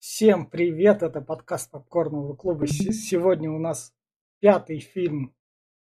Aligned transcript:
Всем 0.00 0.46
привет, 0.46 1.02
это 1.02 1.20
подкаст 1.20 1.70
Попкорного 1.70 2.34
клуба. 2.34 2.66
Сегодня 2.66 3.50
у 3.50 3.58
нас 3.58 3.92
пятый 4.40 4.78
фильм 4.78 5.34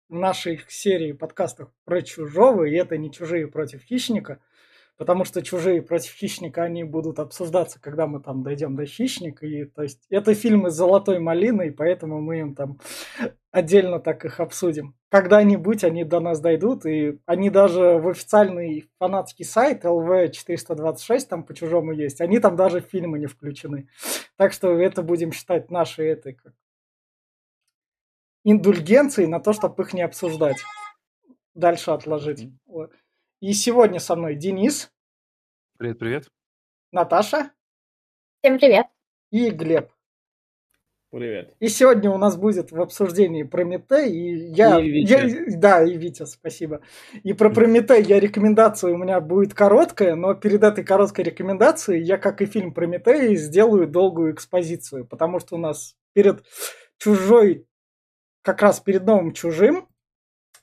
нашей 0.08 0.62
серии 0.70 1.12
подкастов 1.12 1.74
про 1.84 2.02
чужого, 2.02 2.64
и 2.64 2.74
это 2.76 2.96
не 2.96 3.12
чужие 3.12 3.50
против 3.50 3.84
хищника 3.84 4.40
потому 4.98 5.26
что 5.26 5.44
чужие 5.44 5.82
против 5.82 6.12
хищника, 6.12 6.64
они 6.64 6.84
будут 6.84 7.20
обсуждаться, 7.20 7.80
когда 7.80 8.08
мы 8.08 8.20
там 8.20 8.44
дойдем 8.44 8.76
до 8.76 8.86
хищника. 8.86 9.46
И, 9.46 9.66
то 9.66 9.84
есть 9.84 10.06
это 10.10 10.34
фильмы 10.34 10.72
с 10.72 10.76
золотой 10.76 11.20
малиной, 11.20 11.72
поэтому 11.72 12.20
мы 12.20 12.40
им 12.40 12.56
там 12.56 12.80
отдельно 13.58 14.00
так 14.00 14.24
их 14.24 14.40
обсудим. 14.40 14.96
Когда-нибудь 15.10 15.84
они 15.84 16.04
до 16.04 16.20
нас 16.20 16.40
дойдут, 16.40 16.86
и 16.86 17.20
они 17.26 17.50
даже 17.50 17.98
в 17.98 18.08
официальный 18.10 18.90
фанатский 19.00 19.46
сайт 19.46 19.84
LV426 19.84 21.28
там 21.28 21.44
по 21.44 21.54
чужому 21.54 21.92
есть, 21.92 22.22
они 22.22 22.40
там 22.40 22.56
даже 22.56 22.82
фильмы 22.82 23.20
не 23.20 23.26
включены. 23.26 23.90
Так 24.38 24.54
что 24.54 24.80
это 24.80 25.02
будем 25.02 25.32
считать 25.32 25.72
нашей 25.72 26.08
этой 26.08 26.34
как 26.34 26.54
индульгенцией 28.44 29.28
на 29.28 29.40
то, 29.40 29.54
чтобы 29.54 29.84
их 29.84 29.94
не 29.94 30.04
обсуждать. 30.04 30.58
Дальше 31.54 31.92
отложить. 31.92 32.50
Вот. 32.66 32.94
И 33.42 33.54
сегодня 33.54 34.00
со 34.00 34.16
мной 34.16 34.36
Денис. 34.36 34.92
Привет, 35.78 36.00
привет. 36.00 36.28
Наташа. 36.92 37.52
Всем 38.40 38.58
привет. 38.58 38.86
И 39.32 39.50
Глеб. 39.50 39.97
Привет. 41.10 41.56
И 41.62 41.70
сегодня 41.70 42.12
у 42.12 42.18
нас 42.18 42.36
будет 42.36 42.74
в 42.74 42.82
обсуждении 42.82 43.44
Прометей. 43.44 44.12
И 44.12 44.54
я, 44.54 44.78
и 44.78 44.90
Витя. 44.90 45.52
я, 45.52 45.58
да, 45.58 45.84
и 45.84 45.96
Витя, 45.96 46.26
спасибо. 46.26 46.82
И 47.24 47.32
про 47.32 47.50
Прометей 47.50 48.04
я 48.04 48.20
рекомендация 48.20 48.94
у 48.94 48.98
меня 48.98 49.22
будет 49.22 49.54
короткая, 49.54 50.16
но 50.16 50.34
перед 50.34 50.64
этой 50.64 50.84
короткой 50.84 51.24
рекомендацией 51.24 52.04
я, 52.04 52.18
как 52.18 52.42
и 52.42 52.46
фильм 52.46 52.74
Прометей, 52.74 53.38
сделаю 53.38 53.88
долгую 53.88 54.34
экспозицию, 54.34 55.06
потому 55.06 55.40
что 55.40 55.56
у 55.56 55.60
нас 55.60 55.96
перед 56.12 56.44
чужой, 56.98 57.66
как 58.42 58.62
раз 58.62 58.82
перед 58.82 59.06
новым 59.06 59.32
чужим, 59.32 59.88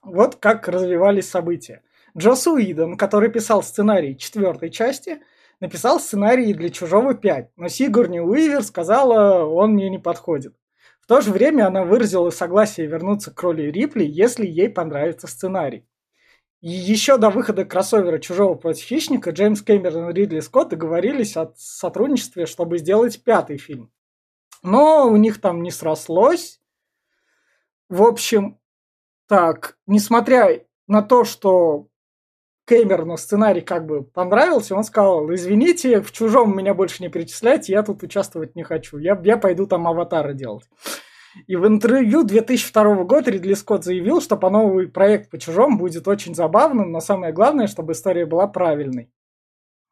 вот 0.03 0.37
как 0.37 0.69
развивались 0.69 1.31
события. 1.31 1.83
Джос 2.17 2.47
Уидон, 2.47 2.99
который 2.99 3.31
писал 3.31 3.63
сценарий 3.63 4.19
четвертой 4.19 4.69
части, 4.69 5.21
написал 5.61 6.01
сценарий 6.01 6.53
для 6.55 6.71
«Чужого 6.71 7.15
5», 7.15 7.49
но 7.57 7.69
Сигурни 7.69 8.21
Уивер 8.21 8.63
сказала, 8.63 9.45
он 9.45 9.73
мне 9.73 9.91
не 9.91 9.99
подходит. 9.99 10.55
В 11.01 11.07
то 11.07 11.21
же 11.21 11.33
время 11.33 11.67
она 11.67 11.85
выразила 11.85 12.31
согласие 12.31 12.87
вернуться 12.87 13.31
к 13.31 13.43
роли 13.43 13.71
Рипли, 13.71 14.05
если 14.05 14.47
ей 14.47 14.71
понравится 14.71 15.27
сценарий. 15.27 15.87
И 16.63 16.71
еще 16.71 17.19
до 17.19 17.29
выхода 17.29 17.67
кроссовера 17.67 18.19
«Чужого 18.19 18.55
против 18.55 18.85
хищника» 18.85 19.31
Джеймс 19.31 19.61
Кэмерон 19.61 20.09
и 20.09 20.15
Ридли 20.15 20.41
Скотт 20.41 20.71
договорились 20.71 21.37
о 21.37 21.53
сотрудничестве, 21.57 22.47
чтобы 22.47 22.79
сделать 22.79 23.23
пятый 23.23 23.59
фильм. 23.59 23.93
Но 24.63 25.07
у 25.07 25.17
них 25.17 25.43
там 25.43 25.63
не 25.63 25.71
срослось. 25.71 26.63
В 27.91 28.03
общем, 28.03 28.59
так, 29.29 29.77
несмотря 29.87 30.65
на 30.87 31.03
то, 31.03 31.25
что 31.25 31.89
Кэмерону 32.67 33.17
сценарий 33.17 33.61
как 33.61 33.87
бы 33.87 34.03
понравился, 34.03 34.75
он 34.75 34.85
сказал, 34.85 35.33
извините, 35.35 36.01
в 36.01 36.13
чужом 36.13 36.57
меня 36.57 36.75
больше 36.75 37.03
не 37.03 37.11
перечисляйте, 37.11 37.73
я 37.73 37.83
тут 37.83 38.03
участвовать 38.03 38.57
не 38.57 38.63
хочу, 38.63 38.99
я, 38.99 39.21
я 39.23 39.37
пойду 39.37 39.67
там 39.67 39.87
аватары 39.87 40.35
делать. 40.35 40.65
И 41.47 41.57
в 41.57 41.67
интервью 41.67 42.23
2002 42.23 43.05
года 43.05 43.31
Ридли 43.31 43.55
Скотт 43.55 43.85
заявил, 43.85 44.21
что 44.21 44.37
по 44.37 44.51
новый 44.51 44.89
проект 44.89 45.31
по 45.31 45.39
чужому 45.39 45.79
будет 45.79 46.07
очень 46.09 46.35
забавным, 46.35 46.93
но 46.93 47.01
самое 47.01 47.33
главное, 47.33 47.67
чтобы 47.67 47.93
история 47.93 48.25
была 48.25 48.47
правильной. 48.47 49.11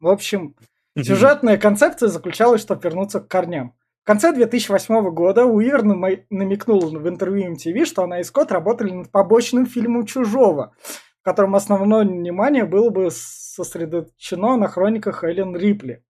В 0.00 0.08
общем, 0.08 0.54
сюжетная 0.96 1.58
концепция 1.58 2.08
заключалась, 2.08 2.62
чтобы 2.62 2.82
вернуться 2.82 3.20
к 3.20 3.28
корням. 3.28 3.74
В 4.02 4.06
конце 4.06 4.32
2008 4.32 5.10
года 5.10 5.44
Уивер 5.44 5.84
намекнул 5.84 6.80
в 6.80 7.08
интервью 7.08 7.54
MTV, 7.54 7.84
что 7.84 8.02
она 8.02 8.20
и 8.20 8.24
Скотт 8.24 8.50
работали 8.50 8.90
над 8.90 9.10
побочным 9.10 9.66
фильмом 9.66 10.06
«Чужого», 10.06 10.74
в 11.22 11.24
котором 11.24 11.54
основное 11.54 12.04
внимание 12.04 12.64
было 12.64 12.90
бы 12.90 13.08
сосредоточено 13.12 14.56
на 14.56 14.66
хрониках 14.66 15.22
Эллен 15.22 15.56
Рипли. 15.56 16.04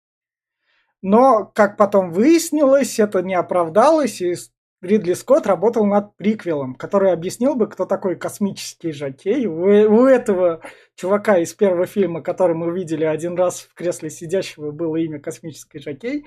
Но, 1.01 1.51
как 1.53 1.75
потом 1.75 2.11
выяснилось, 2.11 2.97
это 2.97 3.21
не 3.21 3.33
оправдалось, 3.33 4.21
и 4.21 4.35
Ридли 4.81 5.13
Скотт 5.13 5.47
работал 5.47 5.85
над 5.85 6.15
приквелом, 6.15 6.75
который 6.75 7.11
объяснил 7.11 7.55
бы, 7.55 7.67
кто 7.67 7.85
такой 7.85 8.15
космический 8.15 8.93
жокей. 8.93 9.47
У, 9.47 9.63
у 9.63 10.05
этого 10.05 10.61
чувака 10.95 11.39
из 11.39 11.53
первого 11.53 11.87
фильма, 11.87 12.21
который 12.21 12.55
мы 12.55 12.71
видели 12.71 13.03
один 13.03 13.35
раз 13.35 13.59
в 13.59 13.73
кресле 13.73 14.09
сидящего, 14.09 14.71
было 14.71 14.95
имя 14.95 15.19
космический 15.19 15.79
жокей, 15.79 16.25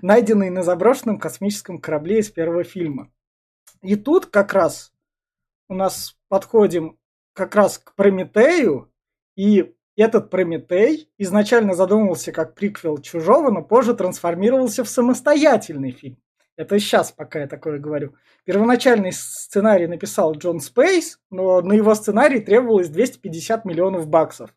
найденный 0.00 0.48
на 0.48 0.62
заброшенном 0.62 1.18
космическом 1.18 1.80
корабле 1.80 2.20
из 2.20 2.30
первого 2.30 2.64
фильма. 2.64 3.12
И 3.82 3.94
тут 3.94 4.24
как 4.24 4.54
раз 4.54 4.94
у 5.68 5.74
нас 5.74 6.16
подходим 6.28 6.96
как 7.36 7.54
раз 7.54 7.78
к 7.78 7.94
Прометею, 7.94 8.90
и 9.36 9.74
этот 9.96 10.30
Прометей 10.30 11.10
изначально 11.18 11.74
задумывался 11.74 12.32
как 12.32 12.54
приквел 12.54 12.98
Чужого, 12.98 13.50
но 13.50 13.62
позже 13.62 13.94
трансформировался 13.94 14.84
в 14.84 14.88
самостоятельный 14.88 15.90
фильм. 15.90 16.16
Это 16.56 16.78
сейчас, 16.78 17.12
пока 17.12 17.40
я 17.40 17.46
такое 17.46 17.78
говорю. 17.78 18.14
Первоначальный 18.44 19.12
сценарий 19.12 19.86
написал 19.86 20.32
Джон 20.34 20.60
Спейс, 20.60 21.20
но 21.30 21.60
на 21.60 21.74
его 21.74 21.94
сценарий 21.94 22.40
требовалось 22.40 22.88
250 22.88 23.66
миллионов 23.66 24.08
баксов. 24.08 24.50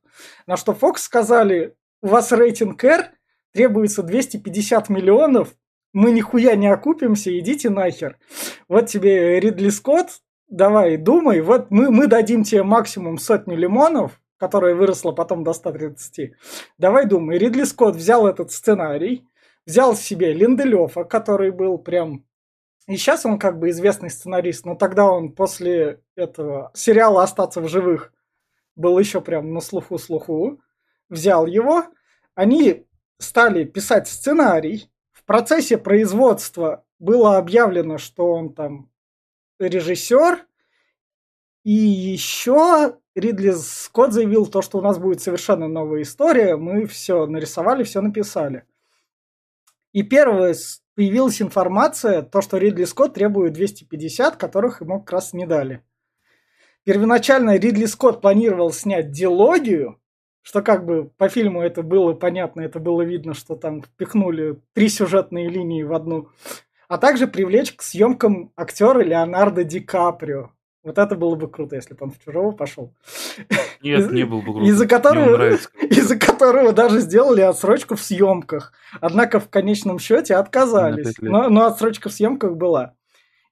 На 0.48 0.56
что 0.56 0.72
Fox 0.72 1.00
сказали, 1.00 1.76
у 2.02 2.08
вас 2.08 2.32
рейтинг 2.32 2.82
R, 2.86 3.12
требуется 3.52 4.02
250 4.02 4.88
миллионов, 4.88 5.56
мы 5.92 6.12
нихуя 6.12 6.56
не 6.56 6.68
окупимся, 6.68 7.38
идите 7.38 7.70
нахер. 7.70 8.18
Вот 8.70 8.88
тебе 8.88 9.40
Ридли 9.42 9.70
Скотт 9.70 10.22
давай 10.50 10.98
думай, 10.98 11.42
вот 11.42 11.72
мы, 11.72 11.92
мы 11.92 12.08
дадим 12.08 12.44
тебе 12.44 12.64
максимум 12.64 13.18
сотню 13.18 13.56
лимонов, 13.56 14.20
которая 14.38 14.76
выросла 14.76 15.12
потом 15.12 15.44
до 15.44 15.54
130. 15.54 16.34
Давай 16.78 17.06
думай, 17.06 17.38
Ридли 17.38 17.64
Скотт 17.64 17.96
взял 17.96 18.28
этот 18.28 18.52
сценарий, 18.52 19.28
взял 19.66 19.96
себе 19.96 20.34
Линделёфа, 20.34 21.04
который 21.04 21.52
был 21.52 21.78
прям... 21.78 22.26
И 22.88 22.98
сейчас 22.98 23.26
он 23.26 23.38
как 23.38 23.60
бы 23.60 23.70
известный 23.70 24.10
сценарист, 24.10 24.66
но 24.66 24.76
тогда 24.76 25.06
он 25.06 25.34
после 25.34 26.02
этого 26.16 26.72
сериала 26.74 27.22
«Остаться 27.22 27.62
в 27.62 27.68
живых» 27.68 28.12
был 28.76 28.98
еще 28.98 29.22
прям 29.22 29.54
на 29.54 29.62
слуху-слуху. 29.62 30.60
Взял 31.10 31.46
его, 31.46 31.84
они 32.34 32.88
стали 33.20 33.66
писать 33.66 34.08
сценарий. 34.08 34.90
В 35.12 35.24
процессе 35.26 35.78
производства 35.78 36.84
было 36.98 37.38
объявлено, 37.38 37.98
что 37.98 38.32
он 38.32 38.54
там 38.54 38.90
режиссер. 39.60 40.46
И 41.64 41.72
еще 41.72 42.98
Ридли 43.16 43.52
Скотт 43.52 44.14
заявил 44.14 44.48
то, 44.48 44.62
что 44.62 44.78
у 44.78 44.82
нас 44.82 44.98
будет 44.98 45.22
совершенно 45.22 45.68
новая 45.68 46.02
история. 46.02 46.56
Мы 46.56 46.86
все 46.86 47.26
нарисовали, 47.26 47.84
все 47.84 48.02
написали. 48.02 48.64
И 49.92 50.04
первое 50.04 50.56
появилась 50.96 51.42
информация, 51.42 52.22
то, 52.22 52.42
что 52.42 52.58
Ридли 52.58 52.86
Скотт 52.86 53.16
требует 53.16 53.54
250, 53.54 54.36
которых 54.38 54.82
ему 54.82 55.00
как 55.00 55.14
раз 55.14 55.34
не 55.34 55.46
дали. 55.46 55.84
Первоначально 56.84 57.58
Ридли 57.58 57.86
Скотт 57.86 58.22
планировал 58.22 58.72
снять 58.72 59.12
диалогию, 59.12 60.00
что 60.42 60.62
как 60.62 60.86
бы 60.86 61.06
по 61.18 61.30
фильму 61.30 61.62
это 61.62 61.84
было 61.84 62.14
понятно, 62.14 62.62
это 62.62 62.80
было 62.80 63.02
видно, 63.02 63.34
что 63.34 63.56
там 63.56 63.82
впихнули 63.84 64.60
три 64.74 64.90
сюжетные 64.90 65.50
линии 65.50 65.84
в 65.84 65.94
одну 65.94 66.30
а 66.90 66.98
также 66.98 67.28
привлечь 67.28 67.74
к 67.74 67.84
съемкам 67.84 68.52
актера 68.58 69.00
Леонардо 69.02 69.64
Ди 69.64 69.80
Каприо. 69.80 70.50
Вот 70.84 70.98
это 70.98 71.16
было 71.16 71.36
бы 71.36 71.48
круто, 71.48 71.76
если 71.76 71.94
бы 71.94 72.06
он 72.06 72.12
в 72.12 72.20
чужого 72.20 72.52
пошел. 72.52 72.96
Нет, 73.82 74.12
не 74.12 74.26
был 74.26 74.42
бы 74.42 74.54
круто. 74.54 74.66
Из-за 74.66 74.88
которого, 74.88 75.52
из-за 75.90 76.18
которого 76.18 76.74
даже 76.74 77.00
сделали 77.00 77.42
отсрочку 77.42 77.96
в 77.96 78.02
съемках. 78.02 78.74
Однако 79.00 79.40
в 79.40 79.50
конечном 79.50 80.00
счете 80.00 80.36
отказались. 80.36 81.16
Но, 81.20 81.50
но 81.50 81.66
отсрочка 81.66 82.10
в 82.10 82.14
съемках 82.14 82.56
была. 82.56 82.96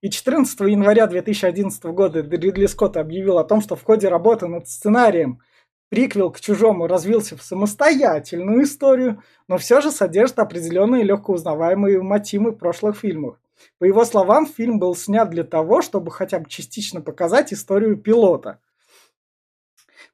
И 0.01 0.09
14 0.09 0.59
января 0.61 1.05
2011 1.05 1.83
года 1.85 2.21
Ридли 2.21 2.65
Скотт 2.65 2.97
объявил 2.97 3.37
о 3.37 3.43
том, 3.43 3.61
что 3.61 3.75
в 3.75 3.83
ходе 3.83 4.07
работы 4.07 4.47
над 4.47 4.67
сценарием 4.67 5.41
Приквел 5.89 6.31
к 6.31 6.41
«Чужому» 6.41 6.87
развился 6.87 7.37
в 7.37 7.41
самостоятельную 7.41 8.63
историю, 8.63 9.23
но 9.47 9.57
все 9.57 9.79
же 9.79 9.89
содержит 9.89 10.39
определенные 10.39 11.03
легко 11.03 11.33
узнаваемые 11.33 12.01
мотивы 12.01 12.51
прошлых 12.51 12.97
фильмов. 12.97 13.37
По 13.79 13.85
его 13.85 14.03
словам, 14.03 14.45
фильм 14.45 14.79
был 14.79 14.95
снят 14.95 15.29
для 15.29 15.43
того, 15.43 15.81
чтобы 15.81 16.11
хотя 16.11 16.39
бы 16.39 16.49
частично 16.49 17.01
показать 17.01 17.53
историю 17.53 17.95
пилота. 17.95 18.59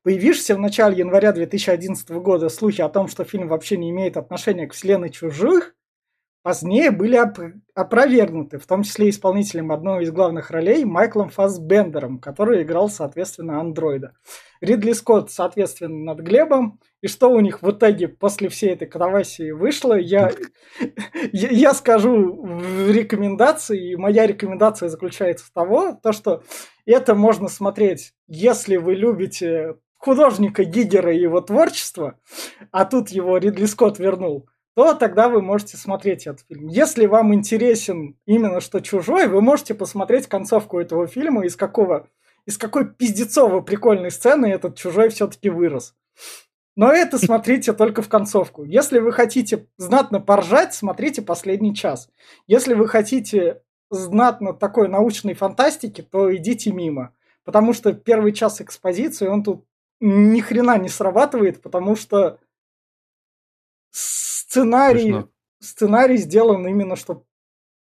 Появившиеся 0.03 0.55
в 0.55 0.59
начале 0.59 0.97
января 0.97 1.31
2011 1.31 2.09
года 2.11 2.49
слухи 2.49 2.81
о 2.81 2.89
том, 2.89 3.07
что 3.07 3.23
фильм 3.23 3.47
вообще 3.47 3.77
не 3.77 3.89
имеет 3.89 4.15
отношения 4.15 4.67
к 4.67 4.73
вселенной 4.73 5.09
«Чужих», 5.09 5.75
позднее 6.43 6.91
были 6.91 7.17
оп- 7.17 7.39
опровергнуты, 7.73 8.59
в 8.59 8.67
том 8.67 8.83
числе 8.83 9.09
исполнителем 9.09 9.71
одной 9.71 10.03
из 10.03 10.11
главных 10.11 10.51
ролей 10.51 10.85
Майклом 10.85 11.29
Фассбендером, 11.29 12.19
который 12.19 12.61
играл, 12.61 12.89
соответственно, 12.89 13.59
андроида. 13.59 14.13
Ридли 14.61 14.91
Скотт, 14.91 15.31
соответственно, 15.31 16.13
над 16.13 16.19
Глебом 16.19 16.79
И 17.01 17.07
что 17.07 17.29
у 17.29 17.39
них 17.39 17.61
в 17.61 17.71
итоге 17.71 18.07
после 18.07 18.49
всей 18.49 18.71
этой 18.71 18.87
катавасии 18.87 19.51
вышло, 19.51 19.93
я, 19.93 20.31
я, 21.31 21.73
скажу 21.73 22.41
в 22.43 22.91
рекомендации. 22.91 23.91
И 23.91 23.95
моя 23.95 24.27
рекомендация 24.27 24.89
заключается 24.89 25.45
в 25.45 25.51
того, 25.51 25.99
то, 26.01 26.11
что 26.11 26.43
это 26.85 27.15
можно 27.15 27.47
смотреть, 27.47 28.13
если 28.27 28.77
вы 28.77 28.95
любите 28.95 29.75
художника 29.97 30.65
Гигера 30.65 31.13
и 31.13 31.21
его 31.21 31.39
творчество, 31.39 32.19
а 32.71 32.83
тут 32.83 33.09
его 33.09 33.37
Ридли 33.37 33.65
Скотт 33.65 33.99
вернул, 33.99 34.49
то 34.75 34.93
тогда 34.93 35.29
вы 35.29 35.41
можете 35.41 35.77
смотреть 35.77 36.27
этот 36.27 36.45
фильм. 36.47 36.67
Если 36.67 37.05
вам 37.05 37.33
интересен 37.33 38.17
именно 38.25 38.59
что 38.59 38.79
чужой, 38.79 39.27
вы 39.27 39.41
можете 39.41 39.73
посмотреть 39.73 40.27
концовку 40.27 40.79
этого 40.79 41.07
фильма, 41.07 41.45
из 41.45 41.55
какого 41.55 42.07
из 42.45 42.57
какой 42.57 42.93
пиздецово 42.93 43.61
прикольной 43.61 44.11
сцены 44.11 44.47
этот 44.47 44.77
чужой 44.77 45.09
все-таки 45.09 45.49
вырос. 45.49 45.95
Но 46.75 46.91
это 46.91 47.17
смотрите 47.17 47.73
только 47.73 48.01
в 48.01 48.09
концовку. 48.09 48.63
Если 48.63 48.99
вы 48.99 49.11
хотите 49.11 49.67
знатно 49.77 50.19
поржать, 50.19 50.73
смотрите 50.73 51.21
последний 51.21 51.75
час. 51.75 52.09
Если 52.47 52.73
вы 52.73 52.87
хотите 52.87 53.61
знатно 53.89 54.53
такой 54.53 54.89
научной 54.89 55.35
фантастики, 55.35 56.01
то 56.01 56.35
идите 56.35 56.71
мимо. 56.71 57.13
Потому 57.43 57.73
что 57.73 57.93
первый 57.93 58.33
час 58.33 58.61
экспозиции, 58.61 59.27
он 59.27 59.43
тут 59.43 59.65
ни 59.99 60.39
хрена 60.41 60.77
не 60.77 60.89
срабатывает, 60.89 61.61
потому 61.61 61.95
что 61.95 62.39
сценарий, 64.53 65.15
сценарий 65.59 66.17
сделан 66.17 66.67
именно 66.67 66.95
что 66.95 67.25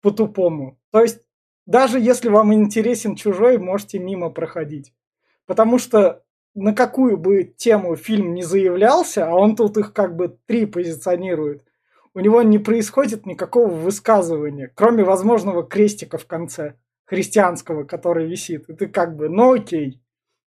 по-тупому. 0.02 0.80
То 0.92 1.02
есть, 1.02 1.20
даже 1.66 2.00
если 2.00 2.30
вам 2.30 2.54
интересен 2.54 3.16
чужой, 3.16 3.58
можете 3.58 3.98
мимо 3.98 4.30
проходить. 4.30 4.94
Потому 5.48 5.80
что 5.80 6.24
на 6.54 6.74
какую 6.74 7.18
бы 7.18 7.44
тему 7.44 7.96
фильм 7.96 8.36
не 8.36 8.44
заявлялся, 8.44 9.28
а 9.28 9.34
он 9.34 9.56
тут 9.56 9.78
их 9.78 9.94
как 9.94 10.16
бы 10.16 10.38
три 10.46 10.66
позиционирует, 10.66 11.64
у 12.14 12.20
него 12.20 12.42
не 12.44 12.60
происходит 12.60 13.26
никакого 13.26 13.70
высказывания, 13.70 14.72
кроме 14.76 15.04
возможного 15.04 15.64
крестика 15.64 16.18
в 16.18 16.28
конце, 16.28 16.76
христианского, 17.06 17.84
который 17.84 18.28
висит. 18.28 18.70
И 18.70 18.74
ты 18.74 18.88
как 18.88 19.16
бы, 19.16 19.30
ну 19.30 19.54
окей. 19.54 20.02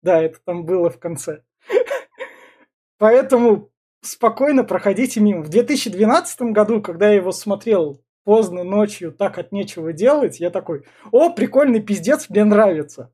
Да, 0.02 0.22
это 0.22 0.40
там 0.44 0.66
было 0.66 0.90
в 0.90 1.00
конце. 1.00 1.44
Поэтому 2.98 3.72
спокойно 4.02 4.64
проходите 4.64 5.20
мимо. 5.20 5.44
В 5.44 5.50
2012 5.50 6.42
году, 6.54 6.82
когда 6.82 7.10
я 7.10 7.16
его 7.16 7.32
смотрел 7.32 8.04
поздно 8.24 8.64
ночью, 8.64 9.12
так 9.12 9.38
от 9.38 9.52
нечего 9.52 9.94
делать, 9.94 10.40
я 10.40 10.50
такой, 10.50 10.86
о, 11.12 11.32
прикольный 11.32 11.82
пиздец, 11.82 12.30
мне 12.30 12.44
нравится. 12.44 13.14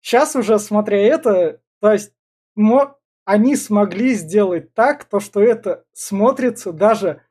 Сейчас 0.00 0.34
уже, 0.34 0.58
смотря 0.58 0.98
это, 0.98 1.60
то 1.80 1.92
есть 1.92 2.12
мо- 2.56 2.96
они 3.24 3.54
смогли 3.56 4.14
сделать 4.14 4.74
так, 4.74 5.04
то, 5.04 5.20
что 5.20 5.40
это 5.40 5.84
смотрится 5.92 6.72
даже... 6.72 7.22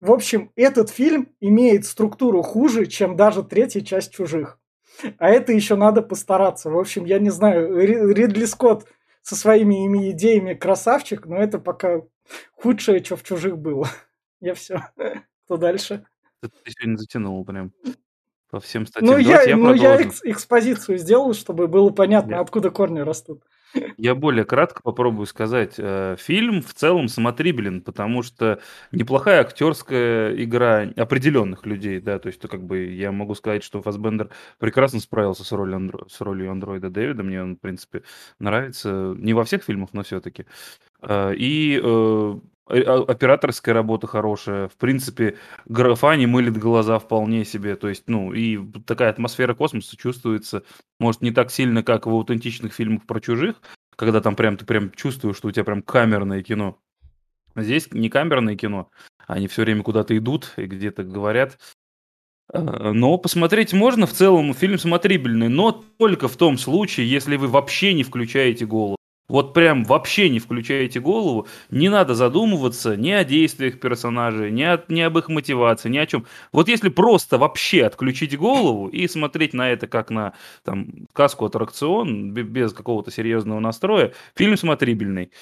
В 0.00 0.12
общем, 0.12 0.52
этот 0.56 0.90
фильм 0.90 1.34
имеет 1.40 1.86
структуру 1.86 2.42
хуже, 2.42 2.86
чем 2.86 3.16
даже 3.16 3.42
третья 3.42 3.80
часть 3.80 4.12
«Чужих». 4.12 4.58
А 5.18 5.28
это 5.28 5.52
еще 5.52 5.74
надо 5.76 6.00
постараться. 6.02 6.70
В 6.70 6.78
общем, 6.78 7.04
я 7.04 7.18
не 7.18 7.30
знаю, 7.30 7.78
Ридли 7.78 8.44
Скотт 8.44 8.86
со 9.26 9.34
своими 9.34 10.12
идеями 10.12 10.54
красавчик, 10.54 11.26
но 11.26 11.36
это 11.38 11.58
пока 11.58 12.02
худшее, 12.52 13.02
что 13.02 13.16
в 13.16 13.24
«Чужих» 13.24 13.58
было. 13.58 13.88
Я 14.40 14.54
все. 14.54 14.86
Кто 15.44 15.56
дальше? 15.56 16.06
Ты 16.40 16.48
сегодня 16.66 16.96
затянул 16.96 17.44
прям 17.44 17.72
по 18.50 18.60
всем 18.60 18.86
статьям. 18.86 19.10
Ну, 19.10 19.18
я, 19.18 19.42
я, 19.42 19.56
ну, 19.56 19.74
я 19.74 19.96
экс- 20.00 20.22
экспозицию 20.22 20.98
сделал, 20.98 21.34
чтобы 21.34 21.66
было 21.66 21.90
понятно, 21.90 22.32
Нет. 22.32 22.40
откуда 22.40 22.70
корни 22.70 23.00
растут. 23.00 23.42
Я 23.98 24.14
более 24.14 24.44
кратко 24.44 24.82
попробую 24.82 25.26
сказать. 25.26 25.74
Э, 25.78 26.16
фильм 26.18 26.62
в 26.62 26.72
целом 26.74 27.08
смотрибелен, 27.08 27.80
потому 27.82 28.22
что 28.22 28.60
неплохая 28.92 29.40
актерская 29.40 30.34
игра 30.42 30.82
определенных 30.96 31.66
людей, 31.66 32.00
да, 32.00 32.18
то 32.18 32.28
есть 32.28 32.40
то 32.40 32.48
как 32.48 32.62
бы 32.64 32.84
я 32.86 33.12
могу 33.12 33.34
сказать, 33.34 33.62
что 33.64 33.82
Фасбендер 33.82 34.30
прекрасно 34.58 35.00
справился 35.00 35.44
с 35.44 35.52
ролью, 35.52 35.76
андро... 35.76 36.06
с 36.08 36.20
ролью 36.20 36.50
андроида 36.50 36.90
Дэвида, 36.90 37.22
мне 37.22 37.42
он, 37.42 37.56
в 37.56 37.60
принципе, 37.60 38.02
нравится, 38.38 39.14
не 39.18 39.34
во 39.34 39.44
всех 39.44 39.62
фильмах, 39.64 39.90
но 39.92 40.02
все-таки. 40.02 40.46
Э, 41.06 41.34
и 41.34 41.80
э, 41.82 42.34
а, 42.68 43.04
операторская 43.08 43.74
работа 43.74 44.06
хорошая. 44.06 44.68
В 44.68 44.76
принципе, 44.76 45.36
графа 45.66 46.16
не 46.16 46.26
мылит 46.26 46.58
глаза 46.58 46.98
вполне 46.98 47.44
себе. 47.44 47.76
То 47.76 47.88
есть, 47.88 48.04
ну, 48.08 48.32
и 48.32 48.58
такая 48.82 49.10
атмосфера 49.10 49.54
космоса 49.54 49.96
чувствуется, 49.96 50.64
может, 50.98 51.22
не 51.22 51.30
так 51.30 51.50
сильно, 51.50 51.82
как 51.82 52.06
в 52.06 52.10
аутентичных 52.10 52.74
фильмах 52.74 53.06
про 53.06 53.20
чужих, 53.20 53.62
когда 53.94 54.20
там 54.20 54.34
прям 54.34 54.56
ты 54.56 54.66
прям 54.66 54.90
чувствуешь, 54.90 55.36
что 55.36 55.48
у 55.48 55.52
тебя 55.52 55.64
прям 55.64 55.82
камерное 55.82 56.42
кино. 56.42 56.78
Здесь 57.54 57.90
не 57.92 58.10
камерное 58.10 58.56
кино, 58.56 58.90
они 59.26 59.48
все 59.48 59.62
время 59.62 59.82
куда-то 59.82 60.16
идут 60.18 60.52
и 60.58 60.66
где-то 60.66 61.04
говорят. 61.04 61.58
Но 62.52 63.16
посмотреть 63.16 63.72
можно, 63.72 64.06
в 64.06 64.12
целом 64.12 64.52
фильм 64.52 64.78
смотрибельный, 64.78 65.48
но 65.48 65.72
только 65.72 66.28
в 66.28 66.36
том 66.36 66.58
случае, 66.58 67.10
если 67.10 67.36
вы 67.36 67.48
вообще 67.48 67.94
не 67.94 68.04
включаете 68.04 68.66
голову. 68.66 68.96
Вот 69.28 69.54
прям 69.54 69.84
вообще 69.84 70.28
не 70.28 70.38
включаете 70.38 71.00
голову, 71.00 71.48
не 71.70 71.88
надо 71.88 72.14
задумываться 72.14 72.96
ни 72.96 73.10
о 73.10 73.24
действиях 73.24 73.80
персонажей, 73.80 74.52
ни, 74.52 74.62
о, 74.62 74.82
ни 74.88 75.00
об 75.00 75.18
их 75.18 75.28
мотивации, 75.28 75.88
ни 75.88 75.98
о 75.98 76.06
чем. 76.06 76.26
Вот 76.52 76.68
если 76.68 76.88
просто 76.88 77.36
вообще 77.36 77.84
отключить 77.86 78.38
голову 78.38 78.88
и 78.88 79.08
смотреть 79.08 79.52
на 79.52 79.70
это 79.70 79.88
как 79.88 80.10
на 80.10 80.34
там, 80.64 81.06
сказку-аттракцион, 81.12 82.32
без 82.32 82.72
какого-то 82.72 83.10
серьезного 83.10 83.58
настроя, 83.58 84.12
фильм 84.36 84.56
смотрибельный. 84.56 85.32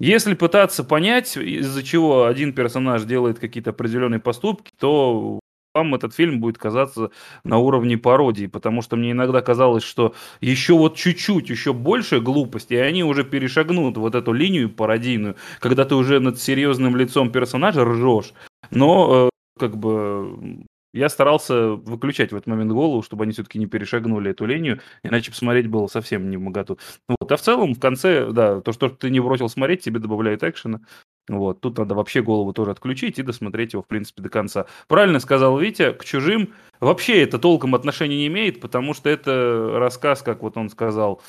Если 0.00 0.34
пытаться 0.34 0.84
понять, 0.84 1.36
из-за 1.36 1.82
чего 1.82 2.26
один 2.26 2.52
персонаж 2.52 3.04
делает 3.04 3.38
какие-то 3.38 3.70
определенные 3.70 4.20
поступки, 4.20 4.72
то 4.78 5.40
вам 5.74 5.94
этот 5.94 6.14
фильм 6.14 6.40
будет 6.40 6.56
казаться 6.56 7.10
на 7.42 7.58
уровне 7.58 7.98
пародии, 7.98 8.46
потому 8.46 8.80
что 8.80 8.96
мне 8.96 9.10
иногда 9.10 9.42
казалось, 9.42 9.82
что 9.82 10.14
еще 10.40 10.74
вот 10.74 10.96
чуть-чуть, 10.96 11.50
еще 11.50 11.72
больше 11.72 12.20
глупости, 12.20 12.74
и 12.74 12.78
они 12.78 13.02
уже 13.02 13.24
перешагнут 13.24 13.96
вот 13.96 14.14
эту 14.14 14.32
линию 14.32 14.70
пародийную, 14.70 15.36
когда 15.58 15.84
ты 15.84 15.96
уже 15.96 16.20
над 16.20 16.40
серьезным 16.40 16.96
лицом 16.96 17.30
персонажа 17.30 17.84
ржешь, 17.84 18.32
но 18.70 19.28
э, 19.28 19.58
как 19.58 19.76
бы 19.76 20.64
я 20.92 21.08
старался 21.08 21.70
выключать 21.70 22.30
в 22.30 22.36
этот 22.36 22.46
момент 22.46 22.70
голову, 22.70 23.02
чтобы 23.02 23.24
они 23.24 23.32
все-таки 23.32 23.58
не 23.58 23.66
перешагнули 23.66 24.30
эту 24.30 24.46
линию, 24.46 24.80
иначе 25.02 25.32
посмотреть 25.32 25.66
было 25.66 25.88
совсем 25.88 26.30
не 26.30 26.36
в 26.36 26.40
моготу. 26.40 26.78
Вот. 27.08 27.32
А 27.32 27.36
в 27.36 27.40
целом, 27.40 27.74
в 27.74 27.80
конце, 27.80 28.30
да, 28.30 28.60
то, 28.60 28.72
что 28.72 28.88
ты 28.88 29.10
не 29.10 29.18
бросил 29.18 29.48
смотреть, 29.48 29.82
тебе 29.82 29.98
добавляет 29.98 30.44
экшена. 30.44 30.82
Вот, 31.28 31.60
тут 31.60 31.78
надо 31.78 31.94
вообще 31.94 32.22
голову 32.22 32.52
тоже 32.52 32.72
отключить 32.72 33.18
и 33.18 33.22
досмотреть 33.22 33.72
его, 33.72 33.82
в 33.82 33.86
принципе, 33.86 34.22
до 34.22 34.28
конца. 34.28 34.66
Правильно 34.88 35.20
сказал 35.20 35.58
Витя, 35.58 35.92
к 35.92 36.04
чужим 36.04 36.52
вообще 36.80 37.22
это 37.22 37.38
толком 37.38 37.74
отношения 37.74 38.16
не 38.16 38.26
имеет, 38.26 38.60
потому 38.60 38.92
что 38.92 39.08
это 39.08 39.78
рассказ, 39.78 40.20
как 40.22 40.42
вот 40.42 40.58
он 40.58 40.68
сказал, 40.68 41.22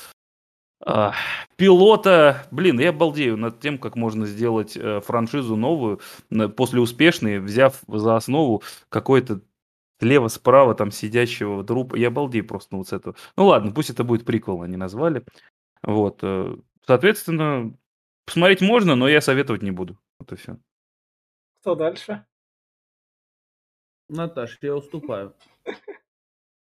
а, 0.84 1.14
пилота, 1.56 2.46
блин, 2.50 2.78
я 2.78 2.92
балдею 2.92 3.36
над 3.38 3.60
тем, 3.60 3.78
как 3.78 3.96
можно 3.96 4.26
сделать 4.26 4.76
э, 4.76 5.00
франшизу 5.00 5.56
новую 5.56 6.00
после 6.56 6.80
успешной, 6.80 7.38
взяв 7.38 7.80
за 7.88 8.16
основу 8.16 8.62
какой-то 8.90 9.40
слева-справа 10.00 10.74
там 10.74 10.90
сидящего 10.90 11.64
трупа. 11.64 11.96
Я 11.96 12.10
балдею 12.10 12.46
просто 12.46 12.76
вот 12.76 12.88
с 12.88 12.92
этого. 12.92 13.16
Ну 13.36 13.46
ладно, 13.46 13.72
пусть 13.72 13.88
это 13.88 14.04
будет 14.04 14.26
приквел, 14.26 14.62
они 14.62 14.76
назвали. 14.76 15.24
Вот, 15.82 16.18
э, 16.22 16.56
соответственно, 16.86 17.74
Посмотреть 18.26 18.60
можно, 18.60 18.96
но 18.96 19.08
я 19.08 19.20
советовать 19.20 19.62
не 19.62 19.70
буду. 19.70 19.98
Вот 20.18 20.32
и 20.32 20.36
все. 20.36 20.58
Кто 21.60 21.74
дальше? 21.74 22.26
Наташа, 24.08 24.58
я 24.62 24.74
уступаю. 24.74 25.34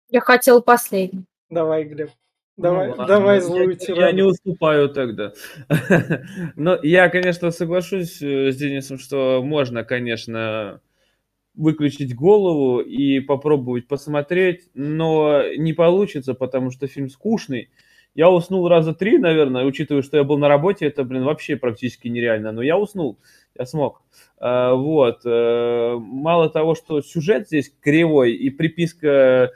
Я 0.09 0.21
хотел 0.21 0.61
последний. 0.61 1.25
Давай, 1.49 1.85
Глеб. 1.85 2.11
Давай, 2.55 2.89
ну, 2.89 3.05
давай 3.07 3.39
злую 3.39 3.75
я, 3.87 3.95
я 3.95 4.11
не 4.11 4.21
уступаю 4.21 4.87
тогда. 4.89 5.33
Но 6.55 6.77
я, 6.83 7.09
конечно, 7.09 7.49
соглашусь 7.49 8.21
э, 8.21 8.51
с 8.51 8.55
Денисом, 8.57 8.99
что 8.99 9.41
можно, 9.43 9.83
конечно, 9.83 10.79
выключить 11.55 12.15
голову 12.15 12.79
и 12.79 13.19
попробовать 13.19 13.87
посмотреть, 13.87 14.69
но 14.73 15.43
не 15.55 15.73
получится, 15.73 16.33
потому 16.33 16.71
что 16.71 16.87
фильм 16.87 17.09
скучный. 17.09 17.69
Я 18.15 18.29
уснул 18.29 18.67
раза 18.67 18.93
три, 18.93 19.17
наверное, 19.17 19.65
учитывая, 19.65 20.03
что 20.03 20.17
я 20.17 20.23
был 20.23 20.37
на 20.37 20.47
работе, 20.47 20.85
это, 20.85 21.03
блин, 21.03 21.23
вообще 21.23 21.55
практически 21.55 22.07
нереально. 22.07 22.51
Но 22.51 22.61
я 22.61 22.77
уснул, 22.77 23.17
я 23.57 23.65
смог. 23.65 24.01
А, 24.37 24.73
вот. 24.73 25.21
А, 25.25 25.97
мало 25.97 26.49
того, 26.49 26.75
что 26.75 27.01
сюжет 27.01 27.47
здесь 27.47 27.73
кривой 27.81 28.33
и 28.33 28.49
приписка 28.49 29.51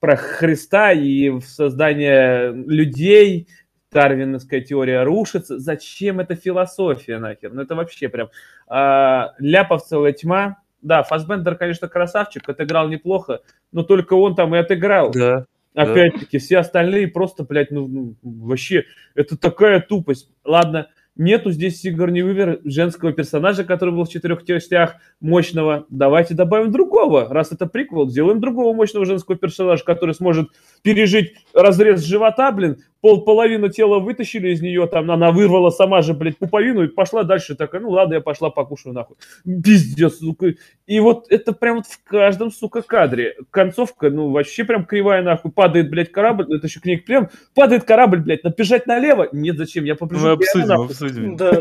про 0.00 0.16
Христа 0.16 0.92
и 0.92 1.40
создание 1.40 2.52
людей, 2.52 3.48
Дарвиновская 3.92 4.60
теория 4.60 5.02
рушится. 5.02 5.58
Зачем 5.58 6.20
эта 6.20 6.34
философия 6.36 7.18
нахер? 7.18 7.52
Ну 7.52 7.62
это 7.62 7.74
вообще 7.74 8.08
прям 8.08 8.28
а, 8.68 9.34
ляпов 9.38 9.84
целая 9.84 10.12
тьма. 10.12 10.58
Да, 10.82 11.02
Фасбендер, 11.02 11.56
конечно, 11.56 11.88
красавчик, 11.88 12.48
отыграл 12.48 12.88
неплохо, 12.88 13.40
но 13.70 13.82
только 13.82 14.14
он 14.14 14.34
там 14.34 14.54
и 14.54 14.58
отыграл. 14.58 15.10
Да. 15.10 15.44
Опять-таки, 15.74 16.38
все 16.38 16.58
остальные 16.58 17.08
просто, 17.08 17.44
блядь, 17.44 17.70
ну, 17.70 17.86
ну 17.86 18.14
вообще, 18.22 18.84
это 19.14 19.36
такая 19.36 19.80
тупость. 19.80 20.30
Ладно, 20.44 20.88
Нету 21.16 21.50
здесь 21.50 21.80
Сигарни 21.80 22.22
Уивер, 22.22 22.60
женского 22.64 23.12
персонажа, 23.12 23.64
который 23.64 23.92
был 23.92 24.04
в 24.04 24.08
четырех 24.08 24.44
частях, 24.44 24.96
мощного. 25.20 25.84
Давайте 25.90 26.32
добавим 26.34 26.70
другого. 26.70 27.28
Раз 27.28 27.52
это 27.52 27.66
приквел, 27.66 28.08
сделаем 28.08 28.40
другого 28.40 28.74
мощного 28.74 29.04
женского 29.04 29.36
персонажа, 29.36 29.84
который 29.84 30.14
сможет 30.14 30.48
пережить 30.82 31.34
разрез 31.52 32.04
живота, 32.04 32.50
блин, 32.52 32.78
пол, 33.00 33.24
половину 33.24 33.68
тела 33.68 33.98
вытащили 33.98 34.50
из 34.50 34.62
нее, 34.62 34.86
там 34.86 35.10
она 35.10 35.30
вырвала 35.32 35.70
сама 35.70 36.02
же, 36.02 36.14
блядь, 36.14 36.38
пуповину 36.38 36.84
и 36.84 36.88
пошла 36.88 37.24
дальше 37.24 37.54
такая, 37.54 37.80
ну 37.80 37.90
ладно, 37.90 38.14
я 38.14 38.20
пошла 38.20 38.50
покушаю 38.50 38.94
нахуй. 38.94 39.16
Пиздец, 39.44 40.18
сука. 40.18 40.54
И 40.86 41.00
вот 41.00 41.26
это 41.30 41.52
прям 41.52 41.76
вот 41.76 41.86
в 41.86 42.02
каждом, 42.04 42.50
сука, 42.50 42.82
кадре. 42.82 43.36
Концовка, 43.50 44.10
ну, 44.10 44.30
вообще 44.30 44.64
прям 44.64 44.84
кривая 44.84 45.22
нахуй. 45.22 45.50
Падает, 45.50 45.90
блядь, 45.90 46.12
корабль, 46.12 46.54
это 46.54 46.66
еще 46.66 46.80
книг 46.80 47.04
прям, 47.04 47.28
падает 47.54 47.84
корабль, 47.84 48.20
блядь, 48.20 48.44
набежать 48.44 48.86
налево? 48.86 49.28
Нет, 49.32 49.56
зачем, 49.56 49.84
я 49.84 49.94
побежу. 49.94 50.26
Мы 50.26 50.30
обсудим, 50.32 50.72
обсудим 50.72 51.00
обсудим. 51.00 51.36
Да. 51.36 51.60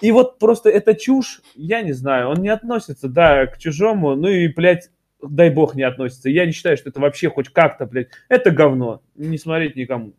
И 0.00 0.10
вот 0.10 0.38
просто 0.38 0.70
эта 0.70 0.94
чушь, 0.94 1.42
я 1.54 1.82
не 1.82 1.92
знаю, 1.92 2.30
он 2.30 2.38
не 2.38 2.48
относится, 2.48 3.08
да, 3.08 3.46
к 3.46 3.58
чужому, 3.58 4.16
ну 4.16 4.28
и, 4.28 4.48
блядь, 4.48 4.90
дай 5.22 5.50
бог 5.50 5.74
не 5.74 5.82
относится. 5.82 6.30
Я 6.30 6.46
не 6.46 6.52
считаю, 6.52 6.76
что 6.76 6.88
это 6.88 7.00
вообще 7.00 7.30
хоть 7.30 7.50
как-то, 7.50 7.86
блядь, 7.86 8.08
это 8.28 8.50
говно. 8.50 9.02
Не 9.14 9.38
смотреть 9.38 9.76
никому. 9.76 10.14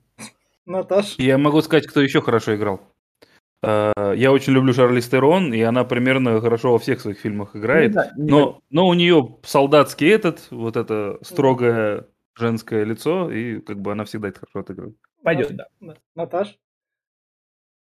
Наташ? 0.65 1.15
Я 1.17 1.37
могу 1.37 1.61
сказать, 1.61 1.87
кто 1.87 2.01
еще 2.01 2.21
хорошо 2.21 2.55
играл. 2.55 2.81
Э, 3.61 4.13
я 4.15 4.31
очень 4.31 4.53
люблю 4.53 4.73
Шарли 4.73 4.99
Стерон, 4.99 5.53
и 5.53 5.61
она 5.61 5.83
примерно 5.83 6.39
хорошо 6.41 6.73
во 6.73 6.79
всех 6.79 7.01
своих 7.01 7.19
фильмах 7.19 7.55
играет. 7.55 7.93
Ну, 7.93 8.01
да, 8.01 8.11
но, 8.15 8.61
но 8.69 8.87
у 8.87 8.93
нее 8.93 9.37
солдатский 9.43 10.09
этот, 10.09 10.47
вот 10.51 10.77
это 10.77 11.17
строгое 11.21 12.07
женское 12.35 12.83
лицо, 12.83 13.31
и 13.31 13.59
как 13.59 13.79
бы 13.79 13.91
она 13.91 14.05
всегда 14.05 14.29
это 14.29 14.41
хорошо 14.41 14.59
отыгрывает. 14.59 14.97
Пойдет, 15.23 15.55
да. 15.55 15.67
Наташ? 16.15 16.57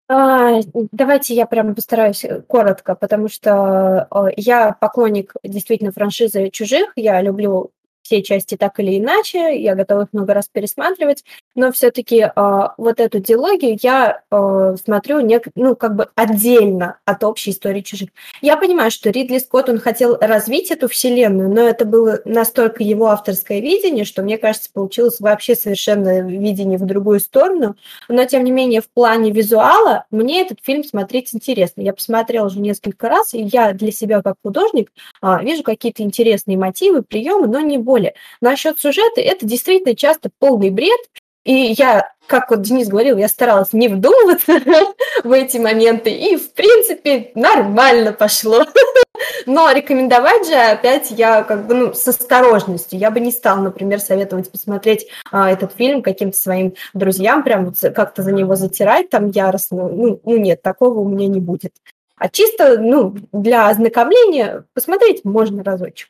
А, 0.09 0.61
давайте 0.93 1.35
я 1.35 1.47
прям 1.47 1.75
постараюсь 1.75 2.25
э, 2.25 2.43
коротко, 2.43 2.95
потому 2.95 3.29
что 3.29 4.09
э, 4.11 4.33
я 4.37 4.73
поклонник 4.73 5.35
действительно 5.43 5.91
франшизы 5.91 6.51
«Чужих». 6.51 6.93
Я 6.97 7.23
люблю 7.23 7.73
все 8.13 8.23
части 8.23 8.59
так 8.59 8.79
или 8.79 8.99
иначе, 8.99 9.59
я 9.59 9.75
готова 9.75 10.03
их 10.03 10.09
много 10.13 10.35
раз 10.35 10.47
пересматривать, 10.53 11.25
но 11.55 11.73
все-таки 11.73 12.21
э, 12.21 12.31
вот 12.77 13.01
эту 13.01 13.21
диалогию 13.21 13.79
я 13.81 14.21
э, 14.31 14.77
смотрю 14.85 15.21
не, 15.21 15.41
ну, 15.55 15.75
как 15.75 15.97
бы 15.97 16.09
отдельно 16.15 16.99
от 17.07 17.25
общей 17.25 17.53
истории 17.53 17.81
чужих. 17.81 18.11
Я 18.43 18.59
понимаю, 18.59 18.91
что 18.91 19.09
Ридли 19.09 19.39
Скотт, 19.39 19.71
он 19.71 19.79
хотел 19.79 20.19
развить 20.21 20.71
эту 20.71 20.89
вселенную, 20.89 21.49
но 21.49 21.63
это 21.63 21.87
было 21.87 22.21
настолько 22.27 22.83
его 22.83 23.07
авторское 23.07 23.61
видение, 23.61 24.05
что, 24.05 24.21
мне 24.21 24.37
кажется, 24.37 24.69
получилось 24.71 25.19
вообще 25.19 25.57
совершенно 25.57 26.21
видение 26.21 26.77
в 26.77 26.85
другую 26.85 27.21
сторону, 27.21 27.77
но, 28.09 28.27
тем 28.27 28.45
не 28.45 28.51
менее, 28.51 28.83
в 28.83 28.91
плане 28.91 29.31
визуала 29.31 30.05
мне 30.11 30.43
этот 30.43 30.59
фильм 30.63 30.85
смотреть 30.85 31.35
интересно. 31.35 31.81
Я 31.81 31.95
посмотрела 31.95 32.47
уже 32.47 32.61
несколько 32.61 33.09
раз, 33.09 33.33
и 33.33 33.41
я 33.41 33.73
для 33.73 33.91
себя 33.91 34.21
как 34.21 34.35
художник 34.43 34.93
э, 35.23 35.39
вижу 35.43 35.63
какие-то 35.63 36.03
интересные 36.03 36.59
мотивы, 36.59 37.03
приемы, 37.03 37.47
но 37.47 37.61
не 37.61 37.79
более. 37.79 38.02
Насчет 38.41 38.81
сюжета 38.81 39.21
это 39.21 39.47
действительно 39.47 39.95
часто 39.95 40.31
полный 40.39 40.71
бред, 40.71 41.01
и 41.45 41.75
я, 41.77 42.13
как 42.29 42.51
вот 42.51 42.63
Денис 42.63 42.89
говорил, 42.89 43.17
я 43.17 43.27
старалась 43.27 43.73
не 43.73 43.89
вдумываться 43.89 44.61
в 45.25 45.33
эти 45.33 45.57
моменты, 45.57 46.11
и, 46.11 46.37
в 46.37 46.53
принципе, 46.53 47.33
нормально 47.35 48.13
пошло. 48.13 48.65
Но 49.47 49.71
рекомендовать 49.73 50.47
же 50.47 50.55
опять 50.55 51.11
я 51.11 51.43
как 51.43 51.67
бы 51.67 51.75
ну, 51.75 51.95
с 51.95 52.07
осторожностью. 52.07 52.99
Я 52.99 53.11
бы 53.11 53.19
не 53.19 53.33
стала, 53.33 53.61
например, 53.61 54.01
советовать 54.01 54.51
посмотреть 54.51 55.09
а, 55.33 55.51
этот 55.51 55.73
фильм 55.73 56.03
каким-то 56.03 56.37
своим 56.37 56.75
друзьям, 56.95 57.43
прям 57.43 57.75
как-то 57.95 58.23
за 58.23 58.31
него 58.31 58.55
затирать 58.55 59.11
там 59.11 59.29
яростно. 59.29 59.89
Ну, 59.89 60.21
ну 60.25 60.37
нет, 60.37 60.63
такого 60.63 61.01
у 61.01 61.09
меня 61.09 61.27
не 61.27 61.41
будет. 61.41 61.75
А 62.17 62.29
чисто 62.29 62.79
ну, 62.79 63.17
для 63.33 63.69
ознакомления 63.69 64.65
посмотреть 64.75 65.25
можно 65.25 65.65
разочек. 65.65 66.09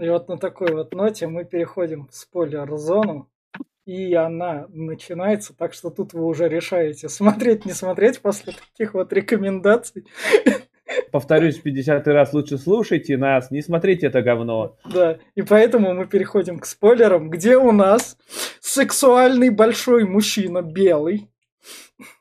И 0.00 0.08
вот 0.08 0.28
на 0.28 0.38
такой 0.38 0.72
вот 0.72 0.94
ноте 0.94 1.26
мы 1.26 1.44
переходим 1.44 2.08
в 2.08 2.14
спойлер-зону 2.14 3.28
и 3.84 4.14
она 4.14 4.66
начинается, 4.68 5.52
так 5.56 5.74
что 5.74 5.90
тут 5.90 6.12
вы 6.12 6.24
уже 6.24 6.48
решаете, 6.48 7.08
смотреть, 7.10 7.66
не 7.66 7.72
смотреть 7.72 8.20
после 8.20 8.52
таких 8.52 8.94
вот 8.94 9.12
рекомендаций. 9.12 10.06
Повторюсь, 11.12 11.58
50 11.58 12.06
раз 12.08 12.32
лучше 12.32 12.56
слушайте 12.56 13.16
нас, 13.16 13.50
не 13.50 13.62
смотрите 13.62 14.06
это 14.06 14.22
говно. 14.22 14.76
Да, 14.84 15.18
и 15.34 15.42
поэтому 15.42 15.92
мы 15.92 16.06
переходим 16.06 16.60
к 16.60 16.66
спойлерам, 16.66 17.30
где 17.30 17.56
у 17.56 17.72
нас 17.72 18.16
сексуальный 18.60 19.50
большой 19.50 20.04
мужчина 20.04 20.62
белый. 20.62 21.28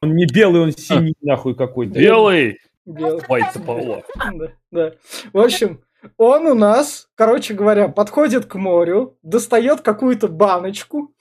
Он 0.02 0.16
не 0.16 0.26
белый, 0.26 0.62
он 0.62 0.72
синий 0.72 1.16
нахуй 1.22 1.56
какой-то. 1.56 2.00
Белый! 2.00 2.58
Белый. 2.86 3.22
Пальца 3.28 3.60
Да, 3.60 4.52
да. 4.72 4.94
В 5.34 5.38
общем, 5.38 5.82
он 6.18 6.46
у 6.48 6.54
нас, 6.54 7.10
короче 7.16 7.54
говоря, 7.54 7.88
подходит 7.88 8.46
к 8.46 8.56
морю, 8.56 9.18
достает 9.24 9.82
какую-то 9.82 10.28
баночку, 10.28 11.14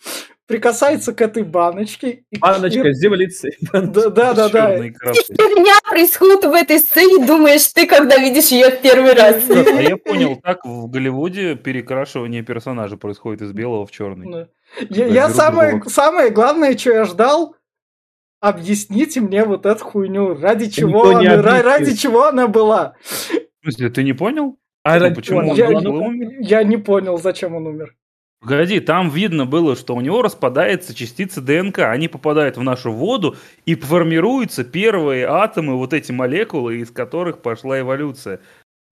прикасается 0.47 1.13
к 1.13 1.21
этой 1.21 1.43
баночке. 1.43 2.25
И... 2.31 2.39
Баночка 2.39 2.93
с 2.93 2.99
землицей. 2.99 3.57
Да, 3.73 4.11
да, 4.11 4.35
да. 4.35 4.49
да. 4.49 4.77
Фигня 4.79 5.75
происходит 5.89 6.45
в 6.45 6.53
этой 6.53 6.79
сцене, 6.79 7.25
думаешь 7.27 7.67
ты, 7.69 7.87
когда 7.87 8.17
видишь 8.17 8.49
ее 8.49 8.71
в 8.71 8.81
первый 8.81 9.15
раз. 9.15 9.49
А 9.49 9.83
я 9.83 9.97
понял, 9.97 10.37
так 10.43 10.65
в 10.65 10.89
Голливуде 10.89 11.55
перекрашивание 11.55 12.43
персонажа 12.43 12.97
происходит 12.97 13.43
из 13.43 13.53
белого 13.53 13.87
в 13.87 13.91
черный. 13.91 14.31
Да. 14.31 14.49
Я, 14.91 15.07
я 15.07 15.29
самое, 15.31 15.83
самое 15.87 16.31
главное, 16.31 16.77
что 16.77 16.91
я 16.91 17.05
ждал, 17.05 17.57
объясните 18.41 19.21
мне 19.21 19.45
вот 19.45 19.67
эту 19.67 19.85
хуйню, 19.85 20.35
ради 20.35 20.71
чего, 20.71 21.17
она, 21.17 21.63
ради 21.63 21.95
чего 21.95 22.27
она 22.27 22.49
была. 22.49 22.95
В 23.03 23.63
смысле, 23.63 23.91
ты 23.91 24.03
не 24.03 24.13
понял? 24.13 24.59
А 24.89 24.99
ну, 24.99 25.15
почему 25.15 25.55
я, 25.55 25.69
он, 25.69 26.21
я, 26.41 26.61
я 26.61 26.63
не 26.63 26.79
понял, 26.79 27.19
зачем 27.19 27.55
он 27.55 27.67
умер. 27.67 27.95
Погоди, 28.41 28.81
там 28.81 29.11
видно 29.11 29.47
было, 29.47 29.77
что 29.77 29.95
у 29.95 30.01
него 30.01 30.23
распадается 30.23 30.95
частица 30.95 31.43
ДНК. 31.43 31.81
Они 31.81 32.09
попадают 32.09 32.57
в 32.57 32.63
нашу 32.63 32.93
воду 32.93 33.37
и 33.67 33.75
формируются 33.75 34.65
первые 34.65 35.27
атомы, 35.27 35.77
вот 35.77 35.93
эти 35.93 36.13
молекулы, 36.13 36.77
из 36.77 36.91
которых 36.91 37.43
пошла 37.43 37.81
эволюция. 37.81 38.41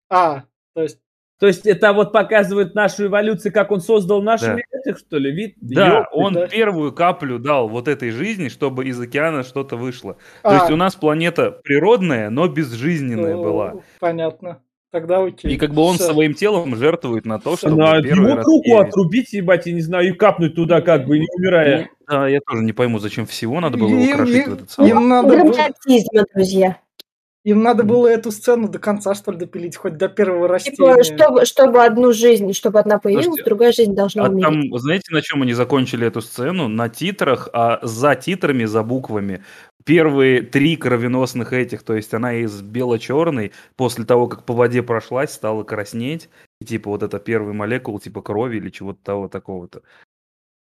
А, 0.09 0.43
то 0.73 0.81
есть... 0.81 0.99
То 1.37 1.47
есть 1.47 1.65
это 1.65 1.91
вот 1.91 2.13
показывает 2.13 2.75
нашу 2.75 3.07
эволюцию, 3.07 3.51
как 3.51 3.69
он 3.69 3.81
создал 3.81 4.21
наши 4.21 4.45
да. 4.45 4.57
этих, 4.71 4.97
что 4.99 5.17
ли, 5.17 5.31
вид? 5.31 5.55
Да, 5.57 5.97
Ёпты, 5.97 6.09
он 6.13 6.33
да? 6.33 6.47
первую 6.47 6.93
каплю 6.93 7.39
дал 7.39 7.67
вот 7.67 7.89
этой 7.89 8.11
жизни, 8.11 8.47
чтобы 8.47 8.85
из 8.85 8.97
океана 8.99 9.43
что-то 9.43 9.75
вышло. 9.75 10.17
А. 10.43 10.49
То 10.49 10.55
есть 10.55 10.71
у 10.71 10.77
нас 10.77 10.95
планета 10.95 11.51
природная, 11.51 12.29
но 12.29 12.47
безжизненная 12.47 13.35
ну, 13.35 13.43
была. 13.43 13.73
Понятно. 13.99 14.61
Тогда 14.95 15.21
окей. 15.21 15.51
И 15.51 15.57
как 15.57 15.73
бы 15.73 15.81
он 15.81 15.97
Все. 15.97 16.13
своим 16.13 16.33
телом 16.33 16.77
жертвует 16.77 17.25
на 17.25 17.37
то, 17.37 17.57
чтобы 17.57 17.75
на 17.75 18.01
первый 18.01 18.29
ему 18.29 18.35
раз 18.37 18.45
руку 18.45 18.77
отрубить, 18.77 19.33
ебать, 19.33 19.65
я 19.65 19.73
не 19.73 19.81
знаю, 19.81 20.07
и 20.07 20.11
капнуть 20.13 20.55
туда, 20.55 20.79
как 20.79 21.05
бы, 21.05 21.19
не 21.19 21.27
умирая. 21.35 21.89
Да, 22.07 22.29
я 22.29 22.39
тоже 22.39 22.63
не 22.63 22.71
пойму, 22.71 22.99
зачем 22.99 23.25
всего 23.25 23.59
надо 23.59 23.77
было 23.77 23.89
им, 23.89 24.13
украшить 24.13 24.35
им, 24.35 24.51
в 24.51 24.53
этот 24.53 24.71
самый. 24.71 24.91
Им 24.91 25.09
надо 25.09 25.35
было... 25.35 25.53
друзья. 26.33 26.77
Им 27.43 27.61
надо 27.61 27.83
было 27.83 28.07
эту 28.07 28.31
сцену 28.31 28.69
до 28.69 28.79
конца, 28.79 29.13
что 29.15 29.33
ли, 29.33 29.37
допилить, 29.37 29.75
хоть 29.75 29.97
до 29.97 30.07
первого 30.07 30.47
типа, 30.47 30.53
растения. 30.53 31.03
Типа, 31.03 31.03
чтобы, 31.03 31.45
чтобы 31.45 31.83
одну 31.83 32.13
жизнь, 32.13 32.53
чтобы 32.53 32.79
одна 32.79 32.97
появилась, 32.97 33.25
Слушайте, 33.25 33.49
другая 33.49 33.71
жизнь 33.73 33.95
должна 33.95 34.25
а 34.25 34.29
умереть. 34.29 34.69
Там, 34.71 34.79
знаете, 34.79 35.13
на 35.13 35.21
чем 35.21 35.41
они 35.41 35.51
закончили 35.51 36.07
эту 36.07 36.21
сцену? 36.21 36.69
На 36.69 36.87
титрах, 36.87 37.49
а 37.51 37.79
за 37.81 38.15
титрами, 38.15 38.63
за 38.63 38.81
буквами 38.81 39.43
первые 39.85 40.41
три 40.41 40.75
кровеносных 40.75 41.53
этих, 41.53 41.83
то 41.83 41.95
есть 41.95 42.13
она 42.13 42.33
из 42.33 42.61
бело-черной, 42.61 43.53
после 43.77 44.03
того, 44.03 44.27
как 44.27 44.43
по 44.43 44.53
воде 44.53 44.83
прошлась, 44.83 45.31
стала 45.31 45.63
краснеть, 45.63 46.29
и 46.59 46.65
типа 46.65 46.89
вот 46.89 47.03
это 47.03 47.19
первый 47.19 47.53
молекул 47.53 47.99
типа 47.99 48.21
крови 48.21 48.57
или 48.57 48.69
чего-то 48.69 48.99
того 49.03 49.27
такого-то. 49.29 49.81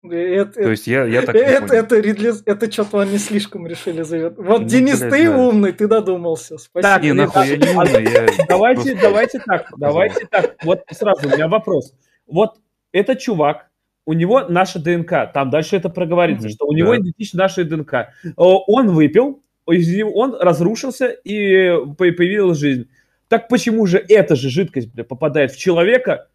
Это, 0.03 0.53
То 0.53 0.71
есть 0.71 0.87
я, 0.87 1.05
я 1.05 1.21
так 1.21 1.35
это, 1.35 1.75
это, 1.75 1.99
Ридли, 1.99 2.33
это 2.47 2.71
что-то 2.71 3.01
они 3.01 3.19
слишком 3.19 3.67
решили 3.67 4.01
завет. 4.01 4.33
Вот, 4.35 4.61
ну, 4.61 4.67
Денис, 4.67 4.99
блядь, 4.99 5.11
ты 5.11 5.27
да. 5.27 5.37
умный, 5.37 5.73
ты 5.73 5.87
додумался. 5.87 6.57
Спасибо. 6.57 6.81
Так, 6.81 7.03
не, 7.03 7.13
нахуй, 7.13 7.47
я 7.47 7.57
не 7.57 7.69
умный. 7.69 8.11
Я... 8.11 8.27
Давайте, 8.49 8.95
давайте 8.95 9.39
так, 9.39 9.67
давайте 9.77 10.25
так. 10.25 10.55
Вот 10.63 10.81
сразу 10.89 11.27
у 11.27 11.31
меня 11.31 11.47
вопрос. 11.47 11.93
Вот 12.25 12.55
этот 12.91 13.19
чувак, 13.19 13.69
у 14.05 14.13
него 14.13 14.45
наша 14.47 14.79
ДНК, 14.79 15.31
там 15.33 15.49
дальше 15.49 15.75
это 15.75 15.89
проговорится, 15.89 16.47
mm-hmm, 16.47 16.51
что 16.51 16.65
у 16.65 16.73
него 16.73 16.91
да. 16.91 17.01
идентична 17.01 17.43
наша 17.43 17.63
ДНК. 17.63 18.09
Он 18.35 18.89
выпил, 18.89 19.43
он 19.65 20.35
разрушился 20.39 21.07
и 21.07 21.69
появилась 21.97 22.57
жизнь. 22.57 22.89
Так 23.27 23.47
почему 23.47 23.85
же 23.85 24.03
эта 24.09 24.35
же 24.35 24.49
жидкость 24.49 24.91
бля, 24.93 25.03
попадает 25.03 25.51
в 25.51 25.57
человека, 25.57 26.27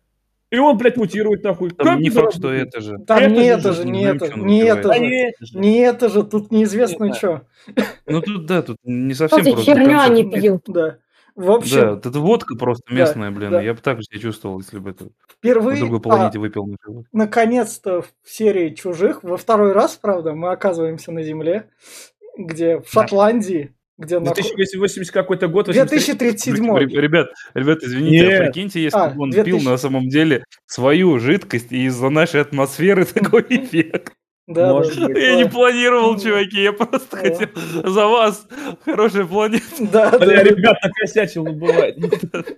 и 0.48 0.58
он, 0.58 0.78
блядь, 0.78 0.96
мутирует 0.96 1.42
нахуй. 1.42 1.70
Там 1.70 1.86
как 1.86 1.98
не 1.98 2.08
факт, 2.08 2.36
что 2.36 2.52
это 2.52 2.80
же. 2.80 2.98
Там 2.98 3.18
это 3.18 3.30
не 3.30 3.44
это 3.46 3.72
же, 3.72 3.84
не 3.84 4.04
это, 4.04 4.38
не 4.38 4.60
это 4.60 4.94
же. 5.44 5.58
Не 5.58 5.78
это 5.80 6.08
же, 6.08 6.22
тут 6.22 6.52
неизвестно 6.52 7.12
что. 7.12 7.42
Ну 8.06 8.22
тут, 8.22 8.46
да, 8.46 8.62
тут 8.62 8.76
не 8.84 9.12
совсем 9.12 9.44
просто. 9.44 9.62
херня 9.62 10.06
не 10.08 10.24
пью. 10.24 10.62
Да. 10.68 10.98
В 11.36 11.50
общем... 11.50 11.80
Да, 11.80 12.08
это 12.08 12.18
водка 12.18 12.56
просто 12.56 12.92
местная, 12.92 13.30
да, 13.30 13.36
блин. 13.36 13.50
Да. 13.50 13.60
Я 13.60 13.74
бы 13.74 13.80
так 13.80 13.98
же 13.98 14.04
себя 14.04 14.20
чувствовал, 14.20 14.58
если 14.58 14.78
бы 14.78 14.90
это 14.90 15.10
Впервые... 15.30 15.74
на 15.74 15.80
другой 15.80 16.00
планете 16.00 16.38
а, 16.38 16.40
выпил. 16.40 16.66
Наконец-то 17.12 18.02
в 18.02 18.08
серии 18.24 18.74
«Чужих», 18.74 19.22
во 19.22 19.36
второй 19.36 19.72
раз, 19.72 19.96
правда, 19.96 20.32
мы 20.32 20.50
оказываемся 20.50 21.12
на 21.12 21.22
Земле, 21.22 21.68
где 22.38 22.80
в 22.80 22.90
Шотландии 22.90 23.76
где 23.98 24.20
2080 24.20 25.12
какой-то 25.12 25.48
год. 25.48 25.66
2037. 25.66 26.54
Ребят, 26.78 27.28
ребят, 27.54 27.78
извините, 27.82 28.26
Нет. 28.26 28.40
а 28.40 28.44
прикиньте, 28.44 28.82
если 28.82 28.98
а, 28.98 29.08
бы 29.08 29.22
он 29.22 29.30
2000... 29.30 29.44
пил 29.44 29.70
на 29.70 29.78
самом 29.78 30.08
деле 30.08 30.44
свою 30.66 31.18
жидкость, 31.18 31.72
и 31.72 31.86
из-за 31.86 32.10
нашей 32.10 32.42
атмосферы 32.42 33.04
такой 33.14 33.46
эффект. 33.48 34.12
Да, 34.46 34.72
Может 34.74 35.00
да, 35.00 35.06
быть, 35.08 35.16
я 35.16 35.34
не 35.34 35.46
планировал, 35.46 36.16
чуваки, 36.20 36.62
я 36.62 36.72
просто 36.72 37.04
да. 37.10 37.16
хотел 37.16 37.48
за 37.84 38.06
вас 38.06 38.46
хорошая 38.84 39.24
планета. 39.24 39.64
Да, 39.80 40.16
да. 40.16 40.24
Я, 40.24 40.44
ребят, 40.44 40.76
накосячил, 40.84 41.44
но 41.44 41.52
бывает. 41.52 41.96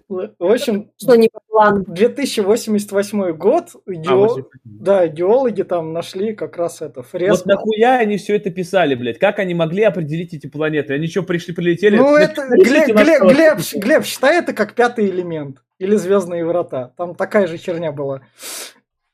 В 0.09 0.45
общем, 0.45 0.91
что 1.01 1.15
не 1.15 1.31
по 1.33 1.41
плану. 1.49 1.85
2088 1.89 3.33
год, 3.33 3.69
гео... 3.87 4.37
а, 4.37 4.43
да, 4.65 5.07
геологи 5.07 5.63
там 5.63 5.95
нашли 5.95 6.35
как 6.35 6.59
раз 6.59 6.83
это 6.83 7.03
фреску. 7.03 7.37
Вот 7.37 7.47
нахуя 7.47 7.99
они 7.99 8.19
все 8.19 8.37
это 8.37 8.51
писали, 8.51 8.95
блядь? 8.95 9.19
Как 9.19 9.39
они 9.39 9.55
могли 9.55 9.85
определить 9.85 10.35
эти 10.35 10.47
планеты? 10.47 10.93
Они 10.93 11.07
что, 11.07 11.23
пришли, 11.23 11.55
прилетели? 11.55 11.97
Ну, 11.97 12.17
это, 12.17 12.49
Глеб, 12.51 12.89
Глеб, 12.89 13.23
Глеб, 13.23 13.59
Глеб, 13.75 14.05
считай 14.05 14.39
это 14.41 14.53
как 14.53 14.75
пятый 14.75 15.07
элемент. 15.07 15.63
Или 15.79 15.97
Звездные 15.97 16.45
врата. 16.45 16.93
Там 16.99 17.15
такая 17.15 17.47
же 17.47 17.57
херня 17.57 17.93
была 17.93 18.21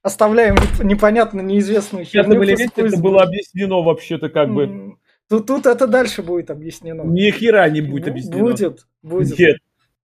оставляем 0.04 0.54
непонятно 0.82 1.40
неизвестную 1.40 2.04
херню. 2.04 2.38
В 2.38 2.42
это 2.42 3.00
было 3.00 3.22
объяснено 3.22 3.82
вообще-то 3.82 4.28
как 4.28 4.52
бы. 4.52 4.96
Тут, 5.28 5.46
тут 5.46 5.66
это 5.66 5.86
дальше 5.86 6.22
будет 6.22 6.50
объяснено. 6.50 7.02
Ни 7.02 7.30
хера 7.30 7.68
не 7.70 7.80
будет 7.80 8.08
объяснено. 8.08 8.38
Будет, 8.38 8.86
будет. 9.02 9.38
Нет. 9.38 9.56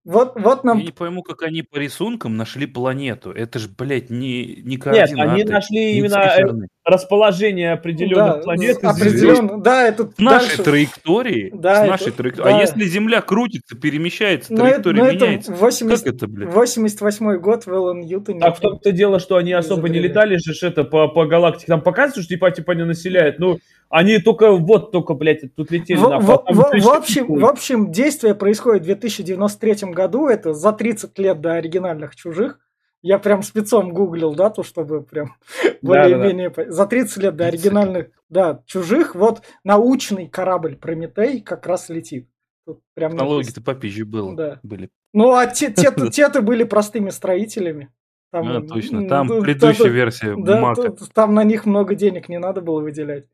Вот, 0.05 0.33
вот 0.35 0.65
нам... 0.65 0.79
Я 0.79 0.85
не 0.85 0.93
пойму, 0.93 1.23
как 1.23 1.43
они 1.43 1.63
по 1.63 1.77
рисункам 1.77 2.39
нашли 2.39 2.67
планету. 2.67 3.33
Это 3.33 3.59
же, 3.59 3.69
блядь, 3.69 4.09
не, 4.09 4.63
не 4.63 4.79
координаты. 4.79 5.15
Нет, 5.15 5.29
они 5.29 5.45
нашли 5.45 5.93
именно 5.99 6.23
циферные. 6.23 6.69
расположение 6.87 7.73
определенных 7.73 8.37
да, 8.37 8.43
планет. 8.43 8.83
Определенно, 8.83 9.61
да, 9.61 9.87
это 9.87 10.11
С 10.11 10.19
нашей 10.19 10.49
дальше... 10.49 10.63
траектории. 10.63 11.51
Да, 11.55 11.85
с 11.85 11.89
нашей 11.89 12.09
это... 12.09 12.17
траектории. 12.17 12.49
А 12.49 12.53
да. 12.53 12.59
А 12.59 12.61
если 12.63 12.85
Земля 12.87 13.21
крутится, 13.21 13.77
перемещается, 13.77 14.55
но 14.55 14.61
траектория 14.61 15.03
это, 15.03 15.13
меняется. 15.27 15.53
Это 15.53 15.61
80... 15.61 16.05
Как 16.05 16.15
это, 16.15 16.27
блядь? 16.29 16.55
88 16.55 17.37
год 17.37 17.67
в 17.67 17.69
Эллен 17.69 18.01
Ньютоне. 18.01 18.41
Так 18.41 18.57
в 18.57 18.61
том-то 18.61 18.93
дело, 18.93 19.21
что 19.21 19.37
они 19.37 19.53
особо 19.53 19.91
не 19.91 19.99
летали 19.99 20.39
же 20.39 20.67
это 20.67 20.85
по, 20.85 21.09
по 21.09 21.27
галактике. 21.27 21.67
Там 21.67 21.83
показывают, 21.83 22.25
что 22.25 22.35
типа, 22.35 22.51
типа 22.51 22.73
они 22.73 22.85
населяют. 22.85 23.39
Ну, 23.39 23.59
они 23.91 24.19
только, 24.19 24.53
вот 24.53 24.93
только, 24.93 25.15
блядь, 25.15 25.55
тут 25.57 25.71
летели. 25.73 25.99
В, 25.99 26.09
на, 26.09 26.21
в, 26.21 26.27
в, 26.27 26.81
в, 26.81 26.89
общем, 26.89 27.27
в 27.27 27.45
общем, 27.45 27.91
действие 27.91 28.37
происходит 28.37 28.83
в 28.83 28.87
2093 28.87 29.91
году, 29.91 30.29
это 30.29 30.55
за 30.55 30.73
30 30.73 31.19
лет 31.19 31.41
до 31.41 31.55
оригинальных 31.55 32.15
«Чужих». 32.15 32.61
Я 33.03 33.19
прям 33.19 33.43
спецом 33.43 33.93
гуглил 33.93 34.35
дату, 34.35 34.63
чтобы 34.63 35.03
прям 35.03 35.35
более-менее... 35.83 36.51
Да, 36.57 36.65
да. 36.65 36.71
За 36.71 36.87
30 36.87 37.17
лет 37.23 37.37
до 37.37 37.47
оригинальных, 37.47 38.11
да, 38.29 38.63
«Чужих», 38.67 39.17
вот 39.17 39.43
научный 39.65 40.29
корабль 40.29 40.77
«Прометей» 40.77 41.41
как 41.41 41.67
раз 41.67 41.89
летит. 41.89 42.29
Тут 42.67 42.81
прям 42.95 43.13
Технологии-то 43.13 43.61
попизже 43.61 44.05
было, 44.05 44.37
да. 44.37 44.61
были. 44.63 44.91
Ну, 45.13 45.35
а 45.35 45.49
те, 45.49 45.73
те, 45.73 45.93
те-то 46.13 46.43
были 46.43 46.63
простыми 46.63 47.11
строителями. 47.11 47.91
Там, 48.33 48.49
а, 48.49 48.63
точно, 48.63 49.09
там 49.09 49.27
ну, 49.27 49.43
предыдущая 49.43 49.87
та, 49.87 49.91
версия 49.91 50.37
да, 50.39 50.61
Мака. 50.61 50.95
Там 51.13 51.35
на 51.35 51.43
них 51.43 51.67
много 51.67 51.97
денег 51.97 52.29
не 52.29 52.39
надо 52.39 52.61
было 52.61 52.81
выделять. 52.81 53.27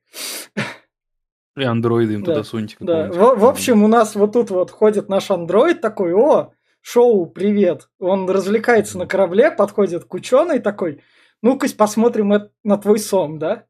И 1.56 1.62
андроиды 1.62 2.14
им 2.14 2.22
да, 2.22 2.32
туда 2.32 2.44
суньте. 2.44 2.76
Да. 2.80 3.10
В, 3.10 3.38
в 3.38 3.44
общем, 3.44 3.82
у 3.82 3.88
нас 3.88 4.14
вот 4.14 4.32
тут 4.32 4.50
вот 4.50 4.70
ходит 4.70 5.08
наш 5.08 5.30
андроид 5.30 5.80
такой, 5.80 6.14
о, 6.14 6.52
шоу, 6.80 7.26
привет. 7.26 7.88
Он 7.98 8.28
развлекается 8.28 8.98
на 8.98 9.06
корабле, 9.06 9.50
подходит 9.50 10.04
к 10.04 10.14
ученой 10.14 10.60
такой, 10.60 11.02
ну-ка 11.42 11.66
посмотрим 11.76 12.50
на 12.64 12.78
твой 12.78 12.98
сон, 12.98 13.38
да? 13.38 13.64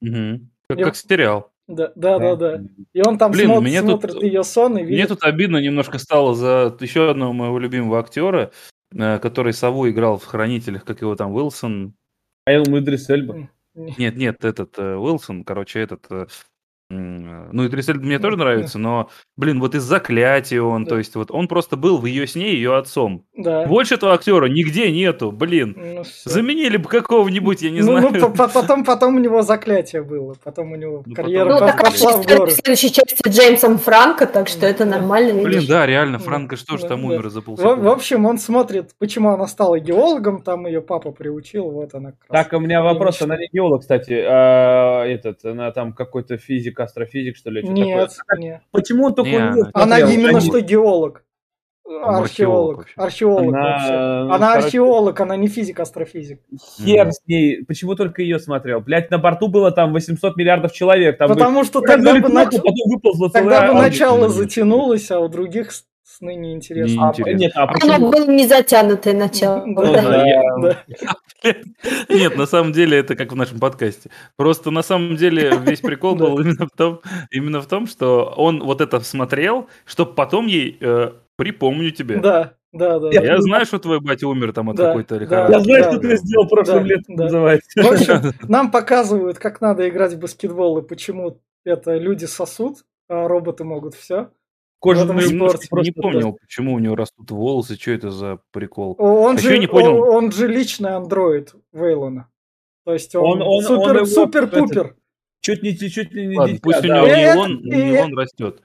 Угу. 0.00 0.40
Как, 0.68 0.78
и... 0.78 0.82
как 0.82 0.96
сериал. 0.96 1.52
Да, 1.68 1.90
да, 1.96 2.18
да, 2.18 2.36
да. 2.36 2.60
И 2.92 3.02
он 3.04 3.18
там 3.18 3.32
Блин, 3.32 3.50
смотрит, 3.50 3.80
смотрит 3.80 4.12
тут, 4.12 4.22
ее 4.22 4.44
сон 4.44 4.78
и 4.78 4.82
видит. 4.82 4.94
Мне 4.94 5.06
тут 5.06 5.24
обидно 5.24 5.56
немножко 5.56 5.98
стало 5.98 6.34
за 6.34 6.76
еще 6.80 7.10
одного 7.10 7.32
моего 7.32 7.58
любимого 7.58 7.98
актера, 7.98 8.52
который 8.90 9.52
сову 9.52 9.88
играл 9.88 10.18
в 10.18 10.24
«Хранителях», 10.24 10.84
как 10.84 11.00
его 11.00 11.16
там, 11.16 11.32
Уилсон. 11.32 11.94
А 12.44 12.52
я 12.52 12.62
думаю, 12.62 12.82
Идрис 12.82 13.08
Эльба. 13.10 13.50
Нет, 13.74 14.16
нет, 14.16 14.44
этот 14.44 14.78
э, 14.78 14.96
Уилсон, 14.96 15.44
короче, 15.44 15.80
этот 15.80 16.06
э, 16.10 16.26
ну, 16.88 17.64
и 17.64 17.68
Трисельд 17.68 18.00
мне 18.00 18.20
тоже 18.20 18.36
нравится, 18.36 18.78
но, 18.78 19.10
блин, 19.36 19.60
вот 19.60 19.74
из 19.74 19.82
заклятия 19.82 20.62
он, 20.62 20.84
да. 20.84 20.90
то 20.90 20.98
есть 20.98 21.16
вот 21.16 21.32
он 21.32 21.48
просто 21.48 21.76
был 21.76 21.98
в 21.98 22.06
ее 22.06 22.28
сне 22.28 22.52
ее 22.52 22.76
отцом. 22.76 23.24
Да. 23.36 23.66
Больше 23.66 23.96
этого 23.96 24.14
актера 24.14 24.46
нигде 24.46 24.92
нету, 24.92 25.32
блин. 25.32 25.74
Ну, 25.76 26.04
Заменили 26.24 26.76
бы 26.76 26.88
какого-нибудь, 26.88 27.62
я 27.62 27.70
не 27.70 27.80
ну, 27.80 27.98
знаю. 27.98 28.14
Ну, 28.20 28.32
потом, 28.32 28.84
потом 28.84 29.16
у 29.16 29.18
него 29.18 29.42
заклятие 29.42 30.02
было, 30.02 30.36
потом 30.44 30.72
у 30.72 30.76
него 30.76 31.02
ну, 31.04 31.14
карьера 31.14 31.58
потом... 31.58 31.70
ну, 31.76 31.82
пошла 31.82 32.12
в 32.12 32.26
горы. 32.26 32.46
В 32.46 32.52
следующей 32.52 32.92
части 32.92 33.28
Джеймсом 33.28 33.78
Франко, 33.78 34.26
так 34.26 34.48
что 34.48 34.64
это 34.66 34.84
нормально. 34.84 35.42
Блин, 35.42 35.64
да, 35.68 35.86
реально, 35.86 36.20
Франко 36.20 36.56
что 36.56 36.76
ж 36.76 36.82
там 36.82 37.04
умер 37.04 37.30
за 37.30 37.42
полсекунды. 37.42 37.82
В, 37.82 37.88
общем, 37.88 38.26
он 38.26 38.38
смотрит, 38.38 38.90
почему 38.98 39.30
она 39.30 39.48
стала 39.48 39.80
геологом, 39.80 40.40
там 40.40 40.66
ее 40.66 40.80
папа 40.80 41.10
приучил, 41.10 41.68
вот 41.68 41.94
она. 41.94 42.12
Так, 42.28 42.52
у 42.52 42.60
меня 42.60 42.80
вопрос, 42.80 43.20
она 43.22 43.36
не 43.36 43.48
геолог, 43.52 43.80
кстати, 43.80 44.12
а 44.12 45.04
этот, 45.04 45.44
она 45.44 45.72
там 45.72 45.92
какой-то 45.92 46.36
физик 46.38 46.75
физик, 46.76 46.80
астрофизик, 46.80 47.36
что 47.36 47.50
ли? 47.50 47.62
Нет, 47.62 48.10
такое? 48.16 48.40
нет. 48.40 48.62
Почему 48.70 49.06
он 49.06 49.14
только 49.14 49.30
не, 49.30 49.62
не 49.62 49.70
Она 49.72 49.98
именно 49.98 50.40
что 50.40 50.60
геолог. 50.60 51.22
Археолог. 51.88 52.88
Археолог 52.96 53.54
она, 53.54 53.62
вообще. 53.62 53.92
Ну, 53.92 54.32
она 54.32 54.48
короче... 54.48 54.66
археолог, 54.66 55.20
она 55.20 55.36
не 55.36 55.46
физик, 55.46 55.78
астрофизик. 55.78 56.40
Хер 56.78 57.12
с 57.12 57.20
ней. 57.28 57.64
Почему 57.64 57.94
только 57.94 58.22
ее 58.22 58.40
смотрел? 58.40 58.80
Блять, 58.80 59.10
на 59.12 59.18
борту 59.18 59.46
было 59.46 59.70
там 59.70 59.92
800 59.92 60.36
миллиардов 60.36 60.72
человек. 60.72 61.16
Там 61.16 61.28
Потому 61.28 61.62
что 61.62 61.80
тогда 61.80 62.18
бы, 62.18 62.28
нач... 62.28 62.50
тогда 63.32 63.68
бы 63.68 63.74
начало 63.74 64.28
затянулось, 64.28 65.12
а 65.12 65.20
у 65.20 65.28
других 65.28 65.70
сны 66.16 66.34
неинтересно. 66.34 67.12
Не 67.16 67.22
а, 67.22 67.32
нет, 67.34 67.52
а 67.54 67.66
почему? 67.66 67.94
Оно 67.94 68.10
было 68.10 68.26
не 68.26 68.46
затянутое 68.46 69.14
начало. 69.14 69.64
Нет, 72.08 72.36
на 72.36 72.46
самом 72.46 72.72
деле 72.72 72.98
это 72.98 73.14
как 73.14 73.32
в 73.32 73.36
нашем 73.36 73.60
подкасте. 73.60 74.10
Просто 74.36 74.70
на 74.70 74.82
самом 74.82 75.16
деле 75.16 75.52
весь 75.60 75.80
прикол 75.80 76.16
был 76.16 76.38
именно 76.40 76.66
в 76.66 76.76
том, 76.76 77.00
именно 77.30 77.60
в 77.60 77.66
том, 77.66 77.86
что 77.86 78.32
он 78.36 78.62
вот 78.62 78.80
это 78.80 79.00
смотрел, 79.00 79.68
чтобы 79.84 80.14
потом 80.14 80.46
ей 80.46 80.78
э, 80.80 81.12
припомню 81.36 81.90
тебе. 81.90 82.18
Да, 82.18 82.54
да, 82.72 82.98
да. 82.98 83.10
Я 83.10 83.40
знаю, 83.40 83.66
что 83.66 83.78
твой 83.78 84.00
батя 84.00 84.26
умер 84.26 84.52
там 84.52 84.70
от 84.70 84.76
какой-то 84.76 85.16
лихорадки. 85.16 85.52
Я 85.52 85.60
знаю, 85.60 85.84
что 85.84 85.98
ты 85.98 86.16
сделал 86.16 86.48
прошлым 86.48 86.86
летом, 86.86 87.14
называется. 87.14 87.82
В 87.82 87.92
общем, 87.92 88.32
нам 88.48 88.70
показывают, 88.70 89.38
как 89.38 89.60
надо 89.60 89.88
играть 89.88 90.14
в 90.14 90.18
баскетбол 90.18 90.78
и 90.78 90.86
почему 90.86 91.40
это 91.64 91.96
люди 91.96 92.24
сосут, 92.24 92.84
а 93.08 93.28
роботы 93.28 93.64
могут 93.64 93.94
все. 93.94 94.30
Кожаный 94.94 95.22
спорт. 95.22 95.62
Не 95.84 95.92
понял, 95.92 96.32
да. 96.32 96.38
почему 96.40 96.74
у 96.74 96.78
него 96.78 96.96
растут 96.96 97.30
волосы, 97.30 97.76
что 97.76 97.90
это 97.92 98.10
за 98.10 98.38
прикол. 98.52 98.96
Он, 98.98 99.36
а 99.36 99.38
же, 99.38 99.58
не 99.58 99.66
понял. 99.66 100.00
Он, 100.00 100.24
он 100.24 100.32
же 100.32 100.46
личный 100.48 100.90
андроид 100.90 101.54
Вейлона. 101.72 102.28
То 102.84 102.92
есть 102.92 103.14
он, 103.14 103.42
он, 103.42 103.42
он 103.42 103.62
супер, 103.62 103.98
он 104.02 104.06
супер. 104.06 104.96
Чуть 105.40 105.62
не 105.62 105.76
чуть 105.76 106.12
ли 106.12 106.26
не 106.26 106.36
Ладно, 106.36 106.54
дитя, 106.54 106.62
пусть 106.62 106.82
да. 106.82 107.02
у 107.02 107.06
него 107.06 107.06
не 107.06 107.22
это, 107.22 107.38
он, 107.38 107.60
не 107.62 108.00
он 108.00 108.18
растет. 108.18 108.62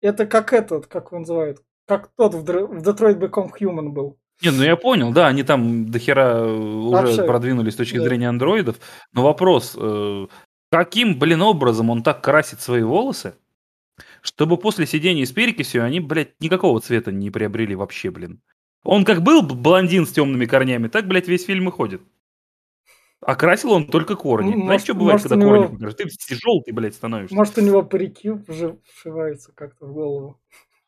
Это 0.00 0.26
как 0.26 0.52
этот, 0.52 0.86
как 0.86 1.12
он 1.12 1.20
называет, 1.20 1.62
как 1.86 2.10
тот 2.16 2.34
в, 2.34 2.42
в 2.42 2.82
Detroit 2.82 3.18
Become 3.18 3.50
Human 3.58 3.88
был. 3.88 4.18
Не, 4.42 4.50
ну 4.50 4.62
я 4.62 4.76
понял, 4.76 5.12
да, 5.12 5.28
они 5.28 5.42
там 5.42 5.90
до 5.90 5.98
хера 5.98 6.40
э, 6.40 6.46
уже 6.46 6.90
Вообще, 6.90 7.22
продвинулись 7.24 7.72
с 7.72 7.76
точки 7.76 7.96
да. 7.96 8.04
зрения 8.04 8.28
андроидов. 8.28 8.76
Но 9.12 9.22
вопрос, 9.22 9.74
э, 9.78 10.26
каким, 10.70 11.18
блин, 11.18 11.42
образом 11.42 11.88
он 11.90 12.02
так 12.02 12.22
красит 12.22 12.60
свои 12.60 12.82
волосы? 12.82 13.34
Чтобы 14.26 14.56
после 14.56 14.86
сидения 14.86 15.24
с 15.24 15.32
перекисью 15.32 15.84
они, 15.84 16.00
блядь, 16.00 16.40
никакого 16.40 16.80
цвета 16.80 17.12
не 17.12 17.30
приобрели 17.30 17.74
вообще, 17.74 18.10
блин. 18.10 18.42
Он 18.82 19.04
как 19.04 19.22
был 19.22 19.42
блондин 19.42 20.06
с 20.06 20.12
темными 20.12 20.46
корнями, 20.46 20.88
так, 20.88 21.06
блядь, 21.06 21.28
весь 21.28 21.44
фильм 21.44 21.68
и 21.68 21.72
ходит. 21.72 22.02
А 23.20 23.34
красил 23.34 23.72
он 23.72 23.86
только 23.86 24.14
корни. 24.14 24.50
Может, 24.50 24.64
Знаешь, 24.64 24.82
что 24.82 24.94
бывает, 24.94 25.22
когда 25.22 25.36
него... 25.36 25.50
корни 25.50 25.76
покажешь? 25.76 26.16
Ты 26.28 26.36
желтый, 26.36 26.74
блядь, 26.74 26.94
становишься. 26.94 27.34
Может, 27.34 27.58
у 27.58 27.60
него 27.62 27.82
парики 27.82 28.32
вшиваются 28.84 29.52
как-то 29.52 29.86
в 29.86 29.92
голову. 29.92 30.40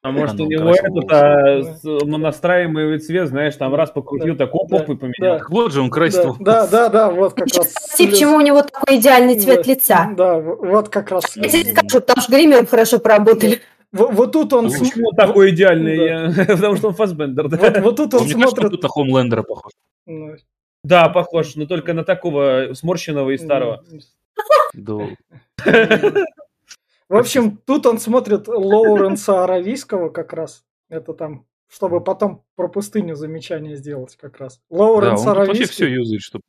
А 0.09 0.11
может, 0.11 0.41
у 0.41 0.47
него 0.47 0.71
этот 0.71 1.13
а, 1.13 2.07
настраиваемый 2.07 2.99
цвет, 2.99 3.29
знаешь, 3.29 3.55
там 3.57 3.75
раз 3.75 3.91
покрутил, 3.91 4.37
так 4.37 4.55
оп, 4.55 4.73
оп, 4.73 4.89
и 4.89 4.97
поменял. 4.97 5.43
Вот 5.51 5.73
же 5.73 5.83
он 5.83 5.91
красит. 5.91 6.25
Да, 6.41 6.67
да, 6.67 6.89
да, 6.89 7.11
вот 7.11 7.35
как 7.35 7.49
раз. 7.55 7.75
Почему 7.99 8.37
у 8.37 8.41
него 8.41 8.63
такой 8.63 8.97
идеальный 8.97 9.39
цвет 9.39 9.67
лица? 9.67 10.11
Да, 10.17 10.39
вот 10.39 10.89
как 10.89 11.11
раз. 11.11 11.37
Я 11.37 11.49
тебе 11.49 11.73
скажу, 11.73 12.01
потому 12.01 12.23
что 12.23 12.33
гример 12.33 12.67
хорошо 12.67 12.99
поработали. 13.01 13.61
Вот, 13.93 14.33
тут 14.33 14.53
он... 14.55 14.71
Почему 14.71 15.13
такой 15.13 15.51
идеальный? 15.51 16.35
Потому 16.47 16.77
что 16.77 16.89
он 16.89 16.95
фасбендер, 16.95 17.49
да? 17.49 17.81
Вот, 17.81 17.97
тут 17.97 18.13
он 18.15 18.29
смотрит... 18.29 18.71
тут 18.71 18.83
на 18.83 18.89
Хомлендера 18.89 19.43
похож. 19.43 19.73
Ну. 20.05 20.37
Да, 20.85 21.09
похож, 21.09 21.55
но 21.57 21.65
только 21.65 21.95
на 21.95 22.05
такого 22.05 22.75
сморщенного 22.75 23.31
и 23.31 23.39
старого. 23.39 23.83
Да. 24.75 25.09
В 27.09 27.17
общем, 27.17 27.57
тут 27.57 27.87
он 27.87 27.99
смотрит 27.99 28.49
Лоуренса 28.49 29.45
Аравийского 29.45 30.11
как 30.11 30.33
раз. 30.33 30.65
Это 30.89 31.15
там, 31.15 31.47
чтобы 31.69 32.03
потом 32.03 32.45
про 32.55 32.69
пустыню 32.69 33.15
замечание 33.15 33.77
сделать 33.77 34.17
как 34.17 34.39
раз. 34.39 34.61
Лоуренс 34.71 35.23
да, 35.23 35.31
он 35.31 35.37
Аравийский. 35.37 35.61
вообще 35.61 35.73
все 35.73 35.87
юзает, 35.87 36.23
чтобы 36.23 36.43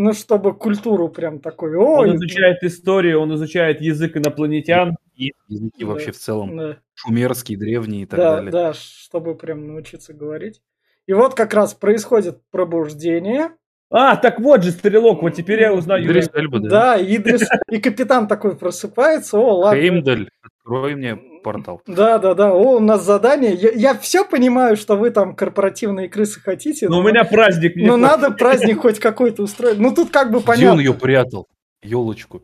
ну, 0.00 0.12
чтобы 0.12 0.54
культуру 0.56 1.08
прям 1.08 1.40
такой. 1.40 1.74
Ой, 1.74 2.10
он 2.10 2.16
изучает 2.16 2.62
историю, 2.62 3.18
он 3.18 3.34
изучает 3.34 3.80
язык 3.80 4.16
инопланетян. 4.16 4.96
И 5.16 5.32
языки 5.48 5.80
да, 5.80 5.86
вообще 5.86 6.12
в 6.12 6.16
целом. 6.16 6.56
Да. 6.56 6.78
Шумерский, 6.94 7.56
древний 7.56 8.02
и 8.02 8.06
так 8.06 8.16
да, 8.16 8.36
далее. 8.36 8.52
Да, 8.52 8.72
чтобы 8.74 9.34
прям 9.34 9.66
научиться 9.66 10.14
говорить. 10.14 10.62
И 11.06 11.12
вот 11.12 11.34
как 11.34 11.52
раз 11.52 11.74
происходит 11.74 12.40
пробуждение. 12.52 13.56
А, 13.90 14.16
так 14.16 14.38
вот 14.40 14.62
же 14.62 14.70
стрелок, 14.70 15.22
вот 15.22 15.30
теперь 15.30 15.60
я 15.62 15.72
узнаю. 15.72 16.04
Идрис 16.04 16.28
Эльба, 16.34 16.60
да. 16.60 16.68
Да, 16.68 17.02
Идрис, 17.02 17.48
и 17.70 17.78
капитан 17.78 18.28
такой 18.28 18.56
просыпается, 18.56 19.38
о, 19.38 19.58
ладно. 19.60 19.80
Хеймдаль, 19.80 20.28
открой 20.42 20.94
мне 20.94 21.18
портал. 21.42 21.80
Да, 21.86 22.18
да, 22.18 22.34
да, 22.34 22.52
о, 22.52 22.76
у 22.76 22.80
нас 22.80 23.02
задание. 23.02 23.54
Я, 23.54 23.70
я 23.70 23.94
все 23.94 24.26
понимаю, 24.26 24.76
что 24.76 24.96
вы 24.96 25.10
там 25.10 25.34
корпоративные 25.34 26.08
крысы 26.10 26.40
хотите. 26.40 26.88
Но, 26.88 26.96
но 26.96 27.02
у 27.02 27.08
меня 27.08 27.24
праздник. 27.24 27.72
Но 27.76 27.96
надо 27.96 28.30
праздник 28.30 28.80
хоть 28.82 28.98
какой-то 28.98 29.42
устроить. 29.42 29.78
Ну 29.78 29.94
тут 29.94 30.10
как 30.10 30.30
бы 30.30 30.40
понятно. 30.40 30.60
Где 30.60 30.70
он 30.70 30.78
ее 30.80 30.94
прятал? 30.94 31.46
Елочку. 31.82 32.42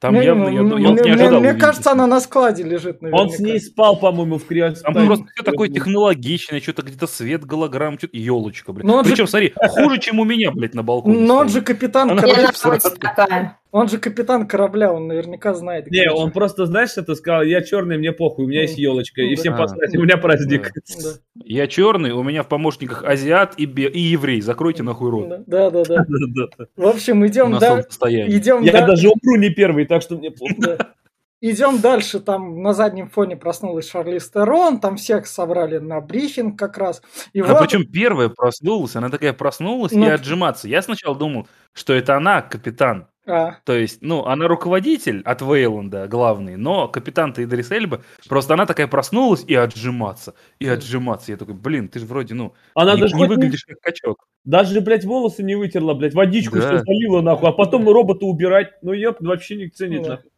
Там 0.00 0.14
не, 0.14 0.24
явно, 0.24 0.48
я, 0.48 0.62
мне, 0.62 0.82
я 0.82 0.90
не 0.92 1.00
ожидал 1.10 1.40
Мне 1.40 1.48
увидеть. 1.50 1.60
кажется, 1.60 1.90
она 1.90 2.06
на 2.06 2.20
складе 2.20 2.62
лежит, 2.62 3.02
наверняка. 3.02 3.24
Он 3.24 3.30
с 3.30 3.40
ней 3.40 3.60
спал, 3.60 3.96
по-моему, 3.98 4.38
в 4.38 4.46
кресле. 4.46 4.80
Там 4.82 5.06
просто 5.06 5.26
все 5.34 5.42
такое 5.42 5.68
технологичное, 5.68 6.60
что-то 6.60 6.82
где-то 6.82 7.08
свет, 7.08 7.44
голограмм, 7.44 7.98
что-то 7.98 8.16
елочка, 8.16 8.72
блядь. 8.72 8.86
Но 8.86 8.98
он 8.98 9.04
Причем, 9.04 9.24
же- 9.24 9.30
смотри, 9.30 9.52
хуже, 9.56 9.98
чем 9.98 10.20
у 10.20 10.24
меня, 10.24 10.52
блядь, 10.52 10.74
на 10.74 10.84
балконе. 10.84 11.18
Но 11.18 11.38
он 11.38 11.48
же 11.48 11.62
капитан 11.62 12.10
Она 12.10 12.22
такая. 12.22 13.58
Он 13.70 13.86
же 13.88 13.98
капитан 13.98 14.48
корабля, 14.48 14.92
он 14.92 15.08
наверняка 15.08 15.52
знает. 15.52 15.90
Не, 15.90 16.10
он 16.10 16.30
просто, 16.32 16.64
знаешь, 16.64 16.96
это 16.96 17.14
сказал, 17.14 17.42
я 17.42 17.60
черный, 17.60 17.98
мне 17.98 18.12
похуй, 18.12 18.46
у 18.46 18.48
меня 18.48 18.62
есть 18.62 18.78
елочка, 18.78 19.20
и 19.20 19.34
Да. 19.34 19.40
всем 19.40 19.56
посрать, 19.56 19.94
у 19.94 20.02
меня 20.02 20.16
праздник. 20.16 20.70
Я 21.44 21.66
черный, 21.66 22.10
у 22.12 22.22
меня 22.22 22.42
в 22.42 22.48
помощниках 22.48 23.04
азиат 23.04 23.54
и, 23.58 23.62
еврей. 23.64 24.40
Закройте 24.40 24.82
нахуй 24.82 25.10
рот. 25.10 25.44
да, 25.46 25.70
да, 25.70 25.84
да. 25.84 26.04
В 26.76 26.86
общем, 26.86 27.26
идем, 27.26 27.50
На 27.52 27.58
да, 27.60 27.68
солнцестоянии. 27.68 28.36
идем, 28.36 28.62
Я 28.62 28.72
да- 28.72 28.86
даже 28.88 29.08
умру 29.08 29.36
не 29.36 29.50
первый, 29.50 29.86
так 29.86 30.02
что 30.02 30.16
мне 30.16 30.30
плохо. 30.30 30.94
идем 31.40 31.80
дальше. 31.80 32.20
Там 32.20 32.62
на 32.62 32.74
заднем 32.74 33.08
фоне 33.08 33.36
проснулась 33.36 33.88
Шарли 33.88 34.18
Стерон, 34.18 34.80
там 34.80 34.96
всех 34.96 35.26
собрали 35.26 35.78
на 35.78 36.00
брифинг 36.00 36.58
как 36.58 36.76
раз. 36.78 37.02
И 37.32 37.40
А 37.40 37.44
вот, 37.44 37.60
причем 37.60 37.84
первая 37.86 38.28
проснулась, 38.30 38.96
она 38.96 39.08
такая 39.10 39.32
проснулась 39.32 39.92
Ну. 39.92 40.06
и 40.06 40.08
отжиматься. 40.10 40.68
Я 40.68 40.82
сначала 40.82 41.14
думал, 41.16 41.46
что 41.72 41.92
это 41.94 42.16
она 42.16 42.42
капитан. 42.42 43.06
А, 43.28 43.58
То 43.64 43.74
есть, 43.76 43.98
ну, 44.00 44.24
она 44.24 44.48
руководитель 44.48 45.20
от 45.24 45.42
Вейланда, 45.42 46.08
главный, 46.08 46.56
но 46.56 46.88
капитан-то 46.88 47.44
Идрис 47.44 47.70
Эльба, 47.70 48.02
просто 48.28 48.54
она 48.54 48.66
такая 48.66 48.86
проснулась 48.88 49.44
и 49.46 49.54
отжиматься, 49.54 50.34
и 50.58 50.66
отжиматься. 50.68 51.30
Я 51.32 51.36
такой, 51.38 51.54
блин, 51.54 51.88
ты 51.88 51.98
же 52.00 52.06
вроде, 52.06 52.34
ну, 52.34 52.54
Она 52.74 52.94
не, 52.94 53.00
даже, 53.02 53.14
не 53.16 53.26
выглядишь 53.26 53.64
как 53.64 53.78
качок. 53.80 54.26
даже, 54.44 54.80
блядь, 54.80 55.04
волосы 55.04 55.42
не 55.42 55.54
вытерла, 55.54 55.94
блядь, 55.94 56.14
водичку 56.14 56.56
Да. 56.56 56.62
что 56.62 56.78
залила, 56.78 57.20
нахуй, 57.20 57.48
а 57.50 57.52
потом 57.52 57.88
робота 57.88 58.24
убирать. 58.26 58.72
Ну, 58.82 58.92
ёп, 58.92 59.18
вообще 59.20 59.56
не 59.56 59.68
ценит, 59.68 60.02
Да. 60.02 60.08
нахуй. 60.10 60.30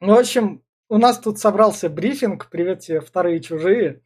ну, 0.00 0.14
в 0.14 0.18
общем, 0.18 0.62
у 0.90 0.98
нас 0.98 1.18
тут 1.18 1.38
собрался 1.38 1.90
брифинг. 1.90 2.48
Привет 2.50 2.80
тебе, 2.80 3.00
вторые 3.00 3.40
чужие. 3.40 4.00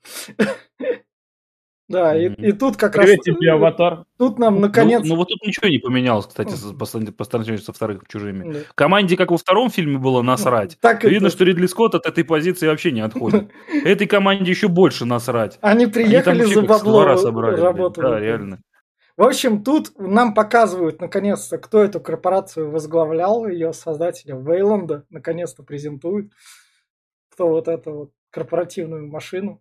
Да, 1.92 2.16
и, 2.16 2.28
и 2.32 2.52
тут 2.52 2.76
как 2.76 2.96
раз... 2.96 3.04
Привет 3.04 3.20
тебе, 3.20 3.52
аватар. 3.52 4.04
Тут 4.18 4.38
нам 4.38 4.54
Ну, 4.56 4.60
наконец... 4.62 5.02
ну, 5.04 5.16
вот 5.16 5.28
тут 5.28 5.46
ничего 5.46 5.68
не 5.68 5.78
поменялось, 5.78 6.26
кстати, 6.26 6.54
по 6.78 6.86
сравнению 6.86 7.14
по 7.14 7.24
сравнению 7.24 7.58
со 7.58 7.72
вторых 7.72 8.02
чужими. 8.08 8.52
Да. 8.52 8.58
Команде, 8.74 9.16
как 9.16 9.30
во 9.30 9.36
втором 9.36 9.70
фильме 9.70 9.98
было 9.98 10.22
насрать. 10.22 10.78
Так 10.80 11.04
и 11.04 11.08
Видно, 11.10 11.28
тут. 11.28 11.36
что 11.36 11.44
Ридли 11.44 11.66
Скотт 11.66 11.94
от 11.94 12.06
этой 12.06 12.24
позиции 12.24 12.66
вообще 12.66 12.92
не 12.92 13.02
отходит. 13.02 13.50
Этой 13.84 14.06
команде 14.06 14.50
еще 14.50 14.68
больше 14.68 15.04
насрать. 15.04 15.58
Они 15.60 15.84
Они 15.84 15.92
приехали 15.92 16.38
вообще 16.40 16.54
за 16.54 16.62
бабло 16.62 17.16
собрали. 17.16 17.60
работу. 17.60 18.00
Да, 18.00 18.18
реально. 18.18 18.60
В 19.16 19.24
общем, 19.24 19.62
тут 19.62 19.92
нам 19.98 20.32
показывают, 20.32 21.00
наконец-то, 21.00 21.58
кто 21.58 21.82
эту 21.82 22.00
корпорацию 22.00 22.70
возглавлял, 22.70 23.46
ее 23.46 23.74
создателя 23.74 24.36
Вейланда, 24.36 25.04
наконец-то 25.10 25.62
презентуют, 25.62 26.32
кто 27.28 27.48
вот 27.48 27.68
эту 27.68 27.92
вот 27.92 28.10
корпоративную 28.30 29.06
машину. 29.08 29.60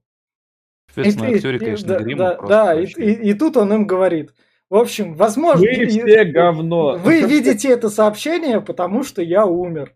Соответственно, 0.93 1.29
И- 1.29 1.35
актеры, 1.35 1.55
и- 1.55 1.59
конечно, 1.59 1.87
да, 1.87 1.99
грим. 1.99 2.17
да, 2.17 2.37
да, 2.47 2.79
и, 2.79 2.85
и- 2.85 3.29
и 3.29 3.33
тут 3.33 3.57
он 3.57 3.73
им 3.73 3.87
говорит, 3.87 4.33
в 4.69 4.75
общем, 4.75 5.13
возможно, 5.15 5.61
Вы 5.65 5.85
все 5.87 6.23
говно. 6.25 6.97
вы 6.97 7.21
видите 7.21 7.69
это 7.69 7.89
сообщение, 7.89 8.61
потому 8.61 9.03
что 9.03 9.21
я 9.21 9.45
умер. 9.45 9.93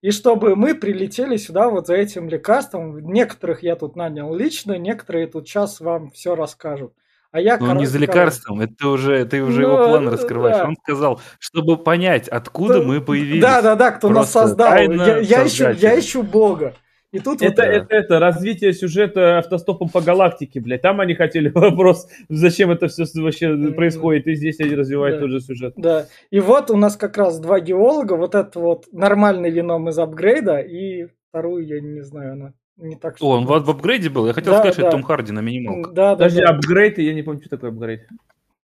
И 0.00 0.10
чтобы 0.12 0.54
мы 0.54 0.74
прилетели 0.74 1.36
сюда 1.36 1.68
вот 1.68 1.86
за 1.88 1.94
этим 1.96 2.28
лекарством, 2.28 2.98
некоторых 3.12 3.62
я 3.64 3.74
тут 3.74 3.96
нанял 3.96 4.32
лично, 4.34 4.78
некоторые 4.78 5.26
тут 5.26 5.48
сейчас 5.48 5.80
вам 5.80 6.10
все 6.10 6.34
расскажут. 6.36 6.92
А 7.30 7.40
я 7.40 7.58
Но 7.58 7.74
Ну, 7.74 7.80
не 7.80 7.86
за 7.86 7.98
короче, 7.98 8.06
лекарством, 8.12 8.60
это 8.60 8.88
уже, 8.88 9.24
ты 9.26 9.42
уже 9.42 9.60
Ну, 9.62 9.68
его 9.74 9.88
план 9.88 10.04
да. 10.06 10.12
раскрываешь. 10.12 10.64
Он 10.64 10.76
сказал, 10.82 11.20
чтобы 11.38 11.76
понять, 11.76 12.26
откуда 12.28 12.80
мы 12.80 13.00
появились. 13.02 13.42
Да, 13.42 13.60
да, 13.60 13.74
да, 13.74 13.90
кто 13.90 14.08
нас 14.08 14.30
создал. 14.32 14.72
Я, 14.78 15.18
я 15.18 15.46
ищу, 15.46 15.70
я 15.70 15.98
ищу 15.98 16.22
Бога. 16.22 16.74
И 17.10 17.20
тут 17.20 17.40
Это, 17.40 17.46
вот, 17.46 17.56
да. 17.56 17.66
это, 17.66 17.94
это 17.94 18.18
развитие 18.18 18.72
сюжета 18.74 19.38
автостопом 19.38 19.88
по 19.88 20.02
галактике, 20.02 20.60
блядь. 20.60 20.82
Там 20.82 21.00
они 21.00 21.14
хотели 21.14 21.48
вопрос, 21.54 22.06
зачем 22.28 22.70
это 22.70 22.88
все 22.88 23.04
вообще 23.14 23.56
происходит, 23.72 24.26
и 24.26 24.34
здесь 24.34 24.60
они 24.60 24.74
развивают 24.74 25.16
Да. 25.16 25.20
тот 25.22 25.30
же 25.30 25.40
сюжет. 25.40 25.72
да. 25.76 26.06
И 26.30 26.40
вот 26.40 26.70
у 26.70 26.76
нас 26.76 26.96
как 26.96 27.16
раз 27.16 27.40
два 27.40 27.60
геолога, 27.60 28.12
вот 28.14 28.34
это 28.34 28.60
вот 28.60 28.86
нормальный 28.92 29.50
вином 29.50 29.88
из 29.88 29.98
апгрейда, 29.98 30.58
и 30.58 31.06
вторую 31.30 31.66
я 31.66 31.80
не 31.80 32.02
знаю, 32.02 32.32
она 32.34 32.52
не 32.76 32.96
так 32.96 33.16
О, 33.20 33.30
он 33.30 33.46
в, 33.46 33.48
в 33.48 33.70
апгрейде 33.70 34.10
был? 34.10 34.26
Я 34.26 34.34
хотел 34.34 34.52
Да, 34.52 34.58
сказать, 34.58 34.74
что 34.74 34.82
да. 34.82 34.88
это 34.88 34.96
Том 34.96 35.02
Харди 35.02 35.32
на 35.32 35.40
минималках. 35.40 35.94
Да, 35.94 36.10
да, 36.10 36.16
Подожди, 36.16 36.40
да. 36.42 36.50
апгрейд, 36.50 36.98
я 36.98 37.14
не 37.14 37.22
помню, 37.22 37.40
что 37.40 37.50
такое 37.50 37.70
апгрейд. 37.70 38.02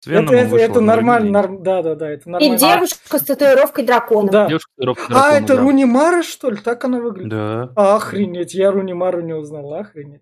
Это, 0.05 0.33
это, 0.35 0.55
это 0.55 0.81
нормально, 0.81 1.29
норм- 1.29 1.61
да, 1.63 1.81
да, 1.83 1.95
да, 1.95 2.09
это 2.09 2.27
И 2.27 2.31
нормально. 2.31 2.57
девушка 2.57 3.19
с 3.19 3.23
татуировкой 3.23 3.85
дракона. 3.85 4.31
Да. 4.31 4.47
Девушка 4.47 4.71
с 4.75 4.79
коробкой 4.79 5.05
А, 5.05 5.09
дракона, 5.09 5.35
это 5.37 5.55
да. 5.55 5.61
Руни 5.61 5.85
Мара, 5.85 6.23
что 6.23 6.49
ли? 6.49 6.57
Так 6.57 6.83
она 6.85 6.99
выглядит? 6.99 7.29
Да. 7.29 7.71
Охренеть, 7.75 8.53
я 8.55 8.71
Руни 8.71 8.93
Мару 8.93 9.21
не 9.21 9.33
узнал, 9.33 9.73
охренеть. 9.75 10.21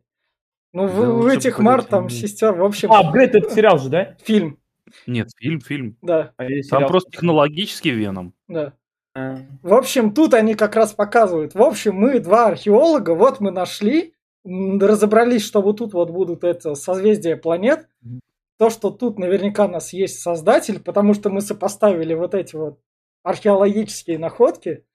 Ну, 0.74 0.86
в, 0.88 0.96
Да, 1.00 1.10
в 1.10 1.18
лучше 1.22 1.38
этих 1.38 1.60
Мар 1.60 1.84
там 1.84 2.10
сестер, 2.10 2.54
в 2.54 2.63
общем, 2.63 2.92
А, 2.92 3.00
апгрейд 3.00 3.36
это 3.36 3.50
сериал 3.50 3.80
же, 3.80 3.89
да? 3.89 4.15
фильм, 4.24 4.60
Нет, 5.08 5.30
фильм, 5.38 5.62
фильм. 5.62 5.98
да, 6.02 6.34
А 6.38 6.44
Там 6.70 6.86
просто 6.88 7.12
технологический 7.12 7.92
Веном. 7.92 8.34
да. 8.48 8.74
А. 9.15 9.38
В 9.63 9.74
общем, 9.74 10.13
тут 10.13 10.36
они 10.36 10.54
как 10.54 10.76
раз 10.76 10.94
показывают. 10.94 11.56
В 11.56 11.62
общем, 11.63 11.96
мы 11.96 12.20
два 12.20 12.46
археолога, 12.48 13.15
вот 13.15 13.39
мы 13.39 13.50
нашли, 13.50 14.13
разобрались, 14.46 15.44
что 15.44 15.62
вот 15.63 15.78
тут 15.78 15.94
вот 15.94 16.12
будут 16.12 16.44
это 16.44 16.76
созвездия 16.76 17.36
планет. 17.36 17.88
То, 18.60 18.69
что 18.69 18.91
тут 18.91 19.17
наверняка 19.17 19.65
у 19.65 19.69
нас 19.69 19.93
есть 19.93 20.19
создатель, 20.19 20.82
потому 20.82 21.13
что 21.13 21.30
мы 21.30 21.39
сопоставили 21.39 22.13
вот 22.13 22.36
эти 22.36 22.58
вот 22.58 22.82
археологические 23.24 24.19
находки. 24.19 24.86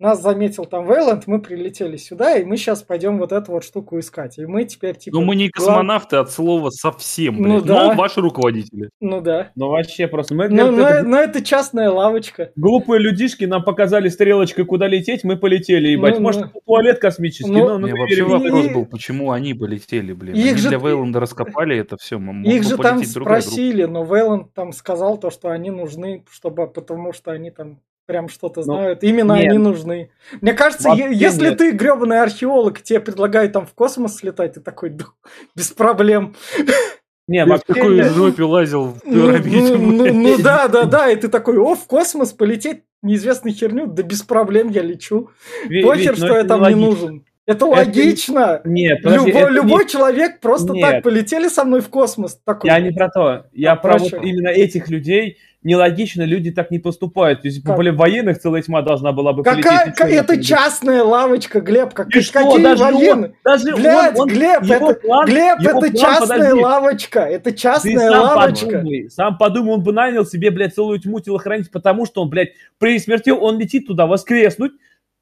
Нас 0.00 0.22
заметил 0.22 0.64
там 0.64 0.86
Вейланд, 0.86 1.26
мы 1.26 1.40
прилетели 1.40 1.96
сюда, 1.96 2.36
и 2.36 2.44
мы 2.44 2.56
сейчас 2.56 2.84
пойдем 2.84 3.18
вот 3.18 3.32
эту 3.32 3.50
вот 3.50 3.64
штуку 3.64 3.98
искать. 3.98 4.38
И 4.38 4.46
мы 4.46 4.62
теперь 4.64 4.96
типа... 4.96 5.16
Но 5.16 5.24
мы 5.24 5.34
не 5.34 5.48
космонавты 5.48 6.16
от 6.18 6.30
слова 6.30 6.70
совсем, 6.70 7.34
Ну 7.36 7.54
блядь. 7.54 7.64
да. 7.64 7.84
Но 7.88 7.94
ваши 7.94 8.20
руководители. 8.20 8.90
Ну 9.00 9.20
да. 9.20 9.50
Ну 9.56 9.70
вообще 9.70 10.06
просто. 10.06 10.36
Мы, 10.36 10.48
Но, 10.48 10.66
говорит, 10.70 10.78
но- 10.78 10.88
это 10.88 11.02
но 11.08 11.16
это 11.18 11.44
частная 11.44 11.90
лавочка. 11.90 12.52
Глупые 12.54 13.00
людишки 13.00 13.44
нам 13.44 13.64
показали 13.64 14.08
стрелочкой, 14.08 14.66
куда 14.66 14.86
лететь, 14.86 15.24
мы 15.24 15.36
полетели, 15.36 15.88
ебать. 15.88 16.14
Ну, 16.14 16.20
Может, 16.20 16.42
ну. 16.54 16.60
туалет 16.64 17.00
космический, 17.00 17.50
Ну, 17.50 17.58
но, 17.68 17.74
У 17.74 17.78
ну, 17.78 17.86
меня 17.86 17.94
мы 17.94 18.00
вообще 18.02 18.20
это. 18.22 18.28
вопрос 18.30 18.64
И- 18.66 18.74
был, 18.74 18.86
почему 18.86 19.32
они 19.32 19.54
полетели, 19.54 20.12
блин. 20.12 20.36
Их 20.36 20.46
Они 20.52 20.56
же- 20.58 20.68
для 20.68 20.78
Вейланда 20.78 21.18
раскопали 21.18 21.76
это 21.76 21.96
все. 21.98 22.20
Их 22.44 22.62
же 22.62 22.76
там 22.76 23.02
спросили, 23.02 23.82
но 23.82 24.04
Вейланд 24.04 24.54
там 24.54 24.72
сказал 24.72 25.18
то, 25.18 25.30
что 25.30 25.48
они 25.48 25.72
нужны, 25.72 26.24
чтобы, 26.30 26.68
потому 26.68 27.12
что 27.12 27.32
они 27.32 27.50
там 27.50 27.80
прям 28.08 28.28
что-то 28.30 28.60
Ну, 28.60 28.64
знают. 28.64 29.04
Именно 29.04 29.34
нет. 29.34 29.50
они 29.50 29.58
нужны. 29.58 30.10
Мне 30.40 30.54
кажется, 30.54 30.88
Вообще 30.88 31.12
если 31.12 31.50
нет. 31.50 31.58
ты 31.58 31.70
гребаный 31.72 32.20
археолог, 32.22 32.80
тебе 32.80 33.00
предлагают 33.00 33.52
там 33.52 33.66
в 33.66 33.74
космос 33.74 34.16
слетать, 34.16 34.54
ты 34.54 34.60
такой, 34.60 34.88
«Да, 34.90 35.04
без 35.54 35.70
проблем. 35.70 36.34
Не, 37.28 37.36
Я 37.46 37.58
такой 37.58 38.00
из 38.00 38.14
жопе 38.14 38.44
лазил 38.44 38.84
в 38.86 39.00
Ну, 39.04 39.26
ну, 39.30 39.76
ну, 39.76 40.02
блядь. 40.04 40.14
ну 40.14 40.38
да, 40.42 40.66
да, 40.68 40.84
да, 40.84 41.10
и 41.10 41.16
ты 41.16 41.28
такой, 41.28 41.58
о, 41.58 41.74
в 41.74 41.84
космос 41.86 42.32
полететь, 42.32 42.84
неизвестную 43.02 43.54
херню, 43.54 43.86
да 43.86 44.02
без 44.02 44.22
проблем 44.22 44.70
я 44.70 44.80
лечу. 44.80 45.28
Похер, 45.84 46.18
ну 46.18 46.26
что 46.26 46.36
я 46.38 46.44
там 46.44 46.62
не 46.66 46.74
нужен. 46.74 47.24
Это 47.48 47.64
Это- 47.64 47.66
логично. 47.66 48.60
Нет, 48.64 48.98
подожди, 49.02 49.28
Любой, 49.28 49.40
это 49.42 49.50
не- 49.50 49.56
любой 49.56 49.88
человек 49.88 50.40
просто 50.40 50.74
Нет. 50.74 50.90
так 50.90 51.02
полетели 51.02 51.48
со 51.48 51.64
мной 51.64 51.80
в 51.80 51.88
космос. 51.88 52.38
Такой, 52.44 52.68
Я 52.68 52.78
не 52.78 52.90
про 52.90 53.08
то. 53.08 53.46
Я 53.52 53.72
А 53.72 53.76
про 53.76 53.96
вот 53.96 54.12
именно 54.22 54.48
этих 54.48 54.88
людей. 54.90 55.38
Нелогично, 55.64 56.22
люди 56.22 56.52
так 56.52 56.70
не 56.70 56.78
поступают. 56.78 57.42
То 57.42 57.48
есть, 57.48 57.64
Как? 57.64 57.74
более 57.74 57.92
военных 57.92 58.38
целая 58.38 58.62
тьма 58.62 58.80
должна 58.82 59.10
была 59.12 59.32
бы 59.32 59.42
Какая, 59.42 59.86
полететь. 59.92 59.98
это 60.20 60.34
это 60.34 60.44
частная 60.44 61.02
лавочка, 61.02 61.60
Глеб, 61.60 61.94
как, 61.94 62.14
И 62.14 62.20
что, 62.20 62.44
какие 62.44 62.62
даже 62.62 62.84
военные? 62.84 63.12
он, 63.30 63.34
даже 63.44 63.74
Блядь, 63.74 64.14
он, 64.16 64.20
он- 64.20 64.28
Глеб, 64.28 64.62
это, 64.62 64.94
план- 64.94 65.26
Глеб, 65.26 65.58
это 65.60 65.70
план, 65.72 65.94
частная 65.94 66.38
подожди. 66.38 66.62
лавочка, 66.62 67.20
это 67.20 67.50
Ты 67.50 67.56
частная 67.56 68.10
сам 68.10 68.22
лавочка. 68.22 68.66
подумай, 68.66 69.10
сам 69.10 69.36
подумай, 69.36 69.74
он 69.74 69.82
бы 69.82 69.92
нанял 69.92 70.24
себе, 70.24 70.50
блядь, 70.52 70.74
целую 70.74 71.00
тьму 71.00 71.18
телохранить, 71.18 71.72
потому 71.72 72.06
что 72.06 72.22
он, 72.22 72.28
блядь, 72.30 72.50
при 72.78 72.96
смерти 73.00 73.30
он 73.30 73.58
летит 73.58 73.88
туда 73.88 74.06
воскреснуть, 74.06 74.72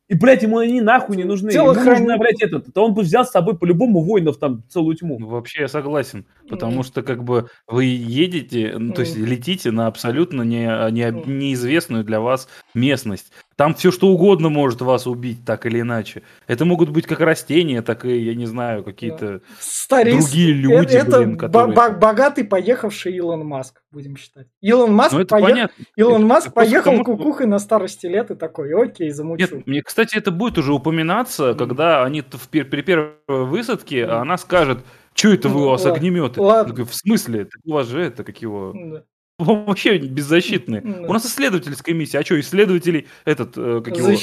и, 0.09 0.15
блядь, 0.15 0.43
ему 0.43 0.59
они 0.59 0.81
нахуй 0.81 1.17
не 1.17 1.25
нужны. 1.25 1.51
Ему 1.51 1.73
Телохрани- 1.73 1.99
нужно, 2.01 2.19
блядь, 2.19 2.41
этот, 2.41 2.73
то 2.73 2.85
он 2.85 2.95
бы 2.95 3.03
взял 3.03 3.25
с 3.27 3.31
собой 3.31 3.59
по-любому 3.59 4.03
воинов 4.03 4.39
там 4.39 4.63
целую 4.69 4.95
тьму. 4.97 5.19
Ну, 5.19 5.27
Вообще 5.29 5.63
я 5.63 5.69
согласен, 5.69 6.27
потому 6.49 6.75
Мгм. 6.75 6.83
что 6.85 7.03
как 7.03 7.25
бы 7.25 7.49
вы 7.67 7.85
едете, 7.87 8.75
ну, 8.79 8.93
то 8.95 9.01
есть 9.01 9.17
летите 9.17 9.71
на 9.73 9.89
абсолютно 9.89 10.43
не, 10.43 10.65
не- 10.93 11.11
неизвестную 11.27 12.05
для 12.05 12.21
вас 12.21 12.49
местность. 12.75 13.33
Там 13.57 13.75
все 13.75 13.91
что 13.91 14.09
угодно 14.09 14.51
может 14.51 14.83
вас 14.83 15.07
убить, 15.07 15.45
так 15.47 15.65
или 15.65 15.81
иначе. 15.81 16.23
Это 16.47 16.67
могут 16.67 16.91
быть 16.91 17.07
как 17.07 17.21
растения, 17.21 17.81
так 17.81 18.05
и, 18.05 18.19
я 18.19 18.35
не 18.35 18.45
знаю, 18.45 18.85
какие-то 18.85 19.41
Старис, 19.59 20.25
другие 20.27 20.53
люди, 20.53 20.95
это 20.95 21.19
блин, 21.21 21.39
которые... 21.39 21.75
бо- 21.75 21.91
богатый 21.91 22.45
поехавший 22.45 23.15
Илон 23.17 23.47
Маск, 23.47 23.83
будем 23.91 24.17
считать. 24.19 24.49
Илон 24.61 24.93
Маск, 24.93 25.15
Ну, 25.15 25.21
это 25.21 25.37
пое- 25.37 25.41
понятно. 25.41 25.85
Илон 25.97 26.27
Маск 26.27 26.49
Это 26.49 26.55
просто 26.55 26.71
поехал 26.71 26.95
что- 26.97 27.05
кукухой 27.05 27.47
на 27.47 27.59
старости 27.59 28.05
лет 28.07 28.31
и 28.31 28.35
такой, 28.35 28.75
окей, 28.75 29.09
замучу. 29.11 29.57
Нет, 29.57 29.67
мне, 29.67 29.83
кстати, 29.83 30.17
это 30.19 30.31
будет 30.31 30.59
уже 30.59 30.75
упоминаться, 30.75 31.49
Мгм. 31.51 31.59
когда 31.59 32.05
они 32.05 32.21
в 32.21 32.49
при 32.51 32.83
первой 32.83 33.15
высадке, 33.27 34.05
а 34.05 34.21
она 34.21 34.37
скажет, 34.37 34.81
что 35.15 35.31
это 35.33 35.49
вы 35.49 35.63
у 35.65 35.69
вас 35.71 35.83
Ладно, 35.83 35.97
огнеметы? 35.97 36.43
ладно. 36.43 36.85
В 36.85 36.95
смысле? 36.95 37.47
Так 37.47 37.61
у 37.65 37.73
вас 37.73 37.87
же 37.89 38.03
это, 38.03 38.23
как 38.23 38.37
его... 38.43 38.75
Да. 38.75 39.03
Вообще 39.39 39.99
беззащитные. 39.99 40.81
У 41.07 41.13
нас 41.13 41.27
исследовательская 41.27 41.95
миссия. 41.95 42.19
А 42.21 42.25
что, 42.25 42.41
исследователей, 42.41 43.07
этот, 43.27 43.53
э, 43.57 43.83
как 43.85 43.95
его, 43.95 44.17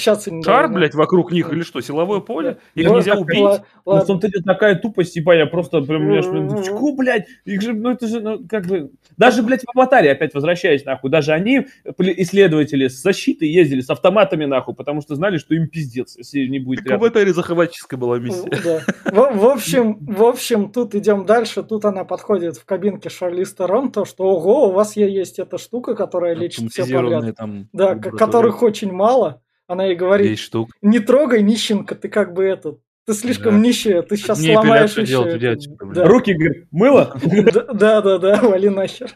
шар, 0.43 0.71
блядь, 0.73 0.95
вокруг 0.95 1.31
них 1.31 1.51
или 1.53 1.61
что, 1.61 1.81
силовое 1.81 2.19
поле? 2.19 2.57
Их 2.73 2.89
нельзя 2.89 3.11
так, 3.11 3.21
убить? 3.21 3.61
Ну, 3.85 3.97
в 3.99 4.05
том-то 4.05 4.27
и 4.27 4.41
такая 4.41 4.73
тупость, 4.75 5.15
ебать, 5.15 5.37
я 5.37 5.45
просто 5.45 5.81
прям, 5.81 6.07
меня 6.07 6.23
чку, 6.63 6.95
блядь, 6.95 7.27
их 7.45 7.61
же, 7.61 7.73
ну, 7.73 7.91
это 7.91 8.07
же, 8.07 8.21
ну, 8.21 8.43
как 8.49 8.65
бы, 8.65 8.89
даже, 9.17 9.43
блядь, 9.43 9.61
в 9.61 9.77
аватаре, 9.77 10.11
опять 10.11 10.33
возвращаясь, 10.33 10.83
нахуй, 10.83 11.11
даже 11.11 11.33
они, 11.33 11.67
исследователи 11.99 12.87
с 12.87 12.99
защитой 12.99 13.49
ездили 13.49 13.81
с 13.81 13.91
автоматами, 13.91 14.45
нахуй, 14.45 14.73
потому 14.73 15.01
что 15.01 15.13
знали, 15.13 15.37
что 15.37 15.53
им 15.53 15.67
пиздец, 15.67 16.17
если 16.17 16.47
не 16.47 16.57
будет 16.57 16.79
Так 16.79 16.85
в 16.85 16.89
рядом. 16.89 17.03
аватаре 17.03 17.33
захватческая 17.33 17.99
была 17.99 18.17
миссия. 18.17 18.81
В, 19.05 19.45
общем, 19.45 19.97
в 19.99 20.23
общем, 20.23 20.71
тут 20.71 20.95
идем 20.95 21.25
дальше. 21.25 21.61
Тут 21.61 21.85
она 21.85 22.03
подходит 22.03 22.57
в 22.57 22.65
кабинке 22.65 23.09
Шарли 23.09 23.43
Стерон, 23.43 23.91
то, 23.91 24.05
что 24.05 24.23
ого, 24.23 24.69
у 24.69 24.71
вас 24.71 24.95
е- 25.05 25.13
есть 25.13 25.39
эта 25.39 25.57
штука, 25.57 25.95
которая 25.95 26.33
лечит 26.35 26.71
все 26.71 26.85
подряд. 26.85 27.35
там 27.35 27.69
Да, 27.73 27.95
которых 27.95 28.61
очень 28.61 28.91
мало. 28.91 29.41
Она 29.67 29.85
ей 29.85 29.95
говорит, 29.95 30.39
не 30.81 30.99
трогай, 30.99 31.41
нищенка, 31.41 31.95
ты 31.95 32.09
как 32.09 32.33
бы 32.33 32.43
этот, 32.43 32.81
ты 33.05 33.13
слишком 33.13 33.53
Да. 33.61 33.67
нищая, 33.67 34.01
ты 34.01 34.17
сейчас 34.17 34.39
мне 34.39 34.53
сломаешь 34.53 34.91
еще. 34.91 35.05
делать, 35.05 35.29
это». 35.29 35.39
дядечка, 35.39 35.85
блин. 35.85 35.93
Да. 35.93 36.05
Руки, 36.07 36.33
говорит, 36.33 36.67
мыло? 36.71 37.17
Да, 37.73 38.01
да, 38.01 38.17
да, 38.17 38.41
вали 38.41 38.69
нахер. 38.69 39.11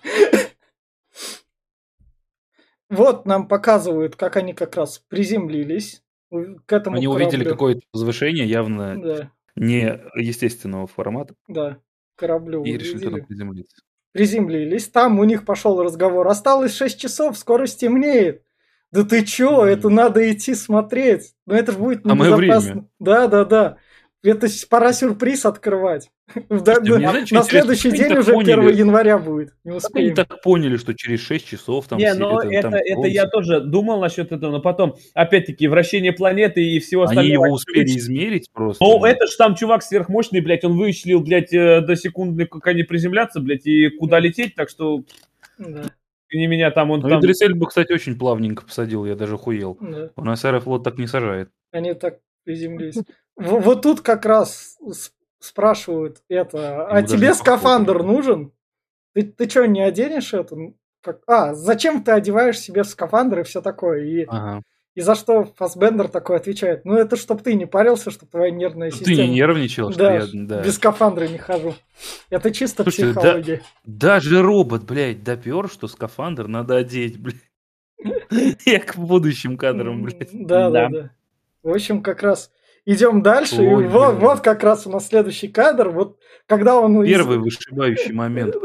Вот 2.89 3.25
нам 3.25 3.47
показывают, 3.47 4.15
как 4.15 4.37
они 4.37 4.53
как 4.53 4.75
раз 4.77 4.99
приземлились 5.09 6.03
к 6.65 6.71
этому 6.73 6.97
Они 6.97 7.07
увидели 7.07 7.43
какое-то 7.43 7.81
возвышение 7.93 8.45
явно 8.45 9.01
Да, 9.01 9.31
не 9.55 9.99
естественного 10.15 10.87
формата 10.87 11.35
да, 11.47 11.79
кораблю 12.15 12.63
и 12.63 12.71
решили 12.77 13.03
туда 13.05 13.17
приземлиться. 13.25 13.81
Приземлились. 14.13 14.87
Там 14.87 15.19
у 15.19 15.23
них 15.23 15.45
пошел 15.45 15.81
разговор. 15.81 16.27
Осталось 16.27 16.75
6 16.75 16.99
часов, 16.99 17.37
скоро 17.37 17.65
стемнеет. 17.67 18.43
Да 18.91 19.03
ты 19.03 19.23
чё, 19.23 19.65
это 19.65 19.89
надо 19.89 20.31
идти 20.31 20.55
смотреть. 20.55 21.33
Но 21.45 21.55
это 21.55 21.73
же 21.73 21.77
будет 21.77 22.05
небезопасно. 22.05 22.37
время. 22.71 22.89
Да, 22.99 23.27
да, 23.27 23.45
да. 23.45 23.77
Это 24.29 24.47
пора 24.69 24.93
сюрприз 24.93 25.45
открывать. 25.45 26.09
Да, 26.49 26.75
Слушайте, 26.75 26.83
да, 27.05 27.13
На 27.13 27.19
интересно, 27.21 27.43
следующий 27.43 27.89
они 27.89 27.97
день 27.99 28.13
уже 28.17 28.33
поняли? 28.33 28.51
1 28.69 28.75
января 28.77 29.17
будет. 29.17 29.53
Не 29.63 29.71
Как 29.79 29.91
они 29.95 30.09
успеем. 30.09 30.15
так 30.15 30.41
поняли, 30.41 30.77
что 30.77 30.93
через 30.93 31.21
6 31.21 31.47
часов 31.47 31.87
там 31.87 31.97
Не, 31.99 32.09
все- 32.13 32.19
ну 32.19 32.39
это- 32.39 32.49
это, 32.53 32.61
там 32.69 32.73
это 32.73 33.07
я 33.07 33.27
тоже 33.27 33.61
думал 33.61 34.01
насчет 34.01 34.31
этого, 34.31 34.51
но 34.51 34.59
потом, 34.59 34.95
опять-таки, 35.13 35.67
вращение 35.67 36.11
планеты 36.11 36.61
и 36.63 36.79
всего 36.79 37.03
Они 37.03 37.11
остального. 37.11 37.45
его 37.45 37.55
успели 37.55 37.85
измерить 37.85 38.49
просто. 38.51 38.83
Ну, 38.83 39.05
это 39.05 39.25
ж 39.27 39.35
там 39.37 39.55
чувак 39.55 39.83
сверхмощный, 39.83 40.41
блядь, 40.41 40.65
он 40.65 40.75
вычислил, 40.77 41.21
блядь, 41.21 41.53
э, 41.53 41.81
до 41.81 41.95
секунды, 41.95 42.45
как 42.45 42.67
они 42.67 42.83
приземлятся, 42.83 43.39
блядь, 43.39 43.65
и 43.65 43.89
куда 43.89 44.19
лететь, 44.19 44.55
так 44.55 44.69
что 44.69 45.03
Да, 45.57 45.83
не 46.33 46.47
меня 46.47 46.71
там, 46.71 46.91
он 46.91 46.99
Ну, 46.99 47.07
там... 47.09 47.19
Идрис 47.21 47.41
Эльба, 47.41 47.67
кстати, 47.67 47.93
очень 47.93 48.17
плавненько 48.17 48.65
посадил, 48.65 49.05
я 49.05 49.15
даже 49.15 49.37
хуел. 49.37 49.77
да. 49.79 50.09
У 50.17 50.23
нас 50.25 50.43
Аэрофлот 50.43 50.83
так 50.83 50.97
не 50.97 51.07
сажает. 51.07 51.49
Они 51.71 51.93
так 51.93 52.17
приземлились. 52.43 52.97
Вот 53.37 53.81
тут 53.83 54.01
как 54.01 54.25
раз 54.25 54.77
спрашивают 55.39 56.21
это, 56.27 56.87
а 56.87 57.03
тебе 57.03 57.33
скафандр 57.33 58.03
нужен? 58.03 58.51
Ты, 59.13 59.23
ты 59.23 59.49
что, 59.49 59.65
не 59.67 59.81
оденешь 59.81 60.33
это? 60.33 60.55
Как, 61.01 61.21
а, 61.27 61.53
зачем 61.53 62.03
ты 62.03 62.11
одеваешь 62.11 62.59
себе 62.59 62.83
скафандр 62.83 63.39
и 63.39 63.43
все 63.43 63.61
такое? 63.61 64.03
И, 64.03 64.25
Ага. 64.27 64.61
и 64.95 65.01
за 65.01 65.15
что 65.15 65.45
Фасбендер 65.55 66.07
такой 66.07 66.37
отвечает? 66.37 66.83
Ну, 66.85 66.95
это 66.95 67.15
чтоб 67.15 67.41
ты 67.41 67.53
не 67.53 67.65
парился, 67.65 68.11
чтоб 68.11 68.29
твоя 68.29 68.51
нервная 68.51 68.89
Ты 68.91 68.97
система... 68.97 69.21
не 69.27 69.35
нервничал, 69.35 69.91
что 69.91 69.99
Да, 69.99 70.13
я... 70.15 70.25
Да. 70.33 70.61
без 70.63 70.75
скафандра 70.75 71.27
не 71.27 71.37
хожу. 71.37 71.75
Это 72.29 72.51
чисто 72.51 72.83
Слушайте, 72.83 73.13
да- 73.13 73.21
психология. 73.21 73.61
Даже 73.85 74.41
робот, 74.41 74.83
блядь, 74.83 75.23
допер, 75.23 75.69
что 75.69 75.87
скафандр 75.87 76.47
надо 76.47 76.75
одеть, 76.77 77.19
блядь. 77.19 77.37
Я 78.65 78.79
к 78.79 78.97
будущим 78.97 79.57
кадрам, 79.57 80.01
блядь. 80.03 80.29
Да, 80.33 80.69
да, 80.69 80.89
Да. 80.89 81.01
да. 81.01 81.09
В 81.63 81.69
общем, 81.73 82.01
как 82.01 82.21
раз 82.23 82.51
идем 82.87 83.21
дальше. 83.21 83.63
и 83.63 83.67
Ой, 83.67 83.87
вот, 83.87 84.15
блин. 84.15 84.27
вот 84.27 84.39
как 84.39 84.63
раз 84.63 84.87
у 84.87 84.89
нас 84.89 85.07
следующий 85.07 85.47
кадр. 85.49 85.89
Вот 85.89 86.17
когда 86.47 86.79
он 86.79 87.03
из- 87.03 87.09
Первый 87.09 87.37
вышибающий 87.37 88.13
момент. 88.13 88.55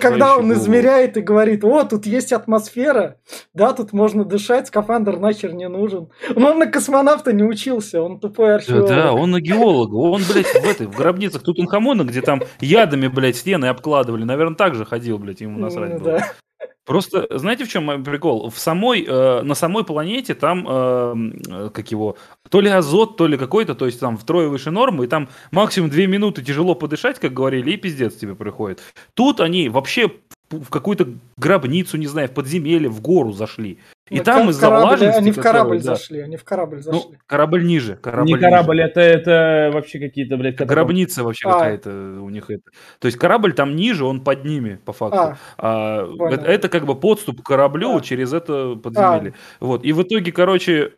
Когда 0.00 0.36
он 0.36 0.46
голову. 0.48 0.52
измеряет 0.54 1.16
и 1.16 1.20
говорит, 1.20 1.62
о, 1.64 1.84
тут 1.84 2.06
есть 2.06 2.32
атмосфера, 2.32 3.16
да, 3.54 3.72
тут 3.72 3.92
можно 3.92 4.24
дышать, 4.24 4.66
скафандр 4.68 5.18
нахер 5.18 5.52
не 5.52 5.68
нужен. 5.68 6.08
Но 6.34 6.52
он 6.52 6.58
на 6.58 6.66
космонавта 6.66 7.32
не 7.32 7.44
учился, 7.44 8.02
он 8.02 8.18
тупой 8.18 8.48
Да, 8.48 8.54
археолог. 8.56 8.88
да, 8.88 9.12
он 9.12 9.30
на 9.30 9.40
геолога. 9.40 9.94
Он, 9.96 10.22
блядь, 10.32 10.46
в 10.46 10.64
этой, 10.68 10.86
в 10.86 10.96
гробницах 10.96 11.42
Тутанхамона, 11.42 12.04
где 12.04 12.22
там 12.22 12.42
ядами, 12.60 13.08
блядь, 13.08 13.36
стены 13.36 13.66
обкладывали. 13.66 14.24
Наверное, 14.24 14.56
так 14.56 14.74
же 14.74 14.84
ходил, 14.86 15.18
блядь, 15.18 15.42
ему 15.42 15.58
насрать 15.58 15.92
Ну, 15.92 15.98
было. 16.00 16.18
да. 16.20 16.32
Просто, 16.88 17.26
знаете, 17.38 17.64
в 17.66 17.68
чем 17.68 18.02
прикол? 18.02 18.48
В 18.48 18.58
самой, 18.58 19.04
э, 19.06 19.42
на 19.42 19.54
самой 19.54 19.84
планете 19.84 20.34
там, 20.34 20.66
э, 20.66 21.14
э, 21.46 21.70
как 21.74 21.90
его, 21.90 22.16
то 22.48 22.62
ли 22.62 22.70
азот, 22.70 23.18
то 23.18 23.26
ли 23.26 23.36
какой-то, 23.36 23.74
то 23.74 23.84
есть 23.84 24.00
там 24.00 24.16
втрое 24.16 24.48
выше 24.48 24.70
нормы, 24.70 25.04
и 25.04 25.06
там 25.06 25.28
максимум 25.50 25.90
две 25.90 26.06
минуты 26.06 26.42
тяжело 26.42 26.74
подышать, 26.74 27.18
как 27.18 27.34
говорили, 27.34 27.72
и 27.72 27.76
пиздец 27.76 28.14
тебе 28.16 28.34
приходит. 28.34 28.80
Тут 29.12 29.40
они 29.40 29.68
вообще 29.68 30.10
в 30.50 30.70
какую-то 30.70 31.08
гробницу, 31.36 31.96
не 31.96 32.06
знаю, 32.06 32.28
в 32.28 32.32
подземелье, 32.32 32.88
в 32.88 33.00
гору 33.00 33.32
зашли. 33.32 33.78
И 34.08 34.16
Ну, 34.18 34.24
там 34.24 34.48
из-за 34.48 34.62
корабль- 34.68 34.80
влажности, 34.86 35.18
Они 35.18 35.30
в 35.32 35.36
корабль 35.40 35.76
да. 35.76 35.82
зашли, 35.94 36.20
они 36.20 36.36
в 36.38 36.44
корабль 36.44 36.76
Ну, 36.76 36.82
зашли. 36.82 37.18
корабль 37.26 37.64
ниже. 37.66 37.96
Корабль 37.96 38.26
не 38.28 38.32
ниже. 38.34 38.44
корабль, 38.44 38.80
это, 38.80 39.00
это 39.02 39.70
вообще 39.74 39.98
какие-то, 39.98 40.38
блядь, 40.38 40.56
катакомбы. 40.56 40.74
Гробница 40.74 41.24
вообще 41.24 41.48
А. 41.48 41.52
какая-то 41.52 41.90
у 42.22 42.30
них 42.30 42.48
это. 42.50 42.62
То 43.00 43.06
есть 43.06 43.18
корабль 43.18 43.52
там 43.52 43.76
ниже, 43.76 44.06
он 44.06 44.22
под 44.22 44.46
ними, 44.46 44.80
по 44.86 44.94
факту. 44.94 45.18
А, 45.18 45.36
А, 45.58 46.06
Понял. 46.06 46.34
это, 46.38 46.44
это 46.46 46.68
как 46.70 46.86
бы 46.86 46.94
подступ 46.94 47.42
к 47.42 47.46
кораблю 47.46 47.96
А. 47.96 48.00
через 48.00 48.32
это 48.32 48.76
подземелье. 48.76 49.34
Вот. 49.60 49.84
И 49.84 49.92
в 49.92 50.02
итоге, 50.02 50.32
короче, 50.32 50.94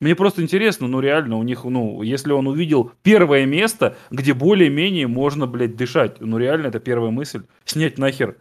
мне 0.00 0.14
просто 0.14 0.42
интересно, 0.42 0.86
ну 0.88 1.00
реально, 1.00 1.38
у 1.38 1.42
них, 1.42 1.64
ну, 1.64 2.02
если 2.02 2.30
он 2.32 2.46
увидел 2.46 2.92
первое 3.02 3.44
место, 3.46 3.96
где 4.12 4.34
более-менее 4.34 5.08
можно, 5.08 5.48
блядь, 5.48 5.74
дышать, 5.76 6.20
ну 6.20 6.38
реально, 6.38 6.68
это 6.68 6.78
первая 6.78 7.10
мысль, 7.10 7.42
снять 7.64 7.98
нахер. 7.98 8.36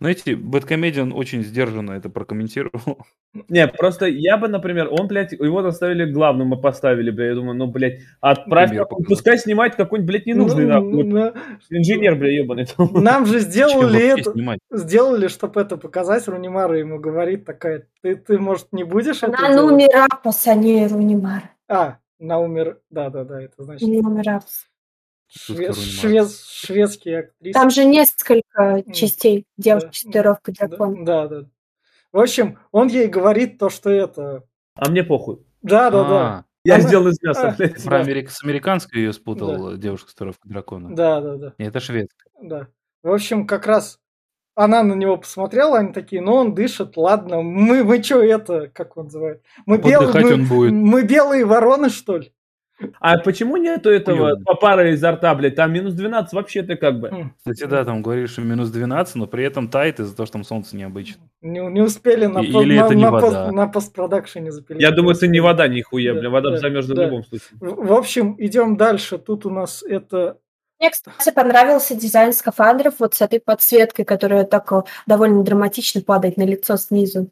Знаете, 0.00 0.36
Бэткомедиан 0.36 1.12
очень 1.12 1.42
сдержанно 1.42 1.92
это 1.92 2.08
прокомментировал. 2.08 2.98
Не, 3.48 3.66
просто 3.66 4.06
я 4.06 4.36
бы, 4.36 4.46
например, 4.46 4.88
он, 4.92 5.08
блядь, 5.08 5.32
его 5.32 5.58
оставили 5.58 6.10
главным, 6.10 6.48
мы 6.48 6.60
поставили, 6.60 7.10
блядь, 7.10 7.30
я 7.30 7.34
думаю, 7.34 7.56
ну, 7.56 7.66
блядь, 7.66 8.00
отправь, 8.20 8.70
Пример 8.70 8.86
пускай 8.86 9.38
снимает 9.38 9.74
какой-нибудь, 9.74 10.08
блядь, 10.08 10.26
ненужный, 10.26 10.66
ну, 10.66 10.72
нахуй, 10.72 11.04
ну, 11.04 11.32
инженер, 11.70 12.14
блядь, 12.14 12.34
ебаный. 12.34 12.66
Нам 13.02 13.26
же 13.26 13.40
сделали 13.40 14.00
это, 14.00 14.32
снимать? 14.32 14.60
сделали, 14.70 15.26
чтобы 15.26 15.60
это 15.60 15.76
показать. 15.76 16.28
Рунимара 16.28 16.78
ему 16.78 17.00
говорит 17.00 17.44
такая, 17.44 17.88
ты, 18.00 18.14
ты 18.14 18.38
может, 18.38 18.72
не 18.72 18.84
будешь 18.84 19.22
это 19.24 19.36
Она 19.36 19.52
делать?» 19.52 19.72
Нумерапас, 19.72 20.46
а 20.46 20.54
не 20.54 20.86
Рунимар. 20.86 21.42
А, 21.68 21.98
на 22.20 22.38
умер, 22.38 22.78
да-да-да, 22.90 23.42
это 23.42 23.64
значит 23.64 23.88
Нумерапас. 23.88 24.68
Шве- 25.28 25.72
швед- 25.72 26.30
шведские 26.50 27.18
актрисы. 27.20 27.52
Там 27.52 27.70
же 27.70 27.84
несколько 27.84 28.82
частей. 28.92 29.46
Девушка 29.56 29.90
с 29.92 30.02
татуировкой 30.02 30.54
дракона. 30.54 31.04
Да, 31.04 31.28
да. 31.28 31.42
В 32.12 32.18
общем, 32.20 32.58
он 32.72 32.88
ей 32.88 33.06
говорит 33.08 33.58
то, 33.58 33.68
что 33.70 33.90
это... 33.90 34.44
А 34.74 34.90
мне 34.90 35.02
похуй. 35.04 35.44
Да, 35.62 35.90
да, 35.90 36.04
да. 36.04 36.14
А, 36.38 36.44
Я 36.64 36.74
Она- 36.76 36.84
сделал 36.84 37.08
из 37.08 37.22
мяса, 37.22 37.48
А. 37.50 37.54
блядь. 37.56 37.82
Про 37.84 37.98
Да. 37.98 38.04
америк- 38.04 38.30
С 38.30 38.42
американской 38.42 39.00
ее 39.02 39.12
спутал 39.12 39.76
девушка 39.76 40.10
с 40.10 40.14
татуировкой 40.14 40.50
дракона. 40.50 40.94
Да, 40.94 41.20
да, 41.20 41.36
да. 41.36 41.52
И 41.58 41.64
Это 41.64 41.80
шведская. 41.80 42.30
Да. 42.42 42.68
В 43.02 43.12
общем, 43.12 43.46
как 43.46 43.66
раз 43.66 44.00
она 44.54 44.82
на 44.82 44.94
него 44.94 45.16
посмотрела, 45.16 45.78
они 45.78 45.92
такие, 45.92 46.20
ну 46.20 46.32
он 46.34 46.54
дышит, 46.54 46.96
ладно, 46.96 47.42
мы, 47.42 47.84
мы 47.84 48.02
что 48.02 48.22
это, 48.22 48.68
как 48.68 48.96
он 48.96 49.04
называет? 49.04 49.42
Мы, 49.66 49.76
бел- 49.76 50.12
мы, 50.12 50.34
он 50.34 50.46
будет. 50.46 50.72
мы 50.72 51.02
белые 51.04 51.44
вороны, 51.44 51.90
что 51.90 52.16
ли? 52.18 52.32
А 53.00 53.18
почему 53.18 53.56
нету 53.56 53.90
этого 53.90 54.36
попара 54.44 54.90
изо 54.92 55.12
рта, 55.12 55.34
блядь? 55.34 55.56
Там 55.56 55.72
минус 55.72 55.94
12 55.94 56.32
вообще-то 56.32 56.76
как 56.76 57.00
бы. 57.00 57.08
М, 57.08 57.34
Кстати, 57.38 57.64
да, 57.64 57.84
там 57.84 58.02
говорили, 58.02 58.26
что 58.26 58.42
минус 58.42 58.70
12, 58.70 59.16
но 59.16 59.26
при 59.26 59.44
этом 59.44 59.68
тает 59.68 59.98
из-за 60.00 60.14
того, 60.16 60.26
что 60.26 60.34
там 60.34 60.44
солнце 60.44 60.76
необычно. 60.76 61.22
Не, 61.42 61.60
не 61.70 61.80
успели 61.80 62.26
на, 62.26 62.38
И- 62.40 62.52
по- 62.52 62.62
или 62.62 62.78
на, 62.78 62.84
это 62.86 62.94
не 62.94 63.02
на 63.04 63.10
вода? 63.10 63.26
пост- 63.26 63.52
на 63.54 63.66
постпродакшене 63.68 64.52
запилить. 64.52 64.80
Я 64.80 64.90
думаю, 64.92 65.16
это 65.16 65.26
не 65.26 65.40
вода 65.40 65.66
нихуя, 65.66 66.14
Да, 66.14 66.20
блин, 66.20 66.32
вода 66.32 66.50
да, 66.50 66.56
замерзла 66.58 66.94
да. 66.94 67.02
в 67.02 67.04
любом 67.06 67.24
случае. 67.24 67.48
В, 67.60 67.86
в 67.86 67.92
общем, 67.92 68.36
идем 68.38 68.76
дальше. 68.76 69.18
Тут 69.18 69.44
у 69.46 69.50
нас 69.50 69.82
это... 69.82 70.38
Мне, 70.80 70.90
кстати, 70.90 71.34
понравился 71.34 71.96
дизайн 71.96 72.32
скафандров 72.32 72.94
вот 73.00 73.14
с 73.16 73.20
этой 73.20 73.40
подсветкой, 73.40 74.04
которая 74.04 74.44
так 74.44 74.70
э, 74.72 74.82
довольно 75.08 75.42
драматично 75.42 76.00
падает 76.02 76.36
на 76.36 76.44
лицо 76.44 76.76
снизу. 76.76 77.30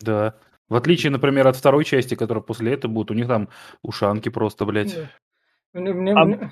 Да. 0.00 0.34
В 0.68 0.76
отличие, 0.76 1.10
например, 1.10 1.46
от 1.46 1.56
второй 1.56 1.84
части, 1.84 2.14
которая 2.14 2.42
после 2.42 2.72
этого 2.72 2.90
будет, 2.90 3.10
у 3.10 3.14
них 3.14 3.28
там 3.28 3.48
ушанки 3.82 4.28
просто, 4.28 4.64
блядь. 4.64 4.96
Мне, 5.72 5.92
мне, 5.92 6.12
а, 6.14 6.50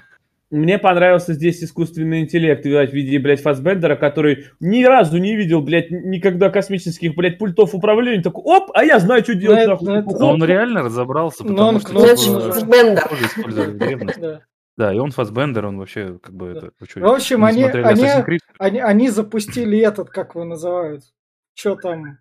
мне 0.52 0.78
понравился 0.78 1.32
здесь 1.32 1.64
искусственный 1.64 2.20
интеллект, 2.20 2.64
видать, 2.66 2.90
в 2.90 2.92
виде, 2.92 3.18
блядь, 3.18 3.40
Фасбендера, 3.40 3.96
который 3.96 4.48
ни 4.60 4.84
разу 4.84 5.16
не 5.16 5.34
видел, 5.34 5.62
блядь, 5.62 5.90
никогда 5.90 6.50
космических, 6.50 7.14
блядь, 7.14 7.38
пультов 7.38 7.74
управления. 7.74 8.22
Такой, 8.22 8.42
оп, 8.44 8.70
а 8.74 8.84
я 8.84 8.98
знаю, 8.98 9.22
что 9.22 9.34
делать. 9.34 9.66
Но, 9.80 10.02
но, 10.02 10.02
но 10.02 10.30
он 10.32 10.44
реально 10.44 10.82
разобрался, 10.82 11.42
потому 11.42 11.72
но 11.72 11.80
что... 11.80 11.98
Он, 11.98 12.52
Фасбендер. 12.52 14.42
Да, 14.76 14.92
и 14.92 14.98
он 14.98 15.10
Фасбендер, 15.10 15.66
он 15.66 15.78
вообще 15.78 16.18
как 16.22 16.34
бы 16.34 16.48
это... 16.48 16.72
В 16.78 17.04
общем, 17.04 17.44
они, 17.46 17.64
они, 17.64 18.06
они, 18.58 18.78
они 18.80 19.08
запустили 19.08 19.78
этот, 19.78 20.10
как 20.10 20.34
его 20.34 20.44
называют, 20.44 21.02
что 21.54 21.76
там, 21.76 22.18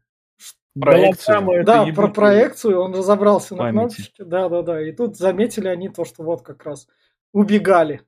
проекцию. 0.80 1.64
Да, 1.64 1.86
про 1.96 2.08
проекцию, 2.08 2.82
он 2.82 2.94
разобрался 2.94 3.56
на 3.56 3.70
кнопочке. 3.72 4.24
Да, 4.24 4.50
да, 4.50 4.62
да. 4.62 4.82
И 4.82 4.92
тут 4.92 5.18
заметили 5.18 5.68
они 5.68 5.90
то, 5.90 6.06
что 6.06 6.24
вот 6.24 6.42
как 6.42 6.64
раз 6.66 6.88
убегали. 7.34 8.02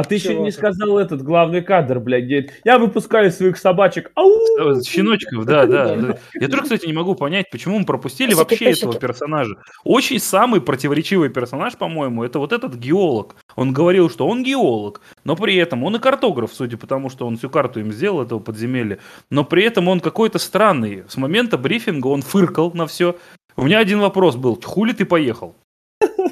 А 0.00 0.04
ты 0.04 0.14
еще 0.14 0.34
не 0.34 0.50
сказал 0.50 0.96
этот 0.96 1.20
главный 1.20 1.60
кадр, 1.60 2.00
блядь, 2.00 2.24
где 2.24 2.50
я 2.64 2.78
выпускаю 2.78 3.30
своих 3.30 3.58
собачек. 3.58 4.10
Ау! 4.14 4.82
Щеночков, 4.82 5.44
да, 5.44 5.66
да. 5.66 6.16
Я 6.32 6.48
тоже, 6.48 6.62
кстати, 6.62 6.86
не 6.86 6.94
могу 6.94 7.14
понять, 7.14 7.50
почему 7.50 7.78
мы 7.78 7.84
пропустили 7.84 8.32
вообще 8.32 8.70
этого 8.70 8.98
персонажа. 8.98 9.56
Очень 9.84 10.18
самый 10.18 10.62
противоречивый 10.62 11.28
персонаж, 11.28 11.76
по-моему, 11.76 12.24
это 12.24 12.38
вот 12.38 12.54
этот 12.54 12.76
геолог. 12.76 13.36
Он 13.56 13.74
говорил, 13.74 14.08
что 14.08 14.26
он 14.26 14.42
геолог, 14.42 15.02
но 15.24 15.36
при 15.36 15.56
этом 15.56 15.84
он 15.84 15.96
и 15.96 15.98
картограф, 15.98 16.50
судя 16.54 16.78
по 16.78 16.86
тому, 16.86 17.10
что 17.10 17.26
он 17.26 17.36
всю 17.36 17.50
карту 17.50 17.80
им 17.80 17.92
сделал, 17.92 18.22
этого 18.22 18.38
подземелья. 18.38 19.00
Но 19.28 19.44
при 19.44 19.64
этом 19.64 19.86
он 19.86 20.00
какой-то 20.00 20.38
странный. 20.38 21.04
С 21.08 21.18
момента 21.18 21.58
брифинга 21.58 22.06
он 22.06 22.22
фыркал 22.22 22.72
на 22.72 22.86
все. 22.86 23.16
У 23.54 23.64
меня 23.64 23.80
один 23.80 24.00
вопрос 24.00 24.36
был, 24.36 24.58
хули 24.64 24.94
ты 24.94 25.04
поехал? 25.04 25.56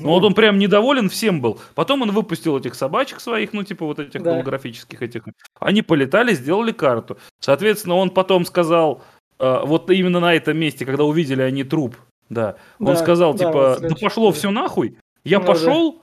Ну 0.00 0.08
вот 0.08 0.24
он 0.24 0.34
прям 0.34 0.58
недоволен 0.58 1.08
всем 1.08 1.40
был. 1.40 1.60
Потом 1.74 2.02
он 2.02 2.10
выпустил 2.10 2.58
этих 2.58 2.74
собачек 2.74 3.20
своих, 3.20 3.52
ну 3.52 3.62
типа 3.62 3.86
вот 3.86 3.98
этих 3.98 4.22
да. 4.22 4.32
голографических 4.32 5.02
этих. 5.02 5.24
Они 5.60 5.82
полетали, 5.82 6.34
сделали 6.34 6.72
карту. 6.72 7.18
Соответственно, 7.40 7.96
он 7.96 8.10
потом 8.10 8.44
сказал, 8.44 9.02
э, 9.38 9.60
вот 9.64 9.90
именно 9.90 10.20
на 10.20 10.34
этом 10.34 10.58
месте, 10.58 10.84
когда 10.84 11.04
увидели 11.04 11.42
они 11.42 11.64
труп, 11.64 11.96
да, 12.28 12.56
он 12.78 12.86
да, 12.86 12.96
сказал 12.96 13.34
да, 13.34 13.46
типа, 13.46 13.76
да 13.80 13.94
пошло 14.00 14.32
все 14.32 14.50
нахуй, 14.50 14.98
я 15.24 15.40
ну, 15.40 15.46
пошел, 15.46 15.92
да. 15.92 15.98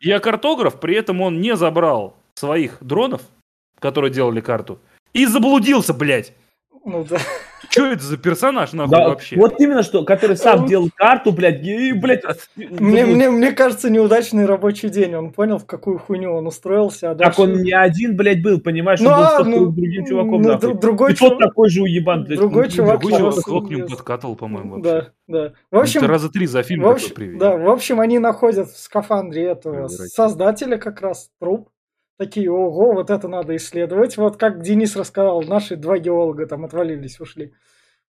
я 0.00 0.20
картограф, 0.20 0.78
при 0.80 0.94
этом 0.94 1.20
он 1.20 1.40
не 1.40 1.56
забрал 1.56 2.16
своих 2.34 2.78
дронов, 2.80 3.22
которые 3.78 4.12
делали 4.12 4.40
карту, 4.40 4.78
и 5.12 5.26
заблудился, 5.26 5.94
блядь. 5.94 6.32
Ну 6.84 7.04
да. 7.08 7.18
Что 7.70 7.86
это 7.86 8.04
за 8.04 8.18
персонаж, 8.18 8.72
нахуй, 8.72 8.92
да, 8.92 9.08
вообще? 9.08 9.36
Вот 9.36 9.58
именно 9.58 9.82
что, 9.82 10.04
который 10.04 10.36
сам 10.36 10.66
делал 10.66 10.90
карту, 10.94 11.32
блядь, 11.32 11.64
и, 11.64 11.92
блядь... 11.92 12.22
Мне, 12.56 13.06
мне, 13.06 13.30
мне 13.30 13.52
кажется, 13.52 13.90
неудачный 13.90 14.44
рабочий 14.46 14.90
день. 14.90 15.14
Он 15.14 15.32
понял, 15.32 15.58
в 15.58 15.66
какую 15.66 15.98
хуйню 15.98 16.32
он 16.32 16.46
устроился. 16.46 17.10
А 17.10 17.14
дальше... 17.14 17.30
Так 17.30 17.38
он 17.38 17.62
не 17.62 17.72
один, 17.72 18.16
блядь, 18.16 18.42
был, 18.42 18.60
понимаешь? 18.60 19.00
Ну, 19.00 19.10
он 19.10 19.16
был 19.16 19.24
а, 19.24 19.44
ну, 19.44 19.66
другим 19.72 20.06
чуваком, 20.06 20.42
ну, 20.42 20.48
нахуй. 20.50 20.74
Другой 20.74 21.12
и 21.12 21.16
чувак... 21.16 21.38
тот 21.38 21.38
такой 21.40 21.70
же 21.70 21.82
уебан, 21.82 22.24
блядь. 22.24 22.38
Другой 22.38 22.70
чувак... 22.70 23.00
Другой 23.00 23.18
чувак 23.18 23.66
к 23.66 23.70
нему 23.70 23.88
подкатывал, 23.88 24.36
по-моему, 24.36 24.74
вообще. 24.76 25.10
Да, 25.26 25.48
да. 25.48 25.52
В 25.70 25.78
общем... 25.78 26.00
Это 26.00 26.08
раза 26.08 26.28
три 26.28 26.46
за 26.46 26.62
фильм 26.62 26.82
в 26.82 26.88
общем, 26.88 27.38
Да, 27.38 27.56
в 27.56 27.68
общем, 27.68 27.98
они 27.98 28.18
находят 28.18 28.68
в 28.68 28.78
скафандре 28.78 29.44
этого 29.46 29.88
создателя 29.88 30.76
как 30.76 31.00
раз 31.00 31.30
труп 31.40 31.70
такие, 32.18 32.50
ого, 32.50 32.92
вот 32.94 33.10
это 33.10 33.28
надо 33.28 33.56
исследовать. 33.56 34.16
Вот 34.16 34.36
как 34.36 34.62
Денис 34.62 34.96
рассказал, 34.96 35.42
наши 35.42 35.76
два 35.76 35.98
геолога 35.98 36.46
там 36.46 36.64
отвалились, 36.64 37.20
ушли 37.20 37.52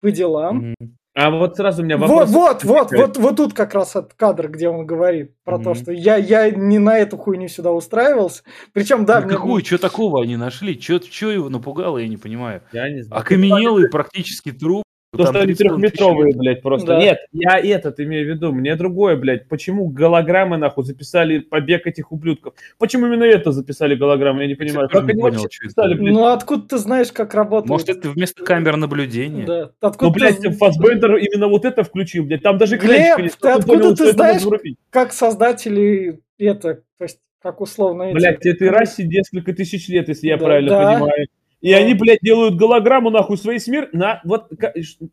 по 0.00 0.10
делам. 0.10 0.74
А 1.14 1.30
вот 1.30 1.56
сразу 1.56 1.82
у 1.82 1.84
меня 1.84 1.98
вопрос. 1.98 2.30
Вот, 2.30 2.62
вот, 2.62 2.92
вот, 2.92 2.92
вот, 2.92 3.16
вот 3.16 3.36
тут 3.36 3.52
как 3.52 3.74
раз 3.74 3.96
этот 3.96 4.14
кадр, 4.14 4.48
где 4.48 4.68
он 4.68 4.86
говорит 4.86 5.34
про 5.44 5.58
mm-hmm. 5.58 5.62
то, 5.64 5.74
что 5.74 5.92
я, 5.92 6.16
я 6.16 6.50
не 6.50 6.78
на 6.78 6.98
эту 6.98 7.16
хуйню 7.16 7.48
сюда 7.48 7.72
устраивался. 7.72 8.44
Причем, 8.72 9.04
да, 9.04 9.20
ну, 9.20 9.26
мне... 9.26 9.36
Какую? 9.36 9.64
Что 9.64 9.78
такого 9.78 10.22
они 10.22 10.36
нашли? 10.36 10.80
Что 10.80 11.30
его 11.30 11.48
напугало, 11.48 11.98
я 11.98 12.06
не 12.06 12.16
понимаю. 12.16 12.62
Я 12.72 12.88
не 12.88 13.02
знаю. 13.02 13.20
Окаменелый 13.20 13.90
практически 13.90 14.52
труп. 14.52 14.84
То, 15.16 15.26
что 15.26 15.40
они 15.40 15.54
трехметровые, 15.54 16.36
блядь, 16.36 16.62
просто. 16.62 16.86
Да. 16.86 16.98
Нет, 16.98 17.18
я 17.32 17.58
этот 17.58 17.98
имею 17.98 18.26
в 18.26 18.28
виду. 18.30 18.52
Мне 18.52 18.76
другое, 18.76 19.16
блядь. 19.16 19.48
Почему 19.48 19.88
голограммы, 19.88 20.56
нахуй, 20.56 20.84
записали 20.84 21.40
побег 21.40 21.86
этих 21.88 22.12
ублюдков? 22.12 22.54
Почему 22.78 23.08
именно 23.08 23.24
это 23.24 23.50
записали 23.50 23.96
голограммы? 23.96 24.42
Я 24.42 24.48
не 24.48 24.54
понимаю. 24.54 24.88
Я 24.92 25.00
как 25.00 25.04
не 25.06 25.12
они 25.12 25.20
понял, 25.20 25.42
вообще 25.42 25.58
записали, 25.64 25.94
блядь? 25.94 26.14
Ну, 26.14 26.26
откуда 26.26 26.68
ты 26.68 26.78
знаешь, 26.78 27.10
как 27.10 27.34
работает? 27.34 27.70
Может, 27.70 27.88
это 27.88 28.10
вместо 28.10 28.44
камер 28.44 28.76
наблюдения? 28.76 29.44
Да. 29.44 29.70
Откуда 29.80 30.06
ну, 30.06 30.14
блядь, 30.14 30.38
ты... 30.38 30.50
Фасбендер 30.50 31.16
именно 31.16 31.48
вот 31.48 31.64
это 31.64 31.82
включил, 31.82 32.24
блядь. 32.24 32.42
Там 32.42 32.58
даже 32.58 32.76
Глеб, 32.76 33.16
ты 33.16 33.48
откуда 33.48 33.78
понял, 33.78 33.96
ты 33.96 34.12
знаешь, 34.12 34.42
как 34.90 35.12
создатели 35.12 36.20
это, 36.38 36.82
то 36.98 37.04
есть, 37.04 37.18
как 37.42 37.60
условно... 37.60 38.12
Блядь, 38.12 38.46
этой 38.46 38.70
расе 38.70 39.04
несколько 39.06 39.52
тысяч 39.52 39.88
лет, 39.88 40.08
если 40.08 40.28
я 40.28 40.38
правильно 40.38 40.70
понимаю. 40.70 41.26
И 41.60 41.72
они, 41.72 41.94
блядь, 41.94 42.20
делают 42.22 42.56
голограмму 42.56 43.10
нахуй 43.10 43.36
своей 43.36 43.58
смерти 43.58 43.94
на 43.94 44.20
вот. 44.24 44.50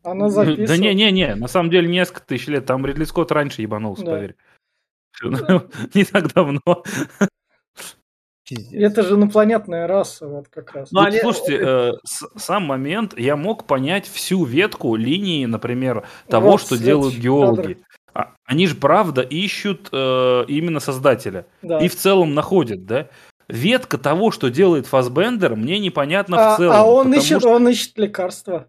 Она 0.03 0.29
записывала. 0.29 0.67
Да 0.67 0.77
не, 0.77 0.93
не, 0.93 1.11
не, 1.11 1.35
на 1.35 1.47
самом 1.47 1.69
деле 1.69 1.89
несколько 1.89 2.21
тысяч 2.21 2.47
лет. 2.47 2.65
Там 2.65 2.85
Ридли 2.85 3.03
Скотт 3.03 3.31
раньше 3.31 3.61
ебанулся, 3.61 4.05
да. 4.05 4.11
поверь. 4.11 4.35
Не 5.93 6.05
так 6.05 6.33
давно. 6.33 6.61
Это 8.71 9.03
же 9.03 9.15
инопланетная 9.15 9.87
раса, 9.87 10.27
вот 10.27 10.47
как 10.47 10.71
раз. 10.73 10.91
Ну, 10.91 11.01
они... 11.01 11.19
слушайте, 11.19 11.59
э, 11.61 11.91
сам 12.37 12.63
момент, 12.63 13.17
я 13.17 13.35
мог 13.35 13.65
понять 13.65 14.07
всю 14.07 14.45
ветку 14.45 14.95
линии, 14.95 15.45
например, 15.45 16.07
того, 16.29 16.51
вот, 16.51 16.61
что 16.61 16.77
делают 16.77 17.15
геологи. 17.15 17.79
А, 18.13 18.35
они 18.45 18.67
же 18.67 18.75
правда 18.75 19.21
ищут 19.21 19.89
э, 19.91 20.45
именно 20.47 20.79
создателя. 20.79 21.45
Да. 21.61 21.79
И 21.79 21.89
в 21.89 21.95
целом 21.95 22.33
находят, 22.33 22.85
да? 22.85 23.09
Ветка 23.47 23.97
того, 23.97 24.31
что 24.31 24.49
делает 24.49 24.87
Фасбендер, 24.87 25.55
мне 25.55 25.79
непонятно 25.79 26.53
а, 26.53 26.53
в 26.53 26.57
целом. 26.57 26.75
А 26.75 26.83
он 26.85 27.13
ищет, 27.13 27.39
что... 27.39 27.49
он 27.49 27.67
ищет 27.69 27.97
лекарства. 27.97 28.67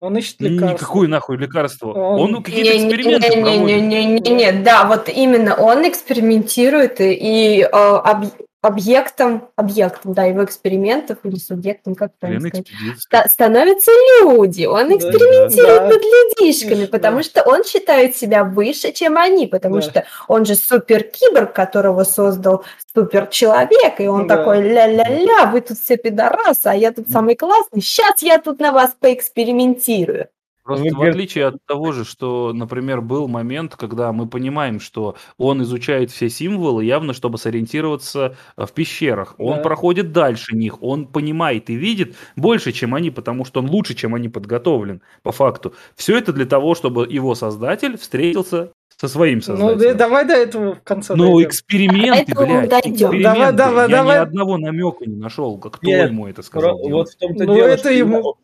Он 0.00 0.16
ищет 0.16 0.40
лекарства. 0.40 0.74
Никакое 0.74 1.08
нахуй 1.08 1.36
лекарство. 1.38 1.92
Он, 1.92 2.36
он 2.36 2.42
какие-то 2.42 2.76
эксперименты 2.76 3.36
не, 3.36 3.42
проводит. 3.42 3.66
Не, 3.66 3.80
не, 3.80 4.04
не, 4.04 4.20
не, 4.20 4.34
не, 4.34 4.52
да, 4.52 4.84
вот 4.86 5.08
именно 5.08 5.54
он 5.54 5.88
экспериментирует 5.88 7.00
и, 7.00 7.12
и 7.14 7.62
э, 7.62 7.66
об, 7.66 8.26
объектом, 8.66 9.48
объектом, 9.56 10.12
да, 10.12 10.24
его 10.24 10.44
экспериментов 10.44 11.18
или 11.22 11.36
субъектом, 11.36 11.94
как 11.94 12.12
правильно 12.18 12.48
сказать, 12.48 12.66
ста- 12.98 13.28
становятся 13.28 13.90
люди. 14.20 14.64
Он 14.64 14.94
экспериментирует 14.96 15.80
да, 15.80 15.86
над 15.86 16.02
людишками, 16.02 16.84
да. 16.84 16.88
потому 16.88 17.22
что 17.22 17.42
он 17.42 17.64
считает 17.64 18.16
себя 18.16 18.44
выше, 18.44 18.92
чем 18.92 19.16
они, 19.16 19.46
потому 19.46 19.76
да. 19.76 19.82
что 19.82 20.04
он 20.28 20.44
же 20.44 20.54
суперкиборг, 20.54 21.52
которого 21.52 22.04
создал 22.04 22.64
суперчеловек, 22.94 24.00
и 24.00 24.08
он 24.08 24.26
да. 24.26 24.36
такой 24.36 24.62
ля-ля-ля, 24.62 25.46
вы 25.46 25.60
тут 25.60 25.78
все 25.78 25.96
пидорасы, 25.96 26.66
а 26.66 26.74
я 26.74 26.92
тут 26.92 27.08
самый 27.08 27.36
классный, 27.36 27.80
сейчас 27.80 28.22
я 28.22 28.38
тут 28.38 28.60
на 28.60 28.72
вас 28.72 28.94
поэкспериментирую. 28.98 30.28
Просто 30.66 30.96
в 30.96 31.00
отличие 31.00 31.46
от 31.46 31.64
того 31.64 31.92
же, 31.92 32.04
что, 32.04 32.52
например, 32.52 33.00
был 33.00 33.28
момент, 33.28 33.76
когда 33.76 34.12
мы 34.12 34.26
понимаем, 34.26 34.80
что 34.80 35.14
он 35.38 35.62
изучает 35.62 36.10
все 36.10 36.28
символы, 36.28 36.84
явно, 36.84 37.12
чтобы 37.12 37.38
сориентироваться 37.38 38.34
э, 38.56 38.66
в 38.66 38.72
пещерах. 38.72 39.36
Он 39.38 39.58
да. 39.58 39.62
проходит 39.62 40.10
дальше 40.10 40.56
них, 40.56 40.82
он 40.82 41.06
понимает 41.06 41.70
и 41.70 41.76
видит 41.76 42.16
больше, 42.34 42.72
чем 42.72 42.96
они, 42.96 43.12
потому 43.12 43.44
что 43.44 43.60
он 43.60 43.70
лучше, 43.70 43.94
чем 43.94 44.16
они 44.16 44.28
подготовлен, 44.28 45.02
по 45.22 45.30
факту. 45.30 45.72
Все 45.94 46.18
это 46.18 46.32
для 46.32 46.46
того, 46.46 46.74
чтобы 46.74 47.06
его 47.08 47.36
создатель 47.36 47.96
встретился 47.96 48.72
со 48.96 49.06
своим 49.06 49.42
создателем. 49.42 49.92
Ну, 49.92 49.98
давай 49.98 50.24
до 50.24 50.34
этого 50.34 50.74
в 50.74 50.82
конце 50.82 51.14
Ну, 51.14 51.40
эксперименты, 51.44 52.32
а 52.32 52.44
блядь, 52.44 52.86
эксперименты. 52.88 53.22
Давай, 53.22 53.52
давай, 53.52 53.88
Я 53.88 53.96
давай. 53.96 54.16
ни 54.16 54.22
одного 54.22 54.58
намека 54.58 55.04
не 55.06 55.16
нашел, 55.16 55.58
кто 55.58 55.78
Нет, 55.82 56.10
ему 56.10 56.26
это 56.26 56.42
сказал. 56.42 56.76
Вот 56.78 57.10
в 57.10 57.16
том-то 57.16 57.44
ну, 57.44 57.54
дело, 57.54 57.66
это 57.66 57.92
ему... 57.92 58.36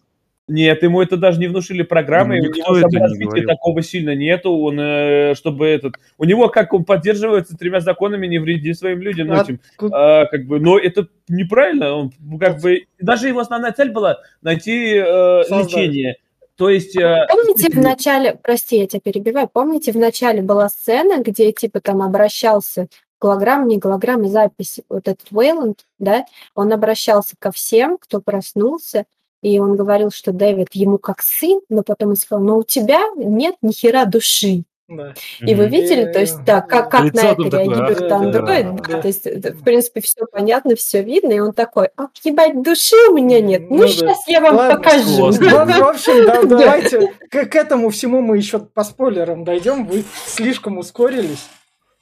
Нет, 0.52 0.82
ему 0.82 1.00
это 1.00 1.16
даже 1.16 1.40
не 1.40 1.46
внушили 1.46 1.82
программы, 1.82 2.38
ну, 2.38 2.50
у 2.50 2.52
него 2.52 2.88
саморазвития 2.90 3.46
такого 3.46 3.80
сильно 3.80 4.14
нету, 4.14 4.52
он, 4.52 4.78
э, 4.78 5.34
чтобы 5.34 5.66
этот, 5.66 5.94
у 6.18 6.24
него 6.24 6.48
как 6.48 6.74
он 6.74 6.84
поддерживается 6.84 7.56
тремя 7.56 7.80
законами 7.80 8.26
не 8.26 8.38
вреди 8.38 8.74
своим 8.74 9.00
людям, 9.00 9.28
ну, 9.28 9.40
этим, 9.40 9.60
а, 9.90 10.26
как 10.26 10.44
бы, 10.44 10.60
но 10.60 10.78
это 10.78 11.08
неправильно, 11.28 11.94
он, 11.94 12.12
как 12.38 12.60
бы, 12.60 12.82
даже 13.00 13.28
его 13.28 13.40
основная 13.40 13.72
цель 13.72 13.92
была 13.92 14.18
найти 14.42 14.96
э, 14.96 15.42
лечение. 15.48 16.16
То 16.56 16.68
есть... 16.68 16.96
Э, 16.96 17.26
помните 17.30 17.70
в 17.72 17.82
начале, 17.82 18.38
прости, 18.42 18.76
я 18.76 18.86
тебя 18.86 19.00
перебиваю, 19.00 19.48
помните 19.50 19.90
в 19.90 19.96
начале 19.96 20.42
была 20.42 20.68
сцена, 20.68 21.22
где 21.22 21.50
типа 21.52 21.80
там 21.80 22.02
обращался 22.02 22.88
голограмма, 23.22 23.66
не 23.66 23.78
голограмма, 23.78 24.28
запись, 24.28 24.80
вот 24.90 25.08
этот 25.08 25.30
Вейланд, 25.30 25.86
да, 25.98 26.26
он 26.54 26.72
обращался 26.72 27.36
ко 27.38 27.52
всем, 27.52 27.96
кто 27.96 28.20
проснулся, 28.20 29.06
и 29.42 29.58
он 29.58 29.76
говорил, 29.76 30.10
что 30.10 30.32
Дэвид 30.32 30.68
ему 30.72 30.98
как 30.98 31.20
сын, 31.20 31.60
но 31.68 31.82
потом 31.82 32.10
он 32.10 32.16
сказал, 32.16 32.42
но 32.42 32.58
у 32.58 32.62
тебя 32.62 33.00
нет 33.16 33.56
ни 33.60 33.72
хера 33.72 34.04
души. 34.04 34.64
Да. 34.88 35.14
И 35.40 35.54
вы 35.54 35.68
видели, 35.68 36.12
то 36.12 36.20
есть, 36.20 36.44
да, 36.44 36.60
как, 36.60 36.90
как 36.90 37.14
на 37.14 37.20
это 37.20 37.42
реагирует 37.42 38.12
андроид, 38.12 38.76
да, 38.76 39.00
то 39.00 39.08
есть, 39.08 39.24
в 39.24 39.64
принципе, 39.64 40.02
все 40.02 40.26
понятно, 40.30 40.76
все 40.76 41.02
видно, 41.02 41.32
и 41.32 41.38
он 41.38 41.52
такой, 41.52 41.88
а, 41.96 42.08
ебать, 42.24 42.60
души 42.62 42.96
у 43.08 43.14
меня 43.14 43.40
нет, 43.40 43.70
ну, 43.70 43.78
ну 43.78 43.88
сейчас 43.88 44.18
да. 44.26 44.32
я 44.32 44.40
вам 44.40 44.56
Ладно, 44.56 44.76
покажу. 44.76 45.32
В 45.32 45.88
общем, 45.88 46.26
да, 46.26 46.42
давайте 46.42 47.14
к, 47.30 47.46
к 47.46 47.56
этому 47.56 47.88
всему 47.88 48.20
мы 48.20 48.36
еще 48.36 48.58
по 48.58 48.84
спойлерам 48.84 49.44
дойдем, 49.44 49.86
вы 49.86 50.04
слишком 50.26 50.76
ускорились. 50.76 51.48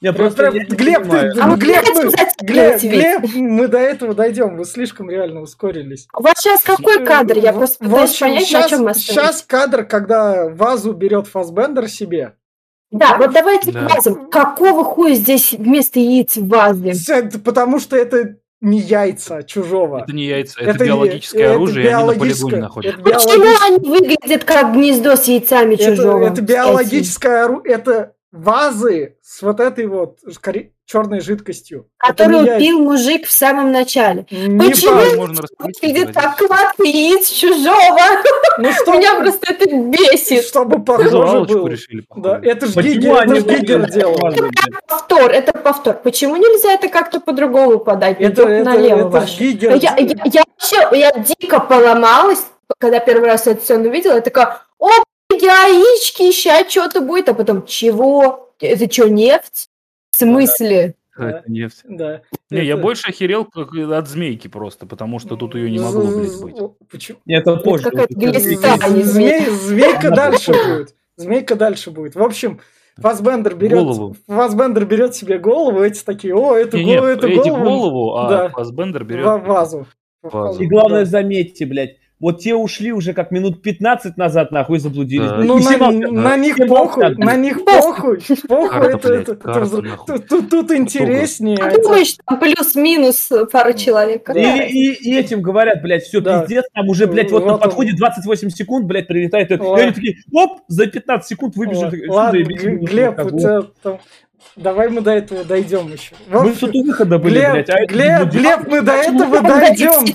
Я 0.01 0.13
просто 0.13 0.37
прям, 0.37 0.55
я 0.55 0.65
Глеб, 0.65 1.03
ты, 1.03 1.17
а 1.39 1.55
Глеб, 1.55 1.85
мы, 1.93 2.11
Глеб, 2.41 2.81
Глеб, 2.81 3.21
мы 3.35 3.67
до 3.67 3.77
этого 3.77 4.15
дойдем, 4.15 4.57
вы 4.57 4.65
слишком 4.65 5.11
реально 5.11 5.41
ускорились. 5.41 6.07
У 6.17 6.23
вас 6.23 6.33
сейчас 6.39 6.63
какой 6.63 7.05
кадр? 7.05 7.37
Я 7.37 7.53
просто 7.53 7.85
пытаюсь 7.85 8.17
понять, 8.17 8.45
сейчас, 8.45 8.63
на 8.63 8.69
чем 8.69 8.83
мы 8.85 8.93
Сейчас 8.95 9.43
кадр, 9.43 9.85
когда 9.85 10.49
вазу 10.49 10.93
берет 10.93 11.27
Фасбендер 11.27 11.87
себе, 11.87 12.33
да, 12.89 13.17
вот 13.17 13.31
давайте 13.31 13.71
да. 13.71 13.87
вазам. 13.87 14.29
Какого 14.29 14.83
хуя 14.83 15.13
здесь 15.13 15.53
вместо 15.53 15.99
яиц 15.99 16.35
в 16.35 16.47
вазе? 16.47 16.93
Потому 17.43 17.79
что 17.79 17.95
это 17.95 18.37
не 18.59 18.79
яйца 18.79 19.43
чужого. 19.43 20.01
Это 20.03 20.13
не 20.13 20.25
яйца, 20.25 20.59
это, 20.59 20.71
это 20.71 20.85
биологическое 20.85 21.43
это 21.43 21.53
оружие, 21.53 21.87
биологическое, 21.87 22.51
и 22.51 22.53
они 22.53 22.61
на 22.61 22.69
полигоне 22.69 22.95
находятся. 22.95 23.01
Почему 23.01 23.55
они 23.65 23.89
выглядят 23.89 24.43
как 24.43 24.73
гнездо 24.73 25.15
с 25.15 25.25
яйцами 25.25 25.75
чужого? 25.75 26.23
Это, 26.23 26.33
это 26.33 26.41
биологическое 26.41 27.45
оружие, 27.45 27.73
это 27.75 28.13
вазы 28.31 29.17
с 29.21 29.41
вот 29.41 29.59
этой 29.59 29.87
вот 29.87 30.19
черной 30.85 31.21
жидкостью. 31.21 31.87
Которую 31.97 32.59
пил 32.59 32.79
мужик 32.79 33.25
в 33.25 33.31
самом 33.31 33.71
начале. 33.71 34.25
Не 34.29 34.69
Почему 34.69 35.15
можно 35.15 35.43
выглядит 35.57 36.13
как 36.13 36.37
кладка 36.37 36.83
яиц 36.83 37.29
чужого? 37.29 37.99
Ну, 38.57 38.71
что... 38.81 38.91
Меня 38.97 39.15
просто 39.19 39.53
это 39.53 39.69
бесит. 39.69 40.43
Чтобы 40.43 40.83
похоже 40.83 41.45
было. 41.45 41.67
Решили, 41.67 42.03
да, 42.15 42.39
это 42.43 42.67
же 42.67 42.81
Гигер, 42.81 43.23
это 43.23 43.35
ж 43.35 43.43
Гигер 43.43 43.89
делал. 43.89 44.27
Это 44.27 44.49
повтор, 44.87 45.31
это 45.31 45.53
повтор. 45.53 45.93
Почему 46.03 46.35
нельзя 46.35 46.73
это 46.73 46.89
как-то 46.89 47.21
по-другому 47.21 47.79
подать? 47.79 48.19
Это, 48.19 48.43
это, 48.43 48.69
налево 48.69 49.07
это, 49.07 49.17
это 49.17 49.27
Гигер. 49.27 49.75
Я, 49.75 49.95
я, 49.97 50.15
я, 50.25 50.43
вообще, 50.57 50.97
я 50.97 51.11
дико 51.11 51.59
поломалась, 51.61 52.45
когда 52.79 52.99
первый 52.99 53.27
раз 53.27 53.47
эту 53.47 53.61
сцену 53.61 53.89
увидела. 53.89 54.15
Я 54.15 54.21
такая, 54.21 54.57
о, 54.77 54.89
яички, 55.31 56.31
сейчас 56.31 56.69
что-то 56.69 57.01
будет, 57.01 57.29
а 57.29 57.33
потом 57.33 57.65
чего? 57.65 58.53
Это 58.59 58.91
что, 58.91 59.09
нефть? 59.09 59.69
В 60.11 60.17
смысле? 60.17 60.95
Да. 61.17 61.29
Это 61.29 61.51
нефть. 61.51 61.81
Да. 61.83 62.21
Не, 62.49 62.57
это... 62.57 62.65
я 62.65 62.77
больше 62.77 63.09
охерел 63.09 63.45
как 63.45 63.73
от 63.73 64.07
змейки 64.07 64.47
просто, 64.47 64.85
потому 64.85 65.19
что 65.19 65.35
тут 65.35 65.55
ее 65.55 65.69
не 65.69 65.79
могло, 65.79 66.03
блядь, 66.03 66.41
быть. 66.41 66.55
Почему? 66.89 67.19
Это 67.25 67.57
позже. 67.57 67.87
Это 67.87 67.91
какая-то 67.91 68.15
глиста, 68.15 68.77
а 68.81 68.89
не 68.89 69.03
змейка. 69.03 69.51
Змейка 69.51 70.11
дальше 70.11 70.51
будет. 70.51 70.95
Змейка 71.17 71.55
дальше 71.55 71.91
будет. 71.91 72.15
В 72.15 72.23
общем, 72.23 72.59
Фасбендер 72.97 73.55
берет, 73.55 73.79
голову. 73.79 74.15
Фасбендер 74.27 74.85
берет 74.85 75.15
себе 75.15 75.37
голову, 75.37 75.81
эти 75.81 76.03
такие, 76.03 76.35
о, 76.35 76.55
это, 76.55 76.77
не, 76.77 76.95
голову, 76.95 77.07
это 77.07 77.27
эти 77.27 77.49
голову, 77.49 77.63
голову, 77.63 78.17
а 78.17 78.29
да. 78.29 78.49
Фасбендер 78.49 79.03
берет 79.03 79.25
вазу. 79.25 79.87
вазу. 80.21 80.61
И 80.61 80.67
главное, 80.67 81.05
заметьте, 81.05 81.65
блядь, 81.65 81.97
вот 82.21 82.39
те 82.39 82.53
ушли 82.55 82.91
уже 82.91 83.13
как 83.13 83.31
минут 83.31 83.61
15 83.61 84.15
назад, 84.15 84.51
нахуй 84.51 84.77
заблудились. 84.79 85.29
Да. 85.29 85.37
Ну, 85.37 85.57
на, 85.57 85.91
на, 85.91 86.11
на 86.11 86.37
них 86.37 86.55
похуй, 86.67 87.15
на 87.17 87.35
них 87.35 87.65
похуй. 87.65 88.19
Похуй, 88.47 88.93
это, 88.93 89.13
это, 89.13 89.35
тут, 90.05 90.27
тут, 90.27 90.49
тут 90.49 90.71
интереснее. 90.71 91.57
А 91.57 91.81
думаешь, 91.81 92.15
там 92.25 92.39
плюс-минус 92.39 93.29
пара 93.51 93.73
человек. 93.73 94.29
И, 94.35 94.39
и, 94.39 94.93
и 94.93 95.17
этим 95.17 95.41
говорят, 95.41 95.81
блядь, 95.81 96.03
все, 96.03 96.21
да. 96.21 96.41
пиздец, 96.41 96.65
там 96.73 96.87
уже, 96.89 97.07
блядь, 97.07 97.31
вот, 97.31 97.43
вот 97.43 97.51
на 97.53 97.57
подходе 97.57 97.93
28 97.93 98.49
секунд, 98.49 98.85
блядь, 98.85 99.07
прилетает. 99.07 99.49
И 99.49 99.55
они 99.55 99.91
такие, 99.91 100.17
оп, 100.31 100.61
за 100.67 100.85
15 100.85 101.27
секунд 101.27 101.55
выбежали. 101.55 102.07
Ладно, 102.07 102.43
Глеб, 102.43 103.19
у 103.25 103.39
тебя 103.39 103.61
там 103.81 103.99
Давай 104.55 104.89
мы 104.89 105.01
до 105.01 105.11
этого 105.11 105.43
дойдем 105.43 105.91
еще. 105.91 106.15
Мы 106.27 106.53
тут 106.53 106.75
у 106.75 106.83
выхода 106.83 107.17
были, 107.17 107.39
Глеб, 107.39 107.51
блядь. 107.51 107.69
А 107.69 107.85
Глеб, 107.85 108.29
Глеб, 108.31 108.67
мы 108.67 108.81
до 108.81 108.91
этого 108.93 109.41
дойдем. 109.41 110.05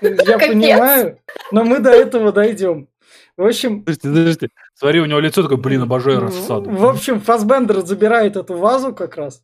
Я 0.26 0.38
понимаю, 0.38 1.18
но 1.50 1.64
мы 1.64 1.78
до 1.78 1.90
этого 1.90 2.32
дойдем. 2.32 2.88
В 3.36 3.46
общем... 3.46 3.84
Подожди, 3.84 4.08
подожди. 4.08 4.48
Смотри, 4.74 5.00
у 5.00 5.06
него 5.06 5.20
лицо 5.20 5.42
такое, 5.42 5.58
блин, 5.58 5.82
обожаю 5.82 6.20
рассаду. 6.20 6.70
В 6.70 6.84
общем, 6.84 7.20
Фасбендер 7.20 7.80
забирает 7.80 8.36
эту 8.36 8.56
вазу 8.56 8.94
как 8.94 9.16
раз. 9.16 9.42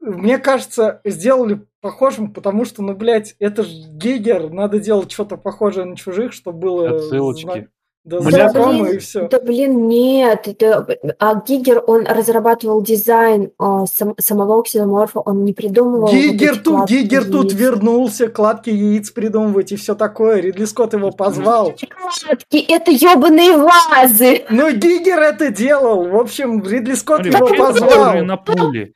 Мне 0.00 0.38
кажется, 0.38 1.00
сделали 1.04 1.66
похожим, 1.80 2.32
потому 2.32 2.64
что, 2.64 2.82
ну, 2.82 2.94
блядь, 2.94 3.34
это 3.38 3.64
же 3.64 3.70
Гегер, 3.70 4.50
надо 4.50 4.78
делать 4.78 5.12
что-то 5.12 5.36
похожее 5.36 5.84
на 5.86 5.96
чужих, 5.96 6.32
чтобы 6.32 6.58
было... 6.58 6.96
Отсылочки. 6.96 7.68
Да, 8.02 8.18
да 8.20 8.50
блин, 8.50 8.86
и 8.86 8.98
все. 8.98 9.28
Да 9.28 9.40
блин, 9.40 9.86
нет. 9.86 10.48
Это, 10.48 10.86
а 11.18 11.34
Гигер, 11.46 11.84
он 11.86 12.06
разрабатывал 12.06 12.82
дизайн 12.82 13.50
а, 13.58 13.84
сам, 13.84 14.14
самого 14.18 14.62
ксеноморфа, 14.62 15.20
он 15.20 15.44
не 15.44 15.52
придумывал. 15.52 16.10
Гигер 16.10 16.54
вот 16.54 16.62
тут, 16.62 16.88
Гигер 16.88 17.22
яиц. 17.22 17.32
тут 17.32 17.52
вернулся, 17.52 18.28
кладки 18.28 18.70
яиц 18.70 19.10
придумывать 19.10 19.72
и 19.72 19.76
все 19.76 19.94
такое. 19.94 20.40
Ридли 20.40 20.64
Скотт 20.64 20.94
его 20.94 21.10
позвал. 21.10 21.74
Кладки, 21.74 22.64
это 22.72 22.90
ебаные 22.90 23.58
вазы. 23.58 24.44
Ну, 24.48 24.72
Гигер 24.72 25.20
это 25.20 25.50
делал. 25.50 26.08
В 26.08 26.16
общем, 26.16 26.64
Ридли 26.66 26.94
Скотт 26.94 27.26
Смотри, 27.26 27.54
его 27.54 27.66
позвал. 27.66 28.24
На 28.24 28.38
пуле. 28.38 28.94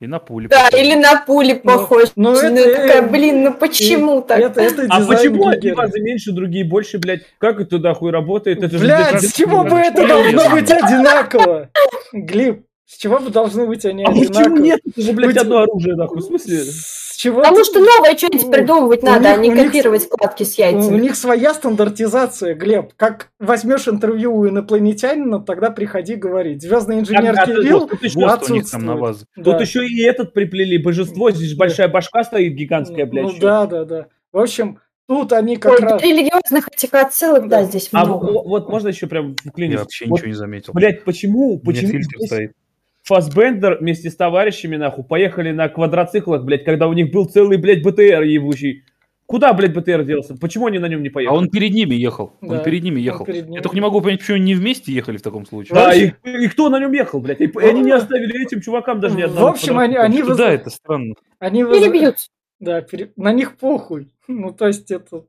И 0.00 0.06
на 0.06 0.18
пули. 0.18 0.46
Да, 0.48 0.64
похож. 0.64 0.80
или 0.80 0.94
на 0.94 1.16
пули 1.26 1.52
похож. 1.52 2.08
Ну, 2.16 2.30
ну, 2.32 2.38
это, 2.38 2.50
ну 2.50 2.74
такая, 2.74 3.02
блин, 3.02 3.44
ну 3.44 3.52
почему 3.52 4.22
так? 4.22 4.38
Это, 4.38 4.62
это 4.62 4.86
а 4.88 5.04
почему 5.04 5.46
одни 5.46 5.72
базы 5.72 6.00
меньше, 6.00 6.32
другие 6.32 6.64
больше, 6.64 6.98
блядь? 6.98 7.20
Как 7.36 7.60
это 7.60 7.78
нахуй 7.78 8.10
работает? 8.10 8.62
Это 8.62 8.78
блядь, 8.78 9.20
с 9.22 9.34
чего 9.34 9.62
бы 9.62 9.76
это 9.76 10.08
должно 10.08 10.48
быть 10.48 10.70
одинаково? 10.70 11.68
Глеб, 12.14 12.62
с 12.90 12.96
чего 12.96 13.20
бы 13.20 13.30
должны 13.30 13.66
быть 13.66 13.84
они 13.84 14.04
а 14.04 14.10
одинаковые? 14.10 14.44
почему 14.44 14.56
нет? 14.56 14.80
Это 14.84 15.00
же, 15.00 15.12
блядь, 15.12 15.36
одно 15.36 15.58
оружие, 15.58 15.94
нахуй, 15.94 16.18
в 16.18 16.24
смысле? 16.24 16.64
чего 17.20 17.42
Потому 17.42 17.64
что 17.64 17.80
новое 17.80 18.16
что-нибудь 18.16 18.50
придумывать 18.50 19.02
надо, 19.02 19.36
них, 19.36 19.52
а 19.52 19.56
не 19.56 19.64
копировать 19.64 20.00
них, 20.00 20.10
складки 20.10 20.42
с 20.42 20.58
яйцами. 20.58 20.94
У 20.94 20.98
них 20.98 21.14
своя 21.16 21.52
стандартизация, 21.52 22.54
Глеб. 22.54 22.94
Как 22.96 23.28
возьмешь 23.38 23.86
интервью 23.88 24.34
у 24.34 24.48
инопланетянина, 24.48 25.40
тогда 25.40 25.70
приходи 25.70 26.14
говорить. 26.14 26.62
Звездный 26.62 26.98
инженер 26.98 27.34
а, 27.38 27.44
Кирилл 27.44 27.88
тут 27.88 28.02
еще, 28.02 28.24
отсутствует. 28.24 28.84
на 28.84 28.96
вас. 28.96 29.24
Да. 29.36 29.52
Тут 29.52 29.60
еще 29.60 29.86
и 29.86 30.02
этот 30.02 30.32
приплели, 30.32 30.78
божество. 30.78 31.30
Здесь 31.30 31.54
большая 31.54 31.88
башка 31.88 32.24
стоит 32.24 32.54
гигантская, 32.54 33.04
блядь. 33.04 33.26
Ну, 33.26 33.34
да, 33.38 33.66
да, 33.66 33.84
да. 33.84 34.06
В 34.32 34.38
общем, 34.38 34.78
Тут 35.06 35.32
они 35.32 35.56
как 35.56 35.72
Ой, 35.72 35.80
раз... 35.80 36.00
Религиозных 36.00 36.68
этих 36.68 36.94
отсылок, 36.94 37.48
да, 37.48 37.62
да 37.62 37.64
здесь 37.64 37.88
а 37.90 38.06
много. 38.06 38.28
А 38.28 38.30
вот 38.30 38.68
можно 38.68 38.88
еще 38.88 39.08
прям 39.08 39.34
вклинить? 39.34 39.72
Я 39.72 39.80
вообще 39.80 40.06
вот, 40.06 40.18
ничего 40.18 40.28
не 40.28 40.34
заметил. 40.34 40.72
Блять, 40.72 41.02
почему? 41.02 41.58
Почему 41.58 42.00
здесь, 42.00 42.26
стоит. 42.26 42.52
Фасбендер 43.02 43.78
вместе 43.80 44.10
с 44.10 44.16
товарищами, 44.16 44.76
нахуй, 44.76 45.04
поехали 45.04 45.52
на 45.52 45.68
квадроциклах, 45.68 46.44
блядь, 46.44 46.64
когда 46.64 46.86
у 46.88 46.92
них 46.92 47.10
был 47.10 47.26
целый, 47.26 47.58
блядь, 47.58 47.82
БТР 47.82 48.22
ебучий. 48.22 48.84
Куда, 49.30 49.52
блядь, 49.52 49.72
БТР 49.72 50.02
делся? 50.02 50.34
Почему 50.34 50.66
они 50.66 50.80
на 50.80 50.86
нем 50.86 51.04
не 51.04 51.08
поехали? 51.08 51.36
А 51.36 51.38
он 51.38 51.50
перед 51.50 51.72
ними 51.72 51.94
ехал. 51.94 52.36
Да, 52.40 52.56
он 52.56 52.62
перед 52.64 52.82
ними 52.82 53.00
ехал. 53.00 53.24
Перед 53.24 53.44
ними. 53.44 53.58
Я 53.58 53.62
только 53.62 53.76
не 53.76 53.80
могу 53.80 54.00
понять, 54.00 54.18
почему 54.18 54.34
они 54.38 54.46
не 54.46 54.54
вместе 54.56 54.92
ехали 54.92 55.18
в 55.18 55.22
таком 55.22 55.46
случае. 55.46 55.72
Да, 55.72 55.94
и, 55.94 56.10
и 56.24 56.48
кто 56.48 56.68
на 56.68 56.80
нем 56.80 56.90
ехал, 56.90 57.20
блядь? 57.20 57.40
И, 57.40 57.44
и 57.44 57.64
они 57.64 57.80
не 57.80 57.92
оставили 57.92 58.44
этим 58.44 58.60
чувакам 58.60 58.98
даже 58.98 59.16
ни 59.16 59.22
одного. 59.22 59.46
В 59.46 59.50
общем, 59.50 59.78
они... 59.78 59.94
они 59.94 60.22
воз... 60.22 60.36
Да, 60.36 60.50
это 60.50 60.68
странно. 60.70 61.14
Они 61.38 61.62
воз... 61.62 61.78
Перебьются. 61.78 62.28
Да, 62.58 62.80
пере... 62.80 63.12
на 63.14 63.32
них 63.32 63.56
похуй. 63.56 64.08
Ну, 64.26 64.52
то 64.52 64.66
есть 64.66 64.90
это 64.90 65.24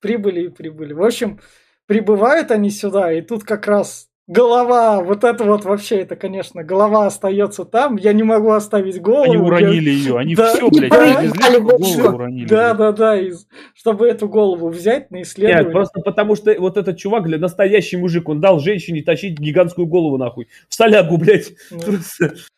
прибыли 0.00 0.44
и 0.44 0.48
прибыли. 0.48 0.92
В 0.92 1.02
общем, 1.02 1.40
прибывают 1.86 2.52
они 2.52 2.70
сюда, 2.70 3.12
и 3.12 3.22
тут 3.22 3.42
как 3.42 3.66
раз 3.66 4.08
голова, 4.32 5.00
вот 5.00 5.24
это 5.24 5.44
вот 5.44 5.64
вообще, 5.64 6.00
это, 6.00 6.16
конечно, 6.16 6.64
голова 6.64 7.06
остается 7.06 7.64
там, 7.64 7.96
я 7.96 8.12
не 8.12 8.22
могу 8.22 8.50
оставить 8.50 9.00
голову. 9.00 9.24
Они 9.24 9.36
уронили 9.36 9.90
я... 9.90 9.96
ее, 9.96 10.18
они 10.18 10.34
да, 10.34 10.54
все, 10.54 10.68
блядь, 10.70 10.90
привезли, 10.90 11.60
голову 11.60 12.14
уронили. 12.14 12.48
Да, 12.48 12.74
да, 12.74 12.92
да, 12.92 13.20
и, 13.20 13.32
чтобы 13.74 14.08
эту 14.08 14.28
голову 14.28 14.68
взять 14.68 15.10
на 15.10 15.22
исследование. 15.22 15.64
Нет, 15.64 15.72
просто 15.72 16.00
потому 16.00 16.36
что 16.36 16.54
вот 16.58 16.76
этот 16.76 16.96
чувак, 16.96 17.24
для 17.24 17.38
настоящий 17.38 17.96
мужик, 17.96 18.28
он 18.28 18.40
дал 18.40 18.58
женщине 18.58 19.02
тащить 19.02 19.38
гигантскую 19.38 19.86
голову 19.86 20.18
нахуй. 20.18 20.48
В 20.68 20.74
солягу, 20.74 21.16
блядь. 21.18 21.52
Да 21.70 22.30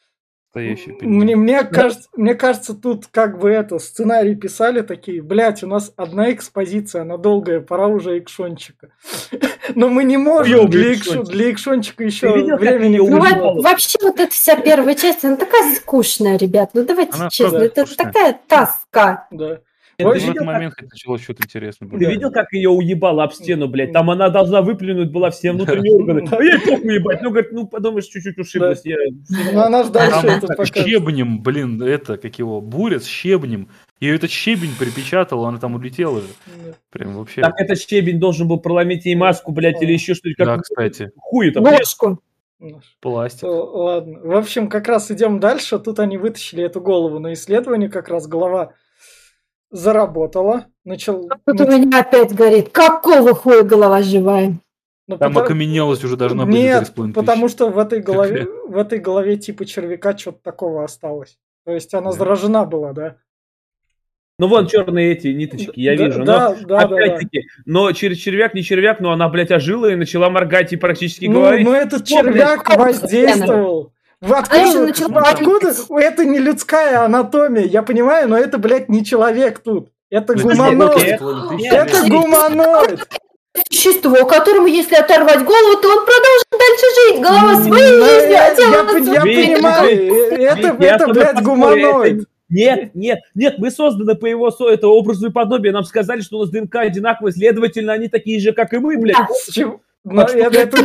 настоящий 0.55 0.97
Мне, 1.01 1.37
мне, 1.37 1.63
да. 1.63 1.69
кажется, 1.69 2.09
мне 2.17 2.35
кажется, 2.35 2.75
тут 2.75 3.07
как 3.11 3.39
бы 3.39 3.51
это, 3.51 3.79
сценарий 3.79 4.35
писали 4.35 4.83
такие, 4.83 5.23
блядь, 5.23 5.63
у 5.63 5.67
нас 5.67 5.93
одна 5.97 6.33
экспозиция, 6.33 7.03
она 7.03 7.17
долгая, 7.17 7.61
пора 7.61 7.89
уже 7.89 8.19
экшончика. 8.19 8.91
Но 9.75 9.89
мы 9.89 10.05
не 10.05 10.17
можем 10.17 10.69
для, 10.69 10.93
экшон, 10.93 11.25
для 11.25 11.51
экшончика 11.51 12.05
еще 12.05 12.57
времени 12.57 12.99
ну, 12.99 13.63
Вообще 13.63 13.99
вот 14.03 14.21
эта 14.21 14.33
вся 14.33 14.57
первая 14.57 14.95
часть, 14.95 15.25
она 15.25 15.37
такая 15.37 15.75
скучная, 15.75 16.37
ребят, 16.37 16.71
ну 16.75 16.85
давайте 16.85 17.13
она 17.15 17.31
честно, 17.31 17.59
это 17.59 17.97
такая 17.97 18.39
таска. 18.47 19.27
Да. 19.31 19.61
Это 19.97 20.09
в 20.09 20.13
этот 20.13 20.45
момент 20.45 20.75
как... 20.75 20.91
началось 20.91 21.23
что-то 21.23 21.45
интересное. 21.45 21.89
Ты 21.89 22.05
видел, 22.05 22.31
как 22.31 22.53
ее 22.53 22.71
уебало 22.71 23.25
об 23.25 23.33
стену, 23.33 23.69
блядь? 23.69 23.93
Там 23.93 24.11
она 24.11 24.29
должна 24.29 24.63
выплюнуть 24.63 25.11
была 25.11 25.31
все 25.31 25.53
внутренние 25.53 25.95
органы. 25.95 26.29
А 26.31 26.43
я 26.43 26.59
похуй 26.59 26.97
уебать. 26.97 27.23
Ну, 27.23 27.31
говорит, 27.31 27.53
ну, 27.53 27.67
подумаешь, 27.67 28.07
чуть-чуть 28.07 28.39
ушиблась. 28.39 28.83
Я... 28.85 28.97
Ну, 29.53 29.61
она 29.61 29.85
же 29.85 29.91
дальше 29.91 30.27
это 30.27 30.47
покажет. 30.49 30.77
Щебнем, 30.77 31.43
блин, 31.43 31.83
это, 31.83 32.17
как 32.17 32.39
его, 32.39 32.61
буря 32.61 32.99
с 32.99 33.07
щебнем. 33.07 33.69
Ее 34.01 34.17
этот 34.17 34.31
щебень 34.31 34.73
припечатал, 34.79 35.45
она 35.47 35.59
там 35.59 35.77
улетела 35.77 36.21
же. 36.21 36.27
Прям 36.91 37.17
вообще. 37.17 37.41
Так 37.41 37.55
этот 37.61 37.79
щебень 37.79 38.19
должен 38.19 38.49
был 38.49 38.59
проломить 38.59 39.07
ей 39.07 39.15
маску, 39.15 39.53
блядь, 39.53 39.81
или 39.83 39.93
еще 39.93 40.15
что-нибудь. 40.15 40.45
Да, 40.45 40.59
кстати. 40.59 41.11
Хуй 41.17 41.51
там. 41.53 41.65
Ножку. 41.65 42.21
Пластик. 43.01 43.45
Ладно. 43.45 44.21
В 44.23 44.37
общем, 44.37 44.69
как 44.69 44.89
раз 44.89 45.11
идем 45.11 45.39
дальше. 45.39 45.79
Тут 45.79 46.01
они 46.01 46.19
вытащили 46.19 46.65
эту 46.65 46.81
голову 46.81 47.19
на 47.19 47.33
исследование. 47.35 47.89
Как 47.89 48.09
раз 48.09 48.27
голова 48.27 48.73
заработала. 49.75 50.67
Начал... 50.85 51.29
Тут 51.45 51.61
у 51.61 51.67
меня 51.67 52.01
опять 52.01 52.33
горит. 52.33 52.71
Какого 52.71 53.35
хуя 53.35 53.63
голова 53.63 54.03
живая? 54.03 54.59
Ну, 55.07 55.19
Там 55.19 55.33
потому... 55.33 55.45
окаменелось 55.45 56.03
уже 56.05 56.17
должно 56.17 56.47
быть 56.47 56.55
Нет, 56.55 56.95
потому 57.15 57.49
что 57.49 57.69
в 57.69 57.79
этой 57.79 58.01
голове, 58.01 58.47
в 58.67 58.79
этой 58.79 59.01
голове 59.01 59.37
типа 59.37 59.67
червяка 59.67 60.17
что-то 60.17 60.39
такого 60.43 60.85
осталось. 60.85 61.37
То 61.67 61.73
есть 61.73 61.93
она 61.93 62.13
заражена 62.13 62.65
была, 62.65 62.93
да? 62.93 63.17
Ну 64.39 64.49
вон 64.49 64.67
черные 64.67 65.13
эти 65.13 65.29
ниточки, 65.29 65.79
я 65.79 65.97
да, 65.97 66.05
вижу. 66.05 66.25
Да, 66.25 66.57
но, 66.61 66.67
да, 66.67 66.79
опять-таки, 66.81 67.41
да, 67.41 67.47
да. 67.57 67.63
но 67.67 67.93
через 67.93 68.17
червяк, 68.17 68.55
не 68.55 68.63
червяк, 68.63 69.01
но 69.01 69.13
она, 69.13 69.29
блядь, 69.29 69.51
ожила 69.51 69.93
и 69.93 69.97
начала 69.97 70.31
моргать 70.31 70.73
и 70.73 70.77
практически 70.77 71.27
ну, 71.27 71.35
говорить. 71.35 71.67
Ну 71.67 71.73
этот 71.73 72.05
червяк 72.05 72.65
блядь, 72.67 73.94
воздействовал. 74.29 74.89
Откуда, 75.25 75.71
откуда? 75.71 76.01
Это 76.01 76.25
не 76.25 76.39
людская 76.39 77.05
анатомия, 77.05 77.65
я 77.65 77.83
понимаю, 77.83 78.29
но 78.29 78.37
это, 78.37 78.59
блядь, 78.59 78.89
не 78.89 79.05
человек 79.05 79.61
тут. 79.61 79.91
Это 80.11 80.35
гуманоид. 80.35 81.21
Это 81.73 82.09
гуманоид 82.09 83.07
существо, 83.71 84.27
которому, 84.27 84.67
если 84.67 84.97
оторвать 84.97 85.45
голову, 85.45 85.81
то 85.81 85.89
он 85.89 86.05
продолжит 86.05 86.47
дальше 86.51 86.87
жить. 86.97 87.21
Голова 87.23 87.63
своей 87.63 88.01
жизнью, 88.03 88.39
а 88.41 88.55
тело 88.55 89.15
Я, 89.15 89.21
понимаю, 89.21 90.15
это, 90.33 90.85
это, 90.85 91.07
блядь, 91.09 91.43
гуманоид. 91.43 92.29
Нет, 92.51 92.95
нет, 92.95 93.21
нет, 93.35 93.55
мы 93.59 93.71
созданы 93.71 94.15
по 94.15 94.27
его 94.27 94.49
это 94.49 94.87
образу 94.87 95.29
и 95.29 95.31
подобию. 95.31 95.73
Нам 95.73 95.85
сказали, 95.85 96.21
что 96.21 96.39
у 96.39 96.41
нас 96.41 96.51
ДНК 96.51 96.77
одинаковые, 96.77 97.33
следовательно, 97.33 97.95
они 97.95 98.09
такие 98.09 98.39
же, 98.39 98.53
как 98.53 98.73
и 98.75 98.79
мы, 98.79 98.99
блядь. 98.99 99.17
Но 100.05 100.23
это, 100.23 100.59
это, 100.59 100.77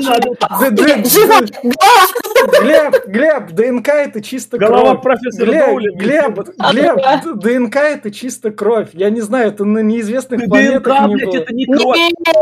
Глеб, 2.47 3.07
Глеб, 3.07 3.51
ДНК 3.51 3.89
это 3.89 4.21
чисто 4.21 4.57
кровь. 4.57 4.69
Голова 4.69 4.95
профессора 4.95 5.45
Глеб, 5.45 5.95
Глеб, 5.95 6.39
Глеб, 6.71 7.39
ДНК 7.39 7.75
это 7.77 8.11
чисто 8.11 8.51
кровь. 8.51 8.89
Я 8.93 9.09
не 9.09 9.21
знаю, 9.21 9.49
это 9.49 9.65
на 9.65 9.79
неизвестных 9.79 10.45
планетах 10.45 11.07
не 11.07 11.15
блядь, 11.15 11.35
это 11.35 11.53
не 11.53 11.65
кровь. 11.65 11.99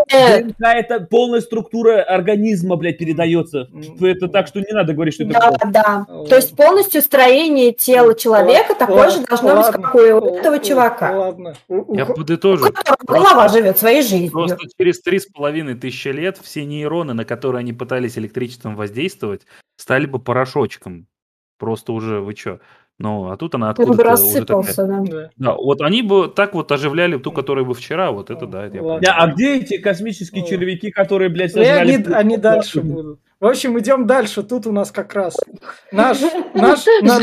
ДНК 0.09 0.55
это 0.59 0.99
полная 1.01 1.41
структура 1.41 2.03
организма, 2.03 2.75
блядь, 2.75 2.97
передается. 2.97 3.69
Это 4.01 4.27
так, 4.27 4.47
что 4.47 4.59
не 4.59 4.71
надо 4.71 4.93
говорить, 4.93 5.13
что 5.13 5.23
это 5.23 5.33
Да, 5.33 5.57
да. 5.65 6.05
То 6.29 6.35
есть 6.35 6.55
полностью 6.55 7.01
строение 7.01 7.71
тела 7.73 8.15
человека 8.15 8.75
такое 8.75 9.09
же 9.09 9.21
должно 9.21 9.55
быть, 9.55 9.67
как 9.67 9.95
у 9.95 9.99
этого 9.99 10.59
чувака. 10.59 11.11
Ладно. 11.17 11.55
Я 11.89 12.05
подытожу. 12.05 12.65
Голова 13.05 13.47
живет 13.47 13.77
своей 13.77 14.01
жизнью. 14.01 14.31
Просто 14.31 14.57
через 14.77 15.01
три 15.01 15.19
с 15.19 15.25
половиной 15.25 15.75
тысячи 15.75 16.09
лет 16.09 16.37
все 16.41 16.65
нейроны, 16.65 17.13
на 17.13 17.25
которые 17.25 17.59
они 17.59 17.73
пытались 17.73 18.17
электричеством 18.17 18.75
воздействовать, 18.75 19.41
стали 19.87 20.05
бы 20.05 20.19
порошочком. 20.19 21.07
Просто 21.57 21.93
уже 21.93 22.19
вы 22.19 22.33
чё? 22.33 22.59
Ну, 22.99 23.29
а 23.29 23.37
тут 23.37 23.55
она 23.55 23.69
откуда-то 23.69 24.13
уже 24.21 24.43
такая... 24.43 25.01
Да. 25.05 25.29
да, 25.37 25.53
вот 25.53 25.81
они 25.81 26.01
бы 26.01 26.27
так 26.27 26.55
вот 26.55 26.69
оживляли 26.71 27.17
ту, 27.17 27.31
которая 27.31 27.63
бы 27.63 27.73
вчера, 27.73 28.11
вот 28.11 28.29
это 28.29 28.47
да, 28.47 28.65
это 28.65 28.77
я 28.77 29.13
А 29.15 29.27
где 29.27 29.55
эти 29.57 29.77
космические 29.77 30.43
О. 30.43 30.47
червяки, 30.47 30.91
которые, 30.91 31.29
блядь, 31.29 31.55
ну, 31.55 31.63
сожрали... 31.63 31.93
Они, 31.93 32.13
они 32.13 32.37
дальше 32.37 32.81
будут. 32.81 33.21
В 33.39 33.45
общем, 33.45 33.79
идем 33.79 34.07
дальше. 34.07 34.43
Тут 34.43 34.67
у 34.67 34.73
нас 34.73 34.91
как 34.91 35.13
раз 35.13 35.37
наш... 35.91 36.19
наш, 36.53 36.85
на, 37.01 37.19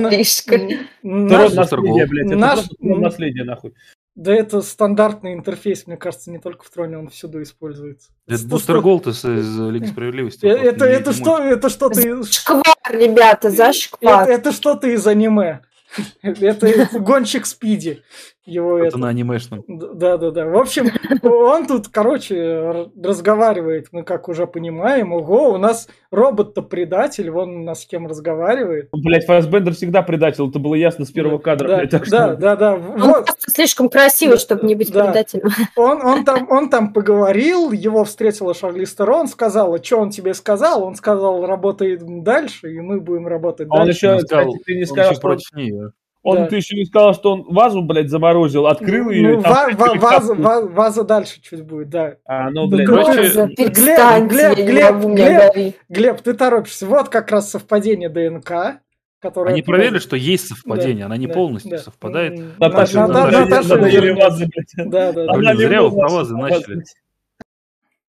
наш, 1.02 1.52
наследие, 1.52 2.06
блядь. 2.06 2.26
Это 2.28 2.36
наследие, 2.80 3.44
нахуй. 3.44 3.74
Да 4.14 4.32
это 4.32 4.62
стандартный 4.62 5.34
интерфейс, 5.34 5.86
мне 5.86 5.96
кажется, 5.96 6.30
не 6.30 6.38
только 6.38 6.64
в 6.64 6.70
Троне, 6.70 6.98
он 6.98 7.08
всюду 7.08 7.42
используется. 7.42 8.10
Это 8.28 8.46
Бустер 8.46 8.80
Голд 8.80 9.08
из, 9.08 9.24
из 9.24 9.58
Лиги 9.58 9.86
Справедливости. 9.86 10.46
Э, 10.46 10.50
это, 10.50 10.84
это, 10.84 11.12
что, 11.12 11.38
это 11.38 11.68
что-то 11.68 12.00
из... 12.00 12.32
Шквар, 12.32 12.62
ребята, 12.90 13.50
за 13.50 13.72
шквар. 13.72 14.22
Это, 14.22 14.32
это 14.32 14.52
что-то 14.52 14.86
из 14.86 15.04
аниме. 15.06 15.62
Это 16.22 16.88
гонщик 16.98 17.46
Спиди. 17.46 18.02
Его 18.46 18.76
это, 18.78 18.88
это 18.88 18.98
на 18.98 19.08
анимешном. 19.08 19.64
Да, 19.66 20.18
да, 20.18 20.30
да. 20.30 20.44
В 20.46 20.56
общем, 20.56 20.88
он 21.22 21.66
тут, 21.66 21.88
короче, 21.88 22.90
разговаривает, 23.02 23.88
мы 23.90 24.02
как 24.02 24.28
уже 24.28 24.46
понимаем. 24.46 25.12
Ого, 25.12 25.52
у 25.52 25.56
нас 25.56 25.88
робот-то 26.10 26.60
предатель, 26.60 27.30
вон 27.30 27.56
у 27.56 27.64
нас 27.64 27.82
с 27.82 27.86
кем 27.86 28.06
разговаривает. 28.06 28.90
Блять, 28.92 29.24
Фассбендер 29.24 29.72
всегда 29.72 30.02
предатель, 30.02 30.46
это 30.46 30.58
было 30.58 30.74
ясно 30.74 31.06
с 31.06 31.10
первого 31.10 31.38
кадра. 31.38 31.68
Да, 31.68 31.76
блядь, 31.78 31.90
так 31.90 32.08
да, 32.10 32.26
что... 32.28 32.36
да, 32.36 32.56
да. 32.56 32.74
Он 32.74 33.00
вот. 33.00 33.30
слишком 33.38 33.88
красивый, 33.88 34.36
чтобы 34.36 34.66
не 34.66 34.74
быть 34.74 34.92
да. 34.92 35.06
предателем. 35.06 35.48
Он, 35.76 36.04
он, 36.04 36.24
там, 36.24 36.50
он 36.50 36.70
там 36.70 36.92
поговорил, 36.92 37.72
его 37.72 38.04
встретила 38.04 38.54
Шарли 38.54 38.84
Стерон, 38.84 39.26
сказала, 39.26 39.82
что 39.82 39.98
он 39.98 40.10
тебе 40.10 40.34
сказал, 40.34 40.84
он 40.84 40.94
сказал, 40.94 41.46
работай 41.46 41.98
дальше, 42.00 42.72
и 42.72 42.80
мы 42.80 43.00
будем 43.00 43.26
работать 43.26 43.68
а 43.70 43.84
дальше. 43.84 44.08
Он 44.08 44.14
еще, 44.16 44.26
сказал, 44.26 44.54
ты 44.64 44.74
не 44.76 44.84
сказал, 44.84 45.14
против 45.20 45.52
нее. 45.54 45.92
Он, 46.24 46.38
да. 46.38 46.46
ты 46.46 46.56
еще 46.56 46.74
не 46.74 46.86
сказал, 46.86 47.12
что 47.12 47.32
он 47.34 47.42
вазу, 47.42 47.82
блядь, 47.82 48.08
заморозил, 48.08 48.66
открыл 48.66 49.04
ну, 49.04 49.10
ее. 49.10 49.36
Ну, 49.36 49.40
ва- 49.42 49.68
ва- 49.74 49.94
ваза, 49.98 50.34
ва- 50.34 50.66
ваза 50.66 51.04
дальше 51.04 51.38
чуть 51.42 51.62
будет, 51.62 51.90
да. 51.90 52.16
А, 52.24 52.50
ну, 52.50 52.66
блядь. 52.66 52.88
Глеб, 52.88 53.68
Глеб, 53.68 54.28
Глеб, 54.30 54.56
Глеб, 54.56 54.96
Глеб, 55.04 55.74
Глеб, 55.90 56.20
ты 56.22 56.32
торопишься. 56.32 56.86
Вот 56.86 57.10
как 57.10 57.30
раз 57.30 57.50
совпадение 57.50 58.08
ДНК. 58.08 58.80
Которая 59.20 59.52
Они 59.52 59.62
проверили, 59.62 59.98
что 59.98 60.16
есть 60.16 60.48
совпадение, 60.48 61.00
да, 61.00 61.06
она 61.06 61.16
не 61.16 61.26
да, 61.26 61.32
полностью 61.34 61.70
да. 61.70 61.78
совпадает. 61.78 62.38
Наташа, 62.58 63.06
Наташа, 63.06 63.40
Наташа, 63.40 63.76
Наташа, 63.76 64.84
да, 64.84 65.12
да, 65.12 65.26
да. 65.26 65.32
Блин, 65.32 65.56
зря 65.56 65.82
вы 65.82 65.90
про 65.98 66.08
вазы 66.08 66.36
начали. 66.36 66.84